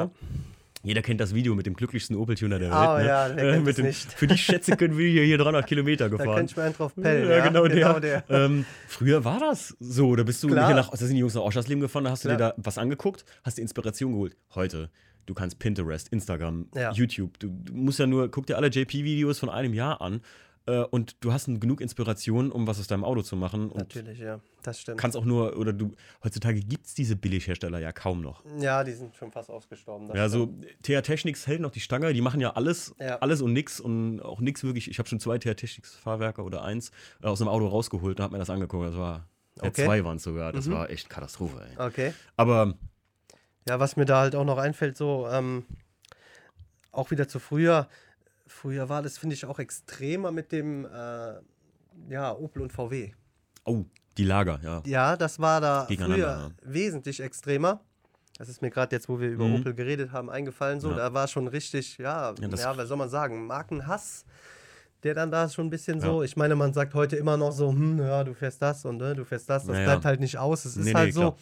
Jeder 0.83 1.03
kennt 1.03 1.21
das 1.21 1.35
Video 1.35 1.53
mit 1.53 1.67
dem 1.67 1.75
glücklichsten 1.75 2.15
Opel-Tuner 2.15 2.57
der 2.57 2.71
Welt. 2.71 2.79
Oh 2.89 2.97
ne? 2.97 3.05
ja, 3.05 3.29
kennt 3.29 3.65
mit 3.65 3.77
es 3.77 3.83
nicht? 3.83 4.13
Für 4.13 4.25
die 4.25 4.37
Schätze 4.37 4.75
können 4.75 4.97
wir 4.97 5.07
hier, 5.07 5.23
hier 5.23 5.37
300 5.37 5.67
Kilometer 5.67 6.05
Da 6.09 6.17
gefahren. 6.17 6.35
könnte 6.37 6.51
ich 6.51 6.57
mir 6.57 6.63
einen 6.63 6.73
drauf 6.73 6.95
pellen. 6.95 7.29
ja, 7.29 7.45
genau, 7.47 7.67
der. 7.67 7.99
der. 7.99 8.23
Ähm, 8.29 8.65
früher 8.87 9.23
war 9.23 9.39
das 9.39 9.75
so. 9.79 10.15
Da 10.15 10.23
bist 10.23 10.41
du 10.43 10.47
Klar. 10.47 10.65
hier 10.65 10.75
nach, 10.75 10.89
da 10.89 10.97
sind 10.97 11.11
die 11.13 11.19
Jungs 11.19 11.35
nach 11.35 11.43
Oschersleben 11.43 11.81
gefahren, 11.81 12.05
da 12.05 12.09
hast 12.09 12.25
du 12.25 12.29
dir 12.29 12.35
Klar. 12.37 12.53
da 12.57 12.63
was 12.63 12.79
angeguckt, 12.79 13.25
hast 13.43 13.59
dir 13.59 13.61
Inspiration 13.61 14.13
geholt. 14.13 14.35
Heute, 14.55 14.89
du 15.27 15.35
kannst 15.35 15.59
Pinterest, 15.59 16.07
Instagram, 16.09 16.67
Ja. 16.73 16.91
YouTube. 16.93 17.37
Du, 17.37 17.49
du 17.49 17.73
musst 17.75 17.99
ja 17.99 18.07
nur, 18.07 18.31
guck 18.31 18.47
dir 18.47 18.57
alle 18.57 18.69
JP-Videos 18.69 19.37
von 19.37 19.49
einem 19.49 19.75
Jahr 19.75 20.01
an 20.01 20.21
äh, 20.67 20.79
und 20.83 21.15
du 21.23 21.33
hast 21.33 21.45
genug 21.45 21.81
Inspiration, 21.81 22.51
um 22.51 22.67
was 22.67 22.79
aus 22.79 22.87
deinem 22.87 23.03
Auto 23.03 23.21
zu 23.21 23.35
machen. 23.35 23.69
Und 23.69 23.77
Natürlich, 23.79 24.19
ja. 24.19 24.39
Das 24.63 24.79
stimmt. 24.79 24.99
kannst 24.99 25.17
auch 25.17 25.25
nur, 25.25 25.57
oder 25.57 25.73
du, 25.73 25.91
heutzutage 26.23 26.59
gibt 26.59 26.85
es 26.85 26.93
diese 26.93 27.15
Billighersteller 27.15 27.79
ja 27.79 27.91
kaum 27.91 28.21
noch. 28.21 28.43
ja, 28.59 28.83
die 28.83 28.91
sind 28.93 29.15
schon 29.15 29.31
fast 29.31 29.49
ausgestorben. 29.49 30.09
Ja, 30.15 30.29
so. 30.29 30.53
TH 30.83 31.01
Technics 31.01 31.47
hält 31.47 31.61
noch 31.61 31.71
die 31.71 31.79
Stange, 31.79 32.13
die 32.13 32.21
machen 32.21 32.39
ja 32.41 32.51
alles, 32.51 32.93
Ja. 32.99 33.17
alles 33.19 33.41
und 33.41 33.53
nix 33.53 33.79
und 33.79 34.19
auch 34.21 34.39
nix 34.39 34.63
wirklich. 34.63 34.89
Ich 34.89 34.99
habe 34.99 35.09
schon 35.09 35.19
zwei 35.19 35.37
TH 35.39 35.55
Technics 35.55 35.95
Fahrwerke 35.95 36.43
oder 36.43 36.63
eins 36.63 36.91
äh, 37.23 37.27
aus 37.27 37.39
dem 37.39 37.47
Auto 37.47 37.67
rausgeholt 37.67 38.19
und 38.19 38.23
habe 38.23 38.33
mir 38.33 38.39
das 38.39 38.49
angeguckt. 38.51 38.87
Das 38.87 38.95
war, 38.97 39.27
Okay. 39.59 39.85
zwei 39.85 40.03
waren 40.05 40.17
es 40.17 40.23
sogar. 40.23 40.53
Das 40.53 40.67
Mhm. 40.67 40.73
war 40.73 40.89
echt 40.91 41.09
Katastrophe, 41.09 41.61
ey. 41.69 41.85
Okay. 41.87 42.13
Aber 42.37 42.75
Ja, 43.67 43.79
was 43.79 43.95
mir 43.95 44.05
da 44.05 44.21
halt 44.21 44.35
auch 44.35 44.45
noch 44.45 44.57
einfällt, 44.57 44.97
so, 44.97 45.27
ähm, 45.27 45.65
auch 46.91 47.11
wieder 47.11 47.27
zu 47.27 47.39
früher. 47.39 47.87
Früher 48.61 48.89
war 48.89 49.01
das, 49.01 49.17
finde 49.17 49.33
ich, 49.33 49.43
auch 49.45 49.57
extremer 49.57 50.31
mit 50.31 50.51
dem, 50.51 50.85
äh, 50.85 51.33
ja, 52.09 52.31
Opel 52.35 52.61
und 52.61 52.71
VW. 52.71 53.11
Oh, 53.65 53.85
die 54.17 54.23
Lager, 54.23 54.59
ja. 54.61 54.83
Ja, 54.85 55.17
das 55.17 55.39
war 55.39 55.59
da 55.61 55.87
früher 55.87 56.51
wesentlich 56.61 57.19
extremer. 57.21 57.81
Das 58.37 58.49
ist 58.49 58.61
mir 58.61 58.69
gerade 58.69 58.95
jetzt, 58.95 59.09
wo 59.09 59.19
wir 59.19 59.29
über 59.29 59.47
Mhm. 59.47 59.55
Opel 59.61 59.73
geredet 59.73 60.11
haben, 60.11 60.29
eingefallen. 60.29 60.79
So, 60.79 60.91
Ja. 60.91 60.95
da 60.95 61.13
war 61.13 61.27
schon 61.27 61.47
richtig, 61.47 61.97
ja, 61.97 62.35
Ja, 62.39 62.47
ja, 62.49 62.77
was 62.77 62.87
soll 62.87 62.97
man 62.97 63.09
sagen, 63.09 63.47
Markenhass, 63.47 64.25
der 65.01 65.15
dann 65.15 65.31
da 65.31 65.49
schon 65.49 65.65
ein 65.65 65.69
bisschen 65.71 65.99
so. 65.99 66.21
Ich 66.21 66.37
meine, 66.37 66.55
man 66.55 66.71
sagt 66.71 66.93
heute 66.93 67.15
immer 67.15 67.37
noch 67.37 67.53
so, 67.53 67.71
hm, 67.71 67.97
ja, 67.97 68.23
du 68.23 68.35
fährst 68.35 68.61
das 68.61 68.85
und 68.85 69.01
äh, 69.01 69.15
du 69.15 69.25
fährst 69.25 69.49
das. 69.49 69.65
Das 69.65 69.73
Ja, 69.75 69.81
ja. 69.81 69.87
bleibt 69.89 70.05
halt 70.05 70.19
nicht 70.19 70.37
aus. 70.37 70.65
Es 70.65 70.77
ist 70.77 70.85
Nee, 70.85 70.93
halt 70.93 71.07
nee, 71.07 71.11
so. 71.13 71.19
klar. 71.21 71.37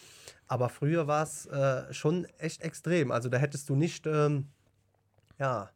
Aber 0.48 0.70
früher 0.70 1.06
war 1.06 1.24
es 1.24 1.48
äh, 1.48 1.94
schon 1.94 2.24
echt 2.38 2.62
extrem. 2.62 3.12
Also 3.12 3.28
da 3.28 3.38
hättest 3.40 3.68
du 3.68 3.76
nicht, 3.76 4.08
ähm, 4.08 4.48
ja, 5.38 5.70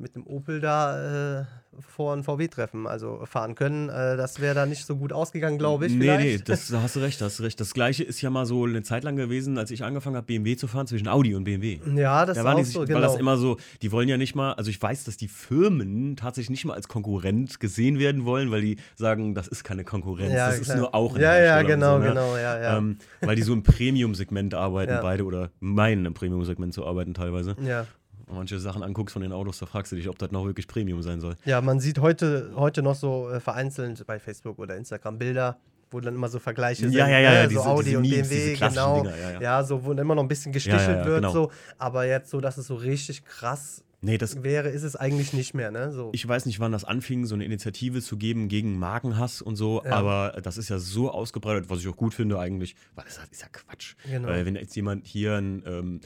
mit 0.00 0.14
einem 0.16 0.26
Opel 0.26 0.60
da 0.60 1.40
äh, 1.40 1.44
vor 1.78 2.12
ein 2.14 2.24
VW-Treffen 2.24 2.86
also 2.86 3.24
fahren 3.26 3.54
können. 3.54 3.88
Äh, 3.88 4.16
das 4.16 4.40
wäre 4.40 4.54
da 4.54 4.66
nicht 4.66 4.84
so 4.86 4.96
gut 4.96 5.12
ausgegangen, 5.12 5.56
glaube 5.58 5.86
ich. 5.86 5.92
nee, 5.92 6.00
vielleicht. 6.04 6.24
nee, 6.24 6.38
das, 6.44 6.68
da 6.68 6.82
hast 6.82 6.96
du 6.96 7.00
recht, 7.00 7.20
da 7.20 7.26
hast 7.26 7.38
du 7.38 7.42
recht. 7.44 7.60
Das 7.60 7.74
gleiche 7.74 8.02
ist 8.02 8.20
ja 8.20 8.28
mal 8.30 8.44
so 8.46 8.64
eine 8.64 8.82
Zeit 8.82 9.04
lang 9.04 9.16
gewesen, 9.16 9.56
als 9.58 9.70
ich 9.70 9.84
angefangen 9.84 10.16
habe, 10.16 10.26
BMW 10.26 10.56
zu 10.56 10.66
fahren, 10.66 10.86
zwischen 10.86 11.06
Audi 11.06 11.34
und 11.34 11.44
BMW. 11.44 11.78
Ja, 11.94 12.26
das 12.26 12.34
Da 12.36 12.40
ist 12.40 12.44
waren 12.46 12.54
auch 12.56 12.58
die, 12.60 12.64
so, 12.64 12.84
genau. 12.84 13.00
das 13.00 13.16
immer 13.16 13.36
so, 13.36 13.56
die 13.82 13.92
wollen 13.92 14.08
ja 14.08 14.16
nicht 14.16 14.34
mal, 14.34 14.54
also 14.54 14.70
ich 14.70 14.80
weiß, 14.82 15.04
dass 15.04 15.16
die 15.16 15.28
Firmen 15.28 16.16
tatsächlich 16.16 16.50
nicht 16.50 16.64
mal 16.64 16.74
als 16.74 16.88
Konkurrent 16.88 17.60
gesehen 17.60 17.98
werden 17.98 18.24
wollen, 18.24 18.50
weil 18.50 18.62
die 18.62 18.76
sagen, 18.96 19.34
das 19.34 19.46
ist 19.48 19.62
keine 19.64 19.84
Konkurrenz, 19.84 20.32
Ja, 20.32 20.48
das 20.48 20.58
ist 20.58 20.64
klar. 20.64 20.76
nur 20.78 20.94
auch 20.94 21.14
ein 21.14 21.20
Ja, 21.20 21.38
ja, 21.38 21.62
genau, 21.62 21.96
so, 21.96 21.98
ne? 22.02 22.08
genau, 22.08 22.36
ja, 22.36 22.60
ja. 22.60 22.78
Ähm, 22.78 22.98
weil 23.20 23.36
die 23.36 23.42
so 23.42 23.52
im 23.52 23.62
Premium-Segment 23.62 24.54
arbeiten, 24.54 24.92
Ja. 24.92 25.02
beide, 25.02 25.24
oder 25.24 25.50
meinen 25.60 26.04
im 26.06 26.14
Premium-Segment 26.14 26.74
zu 26.74 26.84
arbeiten 26.86 27.14
teilweise. 27.14 27.54
ja. 27.64 27.86
Manche 28.32 28.58
Sachen 28.60 28.82
anguckst 28.82 29.12
von 29.12 29.22
den 29.22 29.32
Autos, 29.32 29.58
da 29.58 29.66
fragst 29.66 29.92
du 29.92 29.96
dich, 29.96 30.08
ob 30.08 30.18
das 30.18 30.30
noch 30.30 30.44
wirklich 30.44 30.66
Premium 30.68 31.02
sein 31.02 31.20
soll. 31.20 31.36
ja, 31.44 31.60
man 31.60 31.80
sieht 31.80 31.98
heute, 32.00 32.52
heute 32.54 32.82
noch 32.82 32.94
so 32.94 33.28
äh, 33.30 33.40
vereinzelt 33.40 34.06
bei 34.06 34.18
Facebook 34.18 34.58
oder 34.58 34.76
Instagram 34.76 35.18
Bilder, 35.18 35.58
wo 35.90 36.00
dann 36.00 36.14
immer 36.14 36.28
so 36.28 36.38
Vergleiche 36.38 36.82
sind. 36.82 36.92
Ja, 36.92 37.08
ja, 37.08 37.18
ja, 37.18 37.30
ne? 37.30 37.36
ja, 37.36 37.42
so 37.44 37.48
diese- 37.48 37.66
Audi 37.66 37.84
diese 37.86 37.96
und 37.98 38.08
Memes, 38.08 38.28
BMW, 38.28 38.56
genau. 38.56 39.02
Dinger, 39.02 39.16
ja, 39.16 39.30
ja, 39.32 39.40
ja. 39.40 39.64
so, 39.64 39.84
wo 39.84 39.92
immer 39.92 40.14
noch 40.14 40.22
ein 40.22 40.28
bisschen 40.28 40.52
gestichelt 40.52 40.82
Ja, 40.82 40.92
ja, 40.92 40.98
ja, 41.00 41.04
wird, 41.06 41.20
genau. 41.22 41.32
so. 41.32 41.50
Aber 41.78 42.06
jetzt 42.06 42.30
so, 42.30 42.40
dass 42.40 42.58
es 42.58 42.66
so 42.66 42.76
richtig 42.76 43.24
krass 43.24 43.82
Nee, 44.02 44.16
das, 44.16 44.42
wäre, 44.42 44.70
ist 44.70 44.82
es 44.82 44.96
eigentlich 44.96 45.34
nicht 45.34 45.52
mehr, 45.52 45.70
ne? 45.70 45.92
So. 45.92 46.08
ich 46.14 46.26
weiß 46.26 46.46
nicht, 46.46 46.58
wann 46.58 46.72
das 46.72 46.84
anfing, 46.84 47.26
so 47.26 47.34
eine 47.34 47.44
Initiative 47.44 48.00
zu 48.00 48.16
geben 48.16 48.48
gegen 48.48 48.78
Markenhass 48.78 49.42
und 49.42 49.56
so, 49.56 49.82
Ja. 49.84 49.90
aber 49.92 50.40
das 50.42 50.56
ist 50.56 50.70
ja 50.70 50.78
so 50.78 51.10
ausgebreitet, 51.10 51.68
was 51.68 51.80
ich 51.80 51.88
auch 51.88 51.96
gut 51.98 52.14
finde 52.14 52.38
eigentlich, 52.38 52.76
weil 52.94 53.04
das 53.04 53.20
ist 53.30 53.42
ja 53.42 53.48
Quatsch. 53.52 53.96
Genau. 54.10 54.28
Weil 54.28 54.46
wenn 54.46 54.56
jetzt 54.56 54.74
jemand 54.74 55.06
hier 55.06 55.34
ein, 55.36 55.62
ähm, 55.66 56.00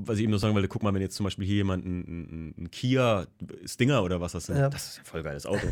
was 0.00 0.18
ich 0.18 0.22
eben 0.24 0.32
noch 0.32 0.38
sagen 0.38 0.54
wollte, 0.54 0.68
guck 0.68 0.82
mal, 0.82 0.94
wenn 0.94 1.02
jetzt 1.02 1.16
zum 1.16 1.24
Beispiel 1.24 1.44
hier 1.44 1.56
jemand 1.56 1.84
ein, 1.84 2.00
ein, 2.00 2.54
ein 2.56 2.70
Kia 2.70 3.26
Stinger 3.64 4.02
oder 4.04 4.20
was 4.20 4.32
das 4.32 4.46
sind, 4.46 4.56
Ja. 4.56 4.68
das 4.70 4.90
ist 4.90 4.96
ja 4.98 5.04
voll 5.04 5.22
geiles 5.22 5.44
Auto. 5.44 5.66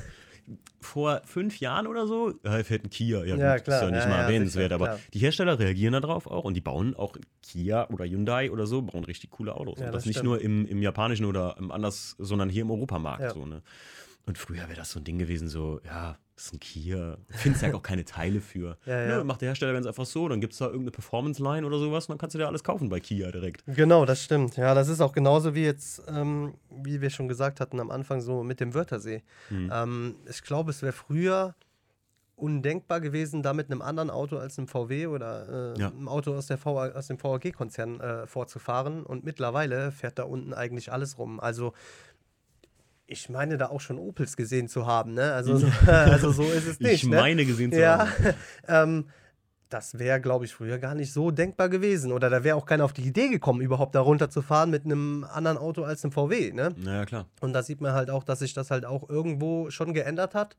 Vor 0.81 1.23
fünf 1.25 1.59
Jahren 1.59 1.87
oder 1.89 2.07
so, 2.07 2.35
ja, 2.45 2.63
fährt 2.63 2.85
ein 2.85 2.91
Kia. 2.91 3.25
Ja, 3.25 3.37
Ja, 3.37 3.57
gut, 3.57 3.65
klar, 3.65 3.79
ist 3.79 3.85
ja 3.85 3.91
nicht 3.91 4.05
ja, 4.05 4.09
mal 4.09 4.23
erwähnenswert, 4.23 4.73
aber 4.73 4.85
klar. 4.87 5.01
die 5.15 5.19
Hersteller 5.19 5.59
reagieren 5.59 5.93
darauf 5.93 6.27
auch 6.29 6.45
und 6.45 6.55
die 6.55 6.61
bauen 6.61 6.95
auch 6.95 7.17
Kia 7.43 7.89
oder 7.91 8.05
Hyundai 8.05 8.51
oder 8.51 8.67
so, 8.67 8.83
bauen 8.83 9.05
richtig 9.05 9.31
coole 9.31 9.55
Autos. 9.55 9.79
Und 9.79 9.87
das 9.87 9.95
das 9.95 10.07
nicht 10.07 10.23
nur 10.23 10.41
im, 10.41 10.67
im 10.67 10.83
japanischen 10.83 11.25
oder 11.25 11.57
im 11.59 11.73
anders, 11.73 12.15
sondern 12.19 12.49
hier 12.49 12.63
im 12.63 12.71
Europamarkt. 12.71 13.33
So, 13.33 13.45
ne? 13.47 13.63
Und 14.27 14.39
früher 14.39 14.63
wäre 14.69 14.75
das 14.75 14.91
so 14.91 15.01
ein 15.01 15.05
Ding 15.05 15.19
gewesen, 15.19 15.49
so, 15.49 15.81
ja, 15.85 16.19
das 16.37 16.45
ist 16.47 16.53
ein 16.53 16.61
Kia. 16.61 17.17
Findest 17.31 17.63
ja 17.65 17.75
auch 17.75 17.83
keine 17.83 18.05
Teile 18.05 18.41
für. 18.41 18.77
Ja, 18.87 19.01
ja. 19.01 19.17
Nö, 19.19 19.25
macht 19.25 19.41
der 19.41 19.49
Hersteller 19.49 19.73
ganz 19.73 19.87
einfach 19.87 20.07
so, 20.07 20.29
dann 20.29 20.41
gibt 20.41 20.53
es 20.53 20.59
da 20.59 20.67
irgendeine 20.67 20.91
Performance-Line 20.93 21.67
oder 21.67 21.79
sowas 21.79 22.05
und 22.07 22.11
dann 22.13 22.19
kannst 22.19 22.35
du 22.35 22.39
dir 22.39 22.47
alles 22.47 22.63
kaufen 22.63 22.89
bei 22.91 23.01
Kia 23.01 23.33
direkt. 23.33 23.65
Genau, 23.67 24.05
das 24.05 24.23
stimmt. 24.23 24.57
Ja, 24.57 24.75
das 24.75 24.89
ist 24.89 25.01
auch 25.01 25.13
genauso 25.13 25.55
wie 25.55 25.65
jetzt, 25.65 26.03
ähm, 26.09 26.55
wie 26.71 27.01
wir 27.01 27.11
schon 27.11 27.27
gesagt 27.27 27.59
hatten 27.61 27.81
am 27.81 27.91
Anfang, 27.91 28.21
so 28.21 28.43
mit 28.45 28.61
dem 28.61 28.75
Wörthersee. 28.75 29.23
Hm. 29.49 29.71
Ähm, 29.73 30.17
ich 30.31 30.43
glaube, 30.43 30.71
es 30.71 30.83
wäre 30.83 30.93
früher 30.93 31.55
undenkbar 32.37 33.01
gewesen, 33.01 33.43
da 33.43 33.55
mit 33.55 33.71
einem 33.71 33.81
anderen 33.81 34.11
Auto 34.11 34.37
als 34.37 34.59
einem 34.59 34.69
VW 34.69 35.07
oder 35.07 35.75
äh, 35.75 35.81
Ja. 35.81 35.89
einem 35.89 36.07
Auto 36.07 36.35
aus, 36.35 36.47
der 36.49 36.63
VA, 36.63 36.91
aus 36.91 37.07
dem 37.07 37.19
VAG-Konzern 37.23 37.99
äh, 38.01 38.27
vorzufahren. 38.27 39.05
Und 39.05 39.25
mittlerweile 39.25 39.91
fährt 39.91 40.19
da 40.19 40.25
unten 40.25 40.53
eigentlich 40.53 40.93
alles 40.93 41.17
rum. 41.17 41.41
Also 41.41 41.73
ich 43.07 43.29
meine 43.29 43.57
da 43.57 43.67
auch 43.69 43.81
schon 43.81 43.99
Opels 43.99 44.37
gesehen 44.37 44.69
zu 44.69 44.87
haben, 44.87 45.15
ne? 45.15 45.33
Also, 45.33 45.59
so- 45.59 45.67
also 45.87 46.31
so 46.33 46.43
ist 46.45 46.67
es 46.67 46.81
nicht. 46.81 47.05
ich 47.05 47.09
ne? 47.09 47.17
meine 47.17 47.45
gesehen 47.45 47.73
zu 47.73 47.81
Ja, 47.81 47.99
haben. 48.09 48.35
ähm, 48.69 49.09
das 49.69 49.99
wäre, 49.99 50.21
glaube 50.21 50.45
ich, 50.45 50.55
früher 50.55 50.79
gar 50.79 50.95
nicht 50.95 51.13
so 51.13 51.33
denkbar 51.33 51.69
gewesen. 51.69 52.13
Oder 52.13 52.31
da 52.31 52.45
wäre 52.45 52.57
auch 52.57 52.67
keiner 52.67 52.85
auf 52.85 52.93
die 52.93 53.03
Idee 53.03 53.29
gekommen, 53.29 53.61
überhaupt 53.61 53.97
da 53.97 54.01
runterzufahren 54.01 54.71
mit 54.71 54.85
einem 54.85 55.25
anderen 55.25 55.59
Auto 55.59 55.83
als 55.83 56.05
einem 56.05 56.13
VW. 56.13 56.53
Ne? 56.53 56.73
Naja, 56.77 57.05
klar. 57.05 57.27
Und 57.41 57.53
da 57.53 57.63
sieht 57.65 57.81
man 57.81 57.93
halt 57.93 58.09
auch, 58.11 58.23
dass 58.23 58.39
sich 58.39 58.55
das 58.55 58.71
halt 58.71 58.85
auch 58.87 59.09
irgendwo 59.09 59.71
schon 59.71 59.93
geändert 59.93 60.35
hat. 60.37 60.57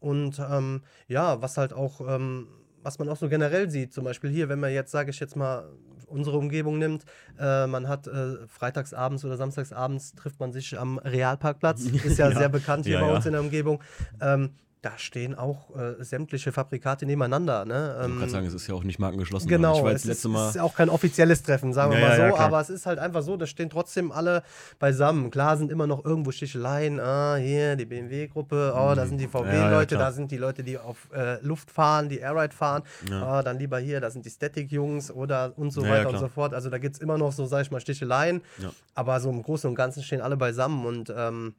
Und 0.00 0.38
ähm, 0.38 0.82
ja, 1.08 1.40
was 1.40 1.56
halt 1.56 1.72
auch, 1.72 2.02
ähm, 2.06 2.48
was 2.82 2.98
man 2.98 3.08
auch 3.08 3.16
so 3.16 3.28
generell 3.30 3.70
sieht, 3.70 3.94
zum 3.94 4.04
Beispiel 4.04 4.28
hier, 4.30 4.48
wenn 4.50 4.60
man 4.60 4.72
jetzt, 4.72 4.90
sage 4.90 5.10
ich 5.10 5.20
jetzt 5.20 5.36
mal, 5.36 5.70
unsere 6.12 6.36
Umgebung 6.38 6.78
nimmt, 6.78 7.04
äh, 7.38 7.66
man 7.66 7.88
hat 7.88 8.06
äh, 8.06 8.46
freitagsabends 8.46 9.24
oder 9.24 9.36
samstagsabends 9.36 10.14
trifft 10.14 10.38
man 10.40 10.52
sich 10.52 10.78
am 10.78 10.98
Realparkplatz, 10.98 11.82
ist 12.04 12.18
ja, 12.18 12.30
Ja. 12.30 12.38
sehr 12.38 12.48
bekannt 12.48 12.86
hier 12.86 13.00
Ja, 13.00 13.06
bei 13.06 13.14
uns 13.14 13.26
in 13.26 13.32
der 13.32 13.40
Umgebung. 13.40 13.82
Ähm, 14.20 14.50
da 14.82 14.98
stehen 14.98 15.36
auch 15.36 15.74
äh, 15.76 16.02
sämtliche 16.02 16.50
Fabrikate 16.50 17.06
nebeneinander. 17.06 17.64
Ne? 17.64 17.96
Ich 18.00 18.04
Ähm, 18.04 18.18
kann 18.18 18.28
sagen, 18.28 18.46
es 18.46 18.52
ist 18.54 18.66
ja 18.66 18.74
auch 18.74 18.82
nicht 18.82 18.98
markengeschlossen. 18.98 19.48
Genau, 19.48 19.76
Ich 19.78 19.84
war 19.84 19.92
es 19.92 20.00
ist, 20.02 20.04
letzte 20.06 20.26
es 20.26 20.34
Mal. 20.34 20.48
ist 20.50 20.58
auch 20.58 20.74
kein 20.74 20.88
offizielles 20.88 21.40
Treffen, 21.44 21.72
sagen 21.72 21.92
wir 21.92 22.00
Ja, 22.00 22.08
mal 22.08 22.16
so, 22.16 22.22
ja, 22.22 22.28
ja, 22.30 22.34
aber 22.36 22.60
es 22.60 22.68
ist 22.68 22.84
halt 22.84 22.98
einfach 22.98 23.22
so, 23.22 23.36
da 23.36 23.46
stehen 23.46 23.70
trotzdem 23.70 24.10
alle 24.10 24.42
beisammen. 24.80 25.30
Klar 25.30 25.56
sind 25.56 25.70
immer 25.70 25.86
noch 25.86 26.04
irgendwo 26.04 26.32
Sticheleien, 26.32 26.98
ah, 26.98 27.36
hier 27.36 27.76
die 27.76 27.84
BMW-Gruppe, 27.84 28.72
oh, 28.76 28.92
da 28.96 29.06
sind 29.06 29.18
die 29.18 29.28
Mhm. 29.28 29.32
Ja, 29.34 29.38
ja, 29.44 29.68
VW-Leute, 29.68 29.94
klar. 29.94 30.08
da 30.10 30.12
sind 30.12 30.32
die 30.32 30.36
Leute, 30.36 30.64
die 30.64 30.76
auf 30.78 31.08
äh, 31.14 31.40
Luft 31.42 31.70
fahren, 31.70 32.08
die 32.08 32.18
Airride 32.18 32.52
fahren, 32.52 32.82
Ja. 33.08 33.22
ah, 33.22 33.42
dann 33.44 33.60
lieber 33.60 33.78
hier, 33.78 34.00
da 34.00 34.10
sind 34.10 34.26
die 34.26 34.30
Static-Jungs 34.30 35.12
oder 35.12 35.52
und 35.56 35.70
so 35.70 35.82
Ja, 35.82 35.86
ja, 35.86 35.94
weiter 36.00 36.08
und 36.10 36.18
so 36.18 36.26
fort. 36.26 36.54
Also 36.54 36.70
da 36.70 36.78
gibt 36.78 36.96
es 36.96 37.00
immer 37.00 37.18
noch 37.18 37.30
so, 37.30 37.46
sag 37.46 37.62
ich 37.62 37.70
mal, 37.70 37.80
Sticheleien, 37.80 38.40
Ja. 38.58 38.72
aber 38.96 39.20
so 39.20 39.30
im 39.30 39.44
Großen 39.44 39.70
und 39.70 39.76
Ganzen 39.76 40.02
stehen 40.02 40.20
alle 40.20 40.36
beisammen 40.36 40.84
und 40.86 41.14
ähm, 41.16 41.54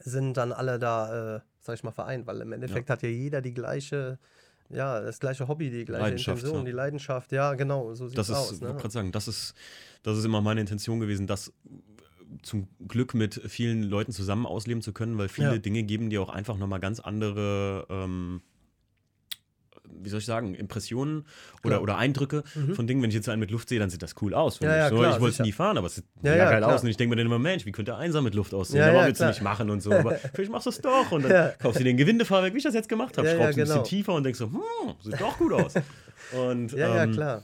sind 0.00 0.36
dann 0.36 0.52
alle 0.52 0.80
da, 0.80 1.36
äh, 1.36 1.40
sag 1.64 1.74
ich 1.74 1.82
mal, 1.84 1.92
vereint, 1.92 2.26
weil 2.26 2.40
im 2.40 2.52
Endeffekt 2.52 2.90
hat 2.90 3.02
ja 3.02 3.08
jeder 3.08 3.40
die 3.42 3.54
gleiche, 3.54 4.18
ja, 4.70 5.00
das 5.00 5.20
gleiche 5.20 5.48
Hobby, 5.48 5.70
die 5.70 5.84
gleiche 5.84 6.02
Leidenschaft, 6.02 6.38
Intention, 6.38 6.60
ja. 6.60 6.70
die 6.70 6.76
Leidenschaft, 6.76 7.32
ja, 7.32 7.54
genau, 7.54 7.94
so 7.94 8.08
sieht 8.08 8.18
das 8.18 8.28
es 8.28 8.36
ist, 8.36 8.42
aus. 8.42 8.52
ich 8.52 8.60
Ne? 8.60 8.68
wollte 8.68 8.80
gerade 8.82 8.92
sagen, 8.92 9.12
das 9.12 9.28
ist, 9.28 9.54
das 10.02 10.18
ist 10.18 10.24
immer 10.24 10.40
meine 10.40 10.60
Intention 10.60 11.00
gewesen, 11.00 11.26
das 11.26 11.52
zum 12.42 12.68
Glück 12.88 13.14
mit 13.14 13.40
vielen 13.46 13.82
Leuten 13.84 14.12
zusammen 14.12 14.44
ausleben 14.46 14.82
zu 14.82 14.92
können, 14.92 15.16
weil 15.18 15.28
viele 15.28 15.52
Ja. 15.52 15.58
Dinge 15.58 15.82
geben 15.84 16.10
dir 16.10 16.20
auch 16.20 16.30
einfach 16.30 16.56
nochmal 16.56 16.80
ganz 16.80 17.00
andere, 17.00 17.86
ähm, 17.88 18.42
wie 20.02 20.08
soll 20.08 20.20
ich 20.20 20.26
sagen, 20.26 20.54
Impressionen 20.54 21.24
oder, 21.64 21.82
oder 21.82 21.96
Eindrücke 21.98 22.42
von 22.74 22.86
Dingen. 22.86 23.02
Wenn 23.02 23.10
ich 23.10 23.16
jetzt 23.16 23.28
einen 23.28 23.40
mit 23.40 23.50
Luft 23.50 23.68
sehe, 23.68 23.78
dann 23.78 23.90
sieht 23.90 24.02
das 24.02 24.14
cool 24.22 24.34
aus. 24.34 24.60
Mhm. 24.60 24.66
Ja, 24.66 24.76
ja, 24.76 24.84
ich. 24.84 24.90
so, 24.90 24.98
klar, 24.98 25.14
ich 25.14 25.20
wollte 25.20 25.34
es 25.42 25.46
nie 25.46 25.52
fahren, 25.52 25.78
aber 25.78 25.86
es 25.86 25.96
sieht 25.96 26.04
Ja, 26.22 26.34
ja, 26.36 26.50
geil 26.50 26.58
klar. 26.58 26.74
aus. 26.74 26.82
Und 26.82 26.88
ich 26.88 26.96
denke 26.96 27.10
mir 27.10 27.16
dann 27.16 27.26
immer, 27.26 27.38
Mensch, 27.38 27.64
wie 27.66 27.72
könnte 27.72 27.96
einsam 27.96 28.24
mit 28.24 28.34
Luft 28.34 28.54
aussehen? 28.54 28.78
Ja, 28.80 28.88
aber 28.90 29.00
ja, 29.00 29.06
willst 29.06 29.20
du 29.20 29.26
nicht 29.26 29.42
machen 29.42 29.70
und 29.70 29.82
so. 29.82 29.92
Aber 29.92 30.12
vielleicht 30.34 30.50
machst 30.50 30.66
du 30.66 30.70
es 30.70 30.80
doch. 30.80 31.10
Und 31.12 31.22
dann 31.22 31.32
Ja. 31.32 31.48
kaufst 31.58 31.80
du 31.80 31.84
dir 31.84 31.90
ein 31.90 31.96
Gewindefahrwerk, 31.96 32.52
wie 32.54 32.58
ich 32.58 32.64
das 32.64 32.74
jetzt 32.74 32.88
gemacht 32.88 33.16
habe. 33.18 33.26
Ja, 33.28 33.34
ja, 33.34 33.38
Schraubst 33.40 33.58
ein 33.58 33.64
genau. 33.64 33.80
bisschen 33.82 33.98
tiefer 33.98 34.14
und 34.14 34.24
denkst 34.24 34.38
so, 34.38 34.46
hm, 34.46 34.60
sieht 35.02 35.20
doch 35.20 35.38
gut 35.38 35.52
aus. 35.52 35.74
Und, 36.32 36.72
Ja, 36.72 36.96
ja, 36.96 37.02
ähm, 37.04 37.12
klar. 37.12 37.42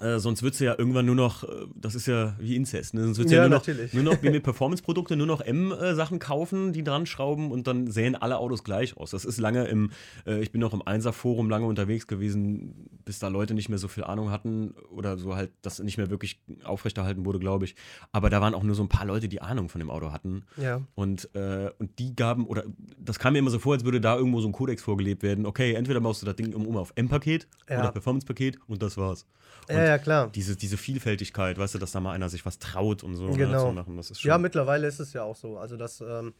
Äh, 0.00 0.18
sonst 0.18 0.42
würdest 0.42 0.60
du 0.60 0.64
ja 0.66 0.74
irgendwann 0.78 1.06
nur 1.06 1.14
noch, 1.14 1.44
äh, 1.44 1.66
das 1.74 1.94
ist 1.94 2.06
ja 2.06 2.36
wie 2.38 2.56
Inzest, 2.56 2.94
ne? 2.94 3.04
sonst 3.04 3.18
würdest 3.18 3.32
du 3.32 3.36
Ja, 3.36 3.42
ja, 3.44 3.48
nur, 3.48 3.58
noch, 3.58 3.92
nur 3.94 4.02
noch 4.02 4.22
mit 4.22 4.42
Performance-Produkte, 4.42 5.16
nur 5.16 5.26
noch 5.26 5.40
M-Sachen 5.40 6.18
kaufen, 6.18 6.72
die 6.72 6.84
dran 6.84 7.06
schrauben 7.06 7.50
und 7.50 7.66
dann 7.66 7.90
sehen 7.90 8.14
alle 8.14 8.38
Autos 8.38 8.64
gleich 8.64 8.96
aus. 8.96 9.10
Das 9.10 9.24
ist 9.24 9.38
lange 9.38 9.64
im, 9.66 9.90
äh, 10.26 10.40
ich 10.42 10.52
bin 10.52 10.60
noch 10.60 10.74
im 10.74 10.82
Einser-Forum 10.86 11.48
lange 11.48 11.66
unterwegs 11.66 12.06
gewesen, 12.06 12.88
bis 13.04 13.18
da 13.18 13.28
Leute 13.28 13.54
nicht 13.54 13.70
mehr 13.70 13.78
so 13.78 13.88
viel 13.88 14.04
Ahnung 14.04 14.30
hatten 14.30 14.74
oder 14.90 15.16
so 15.16 15.34
halt, 15.34 15.50
das 15.62 15.78
nicht 15.78 15.96
mehr 15.96 16.10
wirklich 16.10 16.40
aufrechterhalten 16.64 17.24
wurde, 17.24 17.38
glaube 17.38 17.64
ich. 17.64 17.74
Aber 18.12 18.28
da 18.30 18.40
waren 18.40 18.54
auch 18.54 18.62
nur 18.62 18.74
so 18.74 18.82
ein 18.82 18.88
paar 18.88 19.06
Leute, 19.06 19.28
die 19.28 19.40
Ahnung 19.40 19.68
von 19.70 19.78
dem 19.80 19.90
Auto 19.90 20.12
hatten. 20.12 20.44
Ja. 20.58 20.82
Und, 20.94 21.34
äh, 21.34 21.70
und 21.78 21.98
die 21.98 22.14
gaben, 22.14 22.46
oder 22.46 22.64
das 22.98 23.18
kam 23.18 23.32
mir 23.32 23.38
immer 23.38 23.50
so 23.50 23.58
vor, 23.58 23.72
als 23.74 23.84
würde 23.84 24.00
da 24.00 24.16
irgendwo 24.16 24.40
so 24.40 24.48
ein 24.48 24.52
Kodex 24.52 24.82
vorgelebt 24.82 25.22
werden. 25.22 25.46
Okay, 25.46 25.72
entweder 25.74 26.00
baust 26.00 26.20
du 26.22 26.26
das 26.26 26.36
Ding 26.36 26.54
um, 26.54 26.66
um 26.66 26.76
auf 26.76 26.92
M-Paket 26.94 27.48
Ja. 27.70 27.80
oder 27.80 27.92
Performance-Paket 27.92 28.58
und 28.66 28.82
das 28.82 28.96
war's. 28.98 29.26
Und 29.68 29.74
Ja, 29.78 29.84
ja, 29.86 29.98
klar. 29.98 30.28
diese, 30.34 30.56
diese 30.56 30.76
Vielfältigkeit, 30.76 31.58
weißt 31.58 31.74
du, 31.74 31.78
dass 31.78 31.92
da 31.92 32.00
mal 32.00 32.12
einer 32.12 32.28
sich 32.28 32.44
was 32.46 32.58
traut 32.58 33.02
und 33.02 33.16
so 33.16 33.28
ne, 33.28 33.36
Genau. 33.36 33.72
machen, 33.72 33.96
das 33.96 34.10
ist 34.10 34.20
schon. 34.20 34.28
Ja, 34.28 34.38
mittlerweile 34.38 34.86
ist 34.86 35.00
es 35.00 35.12
ja 35.12 35.22
auch 35.22 35.36
so. 35.36 35.58
Also, 35.58 35.76
dass, 35.76 36.00
ähm, 36.00 36.34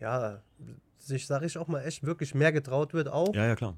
ja, 0.00 0.40
sich, 0.98 1.26
sag 1.26 1.42
ich 1.42 1.56
auch 1.58 1.68
mal, 1.68 1.82
echt 1.84 2.04
wirklich 2.04 2.34
mehr 2.34 2.52
getraut 2.52 2.94
wird 2.94 3.08
auch. 3.08 3.34
ja, 3.34 3.46
ja, 3.46 3.56
klar. 3.56 3.76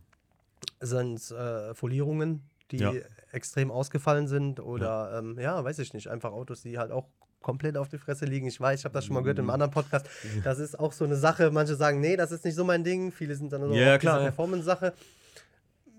Sind 0.81 1.31
äh, 1.31 1.75
Folierungen, 1.75 2.43
die 2.71 2.79
Ja. 2.79 2.93
extrem 3.33 3.71
ausgefallen 3.71 4.27
sind 4.29 4.61
oder, 4.61 4.87
ja. 5.13 5.19
Ähm, 5.19 5.39
ja, 5.39 5.63
weiß 5.63 5.79
ich 5.79 5.93
nicht, 5.95 6.09
einfach 6.09 6.33
Autos, 6.33 6.63
die 6.63 6.79
halt 6.79 6.91
auch 6.91 7.07
komplett 7.43 7.77
auf 7.77 7.89
die 7.89 7.99
Fresse 7.99 8.25
liegen. 8.25 8.47
Ich 8.49 8.61
weiß, 8.61 8.81
ich 8.81 8.85
habe 8.85 8.93
das 8.95 9.05
schon 9.05 9.15
mal 9.15 9.21
gehört 9.21 9.39
in 9.39 9.45
einem 9.45 9.51
anderen 9.51 9.71
Podcast. 9.73 10.07
Das 10.45 10.59
ist 10.59 10.79
auch 10.79 10.93
so 10.93 11.05
eine 11.05 11.15
Sache. 11.17 11.51
Manche 11.53 11.77
sagen, 11.77 12.01
nee, 12.01 12.17
das 12.17 12.33
ist 12.33 12.45
nicht 12.45 12.57
so 12.57 12.65
mein 12.65 12.83
Ding. 12.83 13.13
Viele 13.13 13.37
sind 13.37 13.53
dann 13.53 13.61
nur 13.61 13.75
Ja, 13.77 13.99
klar. 13.99 14.19
Performance-Sache. 14.21 14.95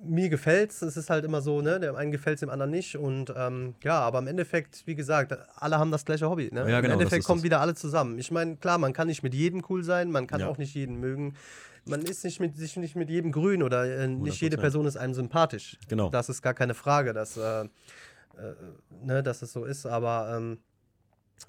Mir 0.04 0.30
gefällt's. 0.30 0.82
Es 0.82 0.96
ist 0.96 1.10
halt 1.10 1.26
immer 1.26 1.42
so, 1.42 1.62
ne? 1.62 1.80
Dem 1.80 1.96
einen 1.96 2.12
gefällt's, 2.12 2.42
dem 2.42 2.50
anderen 2.50 2.72
nicht. 2.72 2.96
Und 2.98 3.34
ähm, 3.36 3.76
ja, 3.84 4.00
aber 4.00 4.20
im 4.20 4.28
Endeffekt, 4.28 4.84
wie 4.86 4.96
gesagt, 4.96 5.36
alle 5.56 5.80
haben 5.80 5.92
das 5.92 6.06
gleiche 6.06 6.30
Hobby. 6.30 6.50
Ne? 6.52 6.70
Ja, 6.70 6.82
genau, 6.82 6.94
Im 6.94 7.00
Endeffekt 7.00 7.26
kommen 7.26 7.40
das. 7.40 7.44
wieder 7.46 7.62
alle 7.62 7.74
zusammen. 7.76 8.18
Ich 8.20 8.30
meine, 8.32 8.58
klar, 8.58 8.78
man 8.78 8.94
kann 8.94 9.08
nicht 9.08 9.24
mit 9.24 9.34
jedem 9.34 9.64
cool 9.70 9.84
sein, 9.84 10.12
man 10.12 10.28
kann 10.28 10.40
Ja. 10.42 10.48
auch 10.50 10.58
nicht 10.58 10.76
jeden 10.76 11.00
mögen. 11.00 11.34
Man 11.86 12.02
ist 12.02 12.24
nicht 12.26 12.40
mit, 12.40 12.56
sich 12.56 12.76
nicht 12.78 12.96
mit 12.96 13.10
jedem 13.10 13.32
grün 13.32 13.64
oder 13.64 13.86
äh, 13.86 14.08
nicht 14.08 14.42
jede 14.42 14.58
100%. 14.58 14.60
Person 14.60 14.86
ist 14.86 14.98
einem 14.98 15.14
sympathisch. 15.14 15.78
Genau. 15.88 16.10
Das 16.10 16.30
ist 16.30 16.42
gar 16.42 16.54
keine 16.54 16.74
Frage, 16.74 17.14
dass, 17.14 17.38
äh, 17.38 17.62
äh, 17.62 17.68
ne, 19.04 19.24
dass 19.24 19.42
es 19.42 19.54
so 19.54 19.64
ist. 19.66 19.86
Aber 19.86 20.36
ähm, 20.38 20.60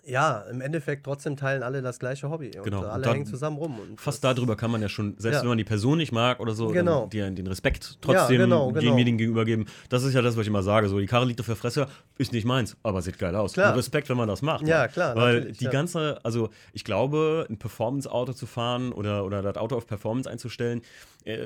ja, 0.05 0.41
im 0.51 0.61
Endeffekt 0.61 1.05
trotzdem 1.05 1.36
teilen 1.36 1.62
alle 1.62 1.82
das 1.82 1.99
gleiche 1.99 2.30
Hobby. 2.30 2.51
Und 2.57 2.64
Genau. 2.64 2.80
Und 2.80 2.86
alle 2.86 3.05
da- 3.05 3.12
hängen 3.12 3.26
zusammen 3.26 3.57
rum. 3.59 3.78
Und 3.78 4.01
Fast 4.01 4.24
darüber 4.24 4.57
kann 4.57 4.70
man 4.70 4.80
ja 4.82 4.89
schon, 4.89 5.14
selbst 5.18 5.36
Ja. 5.39 5.43
wenn 5.43 5.49
man 5.51 5.59
die 5.59 5.64
Person 5.64 5.99
nicht 5.99 6.12
mag 6.12 6.41
oder 6.41 6.55
so, 6.55 6.68
Genau. 6.68 7.07
dir 7.07 7.30
den 7.30 7.47
Respekt 7.47 7.99
trotzdem 8.01 8.39
genau, 8.39 8.68
genau. 8.68 8.80
demjenigen 8.80 9.18
gegenüber 9.18 9.45
geben. 9.45 9.66
Das 9.91 10.03
ist 10.05 10.14
ja 10.14 10.22
das, 10.22 10.36
was 10.36 10.43
ich 10.43 10.49
immer 10.49 10.62
sage. 10.62 10.89
So, 10.89 10.99
die 10.99 11.07
Karre 11.07 11.26
liegt 11.26 11.41
auf 11.41 11.47
der 11.47 11.57
Fresse, 11.57 11.86
ist 12.16 12.32
nicht 12.32 12.45
meins, 12.47 12.76
aber 12.82 13.03
sieht 13.03 13.18
geil 13.18 13.34
aus. 13.36 13.53
Klar. 13.53 13.72
Und 13.72 13.78
Respekt, 13.78 14.09
wenn 14.09 14.16
man 14.16 14.28
das 14.28 14.41
macht. 14.43 14.66
Ja, 14.66 14.89
klar, 14.89 15.14
Weil 15.14 15.53
die 15.53 15.64
ja. 15.64 15.70
ganze, 15.70 16.18
also 16.24 16.49
ich 16.72 16.84
glaube, 16.84 17.47
ein 17.51 17.59
Performance-Auto 17.59 18.32
zu 18.32 18.47
fahren 18.47 18.93
oder, 18.93 19.24
oder 19.24 19.43
das 19.43 19.57
Auto 19.57 19.76
auf 19.76 19.86
Performance 19.86 20.28
einzustellen, 20.30 20.80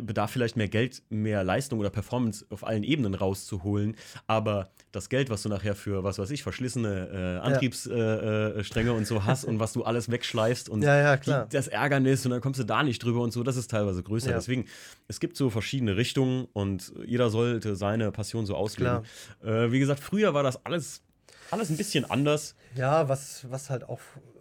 bedarf 0.00 0.30
vielleicht 0.30 0.56
mehr 0.56 0.68
Geld, 0.68 1.02
mehr 1.08 1.42
Leistung 1.44 1.78
oder 1.78 1.90
Performance 1.90 2.46
auf 2.50 2.64
allen 2.66 2.84
Ebenen 2.84 3.14
rauszuholen. 3.14 3.96
Aber 4.26 4.70
das 4.92 5.08
Geld, 5.08 5.30
was 5.30 5.42
du 5.42 5.48
nachher 5.48 5.74
für, 5.74 6.04
was 6.04 6.18
weiß 6.18 6.30
ich, 6.30 6.42
verschlissene 6.42 7.40
äh, 7.42 7.46
Antriebsstränge 7.46 8.54
äh, 8.58 8.64
Stränge 8.64 8.92
und 8.92 9.06
so 9.06 9.24
hast 9.24 9.44
und 9.44 9.58
was 9.58 9.72
du 9.72 9.84
alles 9.84 10.10
wegschleifst 10.10 10.68
und 10.68 10.82
Ja, 10.82 11.16
ja, 11.16 11.44
das 11.46 11.68
Ärgernis 11.68 12.24
und 12.24 12.30
dann 12.30 12.40
kommst 12.40 12.60
du 12.60 12.64
da 12.64 12.82
nicht 12.82 13.02
drüber 13.02 13.20
und 13.20 13.32
so, 13.32 13.42
das 13.42 13.56
ist 13.56 13.70
teilweise 13.70 14.02
größer. 14.02 14.30
Ja. 14.30 14.36
Deswegen, 14.36 14.66
es 15.08 15.20
gibt 15.20 15.36
so 15.36 15.50
verschiedene 15.50 15.96
Richtungen 15.96 16.46
und 16.52 16.92
jeder 17.06 17.30
sollte 17.30 17.76
seine 17.76 18.12
Passion 18.12 18.46
so 18.46 18.54
ausleben. 18.54 19.00
Äh, 19.42 19.72
wie 19.72 19.78
gesagt, 19.78 20.00
früher 20.00 20.34
war 20.34 20.42
das 20.42 20.64
alles, 20.64 21.02
alles 21.50 21.70
ein 21.70 21.76
bisschen 21.76 22.08
anders. 22.10 22.54
Ja, 22.74 23.08
was, 23.08 23.50
was 23.50 23.70
halt 23.70 23.84
auch, 23.84 23.98
äh, 23.98 24.31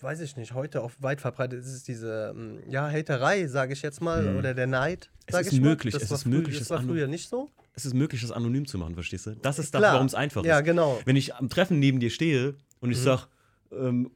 weiß 0.00 0.20
ich 0.20 0.36
nicht, 0.36 0.54
heute 0.54 0.82
auch 0.82 0.90
weit 0.98 1.20
verbreitet 1.20 1.60
ist, 1.60 1.72
ist 1.72 1.88
diese, 1.88 2.32
ähm, 2.36 2.60
ja, 2.68 2.88
Haterei, 2.90 3.46
sage 3.46 3.72
ich 3.72 3.82
jetzt 3.82 4.00
mal, 4.00 4.36
oder 4.36 4.54
der 4.54 4.66
Neid, 4.66 5.10
Mhm. 5.30 5.38
Es 5.38 5.46
ist 5.46 5.60
möglich, 5.60 5.94
Das 5.94 6.02
es 6.02 6.10
ist 6.10 6.26
möglich, 6.26 6.56
Das 6.56 6.64
es 6.66 6.70
war 6.70 6.82
früher 6.82 7.06
nicht 7.06 7.28
so. 7.28 7.48
Es 7.74 7.86
ist 7.86 7.94
möglich, 7.94 8.20
das 8.20 8.32
anonym 8.32 8.66
zu 8.66 8.76
machen, 8.76 8.94
verstehst 8.94 9.26
du? 9.26 9.36
Das 9.36 9.58
ist 9.58 9.72
das, 9.74 9.80
warum 9.80 10.06
es 10.06 10.14
einfach 10.14 10.42
ist. 10.42 10.48
Ja, 10.48 10.60
genau. 10.60 11.00
Wenn 11.04 11.16
ich 11.16 11.34
am 11.34 11.48
Treffen 11.48 11.78
neben 11.78 12.00
dir 12.00 12.10
stehe 12.10 12.54
und 12.80 12.90
ich 12.90 12.98
Mhm. 12.98 13.02
sag, 13.02 13.28
ähm, 13.70 14.10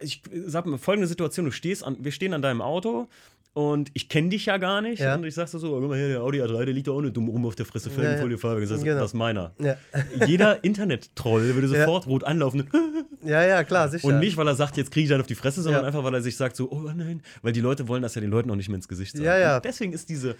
ich 0.00 0.22
sag 0.46 0.66
mal 0.66 0.78
folgende 0.78 1.08
Situation: 1.08 1.44
Du 1.46 1.50
stehst 1.52 1.82
an, 1.84 1.96
wir 2.00 2.12
stehen 2.12 2.32
an 2.32 2.42
deinem 2.42 2.62
Auto 2.62 3.08
und 3.56 3.90
ich 3.94 4.10
kenne 4.10 4.28
dich 4.28 4.44
ja 4.44 4.58
gar 4.58 4.82
nicht. 4.82 5.00
Ja. 5.00 5.14
Und 5.14 5.24
ich 5.24 5.34
sag 5.34 5.48
so, 5.48 5.58
so, 5.58 5.80
guck 5.80 5.88
mal 5.88 5.96
hier, 5.98 6.08
der 6.08 6.20
Audi 6.22 6.42
A3, 6.42 6.66
der 6.66 6.74
liegt 6.74 6.88
da 6.88 6.92
auch 6.92 7.00
nicht 7.00 7.16
dumm 7.16 7.26
rum 7.30 7.46
auf 7.46 7.54
der 7.56 7.64
Fresse, 7.64 7.88
Felgenfolie, 7.88 8.36
Farbe. 8.36 8.60
Das, 8.60 8.70
ist- 8.70 8.84
Genau. 8.84 9.00
das 9.00 9.12
ist 9.12 9.14
meiner. 9.14 9.52
Ja, 9.58 9.76
Jeder 10.26 10.62
Internet-Troll 10.62 11.54
würde 11.54 11.68
Ja. 11.68 11.80
sofort 11.86 12.06
rot 12.06 12.24
anlaufen. 12.24 12.68
ja, 13.24 13.42
ja 13.42 13.64
klar, 13.64 13.88
sicher. 13.88 14.06
Und 14.08 14.18
nicht, 14.18 14.36
weil 14.36 14.46
er 14.46 14.54
sagt, 14.56 14.76
jetzt 14.76 14.90
kriege 14.90 15.04
ich 15.04 15.10
dann 15.10 15.22
auf 15.22 15.26
die 15.26 15.34
Fresse, 15.34 15.62
sondern 15.62 15.82
Ja. 15.82 15.86
einfach, 15.86 16.04
weil 16.04 16.12
er 16.12 16.20
sich 16.20 16.36
sagt, 16.36 16.54
so, 16.54 16.70
oh 16.70 16.90
nein, 16.94 17.22
weil 17.40 17.52
die 17.52 17.62
Leute 17.62 17.88
wollen 17.88 18.02
das 18.02 18.14
ja 18.14 18.20
den 18.20 18.30
Leuten 18.30 18.50
auch 18.50 18.56
nicht 18.56 18.68
mehr 18.68 18.76
ins 18.76 18.88
Gesicht 18.88 19.12
sagen. 19.12 19.24
Ja, 19.24 19.38
ja. 19.38 19.56
Und 19.56 19.64
deswegen 19.64 19.94
ist 19.94 20.10
diese, 20.10 20.36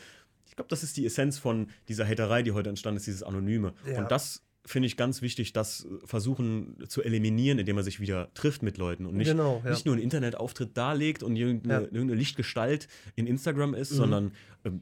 ich 0.46 0.54
glaube, 0.54 0.68
das 0.68 0.82
ist 0.82 0.96
die 0.98 1.06
Essenz 1.06 1.38
von 1.38 1.68
dieser 1.88 2.06
Haterei, 2.06 2.42
die 2.42 2.52
heute 2.52 2.68
entstanden 2.68 2.98
ist, 2.98 3.06
dieses 3.06 3.22
Anonyme. 3.22 3.72
Ja. 3.90 3.98
Und 4.02 4.10
das 4.10 4.42
finde 4.66 4.86
ich 4.86 4.96
ganz 4.96 5.22
wichtig, 5.22 5.52
das 5.52 5.86
versuchen 6.04 6.76
zu 6.88 7.02
eliminieren, 7.02 7.58
indem 7.58 7.76
man 7.76 7.84
sich 7.84 8.00
wieder 8.00 8.28
trifft 8.34 8.62
mit 8.62 8.78
Leuten 8.78 9.06
und 9.06 9.16
nicht, 9.16 9.30
Genau, 9.30 9.62
ja. 9.64 9.70
nicht 9.70 9.86
nur 9.86 9.94
einen 9.94 10.02
Internetauftritt 10.02 10.76
darlegt 10.76 11.22
und 11.22 11.36
irgendeine, 11.36 11.72
Ja. 11.74 11.80
Mhm. 11.80 11.86
irgendeine 11.94 12.18
Lichtgestalt 12.18 12.88
in 13.14 13.26
Instagram 13.26 13.74
ist, 13.74 13.90
sondern 13.90 14.32
ähm, 14.64 14.80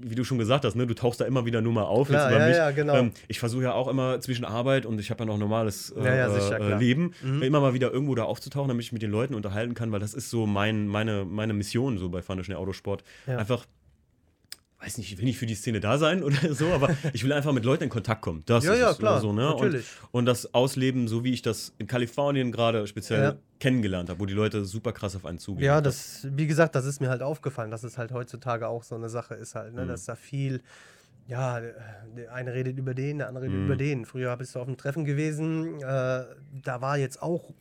wie 0.00 0.14
du 0.14 0.22
schon 0.22 0.38
gesagt 0.38 0.64
hast, 0.64 0.76
ne, 0.76 0.86
du 0.86 0.94
tauchst 0.94 1.20
da 1.20 1.24
immer 1.24 1.44
wieder 1.44 1.60
nur 1.60 1.72
mal 1.72 1.82
auf. 1.82 2.06
Klar, 2.08 2.30
ja, 2.30 2.48
ja, 2.48 2.70
genau. 2.70 2.94
Ähm, 2.94 3.10
ich 3.26 3.40
versuche 3.40 3.64
ja 3.64 3.72
auch 3.72 3.88
immer 3.88 4.20
zwischen 4.20 4.44
Arbeit 4.44 4.86
und 4.86 5.00
ich 5.00 5.10
habe 5.10 5.22
ja 5.22 5.26
noch 5.26 5.38
normales 5.38 5.90
äh, 5.90 6.04
Ja, 6.18 6.30
sicher, 6.30 6.60
äh. 6.60 6.78
Leben, 6.78 7.14
Mhm. 7.20 7.42
immer 7.42 7.60
mal 7.60 7.74
wieder 7.74 7.92
irgendwo 7.92 8.14
da 8.14 8.22
aufzutauchen, 8.22 8.68
damit 8.68 8.84
ich 8.84 8.92
mit 8.92 9.02
den 9.02 9.10
Leuten 9.10 9.34
unterhalten 9.34 9.74
kann, 9.74 9.90
weil 9.90 9.98
das 9.98 10.14
ist 10.14 10.30
so 10.30 10.46
mein, 10.46 10.86
meine, 10.86 11.24
meine 11.24 11.52
Mission 11.52 11.98
so 11.98 12.08
bei 12.10 12.22
Fahren 12.22 12.42
schnell 12.44 12.58
Autosport. 12.58 13.02
Einfach, 13.26 13.66
weiß 14.80 14.98
nicht, 14.98 15.12
ich 15.12 15.18
will 15.18 15.24
nicht 15.24 15.38
für 15.38 15.46
die 15.46 15.54
Szene 15.56 15.80
da 15.80 15.98
sein 15.98 16.22
oder 16.22 16.54
so, 16.54 16.72
aber 16.72 16.88
ich 17.12 17.24
will 17.24 17.32
einfach 17.32 17.52
mit 17.52 17.64
Leuten 17.64 17.84
in 17.84 17.90
Kontakt 17.90 18.22
kommen. 18.22 18.42
Das 18.46 18.64
Ja, 18.64 18.72
ist 18.74 18.80
ja, 18.80 18.94
klar, 18.94 19.20
so, 19.20 19.32
ne? 19.32 19.42
natürlich. 19.42 19.86
Und, 20.12 20.20
und 20.20 20.26
das 20.26 20.54
ausleben, 20.54 21.08
so 21.08 21.24
wie 21.24 21.32
ich 21.32 21.42
das 21.42 21.72
in 21.78 21.86
Kalifornien 21.86 22.52
gerade 22.52 22.86
speziell 22.86 23.22
Ja. 23.22 23.34
kennengelernt 23.58 24.08
habe, 24.08 24.20
wo 24.20 24.26
die 24.26 24.34
Leute 24.34 24.64
super 24.64 24.92
krass 24.92 25.16
auf 25.16 25.24
einen 25.26 25.38
zugehen. 25.38 25.64
Ja, 25.64 25.80
das, 25.80 26.26
wie 26.30 26.46
gesagt, 26.46 26.74
das 26.76 26.84
ist 26.84 27.00
mir 27.00 27.08
halt 27.10 27.22
aufgefallen, 27.22 27.70
dass 27.70 27.82
es 27.82 27.98
halt 27.98 28.12
heutzutage 28.12 28.68
auch 28.68 28.84
so 28.84 28.94
eine 28.94 29.08
Sache 29.08 29.34
ist 29.34 29.54
halt, 29.56 29.72
Mhm. 29.72 29.80
ne? 29.80 29.86
dass 29.88 30.04
da 30.04 30.14
viel, 30.14 30.62
ja, 31.26 31.60
der 31.60 32.32
eine 32.32 32.54
redet 32.54 32.78
über 32.78 32.94
den, 32.94 33.18
der 33.18 33.28
andere 33.28 33.44
redet 33.46 33.58
Mhm. 33.58 33.64
über 33.64 33.76
den. 33.76 34.04
Früher 34.06 34.36
bist 34.36 34.54
du 34.54 34.60
auf 34.60 34.68
einem 34.68 34.76
Treffen 34.76 35.04
gewesen, 35.04 35.80
äh, 35.82 36.24
da 36.62 36.80
war 36.80 36.96
jetzt 36.98 37.20
auch 37.20 37.52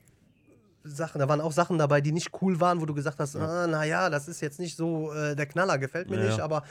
Sachen, 0.84 1.20
da 1.20 1.28
waren 1.28 1.42
auch 1.42 1.52
Sachen 1.52 1.78
dabei, 1.78 2.00
die 2.00 2.14
nicht 2.14 2.30
cool 2.42 2.62
waren, 2.62 2.80
wo 2.80 2.86
du 2.86 2.94
gesagt 2.94 3.20
hast, 3.20 3.36
ah, 3.36 3.68
naja, 3.68 4.10
das 4.10 4.30
ist 4.30 4.40
jetzt 4.40 4.58
nicht 4.60 4.78
so 4.78 5.12
äh, 5.12 5.36
der 5.36 5.46
Knaller, 5.46 5.78
gefällt 5.80 6.10
mir 6.10 6.18
Ja, 6.18 6.26
nicht, 6.28 6.38
ja. 6.38 6.44
aber 6.46 6.64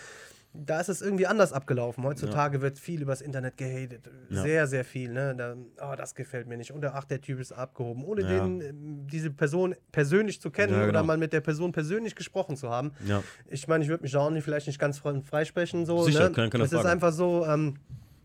da 0.64 0.80
ist 0.80 0.88
es 0.88 1.02
irgendwie 1.02 1.26
anders 1.26 1.52
abgelaufen. 1.52 2.04
Heutzutage 2.04 2.60
wird 2.62 2.78
viel 2.78 3.02
übers 3.02 3.20
Internet 3.20 3.56
gehatet. 3.56 4.08
Ja. 4.30 4.42
Sehr, 4.42 4.66
sehr 4.66 4.84
viel. 4.84 5.12
Ne? 5.12 5.34
Da, 5.36 5.54
oh, 5.82 5.94
das 5.96 6.14
gefällt 6.14 6.46
mir 6.46 6.56
nicht. 6.56 6.72
Oder 6.72 6.94
ach, 6.94 7.04
der 7.04 7.20
Typ 7.20 7.40
ist 7.40 7.52
abgehoben. 7.52 8.04
Ohne 8.04 8.22
Ja. 8.22 8.28
den, 8.28 8.60
ähm, 8.60 9.06
diese 9.10 9.30
Person 9.30 9.74
persönlich 9.92 10.40
zu 10.40 10.50
kennen 10.50 10.72
Ja, 10.72 10.78
oder 10.78 10.86
genau. 10.88 11.04
mal 11.04 11.18
mit 11.18 11.32
der 11.32 11.40
Person 11.40 11.72
persönlich 11.72 12.14
gesprochen 12.16 12.56
zu 12.56 12.70
haben. 12.70 12.92
Ja. 13.06 13.22
Ich 13.48 13.68
meine, 13.68 13.84
ich 13.84 13.90
würde 13.90 14.02
mich 14.02 14.12
da 14.12 14.20
auch 14.20 14.30
nicht, 14.30 14.44
vielleicht 14.44 14.66
nicht 14.66 14.78
ganz 14.78 14.98
frei- 14.98 15.20
freisprechen. 15.22 15.84
So, 15.86 16.02
Sicher, 16.04 16.28
ne? 16.28 16.32
keine- 16.34 16.50
keine 16.50 16.64
Es 16.64 16.72
ist 16.72 16.86
einfach 16.86 17.12
so, 17.12 17.44
ähm, 17.46 17.74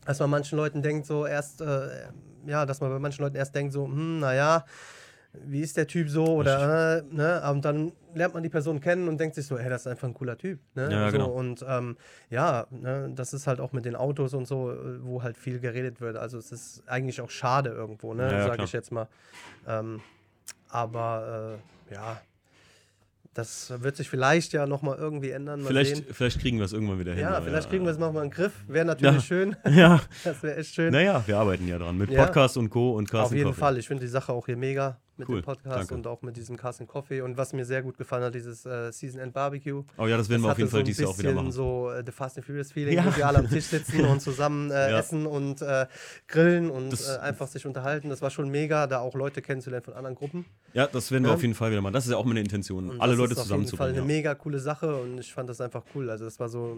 dass 0.05 0.19
man 0.19 0.29
manchen 0.29 0.57
Leuten 0.57 0.81
denkt, 0.81 1.05
so 1.05 1.25
erst, 1.25 1.61
äh, 1.61 1.89
ja, 2.47 2.65
dass 2.65 2.81
man 2.81 2.89
bei 2.89 2.99
manchen 2.99 3.21
Leuten 3.23 3.35
erst 3.35 3.53
denkt, 3.55 3.73
so, 3.73 3.85
hm, 3.85 4.19
naja, 4.19 4.65
wie 5.45 5.61
ist 5.61 5.77
der 5.77 5.87
Typ 5.87 6.09
so? 6.09 6.25
Oder, 6.25 6.97
äh, 6.99 7.03
ne? 7.09 7.41
Und 7.51 7.63
dann 7.63 7.93
lernt 8.13 8.33
man 8.33 8.43
die 8.43 8.49
Person 8.49 8.81
kennen 8.81 9.07
und 9.07 9.17
denkt 9.19 9.35
sich 9.35 9.45
so, 9.47 9.57
hey, 9.57 9.69
das 9.69 9.81
ist 9.81 9.87
einfach 9.87 10.07
ein 10.07 10.13
cooler 10.13 10.37
Typ. 10.37 10.59
Ne? 10.75 10.89
Ja, 10.91 11.05
so, 11.07 11.11
genau. 11.13 11.29
Und 11.29 11.65
ähm, 11.67 11.95
ja, 12.29 12.67
ne? 12.69 13.09
das 13.15 13.33
ist 13.33 13.47
halt 13.47 13.61
auch 13.61 13.71
mit 13.71 13.85
den 13.85 13.95
Autos 13.95 14.33
und 14.33 14.45
so, 14.47 14.71
äh, 14.71 15.03
wo 15.03 15.23
halt 15.23 15.37
viel 15.37 15.59
geredet 15.59 16.01
wird. 16.01 16.17
Also 16.17 16.37
es 16.37 16.51
ist 16.51 16.83
eigentlich 16.87 17.21
auch 17.21 17.29
schade 17.29 17.69
irgendwo, 17.69 18.13
ne? 18.13 18.23
Ja, 18.29 18.37
ja, 18.39 18.47
sage 18.47 18.63
ich 18.65 18.73
jetzt 18.73 18.91
mal. 18.91 19.07
Ähm, 19.67 20.01
aber 20.69 21.59
äh, 21.89 21.93
ja, 21.93 22.21
das 23.33 23.71
wird 23.81 23.95
sich 23.95 24.09
vielleicht 24.09 24.51
ja 24.51 24.65
nochmal 24.67 24.97
irgendwie 24.97 25.29
ändern. 25.31 25.61
Mal 25.61 25.67
Vielleicht, 25.69 25.95
sehen. 25.95 26.05
vielleicht 26.11 26.41
kriegen 26.41 26.57
wir 26.57 26.65
es 26.65 26.73
irgendwann 26.73 26.99
wieder 26.99 27.13
hin. 27.13 27.21
Ja, 27.21 27.39
vielleicht 27.41 27.69
kriegen 27.69 27.85
wir 27.85 27.91
es 27.91 27.97
nochmal 27.97 28.25
in 28.25 28.29
den 28.29 28.35
Griff. 28.35 28.51
Wäre 28.67 28.83
natürlich 28.85 29.15
Ja. 29.15 29.21
schön. 29.21 29.55
Ja, 29.69 30.01
Das 30.25 30.43
wäre 30.43 30.57
echt 30.57 30.75
schön. 30.75 30.91
naja, 30.91 31.23
wir 31.25 31.37
arbeiten 31.37 31.65
ja 31.67 31.77
dran 31.77 31.97
mit 31.97 32.09
Ja. 32.09 32.25
Podcast 32.25 32.57
und 32.57 32.69
Co. 32.69 32.91
und 32.97 33.09
Carsten 33.09 33.27
Auf 33.27 33.37
jeden 33.37 33.47
Coffee. 33.51 33.59
Fall. 33.61 33.77
Ich 33.77 33.87
finde 33.87 34.01
die 34.03 34.09
Sache 34.09 34.33
auch 34.33 34.45
hier 34.47 34.57
mega. 34.57 34.99
Mit 35.17 35.27
Cool, 35.29 35.41
dem 35.41 35.45
Podcast 35.45 35.77
danke. 35.77 35.93
und 35.93 36.07
auch 36.07 36.21
mit 36.23 36.35
diesem 36.37 36.57
Carson 36.57 36.87
Coffee. 36.87 37.21
Und 37.21 37.37
was 37.37 37.53
mir 37.53 37.63
sehr 37.65 37.81
gut 37.83 37.97
gefallen 37.97 38.23
hat, 38.23 38.33
dieses 38.33 38.65
äh, 38.65 38.91
Season 38.91 39.19
End 39.21 39.33
Barbecue. 39.33 39.83
Oh 39.97 40.07
ja, 40.07 40.17
das 40.17 40.29
werden 40.29 40.41
Das 40.41 40.47
wir 40.49 40.51
auf 40.53 40.57
jeden 40.57 40.69
Fall 40.71 40.79
so 40.79 40.83
dieses 40.83 41.01
Jahr 41.01 41.09
auch 41.11 41.17
wieder 41.19 41.33
machen. 41.33 41.51
so 41.51 41.91
äh, 41.91 42.03
The 42.05 42.11
Fast 42.11 42.37
and 42.37 42.45
Furious 42.45 42.71
Feeling, 42.71 42.95
Ja. 42.95 43.05
wo 43.05 43.15
wir 43.15 43.27
alle 43.27 43.39
am 43.39 43.49
Tisch 43.49 43.65
sitzen 43.65 44.05
und 44.05 44.19
zusammen 44.21 44.71
äh, 44.71 44.89
Ja. 44.91 44.99
essen 44.99 45.25
und 45.27 45.61
äh, 45.61 45.85
grillen 46.27 46.69
und 46.71 46.91
Das- 46.91 47.07
äh, 47.09 47.19
einfach 47.19 47.47
sich 47.47 47.65
unterhalten. 47.65 48.09
Das 48.09 48.21
war 48.21 48.29
schon 48.31 48.49
mega, 48.49 48.87
da 48.87 48.99
auch 48.99 49.13
Leute 49.13 49.41
kennenzulernen 49.41 49.83
von 49.83 49.93
anderen 49.93 50.15
Gruppen. 50.15 50.45
Ja, 50.73 50.87
das 50.87 51.11
werden 51.11 51.23
wir 51.23 51.29
Ja. 51.29 51.35
auf 51.35 51.41
jeden 51.41 51.53
Fall 51.55 51.71
wieder 51.71 51.81
machen. 51.81 51.93
Das 51.93 52.05
ist 52.05 52.11
ja 52.11 52.17
auch 52.17 52.25
meine 52.25 52.39
Intention, 52.39 52.89
Und 52.89 53.01
alle 53.01 53.11
das 53.11 53.19
Leute 53.19 53.33
ist 53.33 53.39
auf 53.39 53.45
jeden 53.45 53.59
Fall 53.59 53.67
zusammenzubringen. 53.67 53.97
eine 53.97 54.05
mega 54.05 54.33
coole 54.35 54.59
Sache 54.59 54.95
und 54.95 55.19
ich 55.19 55.33
fand 55.33 55.49
das 55.49 55.61
einfach 55.61 55.83
cool. 55.93 56.09
Also 56.09 56.25
das 56.25 56.39
war 56.39 56.49
so 56.49 56.77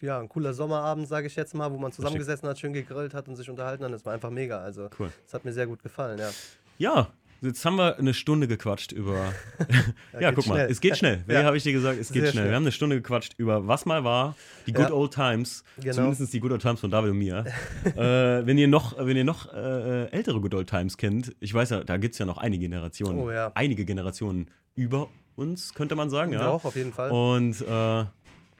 ja, 0.00 0.18
ein 0.20 0.28
cooler 0.28 0.54
Sommerabend, 0.54 1.08
sage 1.08 1.26
ich 1.26 1.36
jetzt 1.36 1.54
mal, 1.54 1.70
wo 1.72 1.76
man 1.78 1.92
zusammengesessen 1.92 2.48
hat, 2.48 2.58
schön 2.58 2.72
gegrillt 2.72 3.14
hat 3.14 3.28
und 3.28 3.36
sich 3.36 3.50
unterhalten 3.50 3.84
hat. 3.84 3.92
Das 3.92 4.04
war 4.06 4.12
einfach 4.14 4.30
mega. 4.30 4.58
Also 4.60 4.88
Cool. 4.98 5.10
das 5.24 5.34
hat 5.34 5.44
mir 5.44 5.52
sehr 5.52 5.66
gut 5.66 5.82
gefallen, 5.82 6.18
ja. 6.18 6.30
Ja, 6.78 7.08
jetzt 7.42 7.64
haben 7.64 7.76
wir 7.76 7.98
eine 7.98 8.14
Stunde 8.14 8.46
gequatscht 8.48 8.92
über. 8.92 9.32
ja, 10.18 10.30
geht 10.30 10.34
guck 10.36 10.46
mal, 10.46 10.54
schnell. 10.56 10.70
es 10.70 10.80
geht 10.80 10.96
schnell. 10.96 11.22
Wie 11.26 11.32
Ja. 11.34 11.44
habe 11.44 11.56
ich 11.56 11.62
dir 11.62 11.72
gesagt? 11.72 11.98
Es 11.98 12.08
geht 12.12 12.22
schnell. 12.22 12.32
schnell. 12.32 12.48
Wir 12.48 12.54
haben 12.56 12.62
eine 12.64 12.72
Stunde 12.72 12.96
gequatscht 12.96 13.34
über 13.38 13.66
was 13.66 13.86
mal 13.86 14.04
war, 14.04 14.34
die 14.66 14.72
Good 14.72 14.88
Ja. 14.88 14.92
Old 14.94 15.12
Times. 15.14 15.64
Genau. 15.80 15.94
Zumindest 15.94 16.32
die 16.32 16.40
Good 16.40 16.52
Old 16.52 16.62
Times 16.62 16.80
von 16.80 16.90
David 16.90 17.10
und 17.12 17.18
mir. 17.18 17.44
äh, 17.84 18.46
wenn 18.46 18.58
ihr 18.58 18.68
noch, 18.68 18.96
wenn 18.98 19.16
ihr 19.16 19.24
noch 19.24 19.52
äh, 19.52 20.06
ältere 20.10 20.40
Good 20.40 20.54
Old 20.54 20.68
Times 20.68 20.96
kennt, 20.96 21.34
ich 21.40 21.52
weiß 21.54 21.70
ja, 21.70 21.84
da 21.84 21.96
gibt 21.96 22.14
es 22.14 22.18
ja 22.18 22.26
noch 22.26 22.38
einige 22.38 22.60
Generationen. 22.68 23.18
Oh 23.18 23.30
ja. 23.30 23.52
Einige 23.54 23.84
Generationen 23.84 24.48
über 24.74 25.08
uns, 25.36 25.74
könnte 25.74 25.96
man 25.96 26.10
sagen. 26.10 26.32
Ja. 26.32 26.40
Ja. 26.40 26.48
auch 26.48 26.64
auf 26.64 26.76
jeden 26.76 26.92
Fall. 26.92 27.10
Und 27.10 27.60
äh, 27.62 28.04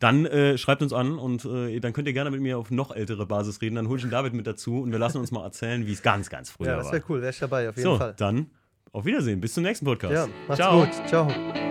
dann 0.00 0.24
äh, 0.24 0.56
schreibt 0.56 0.80
uns 0.80 0.94
an 0.94 1.18
und 1.18 1.44
äh, 1.44 1.78
dann 1.80 1.92
könnt 1.92 2.08
ihr 2.08 2.14
gerne 2.14 2.30
mit 2.30 2.40
mir 2.40 2.56
auf 2.56 2.70
noch 2.70 2.90
ältere 2.90 3.26
Basis 3.26 3.60
reden. 3.60 3.74
Dann 3.76 3.86
hole 3.88 3.96
ich 3.98 4.02
den 4.02 4.10
David 4.10 4.32
mit 4.32 4.46
dazu 4.46 4.80
und 4.80 4.92
wir 4.92 4.98
lassen 4.98 5.18
uns 5.18 5.30
mal 5.30 5.44
erzählen, 5.44 5.86
wie 5.86 5.92
es 5.92 6.00
ganz, 6.02 6.30
ganz 6.30 6.50
früher 6.50 6.68
ja, 6.68 6.76
das 6.76 6.86
war. 6.86 6.92
wäre 6.94 7.04
cool, 7.10 7.20
wäre 7.20 7.30
ich 7.32 7.38
dabei, 7.38 7.68
auf 7.68 7.76
jeden 7.76 7.86
So, 7.86 7.98
Fall. 7.98 8.14
dann 8.16 8.46
auf 8.92 9.04
Wiedersehen. 9.04 9.40
Bis 9.40 9.54
zum 9.54 9.62
nächsten 9.62 9.84
Podcast. 9.84 10.12
Ja, 10.12 10.28
macht's 10.48 10.56
Ciao. 10.56 10.80
gut. 10.80 11.08
Ciao. 11.08 11.69